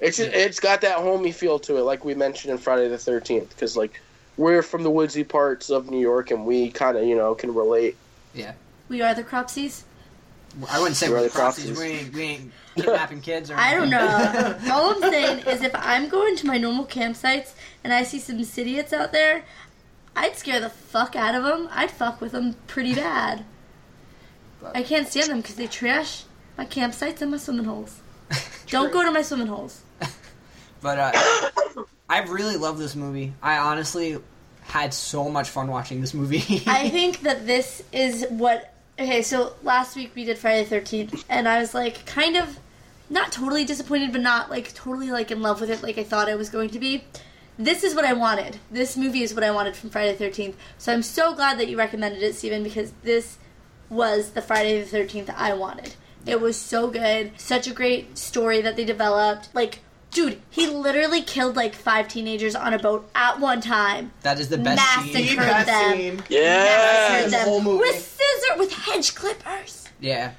It's 0.00 0.18
just, 0.18 0.30
it's 0.30 0.60
got 0.60 0.82
that 0.82 0.98
homey 0.98 1.32
feel 1.32 1.58
to 1.60 1.78
it, 1.78 1.82
like 1.82 2.04
we 2.04 2.14
mentioned 2.14 2.52
in 2.52 2.58
Friday 2.58 2.88
the 2.88 2.98
Thirteenth, 2.98 3.50
because 3.50 3.76
like 3.76 4.00
we're 4.36 4.62
from 4.62 4.82
the 4.82 4.90
woodsy 4.90 5.24
parts 5.24 5.70
of 5.70 5.90
New 5.90 6.00
York, 6.00 6.30
and 6.30 6.44
we 6.46 6.70
kind 6.70 6.96
of 6.96 7.04
you 7.04 7.16
know 7.16 7.34
can 7.34 7.54
relate. 7.54 7.96
yeah 8.34 8.52
We 8.88 9.02
are 9.02 9.14
the 9.14 9.24
Cropseys. 9.24 9.84
I 10.70 10.78
wouldn't 10.78 10.96
say 10.96 11.08
We're 11.08 11.16
we're 11.16 11.22
the 11.24 11.28
Cropseys. 11.28 11.70
Cropseys. 11.70 11.78
We 11.78 11.84
ain't, 11.84 12.14
we 12.14 12.22
ain't 12.22 12.52
kidnapping 12.76 13.20
kids 13.20 13.50
or 13.50 13.56
I 13.56 13.74
don't 13.74 13.90
know. 13.90 14.58
All 14.72 14.90
I'm 14.90 15.00
saying 15.12 15.46
is 15.46 15.62
if 15.62 15.74
I'm 15.74 16.08
going 16.08 16.36
to 16.36 16.46
my 16.46 16.58
normal 16.58 16.86
campsites 16.86 17.52
and 17.84 17.92
I 17.92 18.02
see 18.02 18.18
some 18.18 18.38
idiots 18.38 18.92
out 18.92 19.12
there, 19.12 19.44
I'd 20.14 20.36
scare 20.36 20.60
the 20.60 20.70
fuck 20.70 21.14
out 21.16 21.34
of 21.34 21.44
them. 21.44 21.68
I'd 21.70 21.90
fuck 21.90 22.20
with 22.20 22.32
them 22.32 22.54
pretty 22.66 22.94
bad. 22.94 23.44
I 24.74 24.82
can't 24.82 25.06
stand 25.06 25.30
them 25.30 25.40
because 25.40 25.56
they 25.56 25.66
trash 25.66 26.24
my 26.56 26.64
campsites 26.64 27.20
and 27.20 27.30
my 27.30 27.36
swimming 27.36 27.66
holes. 27.66 28.00
Don't 28.66 28.92
go 28.92 29.02
to 29.02 29.10
my 29.10 29.22
swimming 29.22 29.46
holes. 29.46 29.82
But 30.80 30.98
uh, 30.98 31.12
I 32.08 32.22
really 32.22 32.56
love 32.56 32.78
this 32.78 32.94
movie. 32.96 33.34
I 33.42 33.58
honestly 33.58 34.18
had 34.62 34.92
so 34.92 35.28
much 35.28 35.48
fun 35.50 35.68
watching 35.68 36.00
this 36.00 36.14
movie. 36.14 36.62
I 36.66 36.88
think 36.90 37.20
that 37.20 37.46
this 37.46 37.82
is 37.92 38.26
what. 38.30 38.72
Okay, 38.98 39.20
so 39.20 39.52
last 39.62 39.94
week 39.94 40.12
we 40.14 40.24
did 40.24 40.38
Friday 40.38 40.64
the 40.64 40.70
Thirteenth, 40.70 41.26
and 41.28 41.46
I 41.46 41.60
was 41.60 41.74
like, 41.74 42.06
kind 42.06 42.34
of, 42.34 42.58
not 43.10 43.30
totally 43.30 43.66
disappointed, 43.66 44.10
but 44.10 44.22
not 44.22 44.48
like 44.48 44.72
totally 44.72 45.10
like 45.10 45.30
in 45.30 45.42
love 45.42 45.60
with 45.60 45.68
it, 45.68 45.82
like 45.82 45.98
I 45.98 46.02
thought 46.02 46.30
I 46.30 46.34
was 46.34 46.48
going 46.48 46.70
to 46.70 46.78
be. 46.78 47.04
This 47.58 47.84
is 47.84 47.94
what 47.94 48.06
I 48.06 48.14
wanted. 48.14 48.58
This 48.70 48.96
movie 48.96 49.22
is 49.22 49.34
what 49.34 49.44
I 49.44 49.50
wanted 49.50 49.76
from 49.76 49.90
Friday 49.90 50.12
the 50.12 50.18
Thirteenth. 50.18 50.56
So 50.78 50.94
I'm 50.94 51.02
so 51.02 51.34
glad 51.34 51.58
that 51.58 51.68
you 51.68 51.76
recommended 51.76 52.22
it, 52.22 52.36
Steven, 52.36 52.62
because 52.62 52.92
this 53.02 53.36
was 53.90 54.30
the 54.30 54.40
Friday 54.40 54.80
the 54.80 54.86
Thirteenth 54.86 55.28
I 55.36 55.52
wanted. 55.52 55.94
It 56.24 56.40
was 56.40 56.56
so 56.56 56.88
good, 56.88 57.38
such 57.38 57.66
a 57.66 57.74
great 57.74 58.16
story 58.16 58.62
that 58.62 58.76
they 58.76 58.86
developed. 58.86 59.50
Like 59.54 59.80
Dude, 60.16 60.40
he 60.48 60.66
literally 60.66 61.20
killed 61.20 61.56
like 61.56 61.74
five 61.74 62.08
teenagers 62.08 62.54
on 62.56 62.72
a 62.72 62.78
boat 62.78 63.06
at 63.14 63.38
one 63.38 63.60
time. 63.60 64.12
That 64.22 64.40
is 64.40 64.48
the 64.48 64.56
best 64.56 64.76
Massacre. 64.78 65.18
scene. 65.18 65.28
The 65.36 65.36
best 65.36 65.66
them. 65.66 65.92
scene. 65.98 66.22
Yeah. 66.30 66.64
Massacred 66.64 67.32
the 67.34 67.44
whole 67.44 67.60
movie. 67.62 67.78
with 67.80 67.96
scissor 68.00 68.58
with 68.58 68.72
hedge 68.72 69.14
clippers. 69.14 69.88
Yeah. 70.00 70.32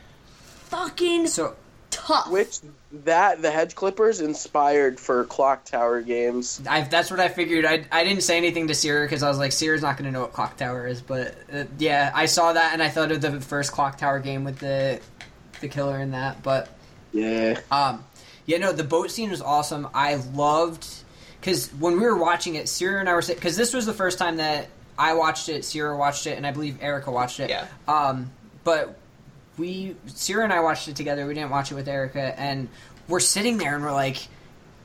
Fucking 0.69 1.27
So 1.27 1.55
tough. 1.91 2.31
Which 2.31 2.57
that 3.03 3.41
the 3.43 3.51
hedge 3.51 3.75
clippers 3.75 4.19
inspired 4.19 4.99
for 4.99 5.25
clock 5.25 5.63
tower 5.65 6.01
games. 6.01 6.59
I, 6.67 6.81
that's 6.81 7.11
what 7.11 7.19
I 7.19 7.27
figured. 7.27 7.63
I, 7.63 7.85
I 7.91 8.03
didn't 8.03 8.23
say 8.23 8.37
anything 8.37 8.67
to 8.69 8.73
Sierra 8.73 9.05
because 9.05 9.21
I 9.21 9.29
was 9.29 9.37
like, 9.37 9.51
Sierra's 9.51 9.83
not 9.83 9.95
going 9.97 10.05
to 10.05 10.11
know 10.11 10.21
what 10.21 10.33
Clock 10.33 10.57
Tower 10.57 10.87
is. 10.87 11.01
But 11.01 11.35
uh, 11.53 11.65
yeah, 11.77 12.11
I 12.15 12.25
saw 12.25 12.53
that 12.53 12.73
and 12.73 12.81
I 12.81 12.89
thought 12.89 13.11
of 13.11 13.21
the 13.21 13.39
first 13.41 13.71
Clock 13.73 13.99
Tower 13.99 14.19
game 14.19 14.43
with 14.43 14.57
the 14.57 14.99
the 15.61 15.67
killer 15.67 15.99
in 15.99 16.11
that. 16.11 16.41
But 16.41 16.69
Yeah. 17.13 17.59
um, 17.71 18.03
yeah, 18.47 18.57
no, 18.57 18.71
the 18.73 18.83
boat 18.83 19.11
scene 19.11 19.29
was 19.29 19.41
awesome. 19.43 19.87
I 19.93 20.15
loved 20.33 20.87
because 21.39 21.69
when 21.73 21.93
we 21.93 21.99
were 21.99 22.17
watching 22.17 22.55
it, 22.55 22.67
Sierra 22.67 22.99
and 22.99 23.07
I 23.07 23.13
were 23.13 23.21
sitting. 23.21 23.39
because 23.39 23.55
this 23.55 23.73
was 23.73 23.85
the 23.85 23.93
first 23.93 24.17
time 24.17 24.37
that 24.37 24.69
I 24.97 25.13
watched 25.13 25.47
it, 25.49 25.63
Sierra 25.63 25.95
watched 25.95 26.25
it, 26.25 26.37
and 26.37 26.47
I 26.47 26.51
believe 26.51 26.79
Erica 26.81 27.11
watched 27.11 27.39
it. 27.39 27.51
Yeah. 27.51 27.67
Um, 27.87 28.31
but 28.63 28.97
we 29.57 29.95
Sierra 30.07 30.43
and 30.43 30.51
I 30.53 30.61
watched 30.61 30.87
it 30.87 30.95
together. 30.95 31.27
We 31.27 31.35
didn't 31.35 31.51
watch 31.51 31.71
it 31.71 31.75
with 31.75 31.87
Erica, 31.87 32.39
and 32.39 32.67
we're 33.07 33.19
sitting 33.19 33.57
there 33.57 33.75
and 33.75 33.83
we're 33.83 33.91
like, 33.93 34.27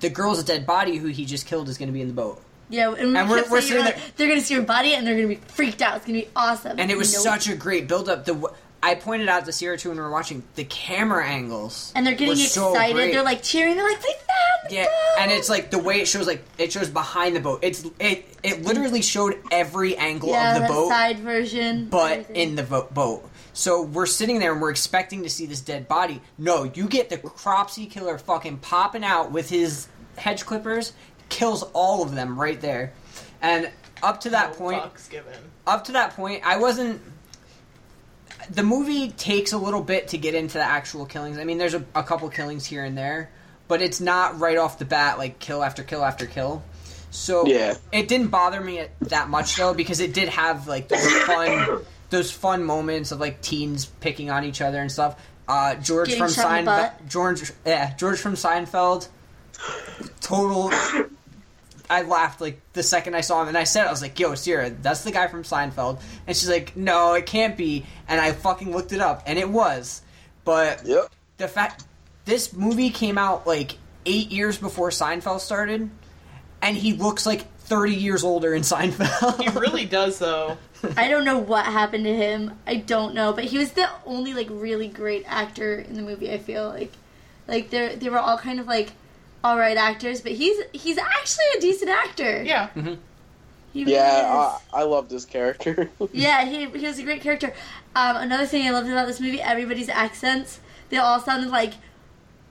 the 0.00 0.10
girl's 0.10 0.42
dead 0.44 0.66
body 0.66 0.96
who 0.96 1.06
he 1.08 1.24
just 1.24 1.46
killed 1.46 1.68
is 1.68 1.78
going 1.78 1.88
to 1.88 1.92
be 1.92 2.00
in 2.02 2.08
the 2.08 2.14
boat. 2.14 2.40
yeah, 2.68 2.88
and, 2.92 3.16
And 3.16 3.28
we 3.28 3.36
we're- 3.36 3.48
we're 3.50 3.60
sitting 3.60 3.84
like, 3.84 3.96
there- 3.96 4.04
they're 4.16 4.28
gonna 4.28 4.40
see 4.40 4.54
her 4.54 4.62
body 4.62 4.94
and 4.94 5.06
they're 5.06 5.14
gonna 5.16 5.28
be 5.28 5.34
freaked 5.36 5.82
out. 5.82 5.96
It's 5.96 6.06
gonna 6.06 6.20
be 6.20 6.28
awesome. 6.36 6.78
and 6.78 6.90
it 6.90 6.96
was 6.96 7.12
Nope. 7.12 7.22
such 7.22 7.48
a 7.48 7.54
great 7.56 7.86
build 7.88 8.08
up. 8.08 8.24
The 8.24 8.34
w- 8.34 8.54
I 8.83 8.97
pointed 8.97 9.28
out 9.28 9.45
to 9.45 9.53
Sierra 9.53 9.78
too 9.78 9.91
when 9.91 9.99
we 9.99 10.03
were 10.03 10.11
watching 10.11 10.43
the 10.57 10.64
camera 10.64 11.24
angles, 11.24 11.93
and 11.95 12.05
they're 12.05 12.14
getting 12.14 12.30
were 12.30 12.37
so 12.37 12.70
excited. 12.70 13.14
they're 13.14 13.22
like 13.22 13.43
cheering. 13.43 13.76
They're 13.76 13.89
like, 13.89 14.01
"They 14.03 14.09
found 14.09 14.70
the 14.70 14.74
yeah, 14.74 14.85
boat!" 14.85 15.20
and 15.20 15.30
it's 15.30 15.49
like 15.49 15.70
the 15.70 15.78
way 15.78 16.01
it 16.01 16.09
shows, 16.09 16.26
like 16.26 16.43
it 16.59 16.72
shows 16.72 16.89
behind 16.89 17.37
the 17.37 17.41
boat. 17.41 17.61
It's 17.62 17.85
it 18.01 18.26
it 18.43 18.62
literally 18.64 19.03
showed 19.03 19.39
every 19.53 19.97
angle 19.97 20.30
yeah, 20.30 20.49
of 20.49 20.55
the 20.55 20.61
that 20.62 20.68
boat, 20.68 20.89
side 20.89 21.18
version, 21.20 21.89
but 21.89 22.12
everything. 22.12 22.37
in 22.37 22.57
the 22.57 22.64
vo- 22.64 22.89
boat. 22.93 23.30
So 23.53 23.83
we're 23.83 24.07
sitting 24.07 24.39
there 24.39 24.53
and 24.53 24.61
we're 24.61 24.70
expecting 24.70 25.22
to 25.22 25.30
see 25.30 25.47
this 25.47 25.61
dead 25.61 25.87
body. 25.87 26.20
No, 26.39 26.64
you 26.64 26.89
get 26.89 27.11
the 27.11 27.18
Cropsey 27.18 27.87
killer 27.87 28.18
fucking 28.18 28.59
popping 28.59 29.05
out 29.05 29.30
with 29.30 29.49
his 29.49 29.89
hedge 30.16 30.45
clippers, 30.45 30.93
kills 31.28 31.62
all 31.72 32.03
of 32.03 32.14
them 32.14 32.41
right 32.41 32.61
there, 32.61 32.95
and 33.41 33.70
up 34.03 34.20
to 34.22 34.30
that 34.30 34.53
No 34.53 34.57
point, 34.57 34.83
up 35.66 35.85
to 35.85 35.93
that 35.93 36.16
point, 36.16 36.43
I 36.45 36.57
wasn't. 36.57 37.01
The 38.53 38.62
movie 38.62 39.11
takes 39.11 39.53
a 39.53 39.59
little 39.59 39.82
bit 39.82 40.09
to 40.09 40.18
get 40.18 40.34
into 40.34 40.55
the 40.59 40.64
actual 40.64 41.07
killings. 41.07 41.38
I 41.38 41.44
mean, 41.44 41.59
there's 41.59 41.74
a, 41.74 41.84
a 41.94 42.03
couple 42.03 42.28
killings 42.28 42.66
here 42.66 42.84
and 42.84 42.96
there, 42.96 43.30
but 43.68 43.80
it's 43.80 44.00
not 44.00 44.38
right 44.40 44.59
off 44.59 44.78
the 44.78 44.84
bat 44.84 45.16
like 45.18 45.38
kill 45.38 45.62
after 45.62 45.82
kill 45.82 46.05
after 46.05 46.26
kill. 46.26 46.62
So 47.11 47.46
Yeah. 47.46 47.74
it 47.92 48.09
didn't 48.09 48.28
bother 48.28 48.61
me 48.61 48.84
that 49.03 49.28
much 49.28 49.57
though 49.57 49.74
because 49.74 50.00
it 50.00 50.12
did 50.14 50.28
have 50.28 50.66
like 50.68 50.88
those 50.88 51.07
fun, 51.22 51.80
those 52.11 52.30
fun 52.30 52.64
moments 52.64 53.11
of 53.12 53.20
like 53.20 53.40
teens 53.40 53.86
picking 53.86 54.30
on 54.30 54.44
each 54.44 54.61
other 54.61 54.80
and 54.80 54.90
stuff. 54.92 55.20
Uh, 55.48 55.74
George 55.76 56.09
Getting 56.09 56.24
from 56.24 56.32
shot 56.32 56.59
in 56.59 56.64
the 56.66 56.70
Seinfeld. 56.70 57.09
George, 57.09 57.53
yeah, 57.66 57.94
George 57.96 58.18
from 58.20 58.34
Seinfeld, 58.34 59.09
total 60.20 60.70
I 61.91 62.03
laughed 62.03 62.41
like 62.41 62.61
the 62.72 62.83
second 62.83 63.14
I 63.14 63.20
saw 63.20 63.43
him, 63.43 63.49
and 63.49 63.59
I 63.59 63.64
said, 63.64 63.87
I 63.87 63.91
was 63.91 64.03
like, 64.03 64.18
"Yo, 64.18 64.35
Sierra, 64.35 64.70
that's 64.70 65.05
the 65.05 65.12
guy 65.12 65.26
from 65.28 65.43
Seinfeld," 65.43 66.01
and 66.26 66.37
she's 66.37 66.49
like, 66.49 66.76
"No, 66.76 67.14
it 67.14 67.26
can't 67.26 67.57
be," 67.57 67.85
and 68.09 68.20
I 68.20 68.33
fucking 68.33 68.72
looked 68.72 68.93
it 68.93 69.01
up, 69.01 69.22
and 69.26 69.39
it 69.39 69.49
was. 69.49 70.03
But 70.45 70.85
Yep. 70.87 71.11
the 71.39 71.49
fact 71.49 71.85
this 72.24 72.53
movie 72.53 72.91
came 72.91 73.18
out 73.18 73.47
like 73.47 73.76
eight 74.07 74.30
years 74.30 74.59
before 74.59 74.91
Seinfeld 74.91 75.41
started, 75.41 75.91
and 76.61 76.76
he 76.76 76.93
looks 76.95 77.26
like 77.26 77.47
thirty 77.61 77.95
years 77.95 78.24
older 78.24 78.55
in 78.55 78.62
Seinfeld. 78.62 79.41
He 79.41 79.49
really 79.59 79.85
does, 79.85 80.18
though. 80.18 80.59
I 80.97 81.09
don't 81.09 81.24
know 81.24 81.39
what 81.39 81.64
happened 81.64 82.05
to 82.05 82.14
him. 82.14 82.59
I 82.66 82.76
don't 82.76 83.14
know, 83.14 83.33
but 83.33 83.45
he 83.45 83.59
was 83.59 83.72
the 83.72 83.89
only 84.05 84.35
like 84.35 84.49
really 84.51 84.89
great 84.89 85.24
actor 85.28 85.78
in 85.78 85.95
the 85.95 86.03
movie. 86.03 86.33
I 86.33 86.39
feel 86.39 86.68
like, 86.68 86.93
like 87.47 87.70
they 87.70 87.95
they 87.95 88.09
were 88.09 88.18
all 88.18 88.37
kind 88.39 88.59
of 88.59 88.66
like 88.66 88.91
all 89.45 89.59
right 89.59 89.76
actors, 89.76 90.20
but 90.20 90.32
he's 90.32 90.57
he's 90.72 90.99
actually 90.99 91.45
a 91.57 91.61
decent 91.61 91.90
actor. 91.90 92.43
Yeah. 92.43 92.68
He 93.72 93.84
really 93.84 93.93
Yeah, 93.95 94.49
is. 94.57 94.61
I, 94.72 94.80
I 94.80 94.82
love 94.82 95.09
this 95.09 95.24
character. 95.24 95.90
yeah, 96.12 96.45
he 96.45 96.66
he 96.66 96.86
was 96.86 96.99
a 96.99 97.03
great 97.03 97.22
character. 97.22 97.55
Um, 97.97 98.16
another 98.16 98.47
thing 98.47 98.66
I 98.66 98.70
loved 98.70 98.88
about 98.88 99.07
this 99.07 99.20
movie, 99.20 99.40
everybody's 99.40 99.88
accents. 99.88 100.61
They 100.90 100.99
all 100.99 101.20
sounded 101.20 101.51
like. 101.51 101.74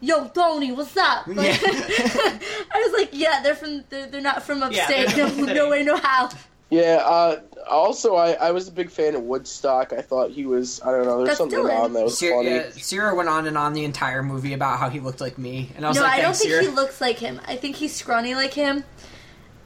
Yo, 0.03 0.27
Tony, 0.29 0.71
what's 0.71 0.97
up? 0.97 1.27
Like, 1.27 1.59
I 1.63 2.39
was 2.73 2.93
like, 2.99 3.09
yeah, 3.13 3.43
they're 3.43 3.53
from, 3.53 3.83
they're, 3.89 4.07
they're 4.07 4.19
not 4.19 4.41
from 4.41 4.63
Yeah, 4.71 4.89
upstate. 4.89 5.09
they're 5.09 5.27
no, 5.27 5.29
from 5.29 5.45
the 5.45 5.53
no 5.53 5.69
way, 5.69 5.83
no 5.83 5.95
how. 5.95 6.29
yeah. 6.71 7.03
Uh, 7.05 7.41
also, 7.69 8.15
I, 8.15 8.31
I 8.33 8.51
was 8.51 8.67
a 8.67 8.71
big 8.71 8.89
fan 8.89 9.15
of 9.15 9.23
Woodstock. 9.23 9.93
I 9.93 10.01
thought 10.01 10.31
he 10.31 10.45
was. 10.45 10.81
I 10.81 10.91
don't 10.91 11.05
know. 11.05 11.17
There's 11.17 11.29
That's 11.29 11.37
something 11.39 11.59
Dylan. 11.59 11.79
on 11.79 11.93
that 11.93 12.03
was 12.03 12.17
Sierra, 12.17 12.37
funny. 12.43 12.55
yeah, 12.55 12.69
Sierra 12.71 13.15
went 13.15 13.29
on 13.29 13.47
and 13.47 13.57
on 13.57 13.73
the 13.73 13.83
entire 13.83 14.23
movie 14.23 14.53
about 14.53 14.79
how 14.79 14.89
he 14.89 14.99
looked 14.99 15.21
like 15.21 15.37
me, 15.37 15.71
and 15.75 15.85
I 15.85 15.89
was 15.89 15.97
No, 15.97 16.03
like, 16.03 16.13
I 16.13 16.15
don't 16.17 16.25
"Thanks, 16.25 16.39
think 16.39 16.49
Sierra." 16.51 16.63
he 16.63 16.69
looks 16.69 17.01
like 17.01 17.17
him. 17.19 17.41
I 17.47 17.55
think 17.55 17.75
he's 17.75 17.93
scrawny 17.95 18.35
like 18.35 18.53
him. 18.53 18.83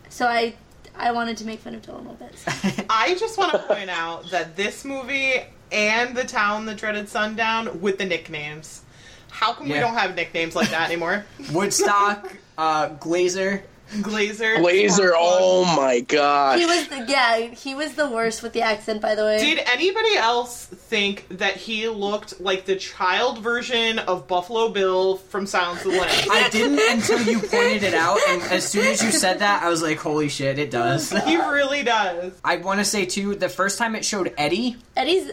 So 0.10 0.26
I 0.28 0.56
I 0.98 1.12
wanted 1.12 1.38
to 1.38 1.46
make 1.46 1.60
fun 1.60 1.76
of 1.76 1.82
Dylan 1.82 2.06
a 2.06 2.12
little 2.12 2.14
bit. 2.16 2.86
I 2.90 3.16
just 3.20 3.38
want 3.38 3.52
to 3.54 3.60
point 3.60 3.90
out 3.90 4.30
that 4.32 4.56
this 4.56 4.86
movie 4.86 5.42
and 5.72 6.16
The 6.16 6.24
Town 6.24 6.66
That 6.68 6.78
Dreaded 6.78 7.10
Sundown 7.10 7.82
with 7.82 7.98
the 7.98 8.06
nicknames. 8.06 8.82
How 9.30 9.52
come 9.52 9.68
we 9.68 9.74
don't 9.80 9.96
have 9.96 10.16
nicknames 10.16 10.56
like 10.56 10.70
that 10.70 10.90
anymore? 10.90 11.26
Woodstock, 11.52 12.34
uh, 12.58 12.90
Glazer. 12.96 13.64
Glazer. 14.04 14.60
Blazer. 14.60 15.12
Sparkplug. 15.12 15.14
Oh 15.18 15.76
my 15.78 16.00
gosh. 16.02 16.60
He 16.60 16.66
was 16.66 16.88
the, 16.88 17.06
yeah, 17.08 17.38
he 17.38 17.76
was 17.76 17.94
the 17.96 18.10
worst 18.10 18.44
with 18.44 18.54
the 18.54 18.62
accent 18.62 19.02
by 19.02 19.16
the 19.16 19.24
way. 19.24 19.40
Did 19.40 19.60
anybody 19.68 20.16
else 20.16 20.66
think 20.66 21.26
that 21.30 21.56
he 21.58 21.88
looked 21.88 22.40
like 22.42 22.66
the 22.66 22.76
child 22.76 23.40
version 23.40 24.00
of 24.00 24.28
Buffalo 24.28 24.70
Bill 24.70 25.18
from 25.18 25.46
Silence 25.46 25.84
of 25.86 25.92
the 25.92 26.00
Lambs? 26.00 26.28
I 26.30 26.50
didn't 26.50 26.80
until 26.80 27.22
you 27.24 27.40
pointed 27.40 27.84
it 27.84 27.94
out, 27.94 28.20
and 28.30 28.42
as 28.44 28.68
soon 28.68 28.86
as 28.86 29.02
you 29.04 29.12
said 29.12 29.40
that, 29.40 29.64
I 29.64 29.70
was 29.70 29.82
like, 29.82 29.98
"Holy 29.98 30.30
shit, 30.30 30.60
it 30.60 30.72
does." 30.72 31.10
he 31.26 31.38
really 31.38 31.84
does. 31.84 32.34
I 32.44 32.58
want 32.58 32.80
to 32.80 32.86
say 32.86 33.06
too, 33.06 33.36
the 33.36 33.50
first 33.50 33.78
time 33.78 33.96
it 33.96 34.06
showed 34.06 34.34
Eddie, 34.38 34.78
Eddie's 34.96 35.32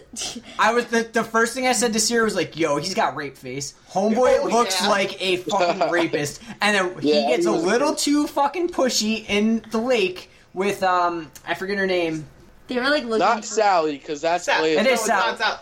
I 0.59 0.73
was 0.75 0.87
the 0.87 1.03
the 1.13 1.25
first 1.25 1.55
thing 1.55 1.67
I 1.67 1.73
said 1.73 1.93
to 1.93 2.01
Sierra 2.01 2.25
was 2.25 2.35
like, 2.35 2.57
"Yo, 2.57 2.77
he's 2.79 2.95
got 2.95 3.17
rape 3.17 3.37
face. 3.37 3.75
Homeboy 3.91 4.39
Oh, 4.41 4.49
looks 4.51 4.81
yeah. 4.81 4.89
like 4.89 5.21
a 5.23 5.37
fucking 5.39 5.91
rapist." 5.91 6.41
And 6.61 6.75
then 6.75 7.01
he 7.01 7.13
gets 7.29 7.45
he 7.47 7.51
a 7.51 7.55
little 7.55 7.95
too 7.95 8.27
fucking 8.27 8.52
pushy 8.53 9.25
in 9.29 9.65
the 9.71 9.79
lake 9.79 10.31
with 10.55 10.83
um, 10.83 11.31
I 11.47 11.55
forget 11.55 11.79
her 11.79 11.87
name. 11.87 12.27
they 12.69 12.77
were 12.77 12.83
like 12.83 13.05
looking 13.05 13.19
Not 13.19 13.39
for- 13.39 13.47
Sally, 13.47 13.97
because 13.99 14.21
that's 14.21 14.45
Sal- 14.45 14.61
Blazer. 14.61 14.81
It 14.81 14.85
no, 14.85 14.91
is 14.91 14.99
it's 15.01 15.07
Sal. 15.07 15.27
not 15.27 15.39
Sal. 15.39 15.61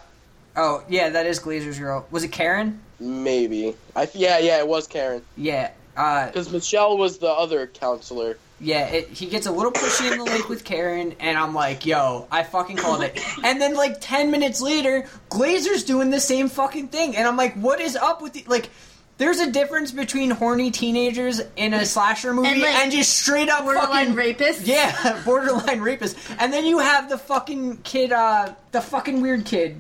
Oh 0.57 0.85
yeah, 0.89 1.11
that 1.11 1.27
is 1.27 1.39
Glazer's 1.41 1.79
girl. 1.79 2.07
Was 2.11 2.25
it 2.25 2.33
Karen? 2.33 2.81
Maybe. 2.99 3.75
I 3.97 4.09
yeah 4.15 4.39
yeah 4.39 4.59
it 4.59 4.67
was 4.69 4.87
Karen 4.87 5.23
Yeah. 5.37 5.71
Uh, 5.97 6.27
because 6.27 6.51
Michelle 6.53 6.97
was 6.97 7.19
the 7.19 7.29
other 7.29 7.67
counselor. 7.67 8.39
Yeah, 8.63 8.87
it, 8.89 9.09
he 9.09 9.27
gets 9.27 9.47
a 9.47 9.53
little 9.53 9.73
pushy 9.73 10.11
in 10.13 10.19
the 10.19 10.25
lake 10.25 10.49
with 10.49 10.65
Karen, 10.65 11.15
and 11.19 11.37
I'm 11.39 11.55
like, 11.55 11.85
yo, 11.87 12.27
I 12.31 12.43
fucking 12.43 12.77
called 12.77 13.03
it. 13.03 13.19
And 13.43 13.59
then, 13.61 13.75
like, 13.75 13.97
10 14.03 14.31
minutes 14.31 14.61
later, 14.61 15.09
Glazer's 15.31 15.83
doing 15.85 16.11
the 16.11 16.21
same 16.21 16.49
fucking 16.51 16.89
thing, 16.89 17.17
and 17.17 17.27
I'm 17.27 17.37
like, 17.39 17.55
what 17.55 17.81
is 17.81 17.97
up 17.97 18.21
with 18.23 18.35
the. 18.35 18.45
Like, 18.47 18.69
there's 19.21 19.39
a 19.39 19.51
difference 19.53 19.93
between 19.93 20.31
horny 20.31 20.71
teenagers 20.71 21.43
in 21.55 21.75
a 21.75 21.85
slasher 21.85 22.33
movie 22.33 22.49
and, 22.49 22.65
And, 22.65 22.91
just 22.91 23.19
straight 23.19 23.51
up 23.51 23.65
borderline 23.65 23.89
fucking. 23.91 24.15
rapist. 24.15 24.67
Yeah, 24.67 25.21
borderline 25.27 25.83
rapist. 25.83 26.17
And 26.39 26.51
then 26.51 26.65
you 26.65 26.79
have 26.79 27.11
the 27.11 27.19
fucking 27.19 27.83
kid, 27.83 28.13
uh, 28.13 28.55
the 28.73 28.81
fucking 28.81 29.21
weird 29.21 29.45
kid. 29.45 29.79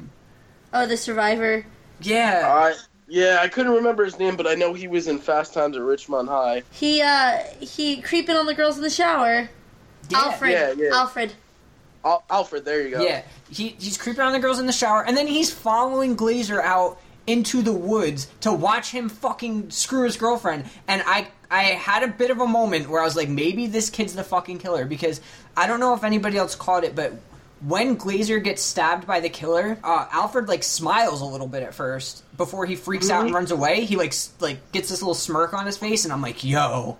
Oh, 0.75 0.85
the 0.87 0.99
survivor. 0.99 1.65
Yeah. 2.03 2.43
I 2.47 2.75
yeah 3.09 3.39
I 3.41 3.49
couldn't 3.49 3.73
remember 3.73 4.05
his 4.05 4.19
name, 4.19 4.37
but 4.37 4.47
I 4.47 4.55
know 4.55 4.75
he 4.75 4.89
was 4.89 5.09
in 5.09 5.19
Fast 5.19 5.55
Times 5.55 5.75
at 5.75 5.83
Ridgemont 5.83 6.29
High. 6.29 6.63
He 6.71 7.01
uh 7.01 7.39
he 7.61 8.03
creeping 8.03 8.37
on 8.37 8.45
the 8.45 8.55
girls 8.55 8.77
in 8.77 8.83
the 8.83 8.91
shower. 8.91 9.49
yeah. 10.11 10.19
Alfred. 10.19 10.53
Yeah, 10.53 10.73
yeah. 10.77 10.91
Alfred. 10.93 11.33
Al- 12.05 12.25
Alfred, 12.29 12.65
there 12.67 12.83
you 12.83 12.91
go. 12.97 13.03
Yeah, 13.03 13.23
he, 13.51 13.69
he's 13.79 13.97
creeping 13.97 14.21
on 14.23 14.33
the 14.33 14.39
girls 14.39 14.59
in 14.59 14.67
the 14.67 14.73
shower, 14.73 15.05
and 15.05 15.17
then 15.17 15.27
he's 15.27 15.51
following 15.53 16.15
Glazer 16.17 16.63
out 16.63 16.99
into 17.31 17.63
the 17.63 17.73
woods 17.73 18.27
to 18.41 18.53
watch 18.53 18.91
him 18.91 19.09
fucking 19.09 19.71
screw 19.71 20.05
his 20.05 20.17
girlfriend. 20.17 20.65
And 20.89 21.03
I 21.07 21.29
I 21.51 21.63
had 21.63 22.03
a 22.03 22.09
bit 22.09 22.31
of 22.31 22.41
a 22.41 22.47
moment 22.47 22.89
where 22.89 23.01
I 23.01 23.05
was 23.05 23.17
like, 23.17 23.29
maybe 23.29 23.67
this 23.67 23.91
kid's 23.91 24.15
the 24.15 24.25
fucking 24.25 24.59
killer 24.59 24.85
because 24.85 25.21
I 25.57 25.67
don't 25.67 25.81
know 25.81 25.95
if 25.95 26.05
anybody 26.05 26.37
else 26.37 26.55
caught 26.55 26.85
it, 26.85 26.95
but 26.95 27.13
when 27.61 27.97
Glazer 27.97 28.43
gets 28.43 28.63
stabbed 28.63 29.07
by 29.07 29.21
the 29.21 29.29
killer, 29.29 29.79
uh, 29.85 30.07
Alfred 30.11 30.49
like 30.49 30.63
smiles 30.63 31.21
a 31.21 31.25
little 31.25 31.47
bit 31.47 31.63
at 31.63 31.75
first 31.75 32.25
before 32.37 32.67
he 32.67 32.75
freaks 32.75 33.11
out 33.11 33.27
and 33.27 33.35
runs 33.35 33.51
away. 33.51 33.85
He 33.85 33.97
like 33.97 34.15
like 34.41 34.73
gets 34.73 34.89
this 34.89 35.03
little 35.03 35.15
smirk 35.15 35.55
on 35.55 35.67
his 35.67 35.77
face, 35.77 36.05
and 36.05 36.13
I'm 36.13 36.23
like, 36.23 36.43
yo, 36.43 36.99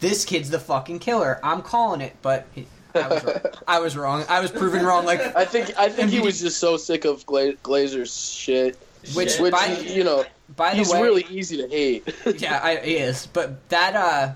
this 0.00 0.24
kid's 0.24 0.50
the 0.50 0.58
fucking 0.58 1.00
killer. 1.00 1.38
I'm 1.42 1.62
calling 1.62 2.00
it, 2.00 2.16
but. 2.22 2.46
He, 2.54 2.66
I 2.94 3.08
was, 3.08 3.24
wrong. 3.24 3.52
I 3.68 3.78
was 3.80 3.96
wrong. 3.96 4.24
I 4.28 4.40
was 4.40 4.50
proven 4.50 4.84
wrong. 4.84 5.04
Like 5.04 5.20
I 5.36 5.44
think 5.44 5.78
I 5.78 5.88
think 5.88 6.10
he 6.10 6.20
was 6.20 6.40
just 6.40 6.58
so 6.58 6.76
sick 6.76 7.04
of 7.04 7.24
Gla- 7.26 7.52
Glazer's 7.54 8.32
shit. 8.34 8.78
Which, 9.14 9.38
which 9.38 9.52
by, 9.52 9.78
you 9.78 10.04
know 10.04 10.24
by 10.56 10.70
the 10.70 10.76
he's 10.76 10.92
way, 10.92 11.02
really 11.02 11.26
easy 11.30 11.58
to 11.58 11.68
hate. 11.68 12.14
yeah, 12.40 12.60
I, 12.62 12.76
he 12.76 12.96
is. 12.96 13.26
But 13.26 13.68
that 13.68 13.94
uh, 13.94 14.34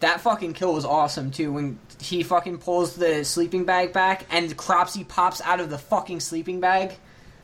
that 0.00 0.20
fucking 0.20 0.54
kill 0.54 0.74
was 0.74 0.84
awesome 0.84 1.30
too. 1.30 1.52
When 1.52 1.78
he 2.00 2.22
fucking 2.22 2.58
pulls 2.58 2.96
the 2.96 3.24
sleeping 3.24 3.64
bag 3.64 3.92
back 3.92 4.26
and 4.30 4.56
Cropsey 4.56 5.04
pops 5.04 5.40
out 5.40 5.60
of 5.60 5.70
the 5.70 5.78
fucking 5.78 6.20
sleeping 6.20 6.60
bag. 6.60 6.92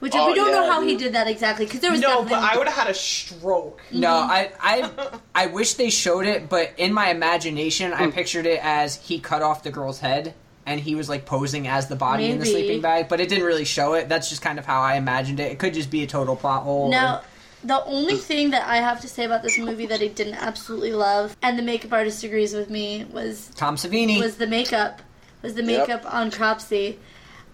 Which 0.01 0.15
Oh, 0.15 0.29
we 0.29 0.35
don't 0.37 0.53
know 0.53 0.65
yeah, 0.65 0.73
how 0.73 0.81
he 0.81 0.97
did 0.97 1.15
that 1.15 1.27
exactly 1.27 1.65
because 1.65 1.81
there 1.81 1.91
was 1.91 2.01
No, 2.01 2.23
definitely 2.23 2.35
but 2.37 2.55
I 2.55 2.57
would 2.57 2.69
have 2.69 2.77
had 2.77 2.89
a 2.89 2.95
stroke. 2.95 3.83
No, 3.91 4.13
I, 4.13 4.53
I, 4.61 5.11
I 5.35 5.47
wish 5.47 5.75
they 5.75 5.91
showed 5.91 6.25
it, 6.25 6.49
but 6.49 6.73
in 6.77 6.93
my 6.93 7.11
imagination, 7.11 7.93
I 7.93 8.09
pictured 8.13 8.47
it 8.47 8.61
as 8.63 8.95
he 8.95 9.19
cut 9.19 9.43
off 9.43 9.65
the 9.65 9.73
girl's 9.73 9.99
head 9.99 10.35
and 10.69 10.79
he 10.79 10.95
was 10.95 11.09
like 11.09 11.25
posing 11.25 11.67
as 11.67 11.89
the 11.89 11.97
body 11.97 12.31
in 12.31 12.39
the 12.39 12.47
sleeping 12.47 12.81
bag, 12.83 13.09
but 13.09 13.21
it 13.21 13.29
didn't 13.29 13.45
really 13.45 13.65
show 13.65 13.95
it. 13.95 14.09
That's 14.09 14.29
just 14.29 14.43
kind 14.43 14.59
of 14.59 14.67
how 14.67 14.81
I 14.83 14.97
imagined 14.97 15.41
it. 15.41 15.51
It 15.51 15.59
could 15.59 15.73
just 15.75 15.91
be 15.91 16.03
a 16.03 16.07
total 16.07 16.37
plot 16.37 16.63
hole. 16.63 16.91
Now, 16.91 17.23
the 17.65 17.83
only 17.87 18.17
thing 18.17 18.51
that 18.51 18.69
I 18.69 18.77
have 18.77 19.01
to 19.01 19.09
say 19.09 19.25
about 19.25 19.43
this 19.43 19.59
movie 19.59 19.87
that 19.87 20.01
I 20.03 20.09
didn't 20.09 20.35
absolutely 20.35 20.93
love, 20.93 21.37
and 21.43 21.59
the 21.59 21.63
makeup 21.63 21.93
artist 21.93 22.23
agrees 22.23 22.55
with 22.55 22.69
me, 22.71 23.07
was 23.11 23.51
Tom 23.57 23.77
Savini. 23.77 24.21
was 24.21 24.37
the 24.37 24.47
makeup. 24.47 25.01
Was 25.43 25.55
the 25.55 25.65
Yep. 25.65 25.89
makeup 25.89 26.15
on 26.15 26.31
Cropsey. 26.31 26.99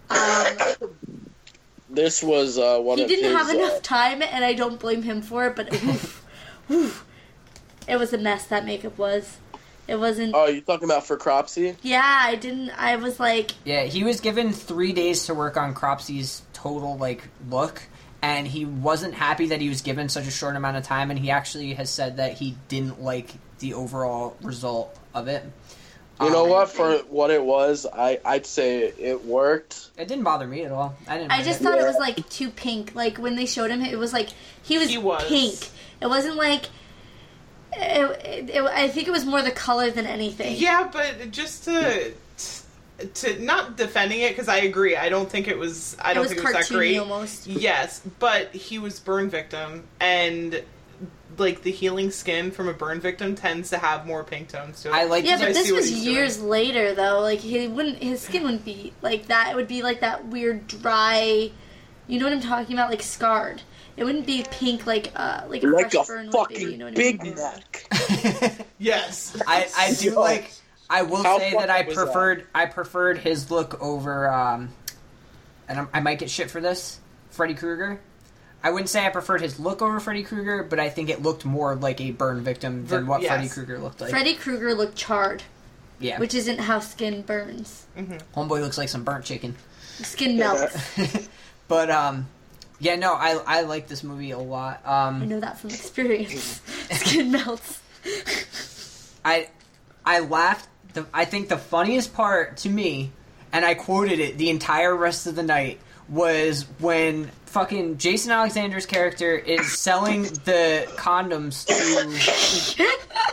Um, 0.09 0.57
this 1.89 2.21
was 2.21 2.57
uh, 2.57 2.79
one 2.79 2.97
he 2.97 3.03
of 3.03 3.09
didn't 3.09 3.25
his, 3.25 3.33
have 3.37 3.49
enough 3.49 3.77
uh, 3.77 3.81
time, 3.81 4.21
and 4.21 4.43
I 4.43 4.53
don't 4.53 4.79
blame 4.79 5.03
him 5.03 5.21
for 5.21 5.47
it. 5.47 5.55
But 5.55 5.73
oof, 5.73 6.25
oof, 6.69 7.05
it 7.87 7.97
was 7.97 8.11
a 8.11 8.17
mess. 8.17 8.45
That 8.47 8.65
makeup 8.65 8.97
was. 8.97 9.37
It 9.87 9.99
wasn't. 9.99 10.33
Oh, 10.35 10.47
you 10.47 10.61
talking 10.61 10.85
about 10.85 11.05
for 11.05 11.15
Cropsey? 11.17 11.75
Yeah, 11.83 12.01
I 12.03 12.35
didn't. 12.35 12.71
I 12.71 12.95
was 12.95 13.19
like, 13.19 13.51
yeah, 13.63 13.83
he 13.83 14.03
was 14.03 14.19
given 14.19 14.51
three 14.51 14.93
days 14.93 15.25
to 15.27 15.33
work 15.33 15.57
on 15.57 15.73
Cropsey's 15.75 16.41
total 16.53 16.97
like 16.97 17.27
look, 17.49 17.83
and 18.21 18.47
he 18.47 18.65
wasn't 18.65 19.13
happy 19.13 19.47
that 19.47 19.61
he 19.61 19.69
was 19.69 19.81
given 19.81 20.09
such 20.09 20.25
a 20.27 20.31
short 20.31 20.55
amount 20.55 20.77
of 20.77 20.83
time. 20.83 21.11
And 21.11 21.19
he 21.19 21.29
actually 21.29 21.73
has 21.75 21.89
said 21.91 22.17
that 22.17 22.33
he 22.33 22.55
didn't 22.67 23.01
like 23.03 23.29
the 23.59 23.75
overall 23.75 24.35
result 24.41 24.97
of 25.13 25.27
it. 25.27 25.43
You 26.19 26.29
know 26.29 26.45
Um, 26.45 26.49
what? 26.49 26.69
For 26.69 26.97
what 27.09 27.29
it 27.29 27.43
was, 27.43 27.85
I 27.85 28.19
I'd 28.25 28.45
say 28.45 28.85
it 28.97 29.25
worked. 29.25 29.89
It 29.97 30.07
didn't 30.07 30.23
bother 30.23 30.47
me 30.47 30.63
at 30.63 30.71
all. 30.71 30.95
I 31.07 31.17
didn't. 31.19 31.31
I 31.31 31.43
just 31.43 31.61
it. 31.61 31.63
thought 31.63 31.77
it 31.77 31.83
was 31.85 31.97
like 31.97 32.27
too 32.29 32.49
pink. 32.49 32.95
Like 32.95 33.17
when 33.17 33.35
they 33.35 33.45
showed 33.45 33.69
him, 33.69 33.81
it 33.81 33.99
was 33.99 34.13
like 34.13 34.29
he 34.63 34.77
was, 34.79 34.89
He 34.89 34.97
was. 34.97 35.23
pink. 35.25 35.69
It 36.01 36.07
wasn't 36.07 36.37
like. 36.37 36.65
It, 37.77 38.25
it, 38.25 38.49
it- 38.49 38.63
I 38.63 38.87
think 38.87 39.07
it 39.07 39.11
was 39.11 39.25
more 39.25 39.41
the 39.41 39.51
color 39.51 39.89
than 39.91 40.05
anything. 40.05 40.55
Yeah, 40.57 40.89
but 40.91 41.31
just 41.31 41.63
to 41.65 42.13
to 43.15 43.43
not 43.43 43.75
defending 43.75 44.21
it 44.21 44.29
because 44.29 44.47
I 44.47 44.57
agree. 44.59 44.95
I 44.95 45.09
don't 45.09 45.29
think 45.29 45.47
it 45.47 45.57
was. 45.57 45.97
I 46.01 46.13
don't 46.13 46.23
was 46.23 46.31
think 46.31 46.41
it 46.47 46.55
was 46.55 46.67
that 46.69 46.73
great. 46.75 46.97
almost. 46.97 47.47
Yes, 47.47 48.01
but 48.19 48.53
he 48.53 48.79
was 48.79 48.99
burn 48.99 49.29
victim, 49.29 49.83
and 49.99 50.63
like 51.37 51.63
the 51.63 51.71
healing 51.71 52.11
skin 52.11 52.49
from 52.51 52.69
a 52.69 52.73
burn 52.73 53.01
victim 53.01 53.35
tends 53.35 53.69
to 53.71 53.77
have 53.77 54.05
more 54.07 54.23
pink 54.23 54.47
tones 54.47 54.81
to 54.83 54.89
it. 54.89 54.93
I 54.93 55.03
like. 55.03 55.25
Yeah, 55.25 55.37
but 55.37 55.49
I 55.49 55.53
this 55.53 55.65
see 55.67 55.73
was 55.73 55.89
he's 55.89 56.03
doing. 56.03 56.15
years 56.15 56.41
later 56.41 56.93
though. 56.95 57.19
Like 57.19 57.39
he 57.39 57.67
wouldn't, 57.67 58.01
his 58.01 58.21
skin 58.21 58.43
wouldn't 58.43 58.63
be 58.63 58.93
like 59.01 59.25
that. 59.27 59.49
It 59.51 59.55
would 59.57 59.67
be 59.67 59.81
like 59.83 59.99
that 59.99 60.27
weird 60.27 60.65
dry. 60.67 61.51
You 62.07 62.19
know 62.19 62.25
what 62.25 62.33
I'm 62.33 62.41
talking 62.41 62.73
about? 62.75 62.89
Like 62.91 63.01
scarred. 63.01 63.61
It 63.97 64.03
wouldn't 64.03 64.25
be 64.25 64.45
pink 64.51 64.85
like 64.85 65.11
uh 65.15 65.43
like 65.47 65.63
a 65.63 65.67
Like 65.67 65.91
fresh 65.91 66.03
a 66.03 66.11
burn 66.11 66.29
would 66.31 66.49
be. 66.49 66.59
You 66.63 66.77
know 66.77 66.85
what 66.85 66.95
Big 66.95 67.19
I 67.21 67.23
mean? 67.23 67.35
Mac. 67.35 68.65
Yes. 68.77 69.41
I, 69.47 69.67
I 69.77 69.93
do 69.93 70.11
Yo. 70.11 70.19
like. 70.19 70.51
I 70.89 71.01
will 71.01 71.23
How 71.23 71.39
say 71.39 71.51
that 71.53 71.69
I 71.69 71.77
fucked 71.77 71.87
was 71.87 71.95
that? 71.97 72.05
preferred 72.05 72.47
I 72.53 72.65
preferred 72.67 73.17
his 73.17 73.49
look 73.49 73.81
over, 73.81 74.29
um, 74.31 74.69
and 75.67 75.79
I'm, 75.79 75.89
I 75.93 75.99
might 76.01 76.19
get 76.19 76.29
shit 76.29 76.51
for 76.51 76.61
this. 76.61 76.99
Freddy 77.31 77.55
Krueger. 77.55 77.99
I 78.63 78.69
wouldn't 78.71 78.89
say 78.89 79.05
I 79.05 79.09
preferred 79.09 79.41
his 79.41 79.59
look 79.59 79.81
over 79.81 79.99
Freddy 79.99 80.23
Krueger, 80.23 80.63
but 80.63 80.79
I 80.79 80.89
think 80.89 81.09
it 81.09 81.21
looked 81.23 81.43
more 81.45 81.75
like 81.75 82.01
a 82.01 82.11
burn 82.11 82.41
victim 82.43 82.85
than 82.85 83.07
what 83.07 83.21
yes. 83.21 83.31
Freddy 83.31 83.49
Krueger 83.49 83.79
looked 83.79 84.01
like. 84.01 84.09
Freddy 84.11 84.35
Krueger 84.35 84.73
looked 84.75 84.95
charred, 84.95 85.41
yeah, 85.99 86.19
which 86.19 86.35
isn't 86.35 86.59
how 86.59 86.79
skin 86.79 87.21
burns. 87.23 87.87
homeboy 88.35 88.61
looks 88.61 88.77
like 88.77 88.89
some 88.89 89.03
burnt 89.03 89.25
chicken. 89.25 89.55
Skin 90.01 90.37
melts. 90.37 90.97
But 91.67 91.89
um, 91.89 92.27
yeah, 92.79 92.95
no, 92.95 93.13
I 93.13 93.39
I 93.45 93.61
like 93.61 93.87
this 93.87 94.03
movie 94.03 94.31
a 94.31 94.39
lot. 94.39 94.81
I 94.85 95.07
Um, 95.07 95.27
know 95.29 95.39
that 95.39 95.59
from 95.59 95.69
experience. 95.71 96.61
skin 96.91 97.31
melts. 97.31 97.79
I 99.25 99.49
I 100.05 100.19
laughed. 100.19 100.67
The, 100.93 101.05
I 101.13 101.25
think 101.25 101.49
the 101.49 101.57
funniest 101.57 102.13
part 102.13 102.57
to 102.57 102.69
me, 102.69 103.11
and 103.51 103.65
I 103.65 103.73
quoted 103.73 104.19
it 104.19 104.37
the 104.37 104.49
entire 104.49 104.95
rest 104.95 105.27
of 105.27 105.35
the 105.35 105.43
night, 105.43 105.79
was 106.07 106.63
when 106.79 107.31
fucking 107.55 107.97
Jason 107.97 108.33
Alexander's 108.33 108.85
character 108.85 109.33
is 109.33 109.79
selling 109.79 110.23
the 110.43 110.85
condoms 110.97 111.65
to 111.65 112.83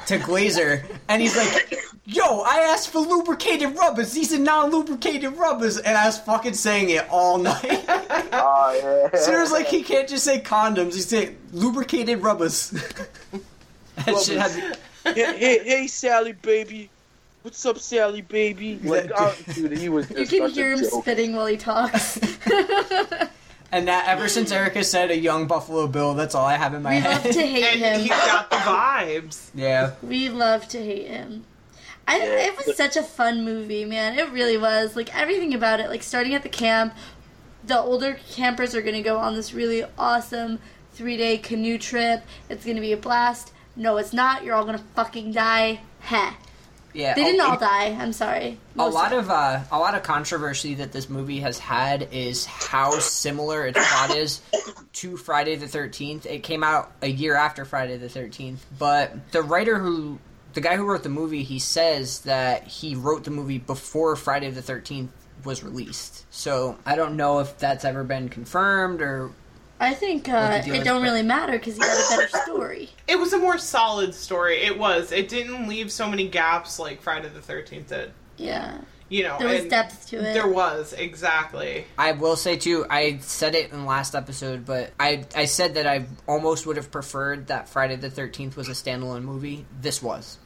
to 0.06 0.24
Glazer, 0.24 0.86
and 1.08 1.20
he's 1.20 1.36
like, 1.36 1.76
"Yo, 2.06 2.42
I 2.42 2.58
asked 2.72 2.90
for 2.90 3.00
lubricated 3.00 3.76
rubbers. 3.76 4.12
These 4.12 4.32
are 4.32 4.38
non-lubricated 4.38 5.36
rubbers," 5.36 5.76
and 5.76 5.98
I 5.98 6.06
was 6.06 6.20
fucking 6.20 6.54
saying 6.54 6.90
it 6.90 7.04
all 7.10 7.38
night. 7.38 7.84
Oh 8.34 9.10
yeah. 9.12 9.18
so 9.18 9.36
it 9.36 9.40
was 9.40 9.50
like 9.50 9.66
he 9.66 9.82
can't 9.82 10.08
just 10.08 10.24
say 10.24 10.40
condoms; 10.40 10.94
he 10.94 11.00
said 11.00 11.36
lubricated 11.50 12.22
rubbers. 12.22 12.70
that 12.70 14.20
shit 14.24 14.38
had 14.38 14.78
hey, 15.16 15.36
hey, 15.36 15.64
hey, 15.64 15.86
Sally, 15.88 16.32
baby. 16.32 16.90
What's 17.42 17.66
up, 17.66 17.80
Sally, 17.80 18.20
baby? 18.20 18.78
Like, 18.84 19.10
oh, 19.16 19.36
dude, 19.52 19.76
he 19.76 19.88
was 19.88 20.08
You 20.10 20.26
can 20.26 20.48
hear 20.48 20.74
him 20.74 20.78
joke. 20.78 21.02
spitting 21.02 21.34
while 21.34 21.46
he 21.46 21.56
talks. 21.56 22.20
And 23.72 23.88
that 23.88 24.06
ever 24.06 24.28
since 24.28 24.52
mm. 24.52 24.56
Erica 24.56 24.84
said 24.84 25.10
a 25.10 25.16
young 25.16 25.46
Buffalo 25.46 25.86
Bill, 25.86 26.12
that's 26.12 26.34
all 26.34 26.44
I 26.44 26.58
have 26.58 26.74
in 26.74 26.82
my 26.82 26.90
we 26.90 27.00
head. 27.00 27.24
We 27.24 27.30
love 27.30 27.34
to 27.34 27.46
hate 27.46 27.64
And 27.64 27.80
him. 27.80 28.00
he's 28.00 28.10
got 28.10 28.50
the 28.50 28.56
vibes. 28.56 29.50
yeah. 29.54 29.92
We 30.02 30.28
love 30.28 30.68
to 30.68 30.78
hate 30.78 31.06
him. 31.06 31.46
I, 32.06 32.20
it 32.20 32.66
was 32.66 32.76
such 32.76 32.96
a 32.96 33.02
fun 33.02 33.44
movie, 33.44 33.84
man. 33.86 34.18
It 34.18 34.30
really 34.30 34.58
was. 34.58 34.94
Like 34.94 35.16
everything 35.18 35.54
about 35.54 35.80
it. 35.80 35.88
Like 35.88 36.02
starting 36.02 36.34
at 36.34 36.42
the 36.42 36.50
camp, 36.50 36.94
the 37.64 37.78
older 37.78 38.18
campers 38.30 38.74
are 38.74 38.82
gonna 38.82 39.02
go 39.02 39.18
on 39.18 39.34
this 39.34 39.54
really 39.54 39.84
awesome 39.96 40.58
three 40.92 41.16
day 41.16 41.38
canoe 41.38 41.78
trip. 41.78 42.24
It's 42.50 42.66
gonna 42.66 42.80
be 42.80 42.92
a 42.92 42.96
blast. 42.96 43.52
No, 43.74 43.96
it's 43.96 44.12
not. 44.12 44.44
You're 44.44 44.54
all 44.54 44.64
gonna 44.66 44.84
fucking 44.94 45.32
die. 45.32 45.80
Heh. 46.00 46.32
Yeah. 46.94 47.14
They 47.14 47.24
didn't 47.24 47.40
a, 47.40 47.44
all 47.44 47.58
die. 47.58 47.96
I'm 47.98 48.12
sorry. 48.12 48.58
a 48.74 48.76
Most 48.76 48.94
lot 48.94 49.12
of 49.12 49.30
uh, 49.30 49.60
a 49.70 49.78
lot 49.78 49.94
of 49.94 50.02
controversy 50.02 50.74
that 50.74 50.92
this 50.92 51.08
movie 51.08 51.40
has 51.40 51.58
had 51.58 52.08
is 52.12 52.44
how 52.44 52.98
similar 52.98 53.66
its 53.66 53.78
plot 53.78 54.16
is 54.16 54.40
to 54.94 55.16
Friday 55.16 55.56
the 55.56 55.68
Thirteenth. 55.68 56.26
It 56.26 56.42
came 56.42 56.62
out 56.62 56.92
a 57.02 57.08
year 57.08 57.34
after 57.34 57.64
Friday 57.64 57.96
the 57.96 58.08
Thirteenth, 58.08 58.64
but 58.78 59.32
the 59.32 59.42
writer 59.42 59.78
who, 59.78 60.18
the 60.52 60.60
guy 60.60 60.76
who 60.76 60.84
wrote 60.84 61.02
the 61.02 61.08
movie, 61.08 61.42
he 61.42 61.58
says 61.58 62.20
that 62.20 62.66
he 62.66 62.94
wrote 62.94 63.24
the 63.24 63.30
movie 63.30 63.58
before 63.58 64.16
Friday 64.16 64.50
the 64.50 64.62
Thirteenth 64.62 65.12
was 65.44 65.62
released. 65.62 66.24
So 66.30 66.78
I 66.86 66.94
don't 66.94 67.16
know 67.16 67.40
if 67.40 67.58
that's 67.58 67.84
ever 67.84 68.04
been 68.04 68.28
confirmed 68.28 69.02
or 69.02 69.32
I 69.82 69.94
think 69.94 70.28
What 70.28 70.36
uh, 70.36 70.58
the 70.58 70.64
deal 70.64 70.74
it 70.74 70.78
is, 70.78 70.84
don't 70.84 71.00
but- 71.02 71.08
really 71.10 71.22
matter 71.22 71.52
because 71.52 71.76
he 71.76 71.82
had 71.82 71.90
a 71.90 72.16
better 72.16 72.38
story. 72.44 72.90
It 73.08 73.18
was 73.18 73.32
a 73.34 73.38
more 73.38 73.58
solid 73.58 74.14
story. 74.14 74.62
It 74.62 74.78
was. 74.78 75.12
It 75.12 75.28
didn't 75.28 75.68
leave 75.68 75.92
so 75.92 76.08
many 76.08 76.28
gaps 76.28 76.78
like 76.78 77.02
Friday 77.02 77.28
the 77.28 77.42
Thirteenth 77.42 77.88
did. 77.88 78.12
Yeah, 78.38 78.78
You 79.10 79.24
know, 79.24 79.36
there 79.38 79.48
was 79.48 79.64
depth 79.66 80.08
to 80.08 80.16
it. 80.18 80.32
There 80.32 80.48
was 80.48 80.94
exactly. 80.94 81.84
I 81.98 82.12
will 82.12 82.36
say 82.36 82.56
too. 82.56 82.86
I 82.88 83.18
said 83.18 83.54
it 83.54 83.70
in 83.70 83.80
the 83.80 83.84
last 83.86 84.14
episode, 84.14 84.64
but 84.64 84.92
I 84.98 85.24
I 85.36 85.44
said 85.44 85.74
that 85.74 85.86
I 85.86 86.06
almost 86.26 86.64
would 86.66 86.76
have 86.76 86.90
preferred 86.90 87.48
that 87.48 87.68
Friday 87.68 87.96
the 87.96 88.08
Thirteenth 88.08 88.56
was 88.56 88.68
a 88.68 88.72
standalone 88.72 89.24
movie. 89.24 89.66
This 89.80 90.02
was. 90.02 90.38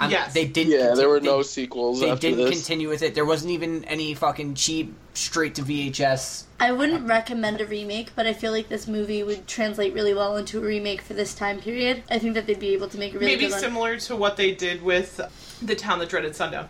I'm- 0.00 0.10
Yes. 0.10 0.34
they 0.34 0.44
didn't. 0.44 0.72
Yeah, 0.72 0.78
there 0.78 0.88
conti- 0.94 1.06
were 1.06 1.20
they- 1.20 1.26
no 1.26 1.42
sequels 1.42 2.00
They 2.00 2.10
after 2.10 2.28
didn't 2.28 2.44
this. 2.46 2.50
continue 2.58 2.88
with 2.88 3.02
it. 3.02 3.14
There 3.14 3.24
wasn't 3.24 3.52
even 3.52 3.84
any 3.84 4.12
fucking 4.14 4.54
cheap 4.54 4.92
straight 5.14 5.54
to 5.54 5.62
VHS. 5.62 6.44
I 6.58 6.72
wouldn't 6.72 7.06
recommend 7.06 7.60
a 7.60 7.66
remake, 7.66 8.10
but 8.16 8.26
I 8.26 8.32
feel 8.32 8.50
like 8.52 8.68
this 8.68 8.88
movie 8.88 9.22
would 9.22 9.46
translate 9.46 9.94
really 9.94 10.12
well 10.14 10.36
into 10.36 10.58
a 10.58 10.62
remake 10.62 11.00
for 11.02 11.14
this 11.14 11.32
time 11.34 11.60
period. 11.60 12.02
I 12.10 12.18
think 12.18 12.34
that 12.34 12.46
they'd 12.46 12.58
be 12.58 12.72
able 12.74 12.88
to 12.88 12.98
make 12.98 13.14
a 13.14 13.18
really 13.18 13.32
Maybe 13.32 13.46
good 13.46 13.52
one. 13.52 13.60
similar 13.60 13.96
to 14.00 14.16
what 14.16 14.36
they 14.36 14.50
did 14.52 14.82
with 14.82 15.20
the 15.62 15.74
town 15.76 16.00
that 16.00 16.08
dreaded 16.08 16.34
sundown. 16.34 16.68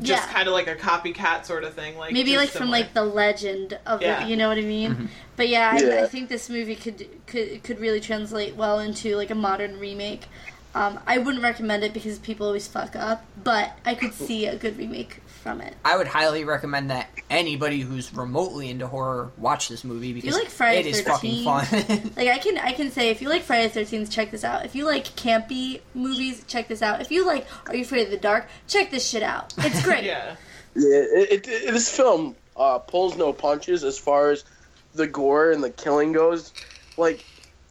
Just 0.00 0.26
Yeah. 0.26 0.32
kind 0.32 0.48
of 0.48 0.54
like 0.54 0.68
a 0.68 0.74
copycat 0.74 1.44
sort 1.44 1.64
of 1.64 1.74
thing. 1.74 1.98
Like 1.98 2.12
Maybe 2.12 2.32
just 2.32 2.44
like 2.44 2.48
from 2.50 2.70
like 2.70 2.94
the 2.94 3.04
legend 3.04 3.78
of 3.86 4.00
Yeah. 4.00 4.24
it, 4.24 4.28
you 4.28 4.36
know 4.36 4.48
what 4.48 4.56
I 4.56 4.62
mean? 4.62 4.90
Mm-hmm. 4.92 5.06
But 5.36 5.48
yeah, 5.48 5.72
I, 5.74 5.78
Yeah. 5.84 6.02
I 6.04 6.06
think 6.06 6.28
this 6.30 6.48
movie 6.48 6.76
could 6.76 7.06
could 7.26 7.62
could 7.62 7.78
really 7.80 8.00
translate 8.00 8.54
well 8.56 8.78
into 8.78 9.16
like 9.16 9.30
a 9.30 9.34
modern 9.34 9.78
remake. 9.78 10.22
Um, 10.74 10.98
I 11.06 11.18
wouldn't 11.18 11.42
recommend 11.42 11.84
it 11.84 11.92
because 11.92 12.18
people 12.18 12.46
always 12.46 12.66
fuck 12.66 12.96
up, 12.96 13.24
but 13.42 13.76
I 13.84 13.94
could 13.94 14.14
see 14.14 14.46
a 14.46 14.56
good 14.56 14.78
remake 14.78 15.18
from 15.42 15.60
it. 15.60 15.74
I 15.84 15.96
would 15.98 16.06
highly 16.06 16.44
recommend 16.44 16.90
that 16.90 17.10
anybody 17.28 17.80
who's 17.80 18.14
remotely 18.14 18.70
into 18.70 18.86
horror 18.86 19.32
watch 19.36 19.68
this 19.68 19.84
movie 19.84 20.12
because 20.14 20.34
like 20.34 20.48
Friday 20.48 20.80
it 20.80 20.86
is 20.86 21.00
fucking 21.02 21.44
fun. 21.44 21.66
Like 22.16 22.28
I 22.28 22.38
can 22.38 22.56
I 22.58 22.72
can 22.72 22.90
say 22.90 23.10
if 23.10 23.20
you 23.20 23.28
like 23.28 23.42
Friday 23.42 23.68
the 23.68 23.74
Thirteenth, 23.74 24.10
check 24.10 24.30
this 24.30 24.44
out. 24.44 24.64
If 24.64 24.74
you 24.74 24.86
like 24.86 25.04
campy 25.16 25.80
movies, 25.94 26.42
check 26.46 26.68
this 26.68 26.80
out. 26.80 27.00
If 27.02 27.10
you 27.10 27.26
like 27.26 27.46
Are 27.66 27.74
You 27.76 27.82
Afraid 27.82 28.04
of 28.04 28.10
the 28.10 28.16
Dark, 28.16 28.46
check 28.66 28.90
this 28.90 29.06
shit 29.06 29.22
out. 29.22 29.52
It's 29.58 29.82
great. 29.84 30.04
yeah. 30.04 30.36
Yeah, 30.74 30.88
it, 30.96 31.46
it, 31.46 31.48
it- 31.48 31.72
this 31.72 31.94
film 31.94 32.34
uh, 32.56 32.78
pulls 32.78 33.16
no 33.18 33.32
punches 33.34 33.84
as 33.84 33.98
far 33.98 34.30
as 34.30 34.44
the 34.94 35.06
gore 35.06 35.50
and 35.50 35.62
the 35.62 35.70
killing 35.70 36.12
goes. 36.12 36.52
like 36.96 37.24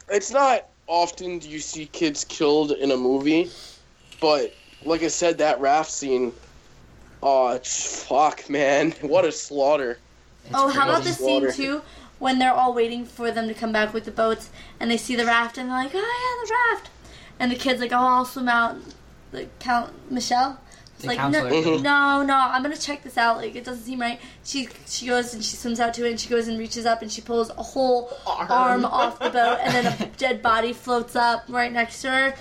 it's 0.10 0.30
not 0.32 0.68
often 0.92 1.40
do 1.40 1.50
you 1.50 1.60
see 1.60 1.86
kids 1.88 2.26
killed 2.26 2.74
in 2.74 2.92
a 2.92 2.98
movie, 2.98 3.50
but 4.20 4.54
like 4.84 5.02
I 5.02 5.08
said, 5.08 5.38
that 5.38 5.60
raft 5.62 5.90
scene. 5.90 6.34
Oh, 7.24 7.58
fuck, 7.60 8.50
man! 8.50 8.92
What 9.02 9.26
a 9.26 9.32
slaughter! 9.32 9.98
Oh, 10.54 10.68
how 10.68 10.90
about 10.90 11.04
the 11.04 11.14
scene 11.14 11.52
too 11.52 11.82
when 12.20 12.38
they're 12.38 12.54
all 12.54 12.74
waiting 12.74 13.06
for 13.06 13.32
them 13.32 13.48
to 13.48 13.54
come 13.54 13.72
back 13.72 13.94
with 13.94 14.06
the 14.06 14.12
boats 14.12 14.50
and 14.80 14.92
they 14.92 14.98
see 14.98 15.16
the 15.16 15.26
raft 15.26 15.58
and 15.58 15.70
they're 15.70 15.78
like, 15.78 15.92
oh 15.96 15.98
yeah, 15.98 16.46
the 16.46 16.76
raft, 16.76 16.92
and 17.40 17.52
the 17.52 17.56
kid's 17.56 17.80
like, 17.80 17.92
oh, 17.92 17.98
I'll 17.98 18.26
swim 18.26 18.50
out. 18.50 18.76
Like 19.32 19.58
Count 19.60 20.12
Michelle. 20.12 20.60
It's 21.04 21.08
The 21.08 21.08
like 21.08 21.18
counselor. 21.18 21.50
no, 21.50 21.56
Mhm. 21.62 21.82
no, 21.82 22.24
no, 22.24 22.36
I'm 22.38 22.62
gonna 22.62 22.78
check 22.78 23.04
this 23.04 23.18
out. 23.18 23.38
Like 23.38 23.56
it 23.56 23.64
doesn't 23.64 23.84
seem 23.84 24.00
right. 24.00 24.20
She 24.44 24.68
she 24.88 25.08
goes 25.08 25.34
and 25.34 25.44
she 25.44 25.56
swims 25.56 25.80
out 25.80 25.94
to 25.96 26.06
it 26.06 26.12
and 26.12 26.20
she 26.20 26.30
goes 26.30 26.48
and 26.48 26.60
reaches 26.60 26.86
up 26.86 27.02
and 27.02 27.12
she 27.12 27.22
pulls 27.22 27.50
a 27.50 27.64
whole 27.64 28.12
Arm. 28.28 28.52
arm, 28.52 28.86
off 28.86 29.18
the 29.20 29.32
boat 29.32 29.58
and 29.64 29.74
then 29.74 29.86
a 30.00 30.06
dead 30.18 30.42
body 30.44 30.74
floats 30.74 31.16
up 31.16 31.44
right 31.50 31.72
next 31.72 32.02
to 32.04 32.12
her. 32.12 32.36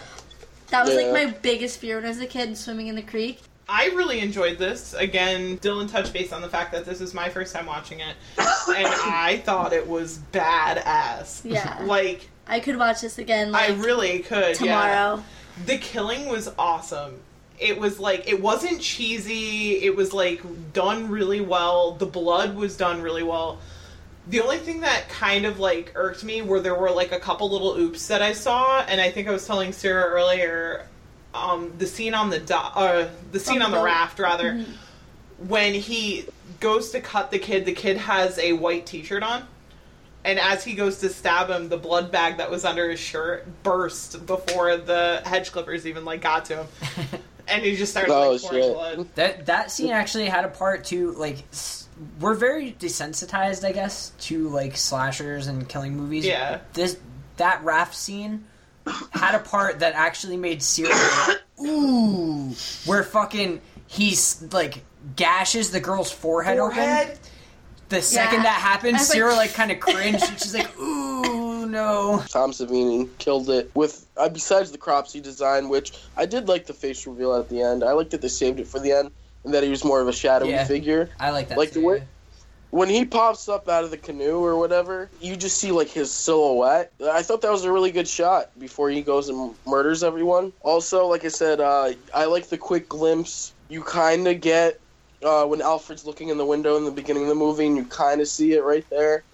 That 0.69 0.85
was 0.85 0.95
Yeah. 0.95 1.07
like 1.11 1.13
my 1.13 1.33
biggest 1.41 1.79
fear 1.81 1.97
when 1.97 2.05
I 2.05 2.09
was 2.09 2.21
a 2.21 2.27
kid 2.27 2.57
swimming 2.59 2.89
in 2.89 2.97
the 2.97 3.03
creek. 3.03 3.41
I 3.69 3.87
really 3.95 4.21
enjoyed 4.21 4.59
this. 4.59 4.95
Again, 4.95 5.57
Dylan 5.59 5.91
touched 5.91 6.13
base 6.13 6.33
on 6.33 6.43
the 6.43 6.49
fact 6.49 6.73
that 6.73 6.85
this 6.85 7.01
is 7.01 7.15
my 7.15 7.29
first 7.31 7.55
time 7.55 7.67
watching 7.67 8.01
it, 8.01 8.17
and 8.37 8.47
I 8.69 9.41
thought 9.45 9.73
it 9.73 9.87
was 9.89 10.19
badass. 10.33 11.43
Yeah. 11.45 11.79
Like 11.85 12.29
I 12.47 12.61
could 12.61 12.77
watch 12.77 13.01
this 13.01 13.19
again 13.19 13.55
I 13.55 13.69
really 13.69 14.19
could. 14.21 14.61
Yeah. 14.61 14.81
tomorrow. 14.83 15.25
The 15.67 15.79
killing 15.79 16.29
was 16.29 16.51
awesome. 16.59 17.21
It 17.61 17.79
was 17.79 17.99
like 18.01 18.27
it 18.29 18.41
wasn't 18.41 18.81
cheesy. 18.81 19.83
It 19.85 19.95
was 19.95 20.13
like 20.13 20.43
done 20.73 21.11
really 21.11 21.41
well. 21.41 21.93
The 21.93 22.07
blood 22.07 22.57
was 22.57 22.77
done 22.77 23.03
really 23.03 23.23
well. 23.23 23.59
The 24.29 24.41
only 24.41 24.59
thing 24.59 24.81
that 24.81 25.09
kind 25.09 25.45
of 25.45 25.59
like 25.59 25.93
irked 25.95 26.25
me 26.25 26.43
were 26.43 26.61
there 26.61 26.75
were 26.75 26.91
like 26.91 27.13
a 27.13 27.19
couple 27.19 27.51
little 27.51 27.77
oops 27.77 28.07
that 28.09 28.23
I 28.23 28.33
saw, 28.33 28.81
and 28.83 29.01
I 29.01 29.11
think 29.11 29.29
I 29.29 29.33
was 29.33 29.47
telling 29.47 29.73
Sarah 29.73 30.11
earlier, 30.11 30.87
um, 31.35 31.73
the 31.79 31.87
scene 31.87 32.15
on 32.15 32.31
the 32.31 32.39
do- 32.39 32.55
uh, 32.55 33.09
the 33.33 33.41
scene 33.41 33.57
On 33.57 33.67
on 33.67 33.71
the 33.73 33.77
the 33.77 33.81
boat. 33.81 33.87
raft 33.87 34.19
rather, 34.19 34.65
when 35.49 35.75
he 35.75 36.27
goes 36.61 36.91
to 36.93 37.01
cut 37.01 37.31
the 37.31 37.39
kid, 37.39 37.65
the 37.67 37.73
kid 37.73 37.97
has 37.97 38.39
a 38.39 38.53
white 38.53 38.87
T-shirt 38.87 39.23
on. 39.23 39.47
And 40.23 40.39
as 40.39 40.63
he 40.63 40.75
goes 40.75 40.99
to 40.99 41.09
stab 41.09 41.49
him, 41.49 41.71
the 41.71 41.79
blood 41.79 42.13
bag 42.13 42.37
that 42.37 42.51
was 42.51 42.67
under 42.67 42.91
his 42.91 43.01
shirt 43.01 43.47
burst 43.63 44.27
before 44.27 44.77
the 44.77 45.23
hedge 45.25 45.51
clippers 45.51 45.87
even 45.87 46.05
like 46.05 46.21
got 46.21 46.45
to 46.47 46.57
him, 46.65 46.67
and 47.51 47.63
he 47.63 47.77
just 47.77 47.93
started 47.93 48.13
Oh, 48.13 48.33
like 48.33 48.41
pouring 48.43 48.73
blood. 48.73 49.09
That 49.17 49.47
that 49.47 49.71
scene 49.71 49.91
actually 49.91 50.27
had 50.27 50.45
a 50.45 50.49
part 50.49 50.85
too. 50.85 51.13
Like 51.13 51.45
s- 51.53 51.89
we're 52.21 52.35
very 52.35 52.73
desensitized, 52.79 53.65
I 53.65 53.73
guess, 53.73 54.13
to 54.21 54.49
like 54.49 54.77
slashers 54.77 55.47
and 55.47 55.69
killing 55.69 55.97
movies. 55.97 56.25
Yeah. 56.27 56.61
This 56.73 56.97
that 57.37 57.63
raft 57.65 57.95
scene 57.95 58.45
had 59.13 59.35
a 59.35 59.41
part 59.41 59.81
that 59.81 59.95
actually 59.95 60.37
made 60.37 60.63
Sierra 60.63 60.93
go, 61.59 61.65
ooh, 61.65 62.55
where 62.87 63.03
fucking 63.03 63.61
he's 63.87 64.43
like 64.53 64.85
gashes 65.17 65.71
the 65.71 65.81
girl's 65.81 66.11
forehead, 66.11 66.59
open. 66.59 67.09
The 67.89 68.01
second 68.03 68.39
Yeah. 68.39 68.43
that 68.45 68.61
happened, 68.61 68.97
I 68.97 69.01
was 69.01 69.15
like- 69.15 69.37
like 69.37 69.53
kind 69.55 69.71
of 69.73 69.81
cringed. 69.81 70.23
and 70.23 70.39
She's 70.41 70.55
like, 70.55 70.79
ooh, 70.79 71.40
no. 71.65 72.25
Tom 72.31 72.53
Savini 72.53 73.17
killed 73.19 73.51
it 73.51 73.71
with 73.75 74.09
uh, 74.17 74.29
besides 74.29 74.73
the 74.73 74.79
Cropsey 74.79 75.21
design, 75.21 75.69
which 75.69 75.93
I 76.17 76.27
did 76.27 76.49
like 76.49 76.67
the 76.67 76.75
face 76.75 77.07
reveal 77.07 77.35
at 77.35 77.49
the 77.49 77.61
end. 77.63 77.85
I 77.85 77.93
liked 77.93 78.11
that 78.11 78.23
they 78.23 78.29
saved 78.29 78.61
it 78.61 78.69
for 78.69 78.81
the 78.81 78.93
end 78.93 79.11
and 79.45 79.55
that 79.55 79.63
he 79.63 79.71
was 79.71 79.85
more 79.85 80.01
of 80.01 80.09
a 80.09 80.13
shadowy 80.13 80.51
Yeah. 80.51 80.65
figure. 80.65 81.11
I 81.19 81.31
like 81.31 81.49
that. 81.49 81.59
Like 81.59 81.73
the 81.73 81.81
way 81.81 82.07
when 82.71 82.89
he 82.89 83.05
pops 83.05 83.49
up 83.49 83.69
out 83.69 83.85
of 83.85 83.91
the 83.91 83.99
canoe 83.99 84.39
or 84.39 84.57
whatever, 84.57 85.11
you 85.21 85.37
just 85.37 85.59
see 85.59 85.73
like 85.73 85.89
his 85.89 86.13
silhouette. 86.13 86.93
I 87.03 87.23
thought 87.23 87.43
that 87.43 87.51
was 87.51 87.65
a 87.65 87.73
really 87.73 87.91
good 87.91 88.09
shot 88.09 88.47
before 88.59 88.91
he 88.91 89.03
goes 89.03 89.29
and 89.29 89.57
murders 89.67 90.05
everyone. 90.05 90.53
Also, 90.61 91.07
like 91.07 91.25
I 91.25 91.29
said, 91.29 91.61
uh, 91.61 91.93
I 92.15 92.27
like 92.27 92.49
the 92.49 92.59
quick 92.59 92.89
glimpse 92.89 93.55
you 93.69 93.83
kind 93.83 94.27
of 94.29 94.41
get 94.41 94.81
uh, 95.25 95.45
when 95.47 95.61
Alfred's 95.61 96.05
looking 96.05 96.29
in 96.29 96.39
the 96.39 96.47
window 96.47 96.77
in 96.77 96.85
the 96.85 96.91
beginning 96.93 97.25
of 97.25 97.29
the 97.29 97.35
movie, 97.35 97.67
and 97.67 97.77
you 97.77 97.85
kind 97.85 98.21
of 98.21 98.29
see 98.29 98.53
it 98.53 98.65
right 98.65 98.87
there. 98.91 99.25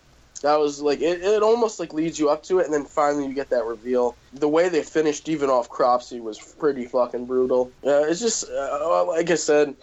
That 0.40 0.58
was 0.58 0.80
like 0.80 1.00
it, 1.00 1.22
it 1.22 1.42
almost 1.42 1.80
like 1.80 1.92
leads 1.92 2.18
you 2.18 2.28
up 2.28 2.42
to 2.44 2.58
it, 2.58 2.64
and 2.66 2.74
then 2.74 2.84
finally 2.84 3.26
you 3.26 3.34
get 3.34 3.50
that 3.50 3.64
reveal. 3.64 4.16
The 4.32 4.48
way 4.48 4.68
they 4.68 4.82
finished 4.82 5.28
even 5.28 5.50
off 5.50 5.68
Cropsey 5.68 6.20
was 6.20 6.38
pretty 6.38 6.86
fucking 6.86 7.26
brutal. 7.26 7.70
Yeah, 7.82 8.04
it's 8.06 8.20
just 8.20 8.48
uh, 8.50 9.04
like 9.06 9.30
I 9.30 9.34
said, 9.34 9.74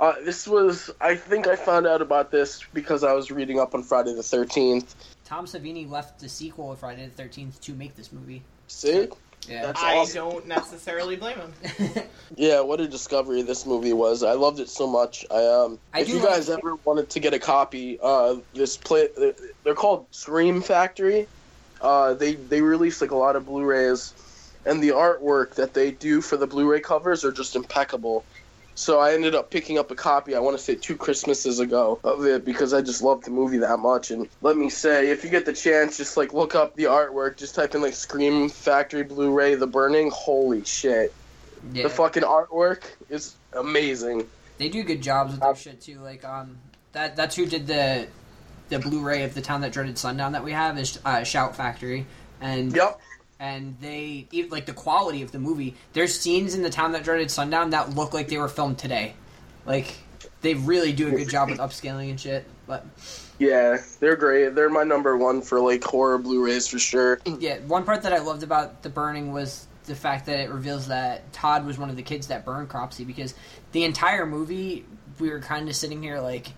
uh, 0.00 0.14
this 0.24 0.46
was. 0.46 0.90
I 1.00 1.16
think 1.16 1.46
I 1.46 1.56
found 1.56 1.86
out 1.86 2.02
about 2.02 2.30
this 2.30 2.62
because 2.72 3.02
I 3.04 3.12
was 3.12 3.30
reading 3.30 3.58
up 3.58 3.74
on 3.74 3.82
Friday 3.82 4.14
the 4.14 4.22
Thirteenth. 4.22 4.94
Tom 5.24 5.46
Savini 5.46 5.88
left 5.88 6.20
the 6.20 6.28
sequel 6.28 6.72
of 6.72 6.78
Friday 6.78 7.06
the 7.06 7.12
Thirteenth 7.12 7.60
to 7.62 7.74
make 7.74 7.96
this 7.96 8.12
movie. 8.12 8.42
See, 8.68 9.08
Yeah. 9.46 9.62
That's 9.66 9.82
I 9.82 9.96
awesome. 9.96 10.14
don't 10.14 10.46
necessarily 10.46 11.16
blame 11.16 11.38
him. 11.38 11.52
yeah, 12.36 12.60
what 12.60 12.80
a 12.80 12.88
discovery 12.88 13.42
this 13.42 13.64
movie 13.64 13.92
was. 13.92 14.22
I 14.22 14.32
loved 14.32 14.60
it 14.60 14.68
so 14.68 14.86
much. 14.86 15.24
I 15.30 15.44
um, 15.44 15.78
I 15.94 16.00
if 16.00 16.06
do 16.06 16.14
you 16.14 16.18
like- 16.20 16.28
guys 16.30 16.50
ever 16.50 16.74
wanted 16.84 17.08
to 17.10 17.20
get 17.20 17.32
a 17.34 17.38
copy, 17.38 17.98
uh, 18.02 18.36
this 18.54 18.76
play, 18.76 19.08
they're 19.64 19.74
called 19.74 20.06
Scream 20.10 20.60
Factory. 20.60 21.26
Uh, 21.80 22.14
they 22.14 22.34
they 22.34 22.60
release 22.60 23.00
like 23.00 23.10
a 23.12 23.16
lot 23.16 23.36
of 23.36 23.46
Blu-rays, 23.46 24.12
and 24.66 24.82
the 24.82 24.88
artwork 24.90 25.54
that 25.54 25.72
they 25.74 25.92
do 25.92 26.20
for 26.20 26.36
the 26.36 26.46
Blu-ray 26.46 26.80
covers 26.80 27.24
are 27.24 27.32
just 27.32 27.54
impeccable. 27.56 28.24
So 28.78 29.00
I 29.00 29.12
ended 29.12 29.34
up 29.34 29.50
picking 29.50 29.76
up 29.76 29.90
a 29.90 29.96
copy. 29.96 30.36
I 30.36 30.38
want 30.38 30.56
to 30.56 30.62
say 30.62 30.76
two 30.76 30.96
Christmases 30.96 31.58
ago 31.58 31.98
of 32.04 32.24
it 32.24 32.44
because 32.44 32.72
I 32.72 32.80
just 32.80 33.02
loved 33.02 33.24
the 33.24 33.30
movie 33.32 33.58
that 33.58 33.80
much. 33.80 34.12
And 34.12 34.28
let 34.40 34.56
me 34.56 34.70
say, 34.70 35.10
if 35.10 35.24
you 35.24 35.30
get 35.30 35.44
the 35.44 35.52
chance, 35.52 35.96
just 35.96 36.16
like 36.16 36.32
look 36.32 36.54
up 36.54 36.76
the 36.76 36.84
artwork. 36.84 37.36
Just 37.36 37.56
type 37.56 37.74
in 37.74 37.82
like 37.82 37.94
Scream 37.94 38.48
Factory 38.48 39.02
Blu-ray 39.02 39.56
The 39.56 39.66
Burning. 39.66 40.12
Holy 40.14 40.64
shit! 40.64 41.12
yeah. 41.72 41.82
The 41.82 41.88
fucking 41.88 42.22
artwork 42.22 42.84
is 43.10 43.34
amazing. 43.52 44.28
They 44.58 44.68
do 44.68 44.84
good 44.84 45.02
jobs 45.02 45.32
with 45.32 45.40
their 45.40 45.56
shit 45.56 45.80
too. 45.80 45.98
Like 45.98 46.24
um, 46.24 46.56
that 46.92 47.16
that's 47.16 47.34
who 47.34 47.46
did 47.46 47.66
the 47.66 48.06
the 48.68 48.78
Blu-ray 48.78 49.24
of 49.24 49.34
the 49.34 49.42
town 49.42 49.60
that 49.62 49.72
dreaded 49.72 49.98
sundown 49.98 50.30
that 50.32 50.44
we 50.44 50.52
have 50.52 50.78
is 50.78 51.00
uh, 51.04 51.24
Shout 51.24 51.56
Factory, 51.56 52.06
and 52.40 52.72
Yep. 52.72 53.00
And 53.40 53.76
they 53.80 54.26
even, 54.32 54.50
like 54.50 54.66
the 54.66 54.72
quality 54.72 55.22
of 55.22 55.30
the 55.30 55.38
movie. 55.38 55.74
There's 55.92 56.18
scenes 56.18 56.54
in 56.54 56.62
the 56.62 56.70
town 56.70 56.92
that 56.92 57.04
dreaded 57.04 57.30
sundown 57.30 57.70
that 57.70 57.94
look 57.94 58.12
like 58.12 58.28
they 58.28 58.38
were 58.38 58.48
filmed 58.48 58.78
today. 58.78 59.14
Like 59.64 59.94
they 60.40 60.54
really 60.54 60.92
do 60.92 61.08
a 61.08 61.10
good 61.12 61.28
job 61.28 61.50
with 61.50 61.58
upscaling 61.58 62.10
and 62.10 62.20
shit. 62.20 62.44
But 62.66 62.84
Yeah, 63.38 63.78
they're 64.00 64.16
great. 64.16 64.54
They're 64.54 64.70
my 64.70 64.82
number 64.82 65.16
one 65.16 65.40
for 65.42 65.60
like 65.60 65.84
horror 65.84 66.18
Blu-rays 66.18 66.66
for 66.66 66.78
sure. 66.78 67.20
yeah, 67.38 67.58
one 67.60 67.84
part 67.84 68.02
that 68.02 68.12
I 68.12 68.18
loved 68.18 68.42
about 68.42 68.82
the 68.82 68.90
burning 68.90 69.32
was 69.32 69.66
the 69.84 69.94
fact 69.94 70.26
that 70.26 70.38
it 70.38 70.50
reveals 70.50 70.88
that 70.88 71.32
Todd 71.32 71.64
was 71.64 71.78
one 71.78 71.90
of 71.90 71.96
the 71.96 72.02
kids 72.02 72.26
that 72.28 72.44
burned 72.44 72.68
Cropsey 72.68 73.04
because 73.04 73.34
the 73.72 73.84
entire 73.84 74.26
movie 74.26 74.84
we 75.18 75.30
were 75.30 75.40
kind 75.40 75.68
of 75.68 75.74
sitting 75.74 76.02
here 76.02 76.20
like, 76.20 76.48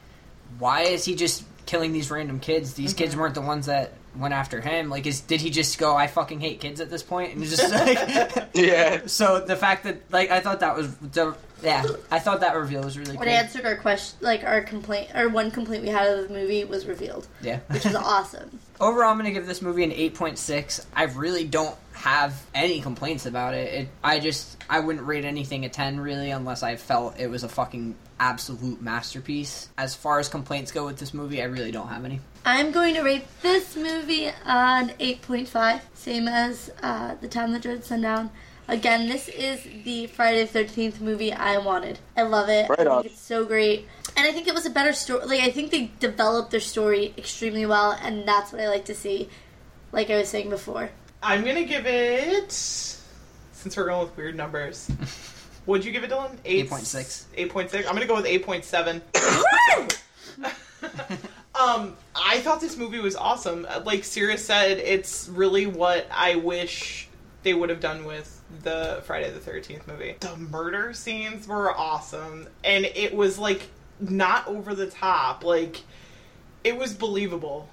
why 0.59 0.83
is 0.83 1.05
he 1.05 1.15
just 1.15 1.45
killing 1.67 1.93
these 1.93 2.11
random 2.11 2.41
kids? 2.41 2.75
These 2.75 2.91
mm-hmm. 2.91 2.99
kids 2.99 3.17
weren't 3.17 3.35
the 3.35 3.41
ones 3.41 3.67
that 3.67 3.93
went 4.17 4.35
after 4.35 4.61
him. 4.61 4.89
Like, 4.91 5.07
is 5.07 5.21
did 5.21 5.41
he 5.41 5.51
just 5.51 5.79
go, 5.79 5.97
I 5.97 6.07
fucking 6.07 6.41
hate 6.41 6.61
kids 6.61 6.81
at 6.81 6.91
this 6.91 7.03
point, 7.03 7.35
and 7.35 7.45
just 7.45 7.71
like. 7.73 8.49
Yeah. 8.55 9.07
So 9.07 9.41
the 9.41 9.57
fact 9.57 9.85
that 9.85 10.11
like 10.11 10.31
I 10.31 10.41
thought 10.41 10.61
that 10.61 10.77
was 10.77 10.95
the 10.97 11.37
yeah 11.63 11.85
I 12.11 12.19
thought 12.19 12.41
that 12.41 12.57
reveal 12.57 12.83
was 12.83 12.99
really 12.99 13.17
What 13.17 13.27
cool. 13.27 13.33
answered 13.37 13.65
our 13.65 13.77
question, 13.77 14.19
like 14.21 14.45
our 14.45 14.61
complaint, 14.63 15.11
or 15.15 15.29
one 15.29 15.51
complaint 15.51 15.83
we 15.85 15.89
had 15.91 16.09
of 16.09 16.29
the 16.29 16.35
movie 16.35 16.65
was 16.65 16.87
revealed, 16.87 17.27
Yeah. 17.43 17.61
which 17.69 17.87
is 17.87 17.95
awesome. 17.97 18.59
Overall, 18.81 19.11
I'm 19.11 19.19
gonna 19.19 19.31
give 19.31 19.47
this 19.47 19.63
movie 19.63 19.85
an 19.85 19.91
8.6. 19.91 20.85
I 20.97 21.05
really 21.05 21.47
don't 21.47 21.77
have 21.93 22.41
any 22.55 22.81
complaints 22.81 23.27
about 23.27 23.53
it. 23.55 23.73
it. 23.75 23.89
I 24.03 24.19
just 24.21 24.57
I 24.69 24.81
wouldn't 24.81 25.07
rate 25.07 25.25
anything 25.25 25.65
a 25.65 25.69
10 25.69 26.01
really 26.01 26.31
unless 26.31 26.63
I 26.63 26.77
felt 26.77 27.19
it 27.21 27.29
was 27.29 27.45
a 27.45 27.49
fucking 27.49 27.95
absolute 28.19 28.81
masterpiece. 28.83 29.69
As 29.79 29.95
far 29.95 30.19
as 30.19 30.29
complaints 30.29 30.73
go 30.73 30.87
with 30.87 30.99
this 30.99 31.13
movie, 31.15 31.41
I 31.43 31.47
really 31.47 31.71
don't 31.73 31.89
have 31.89 32.05
any. 32.05 32.21
I'm 32.45 32.73
going 32.73 32.95
to 32.95 33.03
rate 33.03 33.27
this 33.43 33.77
movie 33.77 34.29
on 34.47 34.91
8.5, 34.91 35.81
same 35.95 36.27
as 36.27 36.71
uh, 36.83 37.15
The 37.21 37.29
Town 37.29 37.53
That 37.53 37.63
Dreaded 37.63 37.85
Sundown. 37.85 38.31
Again, 38.67 39.09
this 39.09 39.29
is 39.29 39.63
the 39.85 40.07
Friday 40.07 40.45
the 40.45 40.59
13th 40.65 41.01
movie 41.01 41.33
I 41.33 41.59
wanted. 41.59 41.99
I 42.17 42.23
love 42.23 42.49
it. 42.49 42.69
Right 42.69 42.79
I 42.81 42.85
think 42.85 42.91
on. 42.91 43.07
it's 43.07 43.21
so 43.21 43.45
great. 43.45 43.87
And 44.17 44.27
I 44.27 44.33
think 44.33 44.47
it 44.49 44.55
was 44.55 44.65
a 44.65 44.71
better 44.71 44.93
story. 44.93 45.27
Like, 45.27 45.41
I 45.41 45.51
think 45.51 45.71
they 45.71 45.91
developed 46.01 46.51
their 46.51 46.61
story 46.61 47.13
extremely 47.19 47.67
well, 47.67 47.99
and 48.03 48.27
that's 48.27 48.53
what 48.53 48.61
I 48.61 48.69
like 48.69 48.85
to 48.87 48.95
see, 48.95 49.29
like 49.93 50.09
I 50.09 50.17
was 50.19 50.29
saying 50.29 50.51
before. 50.51 50.91
I'm 51.23 51.45
gonna 51.45 51.65
give 51.65 51.85
it. 51.87 52.53
Since 52.53 53.77
we're 53.77 53.87
going 53.87 54.07
with 54.07 54.17
weird 54.17 54.37
numbers, 54.37 54.91
would 55.67 55.85
you 55.85 55.93
give 55.93 56.05
it, 56.05 56.11
Dylan? 56.11 56.37
Eight- 56.45 56.71
8.6. 56.71 57.25
8.6. 57.37 57.77
I'm 57.87 57.95
gonna 57.95 58.07
go 58.07 58.15
with 58.17 58.25
8.7. 58.25 59.03
um, 61.61 61.97
I 62.31 62.39
thought 62.39 62.61
this 62.61 62.77
movie 62.77 63.01
was 63.01 63.17
awesome. 63.17 63.67
Uh, 63.69 63.83
Like 63.85 64.05
Sierra 64.05 64.39
said, 64.39 64.79
it's 64.79 65.29
really 65.29 65.67
what 65.67 66.07
I 66.13 66.37
wish 66.37 67.09
they 67.43 67.55
would 67.55 67.71
have 67.71 67.81
done 67.81 68.05
with 68.05 68.41
the 68.63 69.03
Friday 69.05 69.31
the 69.33 69.41
13th 69.41 69.89
movie. 69.89 70.15
The 70.21 70.37
murder 70.37 70.93
scenes 70.93 71.49
were 71.49 71.77
awesome, 71.77 72.47
and 72.63 72.85
it 72.85 73.15
was 73.17 73.37
like 73.37 73.63
not 73.99 74.47
over 74.47 74.77
the 74.77 74.87
top. 74.87 75.43
Like 75.43 75.83
it 76.63 76.77
was 76.77 76.95
believable. 76.95 77.69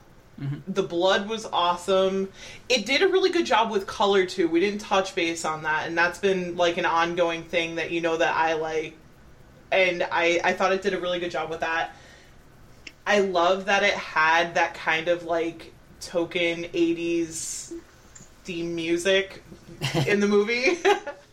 The 0.67 0.83
blood 0.83 1.29
was 1.29 1.45
awesome. 1.45 2.29
It 2.67 2.85
did 2.87 3.01
a 3.03 3.07
really 3.07 3.29
good 3.29 3.45
job 3.45 3.69
with 3.71 3.85
color 3.85 4.25
too. 4.25 4.47
We 4.47 4.59
didn't 4.59 4.81
touch 4.81 5.13
base 5.13 5.45
on 5.45 5.63
that, 5.63 5.85
and 5.87 5.95
that's 5.95 6.17
been 6.17 6.57
like 6.57 6.77
an 6.77 6.85
ongoing 6.85 7.43
thing 7.43 7.75
that 7.75 7.91
you 7.91 8.01
know 8.01 8.17
that 8.17 8.35
I 8.35 8.53
like. 8.53 8.97
And 9.71 10.01
I 10.11 10.39
I 10.43 10.53
thought 10.53 10.71
it 10.71 10.81
did 10.81 10.95
a 10.95 10.99
really 10.99 11.19
good 11.19 11.31
job 11.31 11.51
with 11.51 11.59
that. 11.59 11.91
I 13.07 13.19
love 13.19 13.65
that 13.65 13.83
it 13.83 13.93
had 13.93 14.55
that 14.55 14.73
kind 14.73 15.07
of 15.07 15.23
like 15.23 15.71
token 16.01 16.65
80s 16.65 17.71
theme 18.43 18.75
music 18.75 19.43
in 20.05 20.19
the 20.19 20.27
movie. 20.27 20.77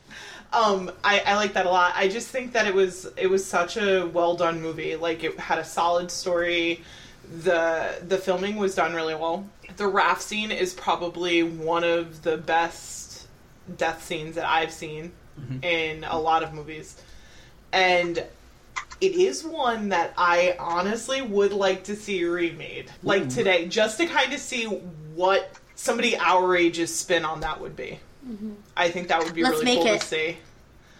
um 0.52 0.92
I, 1.02 1.20
I 1.26 1.34
like 1.34 1.54
that 1.54 1.66
a 1.66 1.70
lot. 1.70 1.92
I 1.96 2.06
just 2.06 2.28
think 2.28 2.52
that 2.52 2.68
it 2.68 2.74
was 2.74 3.08
it 3.16 3.26
was 3.26 3.44
such 3.44 3.76
a 3.76 4.06
well 4.06 4.36
done 4.36 4.62
movie. 4.62 4.94
Like 4.94 5.24
it 5.24 5.38
had 5.38 5.58
a 5.58 5.64
solid 5.64 6.12
story. 6.12 6.84
The 7.42 7.98
the 8.06 8.18
filming 8.18 8.54
was 8.54 8.76
done 8.76 8.94
really 8.94 9.16
well. 9.16 9.44
The 9.76 9.88
raft 9.88 10.22
scene 10.22 10.52
is 10.52 10.74
probably 10.74 11.42
one 11.42 11.82
of 11.82 12.22
the 12.22 12.36
best 12.36 13.26
death 13.76 14.04
scenes 14.04 14.36
that 14.36 14.48
I've 14.48 14.70
seen 14.70 15.10
in 15.62 16.04
a 16.04 16.20
lot 16.20 16.44
of 16.44 16.52
movies. 16.52 17.02
And 17.72 18.24
it 19.00 19.12
is 19.12 19.44
one 19.44 19.90
that 19.90 20.14
I 20.16 20.56
honestly 20.58 21.22
would 21.22 21.52
like 21.52 21.84
to 21.84 21.96
see 21.96 22.24
remade, 22.24 22.90
like 23.02 23.28
today, 23.28 23.66
just 23.66 23.98
to 23.98 24.06
kind 24.06 24.32
of 24.32 24.40
see 24.40 24.64
what 24.64 25.50
somebody 25.74 26.16
our 26.16 26.56
age's 26.56 26.94
spin 26.94 27.24
on 27.24 27.40
that 27.40 27.60
would 27.60 27.76
be. 27.76 27.98
Mm-hmm. 28.26 28.52
I 28.76 28.90
think 28.90 29.08
that 29.08 29.22
would 29.22 29.34
be 29.34 29.42
Let's 29.42 29.54
really 29.54 29.64
make 29.64 29.78
cool 29.80 29.94
it. 29.94 30.00
to 30.00 30.06
see. 30.06 30.36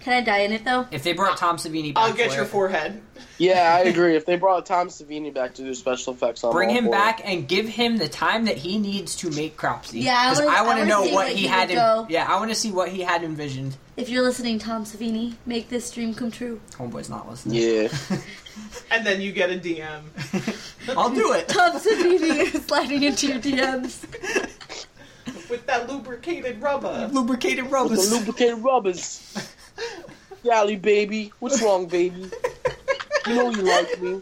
Can 0.04 0.12
I 0.12 0.20
die 0.20 0.38
in 0.40 0.52
it 0.52 0.64
though? 0.64 0.86
If 0.90 1.02
they 1.02 1.14
brought 1.14 1.38
Tom 1.38 1.56
Savini 1.56 1.94
back, 1.94 2.04
I'll 2.04 2.12
get 2.12 2.28
for 2.30 2.36
your 2.36 2.44
it, 2.44 2.48
forehead. 2.48 3.00
Yeah, 3.38 3.74
I 3.74 3.88
agree. 3.88 4.14
If 4.16 4.26
they 4.26 4.36
brought 4.36 4.66
Tom 4.66 4.88
Savini 4.88 5.32
back 5.34 5.54
to 5.54 5.62
do 5.62 5.72
special 5.74 6.12
effects, 6.12 6.44
I'm 6.44 6.52
Bring 6.52 6.68
all 6.68 6.74
him 6.74 6.84
for 6.84 6.88
it. 6.90 6.92
back 6.92 7.20
and 7.24 7.48
give 7.48 7.66
him 7.66 7.96
the 7.96 8.08
time 8.08 8.44
that 8.44 8.58
he 8.58 8.78
needs 8.78 9.16
to 9.16 9.30
make 9.30 9.56
Cropsey. 9.56 10.02
Yeah, 10.02 10.14
I 10.14 10.28
'Cause 10.28 10.40
I 10.40 10.58
I 10.58 10.62
want 10.62 10.78
to 10.80 10.84
know 10.86 11.00
what 11.02 11.12
what 11.14 11.28
he 11.30 11.34
he 11.42 11.46
had. 11.46 11.68
would 11.68 11.70
In, 11.70 11.76
go. 11.78 12.06
yeah, 12.10 12.26
I 12.30 12.36
want 12.36 12.50
to 12.50 12.54
see 12.54 12.70
what 12.70 12.90
he 12.90 13.00
had 13.00 13.22
envisioned. 13.24 13.76
If 13.96 14.08
you're 14.10 14.22
listening, 14.22 14.58
Tom 14.58 14.84
Savini, 14.84 15.34
make 15.46 15.70
this 15.70 15.90
dream 15.90 16.14
come 16.14 16.30
true. 16.30 16.60
Homeboy's 16.72 17.08
not 17.10 17.28
listening. 17.28 17.56
Yeah. 17.62 17.88
And 18.92 19.04
then 19.04 19.20
you 19.20 19.32
get 19.32 19.50
a 19.50 19.54
DM. 19.54 20.02
I'll 20.96 21.10
do 21.10 21.32
it. 21.32 21.48
Tom 21.48 21.72
Savini 21.76 22.54
is 22.54 22.64
sliding 22.66 23.02
into 23.02 23.26
your 23.26 23.38
DMs. 23.40 24.00
with 25.50 25.66
that 25.66 25.88
lubricated 25.90 26.62
rubber. 26.62 27.08
Lubricated 27.12 27.64
With 27.64 27.72
rubbers. 27.72 28.08
the 28.10 28.16
lubricated 28.16 28.58
rubbers. 28.62 29.50
Golly, 30.44 30.76
baby. 30.76 31.32
What's 31.38 31.62
wrong, 31.62 31.86
baby? 31.86 32.30
You 33.26 33.34
know 33.34 33.50
you 33.50 33.62
like 33.62 34.02
me. 34.02 34.20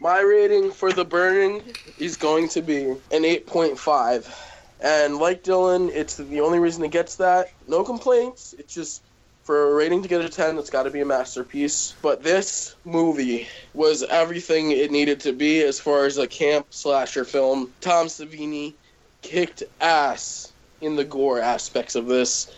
My 0.00 0.20
rating 0.20 0.70
for 0.70 0.92
The 0.92 1.04
Burning 1.04 1.62
is 1.98 2.16
going 2.16 2.48
to 2.50 2.62
be 2.62 2.84
an 2.86 3.22
8.5. 3.22 4.48
And 4.80 5.18
like 5.18 5.44
Dylan, 5.44 5.90
it's 5.90 6.16
the 6.16 6.40
only 6.40 6.58
reason 6.58 6.82
it 6.84 6.90
gets 6.90 7.16
that. 7.16 7.52
No 7.68 7.84
complaints. 7.84 8.54
It's 8.58 8.74
just 8.74 9.02
for 9.44 9.70
a 9.70 9.74
rating 9.74 10.02
to 10.02 10.08
get 10.08 10.20
a 10.20 10.28
10, 10.28 10.56
it's 10.58 10.70
got 10.70 10.84
to 10.84 10.90
be 10.90 11.00
a 11.00 11.04
masterpiece. 11.04 11.94
But 12.00 12.22
this 12.22 12.76
movie 12.84 13.48
was 13.74 14.02
everything 14.04 14.70
it 14.70 14.90
needed 14.90 15.20
to 15.20 15.32
be 15.32 15.62
as 15.62 15.80
far 15.80 16.06
as 16.06 16.16
a 16.18 16.26
camp 16.26 16.66
slasher 16.70 17.24
film. 17.24 17.72
Tom 17.80 18.06
Savini 18.06 18.74
kicked 19.22 19.62
ass 19.80 20.52
in 20.80 20.96
the 20.96 21.04
gore 21.04 21.40
aspects 21.40 21.94
of 21.94 22.06
this. 22.06 22.52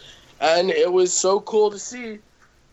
And 0.44 0.68
it 0.68 0.92
was 0.92 1.10
so 1.10 1.40
cool 1.40 1.70
to 1.70 1.78
see 1.78 2.18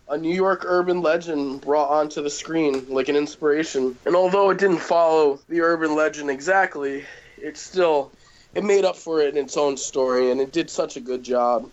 a 0.09 0.17
New 0.17 0.35
York 0.35 0.65
urban 0.65 1.01
legend 1.01 1.61
brought 1.61 1.89
onto 1.89 2.21
the 2.21 2.29
screen 2.29 2.85
like 2.89 3.07
an 3.07 3.15
inspiration. 3.15 3.97
And 4.05 4.13
although 4.13 4.49
it 4.49 4.57
didn't 4.57 4.79
follow 4.79 5.39
the 5.47 5.61
urban 5.61 5.95
legend 5.95 6.29
exactly, 6.29 7.05
it 7.37 7.55
still 7.55 8.11
it 8.55 8.65
made 8.65 8.83
up 8.83 8.97
for 8.97 9.21
it 9.21 9.37
in 9.37 9.45
its 9.45 9.55
own 9.55 9.77
story 9.77 10.31
and 10.31 10.41
it 10.41 10.51
did 10.51 10.69
such 10.69 10.97
a 10.97 10.99
good 10.99 11.23
job. 11.23 11.69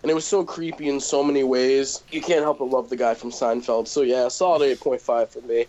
And 0.00 0.10
it 0.10 0.14
was 0.14 0.24
so 0.24 0.42
creepy 0.42 0.88
in 0.88 0.98
so 0.98 1.22
many 1.22 1.44
ways. 1.44 2.02
You 2.10 2.22
can't 2.22 2.40
help 2.40 2.60
but 2.60 2.70
love 2.70 2.88
the 2.88 2.96
guy 2.96 3.12
from 3.12 3.30
Seinfeld. 3.30 3.88
So 3.88 4.00
yeah, 4.00 4.28
solid 4.28 4.62
8.5 4.78 5.28
for 5.28 5.40
me. 5.42 5.66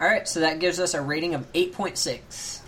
All 0.00 0.08
right, 0.08 0.26
so 0.26 0.40
that 0.40 0.58
gives 0.58 0.80
us 0.80 0.94
a 0.94 1.02
rating 1.02 1.34
of 1.34 1.52
8.6. 1.52 2.60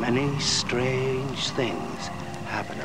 Many 0.00 0.40
strange 0.40 1.50
things 1.50 2.06
happen 2.46 2.80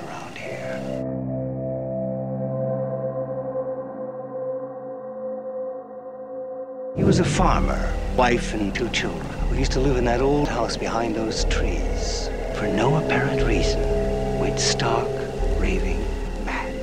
He 7.06 7.08
was 7.08 7.20
a 7.20 7.24
farmer, 7.24 7.94
wife 8.18 8.56
and 8.56 8.74
two 8.74 8.90
children, 8.90 9.28
who 9.48 9.58
used 9.58 9.74
to 9.74 9.80
live 9.80 9.98
in 9.98 10.06
that 10.06 10.22
old 10.22 10.48
house 10.48 10.76
behind 10.76 11.16
those 11.16 11.46
trees. 11.46 12.32
For 12.56 12.66
no 12.66 12.96
apparent 12.96 13.44
reason, 13.44 13.80
went 14.40 14.60
stark, 14.60 15.08
raving 15.60 16.04
mad. 16.46 16.74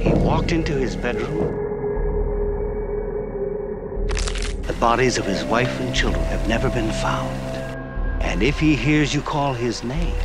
He 0.00 0.12
walked 0.12 0.50
into 0.50 0.72
his 0.72 0.96
bedroom. 0.96 1.38
The 4.62 4.76
bodies 4.80 5.16
of 5.16 5.24
his 5.24 5.44
wife 5.44 5.78
and 5.78 5.94
children 5.94 6.24
have 6.24 6.48
never 6.48 6.68
been 6.68 6.90
found. 6.94 7.40
And 8.22 8.42
if 8.42 8.58
he 8.58 8.74
hears 8.74 9.14
you 9.14 9.22
call 9.22 9.54
his 9.54 9.84
name, 9.84 10.16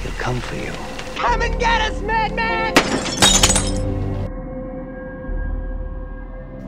he'll 0.00 0.12
come 0.12 0.40
for 0.40 0.54
you. 0.54 0.72
Come 1.16 1.42
and 1.42 1.58
get 1.58 1.80
us, 1.90 2.00
madman! 2.02 3.83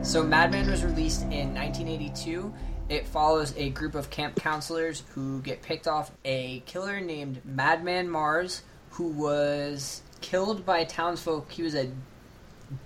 So 0.07 0.23
Madman 0.23 0.71
was 0.71 0.85
released 0.85 1.23
in 1.23 1.53
1982. 1.53 2.53
It 2.87 3.05
follows 3.05 3.53
a 3.57 3.71
group 3.71 3.93
of 3.93 4.09
camp 4.09 4.37
counselors 4.37 5.03
who 5.09 5.41
get 5.41 5.61
picked 5.61 5.85
off 5.85 6.11
a 6.23 6.61
killer 6.61 7.01
named 7.01 7.41
Madman 7.43 8.07
Marz, 8.07 8.61
who 8.91 9.09
was 9.09 10.01
killed 10.21 10.65
by 10.65 10.85
townsfolk. 10.85 11.51
He 11.51 11.61
was 11.61 11.75
a 11.75 11.91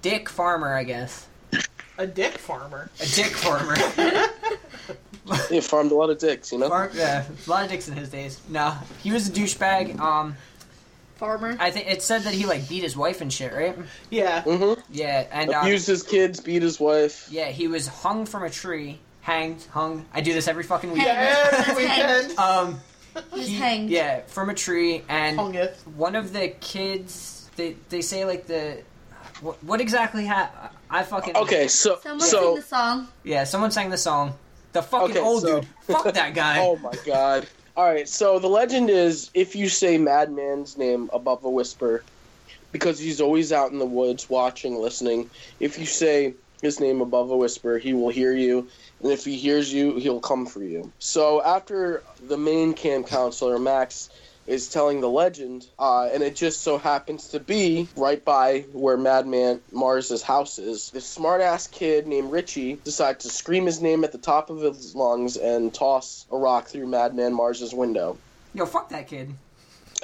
dick 0.02 0.30
farmer, 0.30 0.74
I 0.74 0.84
guess. 0.84 1.28
A 2.00 2.08
dick 2.08 2.40
farmer. 2.40 2.90
A 3.00 3.06
dick 3.06 3.28
farmer. 3.28 3.76
He 5.48 5.62
farmed 5.62 5.92
a 5.92 5.96
lot 5.96 6.10
of 6.10 6.18
dicks, 6.18 6.52
you 6.52 6.58
know? 6.58 6.70
Farm, 6.70 6.90
yeah, 6.96 7.24
a 7.46 7.50
lot 7.50 7.64
of 7.64 7.70
dicks 7.70 7.88
in 7.88 7.96
his 7.96 8.10
days. 8.10 8.42
No, 8.50 8.76
he 9.04 9.12
was 9.12 9.30
a 9.30 9.32
douchebag. 9.32 10.00
Um, 10.00 10.36
Farmer. 11.22 11.56
I 11.60 11.70
think 11.70 11.88
it 11.88 12.02
said 12.02 12.24
that 12.24 12.34
he 12.34 12.46
like 12.48 12.68
beat 12.68 12.82
his 12.82 12.98
wife 12.98 13.22
and 13.22 13.32
shit, 13.32 13.54
right? 13.54 13.78
Yeah. 14.10 14.42
Mm-hmm. 14.42 14.82
Yeah, 14.92 15.28
and 15.32 15.52
uh, 15.54 15.60
Abused 15.62 15.86
his 15.88 16.02
kids, 16.04 16.40
beat 16.40 16.64
his 16.64 16.80
wife. 16.80 17.28
yeah, 17.32 17.50
he 17.52 17.68
was 17.68 17.88
hung 17.88 18.26
from 18.26 18.42
a 18.44 18.50
tree, 18.50 19.00
hanged, 19.22 19.64
hung. 19.72 20.06
I 20.14 20.22
do 20.22 20.34
this 20.34 20.48
every 20.48 20.64
fucking 20.64 20.92
weekend. 20.92 21.08
Yeah, 21.16 21.64
Every 21.68 21.84
weekend. 21.86 22.38
Um, 22.40 22.80
He's 23.36 23.48
he- 23.48 23.56
hanged. 23.56 23.90
Yeah, 23.92 24.22
from 24.28 24.50
a 24.50 24.54
tree, 24.56 25.04
and 25.10 25.38
Hungeth. 25.38 25.86
one 25.96 26.16
of 26.16 26.34
the 26.34 26.48
kids, 26.60 27.50
they 27.56 27.76
they 27.90 28.02
say 28.02 28.26
like 28.26 28.48
the, 28.48 28.82
what, 29.42 29.64
what 29.64 29.80
exactly 29.82 30.26
happened? 30.26 30.70
I 30.90 31.04
fucking 31.04 31.36
Okay, 31.38 31.68
so 31.68 32.00
Someone 32.02 32.20
so 32.28 32.42
sing 32.42 32.56
the 32.56 32.62
song. 32.64 33.08
yeah. 33.24 33.44
Someone 33.44 33.70
sang 33.72 33.90
the 33.92 33.98
song. 33.98 34.34
The 34.74 34.82
fucking 34.82 35.12
Okay, 35.12 35.20
old 35.20 35.42
so- 35.44 35.60
dude. 35.62 35.68
Fuck 35.82 36.14
that 36.14 36.34
guy. 36.44 36.60
Oh 36.62 36.78
my 36.78 36.94
god. 37.06 37.48
Alright, 37.78 38.10
so 38.10 38.38
the 38.38 38.48
legend 38.48 38.90
is 38.90 39.32
if 39.34 39.56
you 39.56 39.70
say 39.70 39.98
Madman's 39.98 40.78
name 40.78 41.10
above 41.14 41.44
a 41.46 41.50
whisper, 41.50 42.04
because 42.72 43.00
he's 43.00 43.22
always 43.22 43.52
out 43.54 43.72
in 43.72 43.80
the 43.80 43.86
woods 43.86 44.30
watching, 44.30 44.76
listening, 44.76 45.30
if 45.60 45.80
you 45.80 45.86
say 45.86 46.34
his 46.62 46.80
name 46.80 47.02
above 47.02 47.32
a 47.32 47.38
whisper, 47.38 47.78
he 47.78 47.94
will 47.94 48.10
hear 48.10 48.36
you, 48.36 48.68
and 49.02 49.12
if 49.12 49.26
he 49.26 49.38
hears 49.38 49.74
you, 49.74 49.98
he'll 49.98 50.20
come 50.20 50.46
for 50.46 50.64
you. 50.64 50.92
So 51.00 51.42
after 51.44 52.04
the 52.28 52.38
main 52.38 52.74
camp 52.74 53.08
counselor, 53.08 53.58
Max, 53.58 54.10
is 54.52 54.68
telling 54.68 55.00
the 55.00 55.10
legend, 55.10 55.66
uh, 55.80 56.10
and 56.14 56.22
it 56.22 56.36
just 56.36 56.62
so 56.62 56.78
happens 56.78 57.30
to 57.30 57.40
be 57.40 57.88
right 57.96 58.24
by 58.24 58.66
where 58.74 58.98
Madman 58.98 59.62
Marz's 59.72 60.22
house 60.22 60.60
is. 60.60 60.90
This 60.92 61.06
smart-ass 61.06 61.68
kid 61.68 62.06
named 62.06 62.32
Richie 62.32 62.76
decides 62.84 63.24
to 63.24 63.32
scream 63.32 63.66
his 63.66 63.82
name 63.82 64.04
at 64.04 64.12
the 64.12 64.18
top 64.18 64.50
of 64.50 64.60
his 64.60 64.94
lungs 64.94 65.38
and 65.38 65.74
toss 65.74 66.26
a 66.30 66.38
rock 66.38 66.68
through 66.68 66.88
Madman 66.88 67.34
Marz's 67.34 67.74
window. 67.74 68.18
Yo, 68.54 68.66
fuck 68.66 68.90
that 68.90 69.08
kid. 69.08 69.34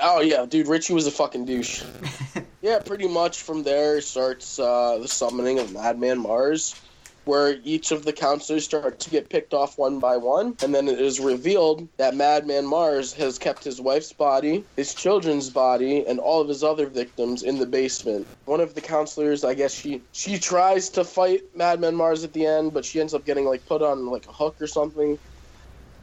Oh 0.01 0.21
yeah, 0.21 0.45
dude, 0.45 0.67
Richie 0.67 0.93
was 0.93 1.07
a 1.07 1.11
fucking 1.11 1.45
douche. 1.45 1.83
yeah, 2.61 2.79
pretty 2.79 3.09
much 3.09 3.41
from 3.41 3.63
there 3.63 3.99
starts 3.99 4.59
uh, 4.59 4.99
the 5.01 5.09
summoning 5.09 5.59
of 5.59 5.73
Madman 5.73 6.23
Marz, 6.23 6.79
where 7.28 7.59
each 7.63 7.91
of 7.91 8.05
the 8.05 8.13
counselors 8.13 8.65
start 8.65 8.99
to 9.01 9.11
get 9.11 9.30
picked 9.30 9.53
off 9.53 9.78
one 9.78 9.99
by 9.99 10.17
one, 10.17 10.57
and 10.63 10.75
then 10.75 10.88
it 10.89 11.01
is 11.01 11.19
revealed 11.19 11.89
that 11.99 12.15
Madman 12.15 12.65
Marz 12.65 13.15
has 13.15 13.39
kept 13.39 13.63
his 13.65 13.82
wife's 13.82 14.13
body, 14.13 14.65
his 14.78 14.95
children's 14.95 15.51
body, 15.51 16.05
and 16.07 16.19
all 16.19 16.41
of 16.41 16.49
his 16.49 16.63
other 16.63 16.88
victims 16.88 17.43
in 17.43 17.59
the 17.59 17.67
basement. 17.67 18.30
One 18.45 18.61
of 18.61 18.75
the 18.75 18.82
counselors, 18.82 19.43
I 19.43 19.55
guess 19.55 19.73
she 19.73 20.05
she 20.13 20.39
tries 20.39 20.89
to 20.91 21.05
fight 21.05 21.41
Madman 21.55 21.95
Marz 21.95 22.23
at 22.23 22.34
the 22.34 22.47
end, 22.47 22.73
but 22.73 22.86
she 22.86 22.99
ends 23.01 23.13
up 23.13 23.25
getting 23.25 23.45
like 23.45 23.65
put 23.65 23.84
on 23.84 24.07
like 24.07 24.28
a 24.28 24.34
hook 24.34 24.57
or 24.61 24.67
something, 24.67 25.19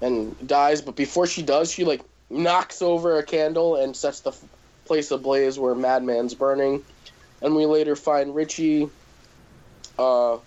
and 0.03 0.37
dies. 0.47 0.83
But 0.83 0.97
before 0.97 1.27
she 1.27 1.43
does, 1.43 1.73
she 1.73 1.85
like 1.85 2.03
knocks 2.31 2.83
over 2.83 3.19
a 3.19 3.25
candle 3.25 3.77
and 3.77 3.97
sets 3.97 4.23
the 4.23 4.31
f- 4.33 4.45
place 4.87 5.11
ablaze 5.13 5.59
where 5.59 5.75
Madman's 5.77 6.35
burning. 6.35 6.85
And 7.43 7.57
we 7.57 7.67
later 7.67 7.97
find 7.97 8.35
Richie, 8.35 8.91
uh, 9.99 10.39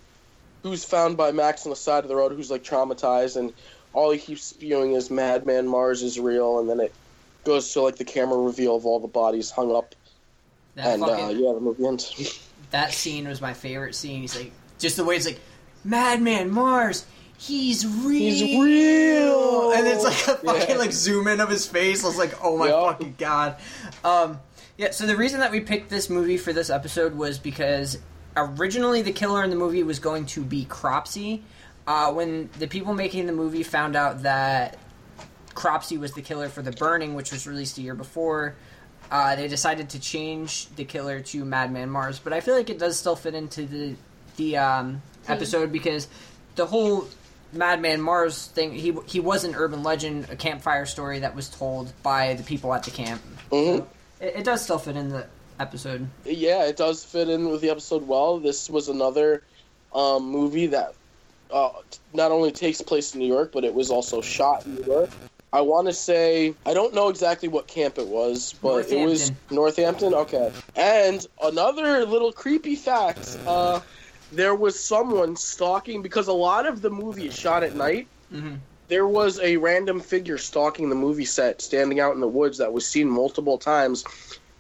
who's 0.68 0.84
found 0.84 1.18
by 1.18 1.32
Max 1.32 1.66
on 1.66 1.70
the 1.72 1.76
side 1.76 2.04
of 2.04 2.10
the 2.10 2.16
road, 2.16 2.32
who's 2.34 2.52
like 2.52 2.64
traumatized, 2.64 3.38
and 3.38 3.54
all 3.94 4.12
he 4.12 4.20
keeps 4.20 4.44
spewing 4.44 4.94
is 4.94 5.10
Madman 5.10 5.66
Marz 5.68 6.04
is 6.04 6.20
real, 6.20 6.60
and 6.60 6.70
then 6.70 6.80
it 6.80 6.94
goes 7.44 7.72
to 7.74 7.82
like 7.82 7.96
the 7.96 8.06
camera 8.06 8.38
reveal 8.38 8.76
of 8.76 8.86
all 8.86 9.00
the 9.00 9.08
bodies 9.08 9.50
hung 9.52 9.76
up, 9.76 9.96
That 10.76 10.96
and 10.96 11.04
uh, 11.04 11.30
yeah, 11.30 11.54
the 11.54 11.60
movie 11.62 11.86
ends. 11.86 12.40
that 12.72 12.94
scene 12.94 13.28
was 13.28 13.42
my 13.42 13.54
favorite 13.54 13.96
scene. 13.96 14.22
He's 14.22 14.36
like, 14.36 14.52
just 14.80 14.98
the 14.98 15.04
way 15.06 15.16
it's 15.16 15.26
like, 15.26 15.40
Madman 15.84 16.52
Marz, 16.52 17.06
he's 17.38 17.86
real. 17.88 18.20
He's 18.20 18.42
real! 18.60 19.72
And 19.72 19.88
it's 19.88 20.04
like 20.04 20.14
a 20.28 20.40
fucking 20.42 20.70
Yeah. 20.70 20.76
like 20.78 20.92
zoom 20.92 21.28
in 21.28 21.40
of 21.40 21.50
his 21.50 21.66
face. 21.66 22.04
I 22.04 22.08
was 22.08 22.18
like, 22.18 22.34
oh 22.44 22.58
my 22.58 22.68
Yup. 22.68 22.88
fucking 22.94 23.16
god. 23.18 23.58
Um, 24.04 24.40
yeah. 24.78 24.92
So 24.92 25.06
the 25.08 25.16
reason 25.16 25.40
that 25.40 25.52
we 25.52 25.62
picked 25.62 25.90
this 25.90 26.10
movie 26.10 26.38
for 26.38 26.52
this 26.54 26.70
episode 26.70 27.16
was 27.16 27.40
because 27.40 27.98
originally 28.38 29.02
the 29.02 29.12
killer 29.12 29.44
in 29.44 29.50
the 29.50 29.56
movie 29.56 29.84
was 29.84 30.00
going 30.00 30.26
to 30.28 30.44
be 30.44 30.66
Cropsey. 30.66 31.42
Uh, 31.86 32.12
when 32.14 32.50
the 32.60 32.68
people 32.68 32.94
making 32.94 33.26
the 33.28 33.34
movie 33.34 33.64
found 33.64 33.96
out 33.96 34.24
that 34.24 34.78
Cropsey 35.56 35.98
was 35.98 36.12
the 36.14 36.22
killer 36.22 36.50
for 36.50 36.62
The 36.62 36.72
Burning, 36.72 37.16
which 37.16 37.32
was 37.32 37.48
released 37.48 37.78
a 37.78 37.82
year 37.82 37.96
before, 37.96 38.56
uh, 39.10 39.36
they 39.36 39.48
decided 39.48 39.90
to 39.92 40.00
change 40.00 40.68
the 40.76 40.84
killer 40.84 41.22
to 41.22 41.46
Madman 41.46 41.90
Marz. 41.90 42.20
But 42.24 42.34
I 42.34 42.42
feel 42.42 42.56
like 42.56 42.70
it 42.70 42.78
does 42.78 42.98
still 42.98 43.16
fit 43.16 43.34
into 43.34 43.66
the 43.66 43.96
the 44.36 44.58
um, 44.58 45.02
episode 45.28 45.72
because 45.72 46.08
the 46.56 46.66
whole 46.66 47.08
Madman 47.54 48.02
Marz 48.02 48.48
thing 48.48 48.74
he 48.74 48.96
he 49.06 49.20
was 49.20 49.46
an 49.46 49.56
urban 49.56 49.82
legend, 49.82 50.28
a 50.30 50.36
campfire 50.36 50.86
story 50.86 51.20
that 51.20 51.36
was 51.36 51.50
told 51.50 51.92
by 52.04 52.34
the 52.34 52.44
people 52.44 52.74
at 52.74 52.84
the 52.84 52.92
camp. 52.92 53.22
Mhm. 53.52 53.86
It, 54.20 54.36
it 54.38 54.44
does 54.44 54.62
still 54.62 54.78
fit 54.78 54.98
in 54.98 55.10
the 55.10 55.26
episode. 55.60 56.08
Yeah, 56.26 56.66
it 56.66 56.78
does 56.78 57.04
fit 57.04 57.30
in 57.30 57.50
with 57.50 57.62
the 57.62 57.70
episode 57.70 58.08
well. 58.08 58.40
This 58.40 58.70
was 58.70 58.88
another 58.90 59.44
um, 59.94 60.30
movie 60.30 60.68
that 60.68 60.94
uh, 61.52 61.70
not 62.14 62.32
only 62.32 62.52
takes 62.52 62.82
place 62.82 63.14
in 63.14 63.20
New 63.20 63.28
York, 63.28 63.52
but 63.54 63.64
it 63.64 63.74
was 63.74 63.90
also 63.90 64.22
shot 64.22 64.66
in 64.66 64.76
New 64.76 64.84
York. 64.86 65.10
I 65.54 65.62
want 65.62 65.88
to 65.88 65.94
say 65.94 66.54
I 66.66 66.74
don't 66.74 66.94
know 66.94 67.08
exactly 67.10 67.48
what 67.48 67.68
camp 67.68 67.98
it 67.98 68.08
was, 68.08 68.54
but 68.62 68.92
it 68.92 69.06
was 69.06 69.32
Northampton. 69.50 70.14
Okay, 70.14 70.52
and 70.76 71.26
another 71.42 72.06
little 72.06 72.34
creepy 72.34 72.76
fact: 72.76 73.38
uh, 73.48 73.80
there 74.32 74.56
was 74.56 74.78
someone 74.80 75.36
stalking 75.36 76.02
because 76.02 76.28
a 76.28 76.34
lot 76.34 76.68
of 76.68 76.82
the 76.82 76.90
movie 76.90 77.28
is 77.28 77.34
shot 77.34 77.64
at 77.64 77.76
night. 77.76 78.08
Mhm. 78.32 78.60
There 78.90 79.08
was 79.08 79.40
a 79.40 79.58
random 79.58 80.00
figure 80.00 80.38
stalking 80.38 80.90
the 80.90 80.96
movie 80.96 81.26
set, 81.26 81.62
standing 81.62 82.00
out 82.00 82.14
in 82.14 82.22
the 82.22 82.28
woods 82.28 82.58
that 82.58 82.72
was 82.74 82.86
seen 82.86 83.10
multiple 83.10 83.58
times, 83.58 84.04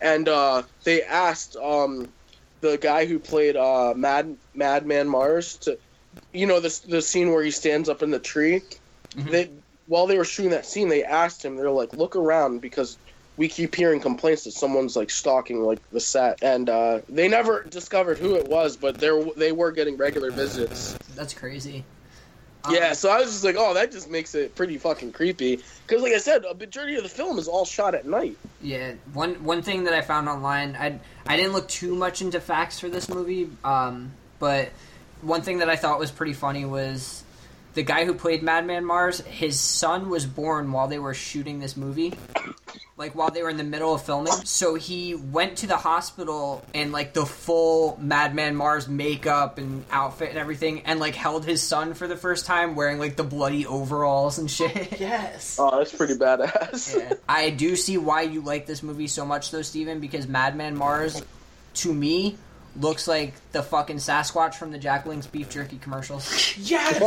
and 0.01 0.27
uh, 0.27 0.63
they 0.85 1.03
asked 1.03 1.55
um, 1.55 2.13
the 2.61 2.77
guy 2.77 3.05
who 3.05 3.19
played 3.19 3.55
uh, 3.55 3.93
Mad 3.95 4.37
Madman 4.53 5.07
Marz 5.07 5.59
to, 5.61 5.79
you 6.31 6.45
know, 6.45 6.59
the 6.59 6.79
the 6.87 7.01
scene 7.01 7.31
where 7.31 7.43
he 7.43 7.51
stands 7.51 7.89
up 7.89 8.01
in 8.03 8.11
the 8.11 8.19
tree. 8.19 8.61
They 9.31 9.51
while 9.85 10.07
they 10.07 10.17
were 10.17 10.25
shooting 10.25 10.51
that 10.51 10.65
scene, 10.65 10.89
they 10.89 11.03
asked 11.03 11.43
him. 11.43 11.55
They're 11.55 11.71
like, 11.71 11.93
"Look 11.93 12.15
around," 12.15 12.61
because 12.61 12.97
we 13.37 13.47
keep 13.47 13.75
hearing 13.75 14.01
complaints 14.01 14.43
that 14.43 14.51
someone's 14.51 14.95
like 14.95 15.09
stalking 15.09 15.61
like 15.61 15.79
the 15.91 15.99
set, 15.99 16.37
and 16.41 16.69
uh, 16.69 17.01
they 17.09 17.27
never 17.27 17.63
discovered 17.69 18.17
who 18.19 18.35
it 18.35 18.47
was, 18.47 18.77
but 18.77 18.99
they 18.99 19.09
they 19.37 19.51
were 19.51 19.71
getting 19.71 19.97
regular 19.97 20.31
visits. 20.31 20.97
That's 21.15 21.33
crazy. 21.33 21.85
Yeah, 22.69 22.93
so 22.93 23.09
I 23.09 23.19
was 23.19 23.31
just 23.31 23.43
like, 23.43 23.55
"Oh, 23.57 23.73
that 23.73 23.91
just 23.91 24.09
makes 24.09 24.35
it 24.35 24.55
pretty 24.55 24.77
fucking 24.77 25.11
creepy." 25.11 25.59
Because, 25.85 26.01
like 26.01 26.13
I 26.13 26.17
said, 26.17 26.45
a 26.45 26.53
majority 26.53 26.95
of 26.95 27.03
the 27.03 27.09
film 27.09 27.39
is 27.39 27.47
all 27.47 27.65
shot 27.65 27.95
at 27.95 28.05
night. 28.05 28.37
Yeah, 28.61 28.93
one 29.13 29.43
one 29.43 29.61
thing 29.61 29.83
that 29.85 29.93
I 29.93 30.01
found 30.01 30.27
online, 30.27 30.75
I 30.75 30.99
I 31.25 31.37
didn't 31.37 31.53
look 31.53 31.67
too 31.67 31.95
much 31.95 32.21
into 32.21 32.39
facts 32.39 32.79
for 32.79 32.89
this 32.89 33.09
movie, 33.09 33.49
um, 33.63 34.11
but 34.39 34.69
one 35.21 35.41
thing 35.41 35.59
that 35.59 35.69
I 35.69 35.75
thought 35.75 35.99
was 35.99 36.11
pretty 36.11 36.33
funny 36.33 36.65
was 36.65 37.23
the 37.77 37.83
guy 37.83 38.05
who 38.05 38.15
played 38.15 38.41
Madman 38.41 38.83
Marz. 38.83 39.23
His 39.23 39.59
son 39.59 40.09
was 40.09 40.25
born 40.25 40.71
while 40.71 40.87
they 40.87 40.97
were 40.97 41.13
shooting 41.13 41.59
this 41.59 41.77
movie, 41.77 42.11
like 42.97 43.13
while 43.13 43.29
they 43.29 43.43
were 43.43 43.51
in 43.51 43.57
the 43.57 43.63
middle 43.63 43.93
of 43.93 44.01
filming. 44.03 44.33
So 44.33 44.73
he 44.73 45.13
went 45.13 45.59
to 45.59 45.67
the 45.67 45.77
hospital 45.77 46.65
in 46.73 46.91
like 46.91 47.13
the 47.13 47.23
full 47.23 47.95
Madman 48.01 48.55
Marz 48.55 48.87
makeup 48.87 49.59
and 49.59 49.85
outfit 49.91 50.29
and 50.29 50.39
everything, 50.39 50.81
and 50.85 50.99
like 50.99 51.13
held 51.13 51.45
his 51.45 51.61
son 51.61 51.93
for 51.93 52.07
the 52.07 52.17
first 52.17 52.47
time 52.47 52.73
wearing 52.73 52.97
like 52.97 53.15
the 53.15 53.23
bloody 53.23 53.67
overalls 53.67 54.39
and 54.39 54.49
shit. 54.49 54.75
Yes. 54.99 55.57
Oh, 55.59 55.77
that's 55.77 55.93
pretty 55.93 56.15
badass. 56.15 56.97
Yeah. 56.97 57.13
I 57.29 57.51
do 57.51 57.75
see 57.75 57.99
why 57.99 58.23
you 58.23 58.41
like 58.41 58.65
this 58.65 58.81
movie 58.81 59.07
so 59.07 59.25
much, 59.25 59.51
though, 59.51 59.61
Steven, 59.61 59.99
because 59.99 60.27
Madman 60.27 60.75
Marz, 60.75 61.23
to 61.75 61.93
me, 61.93 62.37
looks 62.79 63.07
like 63.07 63.33
the 63.51 63.63
fucking 63.63 63.97
Sasquatch 63.97 64.55
from 64.55 64.71
the 64.71 64.77
Jack 64.77 65.05
Link's 65.05 65.27
beef 65.27 65.49
jerky 65.49 65.77
commercials. 65.77 66.53
Yes. 66.57 66.99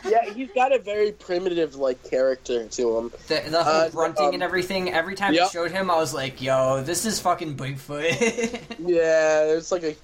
yeah, 0.08 0.32
he's 0.32 0.50
got 0.52 0.74
a 0.74 0.78
very 0.78 1.12
primitive 1.12 1.76
like 1.76 2.02
character 2.08 2.66
to 2.66 2.98
him. 2.98 3.12
The, 3.28 3.42
the 3.48 3.62
whole 3.62 3.72
Uh, 3.72 3.88
grunting 3.90 4.26
um, 4.28 4.34
and 4.34 4.42
everything. 4.42 4.92
Every 4.92 5.14
time 5.14 5.34
yep. 5.34 5.46
it 5.46 5.52
showed 5.52 5.70
him, 5.70 5.90
I 5.90 5.96
was 5.96 6.12
like, 6.14 6.40
"Yo, 6.42 6.82
this 6.82 7.04
is 7.04 7.20
fucking 7.20 7.56
Bigfoot." 7.56 8.60
Yeah, 8.78 9.44
it's 9.44 9.70
like 9.70 9.84
a 9.84 9.94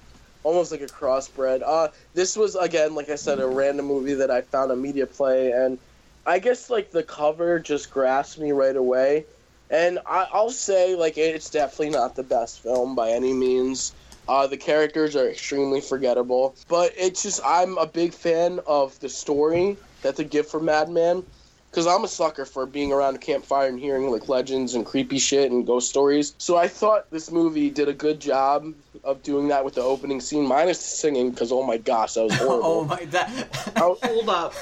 almost 0.43 0.71
like 0.71 0.81
a 0.81 0.85
crossbred. 0.85 1.61
Uh 1.65 1.89
this 2.13 2.37
was 2.37 2.55
again, 2.55 2.95
like 2.95 3.09
I 3.09 3.15
said, 3.15 3.39
a 3.39 3.47
random 3.47 3.85
movie 3.85 4.13
that 4.15 4.31
I 4.31 4.41
found 4.41 4.71
a 4.71 4.75
Media 4.75 5.05
Play, 5.05 5.51
and 5.51 5.77
I 6.25 6.39
guess 6.39 6.69
like 6.69 6.91
the 6.91 7.03
cover 7.03 7.59
just 7.59 7.91
grasped 7.91 8.39
me 8.39 8.51
right 8.51 8.75
away. 8.75 9.25
And 9.71 9.99
I, 10.05 10.27
I'll 10.33 10.49
say, 10.49 10.95
like, 10.95 11.17
it's 11.17 11.49
definitely 11.51 11.91
not 11.91 12.15
the 12.15 12.23
best 12.23 12.61
film 12.61 12.95
by 12.95 13.11
any 13.11 13.33
means. 13.33 13.93
Uh, 14.29 14.45
the 14.45 14.57
characters 14.57 15.15
are 15.15 15.27
extremely 15.27 15.81
forgettable, 15.81 16.55
but 16.67 16.93
it's 16.95 17.23
just 17.23 17.41
I'm 17.43 17.79
a 17.79 17.87
big 17.87 18.13
fan 18.13 18.59
of 18.67 18.97
the 18.99 19.09
story 19.09 19.75
that 20.03 20.15
they 20.17 20.23
give 20.23 20.47
for 20.47 20.59
Madman 20.59 21.23
because 21.71 21.87
I'm 21.87 22.03
a 22.03 22.07
sucker 22.07 22.45
for 22.45 22.67
being 22.67 22.91
around 22.93 23.15
a 23.15 23.17
campfire 23.17 23.67
and 23.67 23.79
hearing 23.79 24.11
like 24.11 24.29
legends 24.29 24.75
and 24.75 24.85
creepy 24.85 25.17
shit 25.17 25.51
and 25.51 25.65
ghost 25.65 25.89
stories. 25.89 26.35
So 26.37 26.57
I 26.57 26.67
thought 26.67 27.09
this 27.09 27.31
movie 27.31 27.71
did 27.71 27.89
a 27.89 27.93
good 27.93 28.19
job 28.19 28.71
of 29.03 29.23
doing 29.23 29.47
that 29.47 29.65
with 29.65 29.73
the 29.75 29.81
opening 29.81 30.21
scene, 30.21 30.45
minus 30.45 30.77
the 30.77 30.95
singing, 30.97 31.31
because 31.31 31.51
oh 31.51 31.63
my 31.63 31.77
gosh, 31.77 32.13
that 32.13 32.23
was 32.25 32.35
horrible. 32.37 32.61
oh 32.65 32.83
my 32.85 33.05
that. 33.05 33.29
Hold 33.77 34.29
up. 34.29 34.53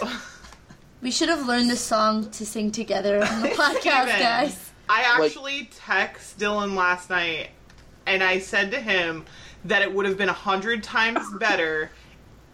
We 1.01 1.11
should 1.11 1.27
have 1.29 1.45
learned 1.45 1.69
this 1.69 1.81
song 1.81 2.31
to 2.31 2.45
sing 2.45 2.71
together 2.71 3.21
on 3.23 3.41
the 3.41 3.49
podcast, 3.63 4.17
guys. 4.17 4.71
I 4.89 5.19
Like- 5.19 5.31
actually 5.31 5.69
text 5.75 6.39
Dylan 6.39 6.73
last 6.75 7.09
night, 7.09 7.49
and 8.05 8.23
I 8.23 8.39
said 8.39 8.71
to 8.71 8.79
him 8.79 9.25
that 9.65 9.81
it 9.81 9.93
would 9.93 10.05
have 10.05 10.17
been 10.17 10.29
a 10.29 10.33
hundred 10.33 10.83
times 10.83 11.19
better 11.39 11.89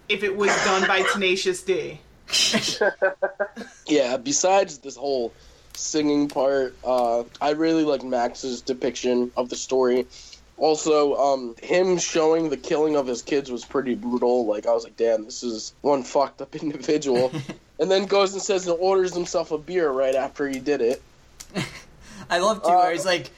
if 0.09 0.23
it 0.23 0.35
was 0.35 0.49
done 0.63 0.87
by 0.87 1.03
Tenacious 1.13 1.61
D. 1.63 1.99
Yeah, 3.85 4.17
besides 4.17 4.79
this 4.79 4.95
whole 4.95 5.33
singing 5.73 6.29
part, 6.29 6.75
uh, 6.83 7.23
I 7.41 7.51
really 7.51 7.83
like 7.83 8.03
Max's 8.03 8.61
depiction 8.61 9.31
of 9.35 9.49
the 9.49 9.55
story. 9.55 10.07
Also, 10.57 11.15
um, 11.15 11.55
him 11.61 11.97
showing 11.97 12.49
the 12.49 12.57
killing 12.57 12.95
of 12.95 13.07
his 13.07 13.21
kids 13.21 13.51
was 13.51 13.65
pretty 13.65 13.95
brutal. 13.95 14.45
Like, 14.45 14.65
I 14.65 14.71
was 14.71 14.83
like, 14.83 14.95
damn, 14.95 15.25
this 15.25 15.43
is 15.43 15.73
one 15.81 16.03
fucked 16.03 16.41
up 16.41 16.55
individual. 16.61 17.31
and 17.79 17.91
then 17.91 18.05
goes 18.05 18.33
and 18.33 18.41
says 18.41 18.67
and 18.67 18.77
orders 18.79 19.13
himself 19.13 19.51
a 19.51 19.57
beer 19.57 19.89
right 19.89 20.15
after 20.15 20.47
he 20.47 20.59
did 20.59 20.81
it. 20.81 21.01
I 22.29 22.39
love 22.39 22.63
too. 22.63 22.69
Uh, 22.69 22.77
where 22.77 22.91
he's 22.93 23.05
like, 23.05 23.29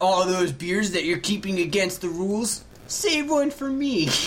"All 0.00 0.26
those 0.26 0.52
beers 0.52 0.92
that 0.92 1.04
you're 1.04 1.20
keeping 1.20 1.60
against 1.60 2.00
the 2.00 2.08
rules, 2.08 2.64
save 2.86 3.30
one 3.30 3.50
for 3.50 3.68
me." 3.70 4.08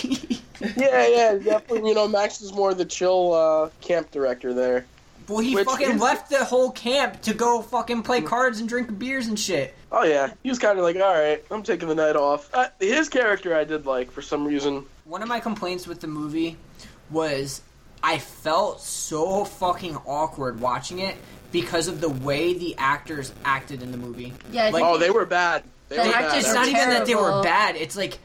Yeah, 0.74 1.06
yeah, 1.06 1.34
definitely. 1.34 1.90
You 1.90 1.94
know, 1.94 2.08
Max 2.08 2.40
is 2.40 2.50
more 2.50 2.72
the 2.72 2.86
chill 2.86 3.34
uh, 3.34 3.68
camp 3.82 4.10
director 4.10 4.54
there. 4.54 4.86
well, 5.28 5.40
he 5.40 5.54
Which 5.54 5.66
fucking 5.66 5.90
is- 5.96 6.00
left 6.00 6.30
the 6.30 6.46
whole 6.46 6.70
camp 6.70 7.20
to 7.22 7.34
go 7.34 7.60
fucking 7.60 8.02
play 8.04 8.22
cards 8.22 8.58
and 8.58 8.66
drink 8.66 8.98
beers 8.98 9.26
and 9.26 9.38
shit. 9.38 9.74
Oh 9.92 10.04
yeah, 10.04 10.32
he 10.42 10.48
was 10.48 10.58
kind 10.58 10.78
of 10.78 10.82
like, 10.84 10.96
all 10.96 11.12
right, 11.12 11.44
I'm 11.50 11.62
taking 11.62 11.88
the 11.90 11.94
night 11.94 12.16
off. 12.16 12.48
Uh, 12.54 12.68
his 12.80 13.10
character 13.10 13.54
I 13.54 13.64
did 13.64 13.84
like 13.84 14.10
for 14.10 14.22
some 14.22 14.46
reason. 14.46 14.86
One 15.04 15.20
of 15.22 15.28
my 15.28 15.40
complaints 15.40 15.86
with 15.86 16.00
the 16.00 16.06
movie 16.08 16.56
was 17.10 17.60
I 18.02 18.16
felt 18.18 18.80
so 18.80 19.44
fucking 19.44 19.96
awkward 20.06 20.58
watching 20.60 21.00
it 21.00 21.16
because 21.52 21.86
of 21.86 22.00
the 22.00 22.08
way 22.08 22.54
the 22.54 22.74
actors 22.78 23.30
acted 23.44 23.82
in 23.82 23.92
the 23.92 23.98
movie. 23.98 24.32
Yeah, 24.52 24.70
Like- 24.70 24.82
Oh, 24.82 24.96
they 24.96 25.10
were 25.10 25.26
bad. 25.26 25.64
They 25.90 25.96
The 25.96 26.02
were 26.04 26.08
actors 26.08 26.30
bad. 26.32 26.38
It's 26.38 26.54
not 26.54 26.68
even 26.68 26.88
that 26.90 27.04
they 27.04 27.14
were 27.14 27.42
bad. 27.42 27.76
It's 27.76 27.94
like 27.96 28.18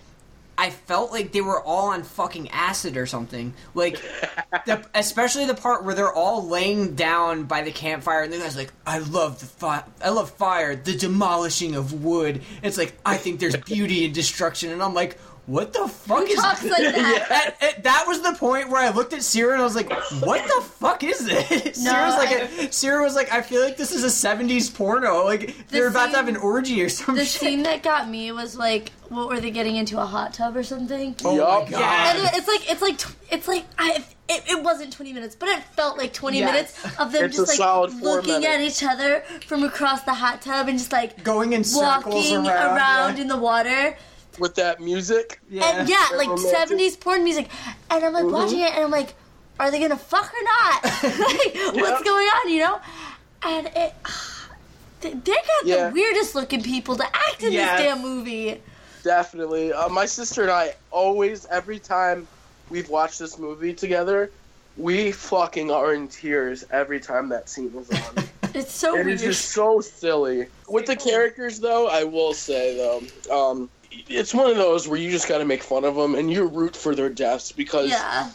I 0.62 0.70
felt 0.70 1.12
like 1.12 1.32
they 1.32 1.42
were 1.42 1.60
all 1.60 1.90
on 1.90 2.04
fucking 2.04 2.52
acid 2.52 2.96
or 2.96 3.08
something. 3.08 3.56
Like, 3.74 4.00
the, 4.68 4.86
especially 4.94 5.46
the 5.46 5.56
part 5.56 5.84
where 5.84 5.96
they're 5.96 6.14
all 6.14 6.48
laying 6.48 6.94
down 6.94 7.46
by 7.46 7.64
the 7.64 7.72
campfire, 7.72 8.22
and 8.22 8.32
the 8.32 8.38
guy's 8.38 8.56
like, 8.56 8.72
"I 8.86 9.00
love 9.00 9.40
the 9.40 9.48
fi- 9.48 9.84
I 10.04 10.10
love 10.10 10.30
fire, 10.30 10.76
the 10.76 10.96
demolishing 10.96 11.74
of 11.74 12.04
wood." 12.04 12.44
It's 12.62 12.78
like 12.78 12.96
I 13.04 13.18
think 13.18 13.40
there's 13.40 13.56
beauty 13.66 14.06
in 14.06 14.14
destruction, 14.14 14.70
and 14.70 14.84
I'm 14.84 14.94
like, 14.94 15.18
what 15.48 15.74
the 15.74 15.88
fuck 15.88 16.20
Who 16.20 16.26
is 16.26 16.40
talks 16.40 16.64
like 16.64 16.78
that? 16.96 17.54
And- 17.62 17.74
and 17.76 17.84
that 17.84 18.06
was 18.08 18.22
the 18.22 18.34
point 18.34 18.70
where 18.70 18.82
I 18.82 18.90
looked 18.92 19.14
at 19.14 19.24
Sarah 19.24 19.54
and 19.54 19.62
I 19.62 19.66
was 19.66 19.76
like, 19.76 19.92
"What 20.22 20.44
the 20.46 20.62
fuck 20.62 21.04
is 21.04 21.26
this?" 21.26 21.78
Sarah 21.84 22.06
was 22.08 22.16
like, 22.18 22.32
a, 22.32 22.72
"Sarah 22.72 23.02
was 23.04 23.16
like, 23.16 23.32
I 23.32 23.42
feel 23.42 23.62
like 23.64 23.78
this 23.78 23.92
is 23.92 24.04
a 24.04 24.08
'70s 24.08 24.74
porno. 24.74 25.26
Like 25.26 25.68
they're 25.70 25.88
about 25.88 26.12
to 26.12 26.18
have 26.18 26.28
an 26.28 26.38
orgy 26.38 26.82
or 26.84 26.90
something. 26.90 27.16
The 27.16 27.26
shit." 27.26 27.42
scene 27.42 27.64
that 27.64 27.82
got 27.84 28.10
me 28.10 28.32
was 28.32 28.56
like, 28.58 28.92
what 29.10 29.28
were 29.30 29.40
they 29.40 29.52
getting 29.52 29.76
into 29.76 30.00
a 30.00 30.06
hot 30.06 30.34
tub 30.34 30.56
or 30.56 30.64
something? 30.64 31.16
oh 31.26 31.36
Yup. 31.36 31.70
my 31.72 31.80
Yeah. 31.80 32.12
And 32.14 32.24
god! 32.24 32.32
it's 32.36 32.48
like 32.48 32.72
it's 32.72 32.82
like 32.82 33.02
it's 33.32 33.48
like 33.48 33.66
I 33.78 34.04
it, 34.30 34.44
it 34.48 34.64
wasn't 34.64 34.94
20 34.94 35.12
minutes, 35.14 35.36
but 35.36 35.50
it 35.50 35.62
felt 35.76 35.98
like 35.98 36.14
20 36.14 36.40
Yes. 36.40 36.52
minutes 36.84 37.00
of 37.00 37.12
them 37.12 37.26
It's 37.26 37.36
just 37.36 37.50
like 37.50 37.58
solid 37.58 37.92
four 37.92 38.22
looking 38.22 38.46
at 38.46 38.62
each 38.62 38.82
other 38.84 39.24
from 39.48 39.64
across 39.64 40.04
the 40.04 40.14
hot 40.14 40.42
tub 40.42 40.68
and 40.70 40.78
just 40.80 40.92
like 40.94 41.22
Going 41.24 41.52
in 41.54 41.64
circles 41.66 42.16
walking 42.16 42.38
around, 42.48 42.78
around, 42.78 43.16
yeah. 43.18 43.22
in 43.24 43.28
the 43.28 43.38
water. 43.38 43.98
With 44.40 44.56
that 44.56 44.80
music. 44.80 45.40
yeah. 45.50 45.80
And 45.80 45.90
yeah, 45.90 46.08
like 46.16 46.28
romantic. 46.30 46.78
70s 46.78 47.00
porn 47.00 47.24
music. 47.24 47.50
And 47.90 48.04
I'm 48.04 48.14
like 48.14 48.24
Mm-hmm. 48.24 48.34
watching 48.34 48.60
it 48.60 48.74
and 48.74 48.84
I'm 48.86 48.92
like, 48.92 49.14
are 49.60 49.70
they 49.72 49.80
gonna 49.80 49.98
fuck 49.98 50.32
or 50.34 50.44
not? 50.44 50.84
like, 51.04 51.76
what's 51.76 52.04
going 52.04 52.28
on, 52.28 52.50
you 52.52 52.60
know? 52.60 52.80
And 53.44 53.68
it. 53.76 53.94
They 55.02 55.14
they 55.14 55.32
got 55.34 55.66
Yeah. 55.66 55.88
the 55.90 55.94
weirdest 55.94 56.36
looking 56.36 56.62
people 56.64 56.96
to 56.96 57.04
act 57.06 57.44
in 57.44 57.52
Yes. 57.54 57.78
this 57.80 57.88
damn 57.88 58.02
movie. 58.02 58.62
Definitely. 59.04 59.74
Uh, 59.74 59.90
my 59.90 60.06
sister 60.06 60.44
and 60.44 60.52
I 60.52 60.76
always, 60.92 61.46
every 61.48 61.80
time 61.80 62.28
we've 62.70 62.88
watched 62.90 63.18
this 63.20 63.40
movie 63.40 63.74
together, 63.74 64.30
we 64.78 65.12
fucking 65.12 65.72
are 65.72 65.94
in 65.96 66.08
tears 66.08 66.64
every 66.72 67.00
time 67.00 67.30
that 67.30 67.50
scene 67.50 67.74
is 67.76 67.90
on. 67.90 68.24
It's 68.54 68.74
so 68.74 68.90
It 68.98 69.06
weird. 69.06 69.08
is 69.16 69.22
just 69.22 69.52
so 69.52 69.80
silly. 69.80 70.48
With 70.68 70.86
the 70.86 70.96
characters, 70.98 71.60
though, 71.62 71.88
I 71.88 72.04
will 72.04 72.34
say 72.34 72.76
though, 72.76 73.02
um, 73.34 73.70
it's 73.92 74.34
one 74.34 74.50
of 74.50 74.58
those 74.58 74.88
where 74.88 74.98
you 74.98 75.12
just 75.12 75.28
got 75.28 75.40
to 75.40 75.46
make 75.46 75.64
fun 75.64 75.84
of 75.84 75.96
them 75.96 76.16
and 76.16 76.32
you 76.32 76.48
root 76.48 76.76
for 76.76 76.96
their 76.96 77.10
deaths 77.10 77.52
because 77.52 77.90
yeah. 77.90 78.30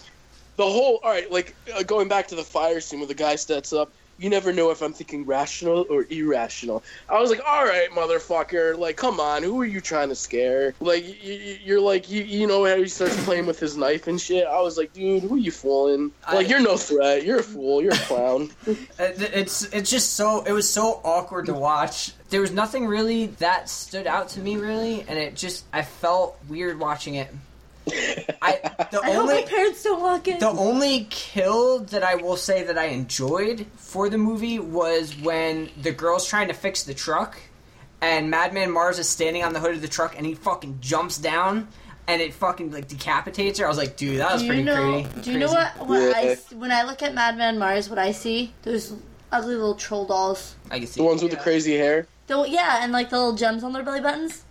the 0.56 0.64
whole. 0.64 1.00
All 1.02 1.10
right, 1.10 1.30
like 1.30 1.54
uh, 1.74 1.82
going 1.82 2.08
back 2.08 2.28
to 2.28 2.34
the 2.34 2.44
fire 2.44 2.80
scene 2.80 3.00
where 3.00 3.08
the 3.08 3.14
guy 3.14 3.36
steps 3.36 3.72
up. 3.72 3.92
You 4.18 4.30
never 4.30 4.52
know 4.52 4.70
if 4.70 4.80
I'm 4.82 4.92
thinking 4.94 5.26
rational 5.26 5.84
or 5.90 6.06
irrational. 6.08 6.82
I 7.08 7.20
was 7.20 7.28
like, 7.30 7.40
all 7.46 7.64
right, 7.64 7.90
motherfucker. 7.90 8.78
Like, 8.78 8.96
come 8.96 9.20
on. 9.20 9.42
Who 9.42 9.60
are 9.60 9.64
you 9.66 9.80
trying 9.80 10.08
to 10.08 10.14
scare? 10.14 10.74
Like, 10.80 11.04
y- 11.04 11.16
y- 11.22 11.58
you're 11.62 11.80
like, 11.80 12.10
you, 12.10 12.22
you 12.22 12.46
know 12.46 12.64
how 12.64 12.76
he 12.76 12.88
starts 12.88 13.22
playing 13.24 13.44
with 13.46 13.58
his 13.60 13.76
knife 13.76 14.06
and 14.06 14.18
shit? 14.20 14.46
I 14.46 14.60
was 14.62 14.78
like, 14.78 14.92
dude, 14.94 15.22
who 15.24 15.34
are 15.34 15.38
you 15.38 15.50
fooling? 15.50 16.12
Like, 16.32 16.46
I- 16.46 16.48
you're 16.48 16.60
no 16.62 16.76
threat. 16.78 17.24
You're 17.24 17.40
a 17.40 17.42
fool. 17.42 17.82
You're 17.82 17.92
a 17.94 17.98
clown. 17.98 18.50
It's 18.98 19.64
it's 19.64 19.90
just 19.90 20.14
so 20.14 20.42
it 20.44 20.52
was 20.52 20.68
so 20.68 21.00
awkward 21.04 21.46
to 21.46 21.54
watch. 21.54 22.12
There 22.30 22.40
was 22.40 22.52
nothing 22.52 22.86
really 22.86 23.26
that 23.38 23.68
stood 23.68 24.06
out 24.06 24.30
to 24.30 24.40
me 24.40 24.56
really, 24.56 25.04
and 25.06 25.18
it 25.18 25.34
just 25.36 25.64
I 25.72 25.82
felt 25.82 26.36
weird 26.48 26.78
watching 26.78 27.14
it. 27.16 27.28
I 28.42 28.60
the 28.90 29.00
I 29.02 29.12
hope 29.12 29.22
only 29.22 29.34
my 29.36 29.42
parents 29.42 29.82
don't 29.82 30.00
walk 30.02 30.28
in. 30.28 30.38
the 30.38 30.48
only 30.48 31.06
kill 31.10 31.80
that 31.80 32.02
I 32.02 32.16
will 32.16 32.36
say 32.36 32.62
that 32.64 32.76
I 32.76 32.86
enjoyed 32.86 33.66
for 33.76 34.08
the 34.08 34.18
movie 34.18 34.58
was 34.58 35.16
when 35.18 35.70
the 35.80 35.92
girl's 35.92 36.26
trying 36.28 36.48
to 36.48 36.54
fix 36.54 36.82
the 36.82 36.94
truck, 36.94 37.38
and 38.00 38.30
Madman 38.30 38.70
Marz 38.70 38.98
is 38.98 39.08
standing 39.08 39.42
on 39.44 39.52
the 39.52 39.60
hood 39.60 39.74
of 39.74 39.82
the 39.82 39.88
truck, 39.88 40.16
and 40.16 40.26
he 40.26 40.34
fucking 40.34 40.78
jumps 40.80 41.18
down. 41.18 41.68
And 42.08 42.22
it 42.22 42.34
fucking 42.34 42.70
like 42.70 42.86
decapitates 42.86 43.58
her. 43.58 43.64
I 43.66 43.68
was 43.68 43.78
like, 43.78 43.96
dude, 43.96 44.20
that 44.20 44.32
was 44.32 44.42
do 44.42 44.46
pretty 44.48 44.62
know? 44.62 45.02
crazy. 45.02 45.20
Do 45.22 45.32
you 45.32 45.38
know 45.40 45.48
what? 45.48 45.76
What 45.88 46.00
Yeah. 46.00 46.30
s- 46.30 46.52
when 46.52 46.70
I 46.70 46.84
look 46.84 47.02
at 47.02 47.14
Madman 47.14 47.56
Marz, 47.58 47.90
what 47.90 47.98
I 47.98 48.12
see? 48.12 48.52
Those 48.62 48.92
ugly 49.32 49.56
little 49.56 49.74
troll 49.74 50.06
dolls. 50.06 50.54
I 50.70 50.78
can 50.78 50.86
see 50.86 51.00
The 51.00 51.04
ones 51.04 51.20
with 51.20 51.32
the 51.32 51.36
crazy 51.36 51.76
hair. 51.76 52.06
The, 52.28 52.44
yeah, 52.44 52.84
and 52.84 52.92
like 52.92 53.10
the 53.10 53.16
little 53.18 53.32
gems 53.34 53.64
on 53.64 53.72
their 53.72 53.82
belly 53.82 54.00
buttons. 54.00 54.44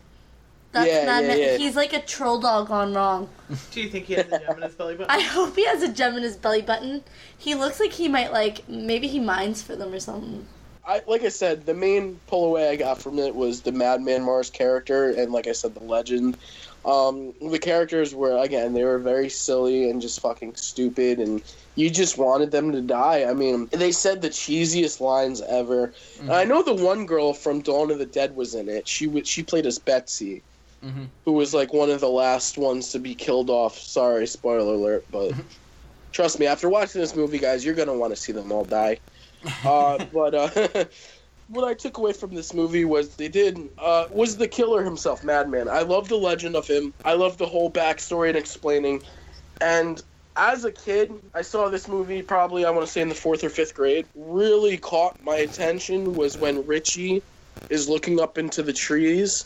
That's 0.76 0.90
Yeah, 0.90 1.06
Madman. 1.06 1.40
yeah, 1.40 1.46
yeah. 1.52 1.58
He's 1.58 1.78
like 1.78 1.94
a 1.94 2.02
troll 2.02 2.38
dog 2.42 2.68
gone 2.68 2.94
wrong. 2.94 3.30
Do 3.72 3.82
you 3.82 3.88
think 3.88 4.08
he 4.08 4.16
has 4.16 4.26
a 4.26 4.40
gem 4.40 4.58
in 4.58 4.64
his 4.64 4.76
belly 4.76 4.96
button? 4.96 5.10
I 5.18 5.22
hope 5.22 5.56
he 5.56 5.66
has 5.66 5.82
a 5.82 5.88
gem 5.88 6.18
in 6.18 6.24
his 6.24 6.36
belly 6.36 6.62
button. 6.62 7.02
He 7.38 7.56
looks 7.56 7.80
like 7.80 7.94
he 7.94 8.10
might 8.10 8.34
like 8.34 8.68
maybe 8.68 9.08
he 9.08 9.22
mines 9.22 9.62
for 9.62 9.78
them 9.78 9.94
or 9.94 10.02
something. 10.02 10.46
I 10.86 11.02
like 11.08 11.24
I 11.24 11.30
said, 11.30 11.66
the 11.66 11.74
main 11.74 12.20
pull 12.28 12.44
away 12.44 12.70
I 12.70 12.76
got 12.76 13.02
from 13.02 13.20
it 13.20 13.34
was 13.34 13.62
the 13.62 13.72
Madman 13.72 14.24
Marz 14.24 14.52
character, 14.52 15.12
and 15.12 15.32
like 15.32 15.48
I 15.48 15.54
said, 15.54 15.74
the 15.76 15.84
legend. 15.84 16.38
Um, 16.86 17.34
the 17.42 17.58
characters 17.58 18.14
were 18.14 18.38
again, 18.38 18.74
they 18.74 18.84
were 18.84 19.00
very 19.00 19.30
silly 19.30 19.90
and 19.90 20.02
just 20.02 20.20
fucking 20.20 20.56
stupid, 20.56 21.20
and 21.20 21.42
you 21.76 21.90
just 21.90 22.18
wanted 22.18 22.52
them 22.52 22.74
to 22.74 22.82
die. 22.82 23.24
I 23.24 23.34
mean, 23.34 23.68
they 23.72 23.94
said 23.94 24.22
the 24.22 24.30
cheesiest 24.30 25.00
lines 25.00 25.42
ever. 25.42 25.94
And 26.20 26.34
I 26.34 26.44
know 26.44 26.62
the 26.62 26.76
one 26.76 27.06
girl 27.06 27.34
from 27.34 27.62
Dawn 27.62 27.92
of 27.92 27.98
the 27.98 28.06
Dead 28.06 28.36
was 28.36 28.54
in 28.54 28.68
it. 28.68 28.90
She 28.90 29.08
was 29.08 29.26
she 29.26 29.42
played 29.42 29.66
as 29.66 29.80
Betsy, 29.80 30.44
Mhm. 30.86 31.10
who 31.26 31.34
was 31.34 31.54
like 31.54 31.74
one 31.74 31.90
of 31.90 32.00
the 32.02 32.10
last 32.10 32.58
ones 32.58 32.92
to 32.92 33.00
be 33.00 33.16
killed 33.16 33.50
off. 33.50 33.78
Sorry, 33.78 34.28
spoiler 34.28 34.74
alert, 34.74 35.06
but. 35.12 35.34
Trust 36.14 36.40
me, 36.40 36.46
after 36.46 36.70
watching 36.70 37.02
this 37.02 37.14
movie, 37.14 37.40
guys, 37.40 37.66
you're 37.66 37.76
gonna 37.76 37.94
want 37.94 38.14
to 38.14 38.22
see 38.22 38.32
them 38.32 38.52
all 38.52 38.64
die. 38.64 39.00
Uh, 39.66 40.00
but 40.14 40.34
uh, 40.34 40.86
what 41.48 41.66
I 41.68 41.74
took 41.76 41.98
away 41.98 42.14
from 42.14 42.34
this 42.34 42.54
movie 42.54 42.86
was 42.86 43.16
they 43.16 43.28
did 43.28 43.60
uh, 43.78 44.06
was 44.12 44.38
the 44.38 44.48
killer 44.48 44.84
himself, 44.84 45.24
Madman. 45.24 45.70
I 45.70 45.82
love 45.82 46.08
the 46.10 46.16
legend 46.18 46.56
of 46.56 46.68
him. 46.68 46.94
I 47.04 47.14
love 47.14 47.38
the 47.38 47.46
whole 47.46 47.72
backstory 47.72 48.30
and 48.30 48.38
explaining. 48.38 49.04
And 49.62 50.02
as 50.36 50.66
a 50.66 50.72
kid, 50.72 51.12
I 51.34 51.42
saw 51.44 51.70
this 51.70 51.88
movie 51.88 52.22
probably 52.24 52.66
I 52.66 52.72
want 52.72 52.86
to 52.86 52.92
say 52.92 53.02
in 53.02 53.10
the 53.10 53.16
fourth 53.16 53.44
or 53.44 53.50
fifth 53.50 53.74
grade. 53.76 54.08
Really 54.16 54.78
caught 54.78 55.22
my 55.22 55.36
attention 55.36 56.16
was 56.16 56.38
when 56.38 56.66
Richie 56.66 57.22
is 57.70 57.89
looking 57.89 58.20
up 58.20 58.38
into 58.38 58.62
the 58.62 58.74
trees 58.74 59.45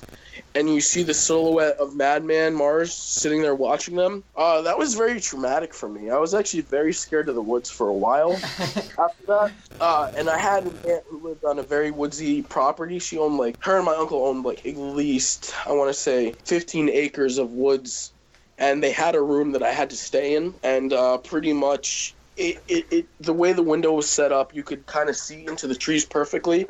and 0.55 0.69
you 0.69 0.81
see 0.81 1.03
the 1.03 1.13
silhouette 1.13 1.77
of 1.77 1.95
Madman 1.95 2.55
Marz 2.55 2.91
sitting 2.91 3.41
there 3.41 3.55
watching 3.55 3.95
them. 3.95 4.23
Uh, 4.35 4.61
that 4.61 4.77
was 4.77 4.95
very 4.95 5.19
traumatic 5.19 5.73
for 5.73 5.89
me. 5.89 6.09
I 6.09 6.17
was 6.17 6.33
actually 6.33 6.61
very 6.61 6.93
scared 6.93 7.29
of 7.29 7.35
the 7.35 7.41
woods 7.41 7.69
for 7.69 7.89
a 7.89 7.93
while 7.93 8.33
after 8.33 9.25
that. 9.27 9.51
Uh, 9.79 10.07
and 10.17 10.29
I 10.29 10.37
had 10.37 10.63
an 10.63 10.77
aunt 10.87 11.03
who 11.09 11.27
lived 11.27 11.43
on 11.45 11.59
a 11.59 11.63
very 11.63 11.91
woodsy 11.91 12.41
property. 12.41 12.99
She 12.99 13.17
owned 13.17 13.37
like 13.37 13.55
her 13.63 13.77
and 13.77 13.85
my 13.85 13.95
uncle 13.95 14.25
owned 14.25 14.43
like 14.43 14.65
at 14.65 14.77
least 14.77 15.53
I 15.65 15.71
want 15.73 15.89
to 15.89 15.93
say 15.93 16.33
15 16.45 16.89
acres 16.89 17.37
of 17.37 17.51
woods, 17.51 18.11
and 18.57 18.83
they 18.83 18.91
had 18.91 19.15
a 19.15 19.21
room 19.21 19.53
that 19.53 19.63
I 19.63 19.71
had 19.71 19.89
to 19.91 19.95
stay 19.95 20.35
in, 20.35 20.53
and 20.63 20.93
uh, 20.93 21.17
pretty 21.19 21.53
much. 21.53 22.13
It, 22.35 22.63
it, 22.69 22.85
it 22.89 23.05
the 23.19 23.33
way 23.33 23.51
the 23.51 23.61
window 23.61 23.91
was 23.91 24.09
set 24.09 24.31
up, 24.31 24.55
you 24.55 24.63
could 24.63 24.85
kind 24.85 25.09
of 25.09 25.17
see 25.17 25.45
into 25.45 25.67
the 25.67 25.75
trees 25.75 26.05
perfectly, 26.05 26.69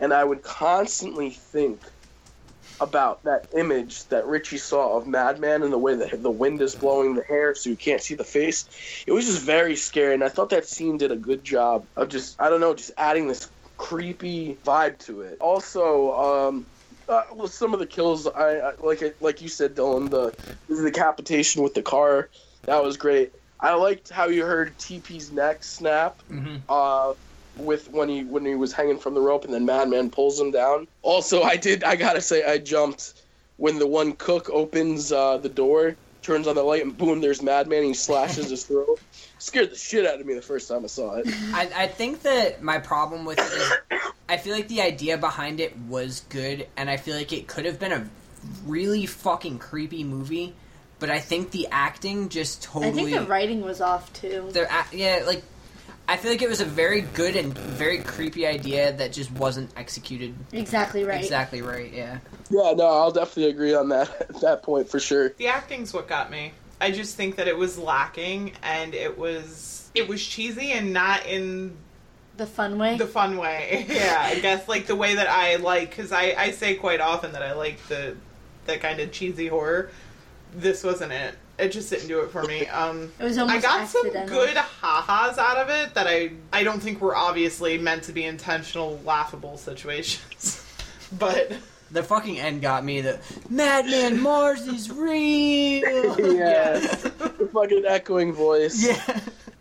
and 0.00 0.12
I 0.12 0.24
would 0.24 0.42
constantly 0.42 1.30
think 1.30 1.80
about 2.80 3.22
that 3.24 3.46
image 3.54 4.06
that 4.08 4.26
Richie 4.26 4.56
saw 4.56 4.96
of 4.96 5.06
Madman 5.06 5.62
and 5.62 5.72
the 5.72 5.78
way 5.78 5.94
that 5.94 6.22
the 6.22 6.30
wind 6.30 6.62
is 6.62 6.74
blowing 6.74 7.14
the 7.14 7.22
hair 7.22 7.54
so 7.54 7.68
you 7.68 7.76
can't 7.76 8.00
see 8.00 8.14
the 8.14 8.24
face. 8.24 9.04
It 9.06 9.12
was 9.12 9.26
just 9.26 9.42
very 9.42 9.76
scary, 9.76 10.14
and 10.14 10.24
I 10.24 10.30
thought 10.30 10.50
that 10.50 10.66
scene 10.66 10.96
did 10.96 11.12
a 11.12 11.16
good 11.16 11.44
job 11.44 11.86
of 11.96 12.08
just, 12.08 12.40
I 12.40 12.48
don't 12.48 12.60
know, 12.60 12.74
just 12.74 12.92
adding 12.96 13.28
this 13.28 13.50
creepy 13.76 14.56
vibe 14.64 14.98
to 15.00 15.20
it. 15.22 15.38
Also, 15.40 16.12
um, 16.12 16.66
uh, 17.08 17.22
well, 17.34 17.48
some 17.48 17.74
of 17.74 17.80
the 17.80 17.86
kills, 17.86 18.26
I, 18.26 18.58
I 18.58 18.72
like 18.82 19.02
it, 19.02 19.20
like 19.20 19.42
you 19.42 19.48
said, 19.48 19.74
Dylan, 19.74 20.10
the, 20.10 20.34
the 20.68 20.82
decapitation 20.82 21.62
with 21.62 21.74
the 21.74 21.82
car, 21.82 22.30
that 22.66 22.82
was 22.82 22.96
great. 22.96 23.32
I 23.60 23.74
liked 23.74 24.08
how 24.08 24.28
you 24.28 24.46
heard 24.46 24.78
TP's 24.78 25.32
neck 25.32 25.64
snap. 25.64 26.22
Mhm. 26.30 26.62
Uh, 26.66 27.12
with 27.56 27.90
when 27.90 28.08
he 28.08 28.24
when 28.24 28.44
he 28.44 28.54
was 28.54 28.72
hanging 28.72 28.98
from 28.98 29.14
the 29.14 29.20
rope 29.20 29.44
and 29.44 29.52
then 29.52 29.64
Madman 29.66 30.10
pulls 30.10 30.40
him 30.40 30.50
down. 30.50 30.86
Also, 31.02 31.42
I 31.42 31.56
did 31.56 31.84
I 31.84 31.96
gotta 31.96 32.20
say 32.20 32.44
I 32.44 32.58
jumped 32.58 33.14
when 33.56 33.78
the 33.78 33.86
one 33.86 34.12
cook 34.14 34.48
opens 34.50 35.12
uh, 35.12 35.36
the 35.36 35.48
door, 35.48 35.96
turns 36.22 36.46
on 36.46 36.54
the 36.54 36.62
light, 36.62 36.82
and 36.82 36.96
boom, 36.96 37.20
there's 37.20 37.42
Madman. 37.42 37.82
He 37.82 37.94
slashes 37.94 38.48
his 38.50 38.64
throat. 38.64 39.00
Scared 39.38 39.70
the 39.70 39.76
shit 39.76 40.06
out 40.06 40.20
of 40.20 40.26
me 40.26 40.34
the 40.34 40.42
first 40.42 40.68
time 40.68 40.84
I 40.84 40.88
saw 40.88 41.14
it. 41.14 41.26
I, 41.54 41.70
I 41.74 41.86
think 41.86 42.22
that 42.22 42.62
my 42.62 42.78
problem 42.78 43.24
with 43.24 43.38
it 43.38 43.44
is 43.44 43.72
I 44.28 44.36
feel 44.36 44.54
like 44.54 44.68
the 44.68 44.82
idea 44.82 45.16
behind 45.18 45.60
it 45.60 45.76
was 45.88 46.20
good, 46.28 46.66
and 46.76 46.88
I 46.90 46.96
feel 46.98 47.16
like 47.16 47.32
it 47.32 47.46
could 47.48 47.64
have 47.64 47.78
been 47.78 47.92
a 47.92 48.06
really 48.66 49.06
fucking 49.06 49.58
creepy 49.58 50.04
movie, 50.04 50.54
but 50.98 51.10
I 51.10 51.20
think 51.20 51.50
the 51.50 51.68
acting 51.70 52.28
just 52.28 52.62
totally. 52.62 52.90
I 52.90 52.92
think 52.92 53.10
the 53.10 53.26
writing 53.26 53.62
was 53.62 53.80
off 53.80 54.12
too. 54.12 54.48
the 54.52 54.64
ac- 54.64 54.96
yeah, 54.96 55.22
like 55.26 55.42
I 56.10 56.16
feel 56.16 56.32
like 56.32 56.42
it 56.42 56.48
was 56.48 56.60
a 56.60 56.64
very 56.64 57.02
good 57.02 57.36
and 57.36 57.56
very 57.56 57.98
creepy 57.98 58.44
idea 58.44 58.92
that 58.94 59.12
just 59.12 59.30
wasn't 59.30 59.70
executed 59.76 60.34
Exactly 60.52 61.04
right. 61.04 61.22
exactly 61.22 61.62
right. 61.62 61.92
Yeah. 61.92 62.18
Yeah, 62.50 62.72
no, 62.76 62.84
I'll 62.86 63.12
definitely 63.12 63.50
agree 63.52 63.74
on 63.74 63.88
that 63.90 64.28
that 64.40 64.64
point 64.64 64.88
for 64.88 64.98
sure. 64.98 65.28
The 65.38 65.46
acting's 65.46 65.94
what 65.94 66.08
got 66.08 66.28
me. 66.32 66.52
I 66.80 66.90
just 66.90 67.14
think 67.14 67.36
that 67.36 67.46
it 67.46 67.56
was 67.56 67.78
lacking 67.78 68.54
and 68.64 68.92
it 68.92 69.16
was 69.16 69.88
it 69.94 70.08
was 70.08 70.20
cheesy 70.26 70.72
and 70.72 70.92
not 70.92 71.26
in 71.26 71.76
The 72.38 72.46
fun 72.46 72.76
way. 72.76 72.96
the 72.96 73.06
fun 73.06 73.36
way. 73.36 73.86
yeah, 73.88 74.20
I 74.20 74.40
guess 74.40 74.66
like 74.66 74.86
the 74.86 74.96
way 74.96 75.14
that 75.14 75.28
I 75.28 75.56
like 75.56 75.90
because 75.90 76.10
I 76.10 76.34
I 76.36 76.50
say 76.50 76.74
quite 76.74 77.00
often 77.00 77.30
that 77.34 77.42
I 77.44 77.52
like 77.52 77.78
the 77.86 78.16
the 78.66 78.78
kind 78.78 78.98
of 78.98 79.12
cheesy 79.12 79.46
horror. 79.46 79.90
This 80.56 80.82
wasn't 80.82 81.12
it. 81.12 81.36
It 81.60 81.72
just 81.72 81.90
didn't 81.90 82.08
do 82.08 82.20
it 82.20 82.30
for 82.30 82.42
me. 82.44 82.66
Um, 82.66 83.12
it 83.18 83.24
was 83.24 83.38
almost 83.38 83.58
I 83.58 83.60
got 83.60 83.88
some 83.88 84.10
good 84.26 84.56
ha-has 84.56 85.38
out 85.38 85.58
of 85.58 85.68
it 85.68 85.94
that 85.94 86.06
I 86.06 86.30
I 86.52 86.62
don't 86.64 86.80
think 86.80 87.00
were 87.00 87.14
obviously 87.16 87.78
meant 87.78 88.04
to 88.04 88.12
be 88.12 88.24
intentional 88.24 89.00
laughable 89.04 89.56
situations. 89.58 90.64
but 91.18 91.52
The 91.90 92.02
fucking 92.02 92.38
end 92.38 92.62
got 92.62 92.84
me. 92.84 93.00
The 93.00 93.18
Madman 93.48 94.18
Marz 94.18 94.66
is 94.72 94.90
real. 94.90 96.16
Yeah. 96.20 96.78
the 96.78 97.48
fucking 97.52 97.84
echoing 97.86 98.32
voice. 98.32 98.82
Yeah. 98.86 99.20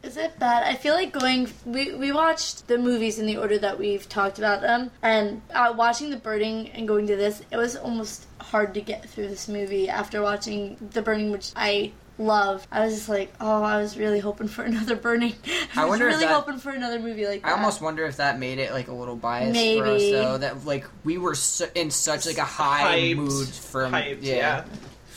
Is 0.10 0.18
it 0.18 0.40
bad? 0.40 0.64
I 0.64 0.74
feel 0.74 0.96
like 0.96 1.12
going. 1.14 1.48
We 1.66 1.94
we 1.94 2.12
watched 2.12 2.68
the 2.68 2.80
movies 2.80 3.20
in 3.20 3.28
the 3.28 3.38
order 3.38 3.60
that 3.60 3.78
we've 3.78 4.10
talked 4.10 4.40
about 4.40 4.60
them, 4.62 4.90
and 5.04 5.44
uh, 5.54 5.72
watching 5.78 6.10
the 6.10 6.18
burning 6.18 6.70
and 6.72 6.88
going 6.88 7.06
to 7.06 7.16
this, 7.16 7.44
it 7.52 7.58
was 7.58 7.76
almost 7.76 8.26
hard 8.42 8.74
to 8.74 8.82
get 8.82 9.08
through 9.08 9.28
this 9.28 9.48
movie 9.48 9.88
after 9.88 10.24
watching 10.24 10.78
the 10.94 11.04
burning, 11.04 11.30
which 11.32 11.52
I 11.56 11.92
love. 12.18 12.68
I 12.72 12.86
was 12.86 12.96
just 12.96 13.08
like, 13.08 13.32
oh, 13.40 13.62
I 13.62 13.78
was 13.78 13.98
really 14.00 14.20
hoping 14.20 14.48
for 14.48 14.64
another 14.72 14.96
burning. 14.96 15.36
I, 15.76 15.82
I 15.82 15.86
was 15.86 15.90
wonder 15.92 16.08
if 16.08 16.14
really 16.16 16.26
that- 16.26 16.34
hoping 16.34 16.58
for 16.58 16.72
another 16.72 16.98
movie 17.00 17.28
like 17.28 17.44
that. 17.44 17.50
I 17.50 17.52
almost 17.52 17.80
wonder 17.80 18.04
if 18.08 18.18
that 18.18 18.40
made 18.40 18.58
it 18.58 18.72
like 18.74 18.88
a 18.88 18.94
little 18.94 19.16
biased 19.16 19.54
for 19.78 19.86
us 19.86 20.02
Maybe. 20.02 20.12
though. 20.12 20.40
That 20.40 20.66
like 20.66 20.86
we 21.04 21.20
were 21.20 21.36
su- 21.36 21.68
in 21.76 21.92
such 21.92 22.26
like 22.26 22.40
a 22.40 22.44
high 22.46 22.98
Hyped. 23.14 23.16
mood 23.18 23.48
from 23.48 23.92
Hyped, 23.94 24.24
yeah. 24.24 24.36
yeah. 24.36 24.66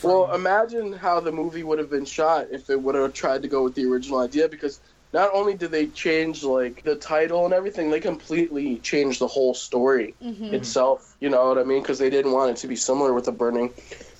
Well, 0.03 0.33
imagine 0.33 0.93
how 0.93 1.19
the 1.19 1.31
movie 1.31 1.63
would 1.63 1.79
have 1.79 1.89
been 1.89 2.05
shot 2.05 2.47
if 2.51 2.69
it 2.69 2.81
would 2.81 2.95
have 2.95 3.13
tried 3.13 3.41
to 3.43 3.47
go 3.47 3.63
with 3.63 3.75
the 3.75 3.85
original 3.85 4.19
idea 4.19 4.49
because 4.49 4.79
not 5.13 5.29
only 5.33 5.53
did 5.53 5.71
they 5.71 5.87
change 5.87 6.43
like 6.43 6.83
the 6.83 6.95
title 6.95 7.45
and 7.45 7.53
everything, 7.53 7.91
they 7.91 7.99
completely 7.99 8.79
changed 8.79 9.19
the 9.19 9.27
whole 9.27 9.53
story 9.53 10.15
itself. 10.53 11.15
You 11.19 11.29
know 11.29 11.47
what 11.47 11.57
I 11.57 11.63
mean? 11.63 11.81
Because 11.81 11.99
they 11.99 12.09
didn't 12.09 12.31
want 12.31 12.51
it 12.51 12.57
to 12.57 12.67
be 12.67 12.75
similar 12.75 13.13
with 13.13 13.25
the 13.25 13.31
burning. 13.31 13.73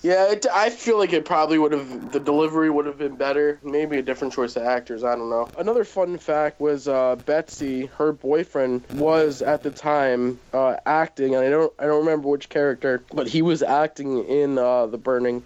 Yeah, 0.03 0.31
it, 0.31 0.45
I 0.53 0.69
feel 0.69 0.97
like 0.97 1.13
it 1.13 1.25
probably 1.25 1.57
would 1.57 1.71
have 1.71 2.11
the 2.11 2.19
delivery 2.19 2.69
would 2.69 2.85
have 2.85 2.97
been 2.97 3.15
better. 3.15 3.59
Maybe 3.63 3.97
a 3.97 4.01
different 4.01 4.33
choice 4.33 4.55
of 4.55 4.63
actors. 4.63 5.03
I 5.03 5.15
don't 5.15 5.29
know. 5.29 5.49
Another 5.57 5.83
fun 5.85 6.17
fact 6.17 6.59
was 6.59 6.87
uh, 6.87 7.15
Betsy, 7.15 7.85
her 7.97 8.11
boyfriend, 8.11 8.85
was 8.91 9.41
at 9.41 9.63
the 9.63 9.71
time 9.71 10.39
uh, 10.53 10.75
acting, 10.85 11.35
and 11.35 11.43
I 11.43 11.49
don't 11.49 11.73
I 11.79 11.85
don't 11.85 12.01
remember 12.05 12.27
which 12.27 12.49
character, 12.49 13.03
but 13.13 13.27
he 13.27 13.41
was 13.41 13.63
acting 13.63 14.25
in 14.25 14.57
uh, 14.57 14.87
the 14.87 14.97
burning. 14.97 15.43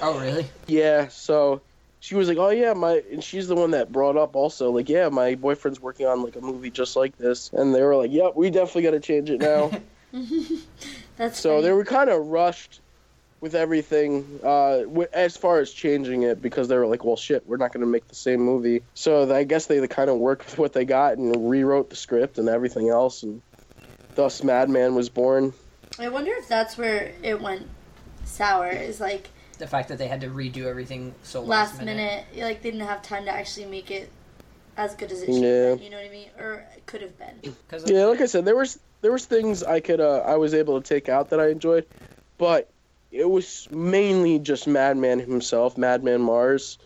Oh 0.00 0.18
really? 0.20 0.46
Yeah, 0.66 1.08
so 1.08 1.60
she 2.00 2.14
was 2.14 2.28
like, 2.28 2.38
"Oh 2.38 2.50
yeah, 2.50 2.72
my," 2.72 3.02
and 3.10 3.22
she's 3.22 3.48
the 3.48 3.54
one 3.54 3.72
that 3.72 3.90
brought 3.92 4.16
up 4.16 4.36
also 4.36 4.70
like, 4.70 4.88
"Yeah, 4.88 5.08
my 5.08 5.34
boyfriend's 5.34 5.80
working 5.80 6.06
on 6.06 6.22
like 6.22 6.36
a 6.36 6.40
movie 6.40 6.70
just 6.70 6.96
like 6.96 7.16
this," 7.18 7.50
and 7.52 7.74
they 7.74 7.82
were 7.82 7.96
like, 7.96 8.12
"Yep, 8.12 8.32
we 8.36 8.50
definitely 8.50 8.82
got 8.82 8.90
to 8.92 9.00
change 9.00 9.30
it 9.30 9.40
now." 9.40 9.70
That's 11.16 11.40
so 11.40 11.50
funny. 11.54 11.62
they 11.62 11.72
were 11.72 11.84
kind 11.84 12.10
of 12.10 12.26
rushed 12.26 12.80
with 13.40 13.54
everything 13.54 14.40
uh, 14.42 14.78
wi- 14.78 15.08
as 15.12 15.36
far 15.36 15.58
as 15.60 15.72
changing 15.72 16.22
it 16.22 16.40
because 16.40 16.68
they 16.68 16.76
were 16.76 16.86
like, 16.86 17.04
"Well, 17.04 17.16
shit, 17.16 17.46
we're 17.46 17.56
not 17.56 17.72
going 17.72 17.80
to 17.80 17.90
make 17.90 18.06
the 18.08 18.14
same 18.14 18.40
movie." 18.40 18.82
So 18.94 19.34
I 19.34 19.44
guess 19.44 19.66
they 19.66 19.84
kind 19.88 20.10
of 20.10 20.18
worked 20.18 20.46
with 20.46 20.58
what 20.58 20.72
they 20.72 20.84
got 20.84 21.18
and 21.18 21.50
rewrote 21.50 21.90
the 21.90 21.96
script 21.96 22.38
and 22.38 22.48
everything 22.48 22.88
else, 22.88 23.22
and 23.24 23.42
thus 24.14 24.42
Madman 24.44 24.94
was 24.94 25.08
born. 25.08 25.52
I 25.98 26.08
wonder 26.08 26.32
if 26.36 26.46
that's 26.46 26.78
where 26.78 27.12
it 27.22 27.40
went 27.40 27.66
sour. 28.24 28.68
Is 28.68 29.00
like 29.00 29.30
The 29.58 29.66
fact 29.66 29.88
that 29.88 29.98
they 29.98 30.08
had 30.08 30.20
to 30.22 30.28
redo 30.28 30.66
everything 30.66 31.14
so 31.22 31.40
last, 31.40 31.74
last, 31.74 31.84
minute. 31.84 32.26
like 32.36 32.62
they 32.62 32.70
didn't 32.70 32.86
have 32.86 33.02
time 33.02 33.24
to 33.24 33.30
actually 33.30 33.66
make 33.66 33.90
it 33.90 34.10
as 34.76 34.94
good 34.94 35.10
as 35.10 35.22
it 35.22 35.26
should. 35.26 35.42
Yeah. 35.42 35.48
have 35.48 35.78
been, 35.78 35.84
You 35.84 35.90
know 35.90 35.96
what 35.96 36.06
I 36.06 36.10
mean? 36.10 36.28
Or 36.38 36.66
it 36.76 36.86
could 36.86 37.02
have 37.02 37.18
been. 37.18 37.56
Cause 37.68 37.90
Yeah, 37.90 38.04
like 38.04 38.20
I 38.20 38.26
said, 38.26 38.44
there 38.44 38.56
was 38.56 38.78
there 39.00 39.12
was 39.12 39.26
things 39.26 39.62
I 39.62 39.80
could 39.80 40.00
uh, 40.00 40.18
I 40.20 40.36
was 40.36 40.54
able 40.54 40.80
to 40.80 40.88
take 40.88 41.08
out 41.08 41.30
that 41.30 41.40
I 41.40 41.48
enjoyed, 41.48 41.86
but 42.38 42.70
it 43.10 43.28
was 43.28 43.68
mainly 43.70 44.38
just 44.38 44.66
Madman 44.66 45.18
himself, 45.18 45.76
Madman 45.76 46.20
Marz. 46.20 46.78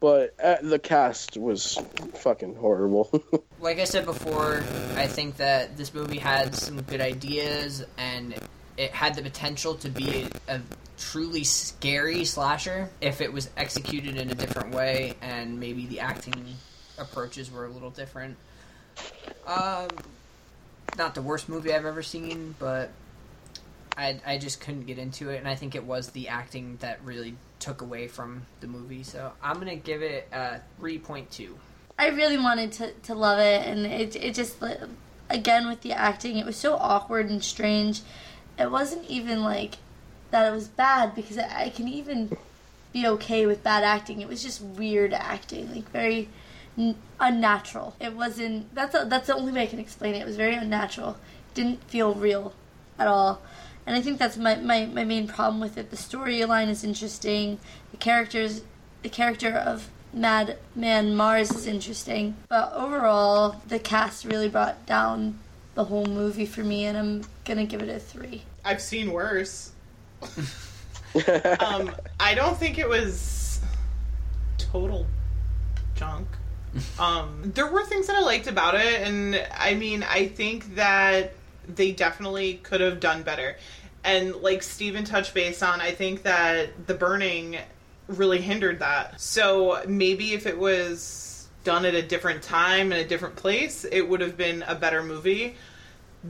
But 0.00 0.34
uh, 0.40 0.56
the 0.62 0.78
cast 0.78 1.36
was 1.36 1.76
fucking 2.14 2.54
horrible. 2.54 3.10
like 3.60 3.80
I 3.80 3.84
said 3.84 4.04
before, 4.04 4.62
I 4.94 5.08
think 5.08 5.38
that 5.38 5.76
this 5.76 5.92
movie 5.92 6.18
had 6.18 6.54
some 6.54 6.80
good 6.82 7.00
ideas 7.00 7.84
and 7.96 8.36
it 8.78 8.92
had 8.92 9.14
the 9.14 9.22
potential 9.22 9.74
to 9.74 9.90
be 9.90 10.28
a, 10.48 10.54
a 10.54 10.60
truly 10.96 11.44
scary 11.44 12.24
slasher 12.24 12.88
if 13.00 13.20
it 13.20 13.32
was 13.32 13.50
executed 13.56 14.16
in 14.16 14.30
a 14.30 14.34
different 14.34 14.74
way 14.74 15.14
and 15.20 15.60
maybe 15.60 15.86
the 15.86 16.00
acting 16.00 16.54
approaches 16.96 17.50
were 17.50 17.66
a 17.66 17.68
little 17.68 17.90
different. 17.90 18.36
Um, 19.46 19.88
not 20.96 21.14
the 21.14 21.22
worst 21.22 21.48
movie 21.48 21.74
I've 21.74 21.84
ever 21.84 22.02
seen, 22.02 22.54
but 22.58 22.90
I 23.96 24.20
I 24.26 24.38
just 24.38 24.60
couldn't 24.60 24.86
get 24.86 24.98
into 24.98 25.30
it, 25.30 25.38
and 25.38 25.48
I 25.48 25.54
think 25.54 25.74
it 25.74 25.84
was 25.84 26.10
the 26.10 26.28
acting 26.28 26.78
that 26.80 26.98
really 27.04 27.34
took 27.58 27.82
away 27.82 28.08
from 28.08 28.42
the 28.60 28.66
movie. 28.66 29.02
So 29.02 29.32
I'm 29.42 29.58
gonna 29.58 29.76
give 29.76 30.02
it 30.02 30.28
a 30.32 30.60
three 30.78 30.98
point 30.98 31.30
two. 31.30 31.58
I 31.98 32.08
really 32.08 32.38
wanted 32.38 32.72
to, 32.72 32.92
to 32.92 33.14
love 33.14 33.38
it, 33.38 33.66
and 33.66 33.86
it 33.86 34.16
it 34.16 34.34
just 34.34 34.56
again 35.30 35.68
with 35.68 35.82
the 35.82 35.92
acting, 35.92 36.38
it 36.38 36.46
was 36.46 36.56
so 36.56 36.76
awkward 36.76 37.30
and 37.30 37.42
strange. 37.42 38.02
It 38.58 38.70
wasn't 38.70 39.08
even 39.08 39.42
like 39.42 39.76
that 40.30 40.46
it 40.46 40.54
was 40.54 40.68
bad 40.68 41.14
because 41.14 41.38
I, 41.38 41.70
can 41.70 41.88
even 41.88 42.36
be 42.92 43.06
okay 43.06 43.46
with 43.46 43.62
bad 43.62 43.84
acting. 43.84 44.20
It 44.20 44.28
was 44.28 44.42
just 44.42 44.60
weird 44.60 45.12
acting, 45.12 45.74
like 45.74 45.90
very 45.90 46.28
unnatural. 47.20 47.94
It 48.00 48.14
wasn't. 48.14 48.74
That's 48.74 48.94
a, 48.94 49.04
that's 49.06 49.28
the 49.28 49.34
only 49.34 49.52
way 49.52 49.62
I 49.62 49.66
can 49.66 49.78
explain 49.78 50.14
it. 50.14 50.20
It 50.20 50.26
was 50.26 50.36
very 50.36 50.54
unnatural. 50.54 51.16
Didn't 51.54 51.82
feel 51.84 52.14
real 52.14 52.52
at 52.98 53.06
all. 53.06 53.40
And 53.86 53.96
I 53.96 54.02
think 54.02 54.18
that's 54.18 54.36
my, 54.36 54.56
my, 54.56 54.84
my 54.84 55.04
main 55.04 55.26
problem 55.26 55.60
with 55.60 55.78
it. 55.78 55.90
The 55.90 55.96
storyline 55.96 56.68
is 56.68 56.84
interesting. 56.84 57.58
The 57.90 57.96
characters, 57.96 58.62
the 59.02 59.08
character 59.08 59.50
of 59.50 59.88
Madman 60.12 61.14
Marz 61.14 61.54
is 61.54 61.66
interesting. 61.66 62.36
But 62.48 62.72
overall, 62.74 63.62
the 63.66 63.78
cast 63.78 64.24
really 64.24 64.48
brought 64.48 64.84
down 64.84 65.38
the 65.74 65.84
whole 65.84 66.06
movie 66.06 66.44
for 66.44 66.62
me, 66.62 66.84
and 66.84 66.98
I'm 66.98 67.24
gonna 67.44 67.64
give 67.64 67.82
it 67.82 67.88
a 67.88 67.98
three. 67.98 68.42
I've 68.68 68.82
seen 68.82 69.12
worse. 69.12 69.72
um, 70.22 71.90
I 72.20 72.34
don't 72.34 72.58
think 72.58 72.76
it 72.76 72.86
was 72.86 73.60
total 74.58 75.06
junk. 75.94 76.28
Um, 76.98 77.50
there 77.54 77.66
were 77.66 77.82
things 77.86 78.08
that 78.08 78.16
I 78.16 78.20
liked 78.20 78.46
about 78.46 78.74
it, 78.74 79.00
and 79.00 79.42
I 79.56 79.72
mean, 79.72 80.02
I 80.02 80.26
think 80.26 80.74
that 80.74 81.32
they 81.66 81.92
definitely 81.92 82.60
could 82.62 82.82
have 82.82 83.00
done 83.00 83.22
better. 83.22 83.56
And 84.04 84.34
like 84.36 84.62
Steven 84.62 85.04
touched 85.04 85.32
base 85.32 85.62
on, 85.62 85.80
I 85.80 85.92
think 85.92 86.24
that 86.24 86.86
the 86.86 86.94
burning 86.94 87.56
really 88.06 88.42
hindered 88.42 88.80
that. 88.80 89.18
So 89.18 89.82
maybe 89.88 90.34
if 90.34 90.46
it 90.46 90.58
was 90.58 91.48
done 91.64 91.86
at 91.86 91.94
a 91.94 92.02
different 92.02 92.42
time 92.42 92.92
in 92.92 92.98
a 92.98 93.08
different 93.08 93.36
place, 93.36 93.86
it 93.90 94.06
would 94.06 94.20
have 94.20 94.36
been 94.36 94.62
a 94.68 94.74
better 94.74 95.02
movie. 95.02 95.56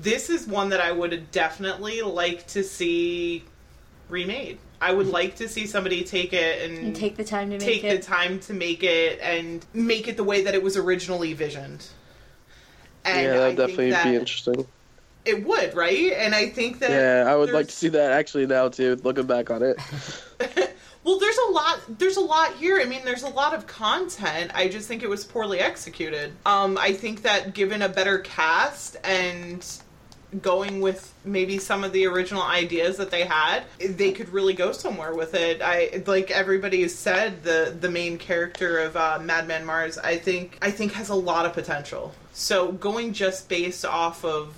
This 0.03 0.31
is 0.31 0.47
one 0.47 0.69
that 0.71 0.81
I 0.81 0.93
would 0.93 1.31
definitely 1.31 2.03
like 2.03 2.47
to 2.49 2.63
see 2.63 3.45
remade. 4.09 4.59
I 4.81 4.93
would 4.93 5.09
like 5.09 5.35
to 5.37 5.49
see 5.49 5.67
somebody 5.67 6.05
take 6.05 6.33
it 6.33 6.63
and, 6.63 6.79
And 6.79 6.97
take 6.97 7.17
the 7.17 7.25
time 7.25 7.51
to 7.51 7.59
make 7.59 7.67
take 7.67 7.85
it. 7.85 8.01
the 8.01 8.07
time 8.07 8.39
to 8.41 8.53
make 8.55 8.85
it 8.85 9.19
and 9.21 9.67
make 9.75 10.07
it 10.07 10.17
the 10.17 10.23
way 10.25 10.45
that 10.45 10.55
it 10.55 10.63
was 10.63 10.77
originally 10.77 11.33
visioned. 11.33 11.87
And 13.05 13.23
yeah, 13.23 13.33
that'd 13.33 13.57
think 13.57 13.59
definitely 13.59 13.91
that 13.91 14.05
be 14.05 14.15
interesting. 14.17 14.67
It 15.25 15.45
would, 15.45 15.75
right? 15.75 16.13
And 16.13 16.35
I 16.35 16.49
think 16.49 16.79
that 16.79 16.91
Yeah, 16.91 17.31
I 17.31 17.35
would 17.35 17.51
like 17.51 17.67
to 17.67 17.73
see 17.73 17.89
that 17.89 18.13
actually 18.13 18.47
now 18.47 18.69
too. 18.69 18.97
Looking 19.03 19.27
back 19.27 19.51
on 19.51 19.63
it, 19.63 19.79
Well, 21.05 21.19
there's 21.19 21.39
a 21.49 21.51
lot. 21.53 21.81
There's 21.99 22.17
a 22.19 22.21
lot 22.21 22.55
here. 22.57 22.81
I 22.81 22.85
mean, 22.85 23.05
there's 23.05 23.23
a 23.23 23.29
lot 23.29 23.55
of 23.55 23.67
content. 23.67 24.51
I 24.55 24.69
just 24.69 24.87
think 24.87 25.03
it 25.03 25.09
was 25.09 25.25
poorly 25.25 25.59
executed. 25.59 26.33
Um, 26.45 26.77
I 26.79 26.93
think 26.93 27.23
that 27.23 27.55
given 27.55 27.83
a 27.83 27.89
better 27.89 28.19
cast 28.19 28.97
and 29.05 29.65
going 30.43 30.81
with 30.81 31.13
maybe 31.25 31.59
some 31.59 31.85
of 31.85 31.93
the 31.93 32.07
original 32.07 32.43
ideas 32.43 32.97
that 32.99 33.11
they 33.11 33.25
had, 33.25 33.65
they 33.79 34.13
could 34.13 34.29
really 34.29 34.53
go 34.53 34.73
somewhere 34.73 35.15
with 35.15 35.35
it. 35.35 35.63
I 35.63 36.03
like 36.07 36.31
everybody 36.31 36.83
has 36.83 36.95
said 36.95 37.43
the 37.43 37.75
the 37.79 37.91
main 37.91 38.19
character 38.19 38.79
of 38.81 38.97
uh, 38.97 39.19
Madman 39.23 39.65
Marz. 39.67 39.99
I 40.03 40.19
think 40.19 40.59
I 40.61 40.71
think 40.71 40.93
has 40.93 41.09
a 41.09 41.15
lot 41.15 41.47
of 41.47 41.53
potential. 41.55 42.15
So 42.33 42.73
going 42.73 43.13
just 43.13 43.49
based 43.49 43.85
off 43.85 44.25
of 44.25 44.55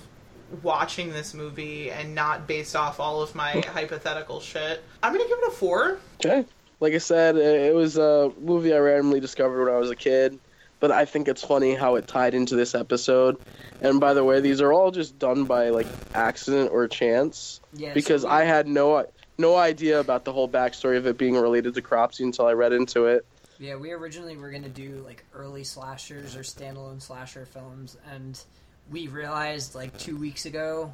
watching 0.61 1.11
this 1.11 1.33
movie 1.33 1.89
and 1.89 2.13
not 2.13 2.45
based 2.47 2.75
off 2.75 2.99
all 2.99 3.21
of 3.21 3.33
my 3.33 3.51
hypothetical 3.67 4.41
shit, 4.41 4.83
I'm 5.01 5.13
gonna 5.13 5.27
give 5.27 5.37
it 5.37 5.47
a 5.47 5.51
four. 5.51 5.97
okay. 6.23 6.45
Like 6.79 6.93
I 6.93 6.97
said, 6.97 7.35
it 7.35 7.75
was 7.75 7.97
a 7.97 8.31
movie 8.39 8.73
I 8.73 8.79
randomly 8.79 9.19
discovered 9.19 9.63
when 9.65 9.71
I 9.71 9.77
was 9.77 9.91
a 9.91 9.95
kid, 9.95 10.39
but 10.81 10.91
I 10.91 11.05
think 11.05 11.29
it's 11.29 11.43
funny 11.43 11.75
how 11.75 11.95
it 11.95 12.07
tied 12.07 12.33
into 12.33 12.55
this 12.55 12.75
episode. 12.75 13.37
And 13.81 14.01
by 14.01 14.13
the 14.13 14.23
way, 14.23 14.41
these 14.41 14.59
are 14.59 14.73
all 14.73 14.91
just 14.91 15.17
done 15.17 15.45
by 15.45 15.69
like 15.69 15.87
accident 16.13 16.71
or 16.73 16.89
chance 16.89 17.61
Yeah, 17.71 17.93
because 17.93 18.23
so 18.23 18.29
I 18.29 18.43
had 18.43 18.67
no 18.67 19.07
no 19.37 19.55
idea 19.55 20.01
about 20.01 20.25
the 20.25 20.33
whole 20.33 20.49
backstory 20.49 20.97
of 20.97 21.07
it 21.07 21.17
being 21.17 21.35
related 21.35 21.75
to 21.75 21.81
Cropsey 21.81 22.25
until 22.25 22.47
I 22.47 22.53
read 22.53 22.73
into 22.73 23.05
it. 23.05 23.25
Yeah, 23.59 23.75
we 23.75 23.91
originally 23.91 24.35
were 24.35 24.51
gonna 24.51 24.69
do 24.69 25.03
like 25.05 25.23
early 25.33 25.63
slashers 25.63 26.35
or 26.35 26.41
standalone 26.41 27.01
slasher 27.01 27.45
films, 27.45 27.95
and 28.11 28.43
we 28.89 29.07
realized 29.07 29.75
like 29.75 29.97
two 29.99 30.17
weeks 30.17 30.47
ago 30.47 30.91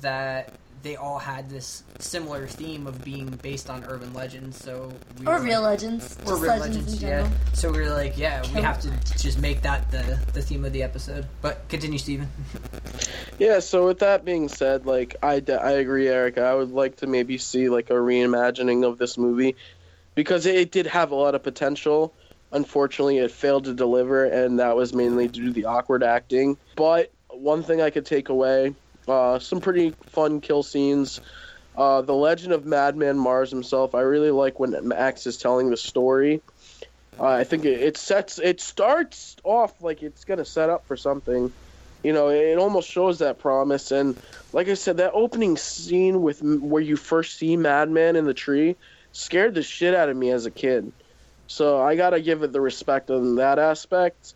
that 0.00 0.52
they 0.82 0.96
all 0.96 1.18
had 1.18 1.50
this 1.50 1.82
similar 1.98 2.46
theme 2.46 2.86
of 2.86 3.02
being 3.04 3.26
based 3.42 3.68
on 3.70 3.84
urban 3.84 4.12
legends. 4.14 4.62
So 4.62 4.92
we 5.18 5.26
Or 5.26 5.34
were 5.34 5.40
real 5.42 5.62
legends. 5.62 6.16
or 6.24 6.30
Just 6.32 6.42
real 6.42 6.50
legends, 6.52 6.66
legends, 6.76 6.92
in 6.94 6.98
general. 7.00 7.26
yeah. 7.26 7.52
So 7.54 7.70
we 7.72 7.78
were 7.80 7.90
like, 7.90 8.16
yeah, 8.18 8.42
we 8.54 8.60
have 8.60 8.80
to 8.82 8.90
just 9.18 9.40
make 9.40 9.62
that 9.62 9.90
the 9.90 10.18
the 10.32 10.42
theme 10.42 10.64
of 10.64 10.72
the 10.72 10.82
episode. 10.82 11.26
But 11.42 11.68
continue, 11.68 11.98
Steven. 11.98 12.28
Yeah, 13.38 13.60
so 13.60 13.86
with 13.86 14.00
that 14.00 14.24
being 14.24 14.48
said, 14.48 14.84
like 14.84 15.14
I, 15.22 15.38
de- 15.38 15.62
I 15.62 15.72
agree, 15.72 16.08
Erica. 16.08 16.42
I 16.42 16.54
would 16.54 16.72
like 16.72 16.96
to 16.96 17.06
maybe 17.06 17.38
see 17.38 17.68
like 17.68 17.88
a 17.88 17.92
reimagining 17.94 18.84
of 18.84 18.98
this 18.98 19.16
movie 19.16 19.54
because 20.16 20.44
it, 20.44 20.56
it 20.56 20.70
did 20.72 20.88
have 20.88 21.12
a 21.12 21.14
lot 21.14 21.36
of 21.36 21.44
potential. 21.44 22.12
Unfortunately, 22.50 23.18
it 23.18 23.30
failed 23.30 23.64
to 23.66 23.74
deliver, 23.74 24.24
and 24.24 24.58
that 24.58 24.74
was 24.74 24.92
mainly 24.92 25.28
due 25.28 25.46
to 25.46 25.52
the 25.52 25.66
awkward 25.66 26.02
acting. 26.02 26.56
But 26.74 27.12
one 27.30 27.62
thing 27.62 27.80
I 27.80 27.90
could 27.90 28.06
take 28.06 28.28
away, 28.28 28.74
uh, 29.08 29.38
some 29.38 29.60
pretty 29.60 29.94
fun 30.06 30.40
kill 30.40 30.62
scenes. 30.62 31.20
Uh, 31.76 32.02
the 32.02 32.14
legend 32.14 32.52
of 32.52 32.64
Madman 32.64 33.16
Marz 33.16 33.50
himself. 33.50 33.94
I 33.94 34.00
really 34.00 34.30
like 34.30 34.58
when 34.58 34.76
Max 34.86 35.26
is 35.26 35.36
telling 35.36 35.70
the 35.70 35.76
story. 35.76 36.42
Uh, 37.18 37.26
I 37.26 37.44
think 37.44 37.64
it, 37.64 37.80
it 37.80 37.96
sets 37.96 38.38
it 38.38 38.60
starts 38.60 39.36
off 39.44 39.80
like 39.80 40.02
it's 40.02 40.24
gonna 40.24 40.44
set 40.44 40.70
up 40.70 40.86
for 40.86 40.96
something 40.96 41.52
you 42.02 42.12
know 42.12 42.28
it 42.28 42.58
almost 42.58 42.88
shows 42.88 43.18
that 43.18 43.38
promise 43.38 43.90
and 43.90 44.18
like 44.52 44.68
i 44.68 44.74
said 44.74 44.98
that 44.98 45.12
opening 45.14 45.56
scene 45.56 46.22
with 46.22 46.40
where 46.42 46.82
you 46.82 46.96
first 46.96 47.38
see 47.38 47.56
madman 47.56 48.16
in 48.16 48.24
the 48.24 48.34
tree 48.34 48.76
scared 49.12 49.54
the 49.54 49.62
shit 49.62 49.94
out 49.94 50.08
of 50.08 50.16
me 50.16 50.30
as 50.30 50.46
a 50.46 50.50
kid 50.50 50.92
so 51.46 51.80
i 51.80 51.96
gotta 51.96 52.20
give 52.20 52.42
it 52.42 52.52
the 52.52 52.60
respect 52.60 53.10
on 53.10 53.36
that 53.36 53.58
aspect 53.58 54.34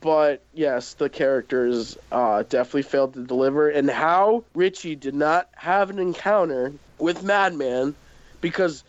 but 0.00 0.42
yes 0.52 0.94
the 0.94 1.08
characters 1.08 1.96
uh, 2.10 2.42
definitely 2.42 2.82
failed 2.82 3.14
to 3.14 3.24
deliver. 3.24 3.68
And 3.68 3.88
how 3.88 4.44
richie 4.54 4.96
did 4.96 5.14
not 5.14 5.48
have 5.54 5.90
an 5.90 5.98
encounter 5.98 6.72
with 6.98 7.22
madman 7.22 7.94
because 8.40 8.84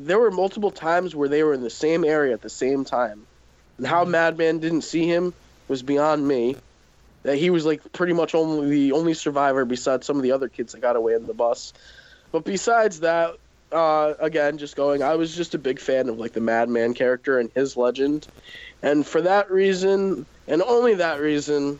there 0.00 0.18
were 0.18 0.30
multiple 0.30 0.70
times 0.70 1.14
where 1.14 1.28
they 1.28 1.42
were 1.42 1.54
in 1.54 1.62
the 1.62 1.70
same 1.70 2.04
area 2.04 2.32
at 2.32 2.42
the 2.42 2.50
same 2.50 2.84
time. 2.84 3.26
And 3.78 3.86
how 3.86 4.04
madman 4.04 4.58
didn't 4.58 4.82
see 4.82 5.06
him 5.06 5.34
was 5.66 5.82
beyond 5.82 6.26
me. 6.26 6.56
That 7.24 7.36
he 7.36 7.50
was 7.50 7.66
like 7.66 7.92
pretty 7.92 8.12
much 8.12 8.34
only 8.34 8.70
the 8.70 8.92
only 8.92 9.14
survivor 9.14 9.64
besides 9.64 10.06
some 10.06 10.16
of 10.16 10.22
the 10.22 10.32
other 10.32 10.48
kids 10.48 10.72
that 10.72 10.80
got 10.80 10.96
away 10.96 11.14
in 11.14 11.26
the 11.26 11.34
bus. 11.34 11.72
But 12.30 12.44
besides 12.44 13.00
that, 13.00 13.34
uh, 13.72 14.14
again, 14.20 14.58
just 14.58 14.76
going, 14.76 15.02
I 15.02 15.16
was 15.16 15.34
just 15.34 15.54
a 15.54 15.58
big 15.58 15.80
fan 15.80 16.08
of 16.08 16.18
like 16.18 16.32
the 16.32 16.40
Madman 16.40 16.94
character 16.94 17.38
and 17.38 17.50
his 17.54 17.76
legend, 17.76 18.26
and 18.82 19.06
for 19.06 19.20
that 19.22 19.50
reason, 19.50 20.26
and 20.48 20.62
only 20.62 20.94
that 20.94 21.20
reason, 21.20 21.78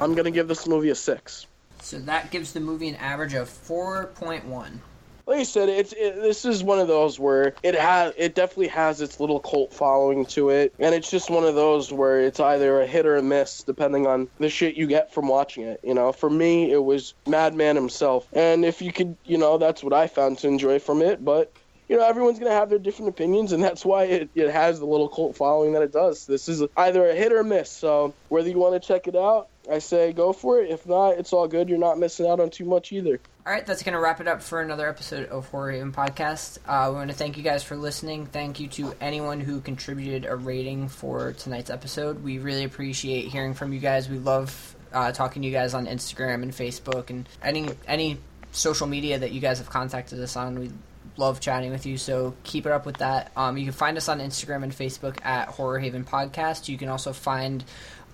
I'm 0.00 0.14
gonna 0.14 0.30
give 0.30 0.48
this 0.48 0.66
movie 0.66 0.90
a 0.90 0.94
six. 0.94 1.46
So 1.80 1.98
that 2.00 2.30
gives 2.30 2.52
the 2.52 2.60
movie 2.60 2.88
an 2.88 2.96
average 2.96 3.34
of 3.34 3.48
four 3.48 4.06
point 4.14 4.46
one. 4.46 4.80
Like 5.26 5.38
I 5.38 5.42
said, 5.44 5.68
it's 5.68 5.92
it, 5.92 6.16
this 6.16 6.44
is 6.44 6.64
one 6.64 6.80
of 6.80 6.88
those 6.88 7.20
where 7.20 7.54
it 7.62 7.76
has 7.76 8.12
it 8.16 8.34
definitely 8.34 8.68
has 8.68 9.00
its 9.00 9.20
little 9.20 9.38
cult 9.38 9.72
following 9.72 10.26
to 10.26 10.50
it, 10.50 10.74
and 10.80 10.94
it's 10.94 11.10
just 11.10 11.30
one 11.30 11.44
of 11.44 11.54
those 11.54 11.92
where 11.92 12.20
it's 12.20 12.40
either 12.40 12.80
a 12.80 12.86
hit 12.86 13.06
or 13.06 13.16
a 13.16 13.22
miss 13.22 13.62
depending 13.62 14.06
on 14.06 14.28
the 14.38 14.48
shit 14.48 14.74
you 14.74 14.88
get 14.88 15.14
from 15.14 15.28
watching 15.28 15.62
it. 15.62 15.80
You 15.84 15.94
know, 15.94 16.10
for 16.10 16.28
me, 16.28 16.72
it 16.72 16.82
was 16.82 17.14
Madman 17.26 17.76
himself, 17.76 18.26
and 18.32 18.64
if 18.64 18.82
you 18.82 18.92
could, 18.92 19.16
you 19.24 19.38
know, 19.38 19.58
that's 19.58 19.84
what 19.84 19.92
I 19.92 20.08
found 20.08 20.38
to 20.38 20.48
enjoy 20.48 20.80
from 20.80 21.02
it. 21.02 21.24
But 21.24 21.52
you 21.88 21.96
know, 21.96 22.04
everyone's 22.04 22.38
gonna 22.38 22.50
have 22.50 22.70
their 22.70 22.78
different 22.78 23.10
opinions, 23.10 23.52
and 23.52 23.62
that's 23.62 23.84
why 23.84 24.04
it, 24.04 24.30
it 24.34 24.50
has 24.50 24.78
the 24.78 24.86
little 24.86 25.08
cult 25.08 25.36
following 25.36 25.72
that 25.74 25.82
it 25.82 25.92
does. 25.92 26.26
This 26.26 26.48
is 26.48 26.62
either 26.76 27.08
a 27.08 27.14
hit 27.14 27.32
or 27.32 27.40
a 27.40 27.44
miss. 27.44 27.70
So 27.70 28.14
whether 28.28 28.48
you 28.48 28.58
want 28.58 28.80
to 28.80 28.86
check 28.86 29.06
it 29.08 29.16
out, 29.16 29.48
I 29.70 29.78
say 29.78 30.12
go 30.12 30.32
for 30.32 30.60
it. 30.60 30.70
If 30.70 30.86
not, 30.86 31.18
it's 31.18 31.32
all 31.32 31.46
good. 31.46 31.68
You're 31.68 31.78
not 31.78 31.98
missing 31.98 32.26
out 32.26 32.40
on 32.40 32.50
too 32.50 32.64
much 32.64 32.92
either. 32.92 33.20
All 33.44 33.52
right, 33.52 33.66
that's 33.66 33.82
going 33.82 33.94
to 33.94 33.98
wrap 34.00 34.20
it 34.20 34.28
up 34.28 34.40
for 34.40 34.60
another 34.60 34.88
episode 34.88 35.28
of 35.28 35.48
Horror 35.48 35.72
Haven 35.72 35.92
Podcast. 35.92 36.58
Uh, 36.66 36.90
we 36.90 36.96
want 36.96 37.10
to 37.10 37.16
thank 37.16 37.36
you 37.36 37.42
guys 37.42 37.64
for 37.64 37.76
listening. 37.76 38.26
Thank 38.26 38.60
you 38.60 38.68
to 38.68 38.94
anyone 39.00 39.40
who 39.40 39.60
contributed 39.60 40.26
a 40.26 40.36
rating 40.36 40.88
for 40.88 41.32
tonight's 41.32 41.70
episode. 41.70 42.22
We 42.22 42.38
really 42.38 42.62
appreciate 42.62 43.28
hearing 43.28 43.54
from 43.54 43.72
you 43.72 43.80
guys. 43.80 44.08
We 44.08 44.18
love 44.18 44.76
uh, 44.92 45.12
talking 45.12 45.42
to 45.42 45.48
you 45.48 45.54
guys 45.54 45.74
on 45.74 45.86
Instagram 45.86 46.42
and 46.42 46.52
Facebook 46.52 47.10
and 47.10 47.28
any 47.42 47.68
any 47.86 48.18
social 48.52 48.86
media 48.86 49.18
that 49.18 49.32
you 49.32 49.40
guys 49.40 49.58
have 49.58 49.70
contacted 49.70 50.20
us 50.20 50.36
on. 50.36 50.58
We 50.58 50.70
love 51.16 51.40
chatting 51.40 51.70
with 51.70 51.86
you, 51.86 51.98
so 51.98 52.34
keep 52.44 52.66
it 52.66 52.72
up 52.72 52.86
with 52.86 52.98
that. 52.98 53.32
Um, 53.36 53.56
you 53.56 53.64
can 53.64 53.72
find 53.72 53.96
us 53.96 54.08
on 54.08 54.20
Instagram 54.20 54.62
and 54.62 54.72
Facebook 54.72 55.24
at 55.24 55.48
Horror 55.48 55.78
Haven 55.78 56.04
Podcast. 56.04 56.68
You 56.68 56.78
can 56.78 56.88
also 56.88 57.12
find 57.12 57.64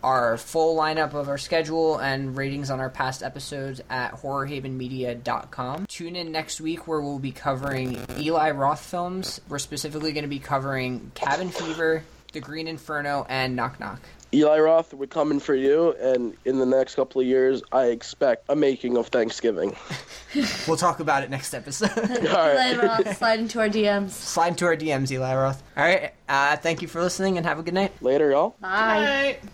our 0.02 0.36
full 0.36 0.76
lineup 0.76 1.14
of 1.14 1.28
our 1.28 1.38
schedule 1.38 1.98
and 1.98 2.36
ratings 2.36 2.70
on 2.70 2.80
our 2.80 2.90
past 2.90 3.22
episodes 3.22 3.80
at 3.90 4.12
horrorhavenmedia.com. 4.12 5.86
Tune 5.86 6.16
in 6.16 6.30
next 6.30 6.60
week 6.60 6.86
where 6.86 7.00
we'll 7.00 7.18
be 7.18 7.32
covering 7.32 7.98
Eli 8.18 8.50
Roth 8.52 8.84
films. 8.84 9.40
We're 9.48 9.58
specifically 9.58 10.12
going 10.12 10.22
to 10.22 10.28
be 10.28 10.38
covering 10.38 11.10
Cabin 11.14 11.50
Fever, 11.50 12.04
The 12.32 12.40
Green 12.40 12.68
Inferno, 12.68 13.26
and 13.28 13.56
Knock 13.56 13.80
Knock. 13.80 14.00
Eli 14.32 14.58
Roth, 14.58 14.92
we're 14.92 15.06
coming 15.06 15.40
for 15.40 15.54
you, 15.54 15.92
and 16.00 16.36
in 16.44 16.58
the 16.58 16.66
next 16.66 16.96
couple 16.96 17.20
of 17.20 17.26
years, 17.26 17.62
I 17.72 17.86
expect 17.86 18.44
a 18.50 18.56
making 18.56 18.96
of 18.96 19.08
Thanksgiving. 19.08 19.74
We'll 20.66 20.76
talk 20.76 21.00
about 21.00 21.22
it 21.22 21.30
next 21.30 21.54
episode. 21.54 21.90
All 21.98 22.04
right. 22.04 22.54
Later 22.54 22.86
on, 22.90 23.14
slide 23.14 23.40
into 23.40 23.60
our 23.60 23.68
DMs. 23.70 24.10
Slide 24.10 24.48
into 24.48 24.66
our 24.66 24.76
DMs, 24.76 25.10
Eli 25.10 25.34
Roth. 25.34 25.62
All 25.74 25.82
right, 25.82 26.12
uh, 26.28 26.56
thank 26.58 26.82
you 26.82 26.88
for 26.88 27.00
listening 27.00 27.38
and 27.38 27.46
have 27.46 27.58
a 27.58 27.62
good 27.62 27.72
night. 27.72 27.92
Later, 28.02 28.30
y'all. 28.30 28.50
Bye. 28.60 29.38
Bye. 29.40 29.48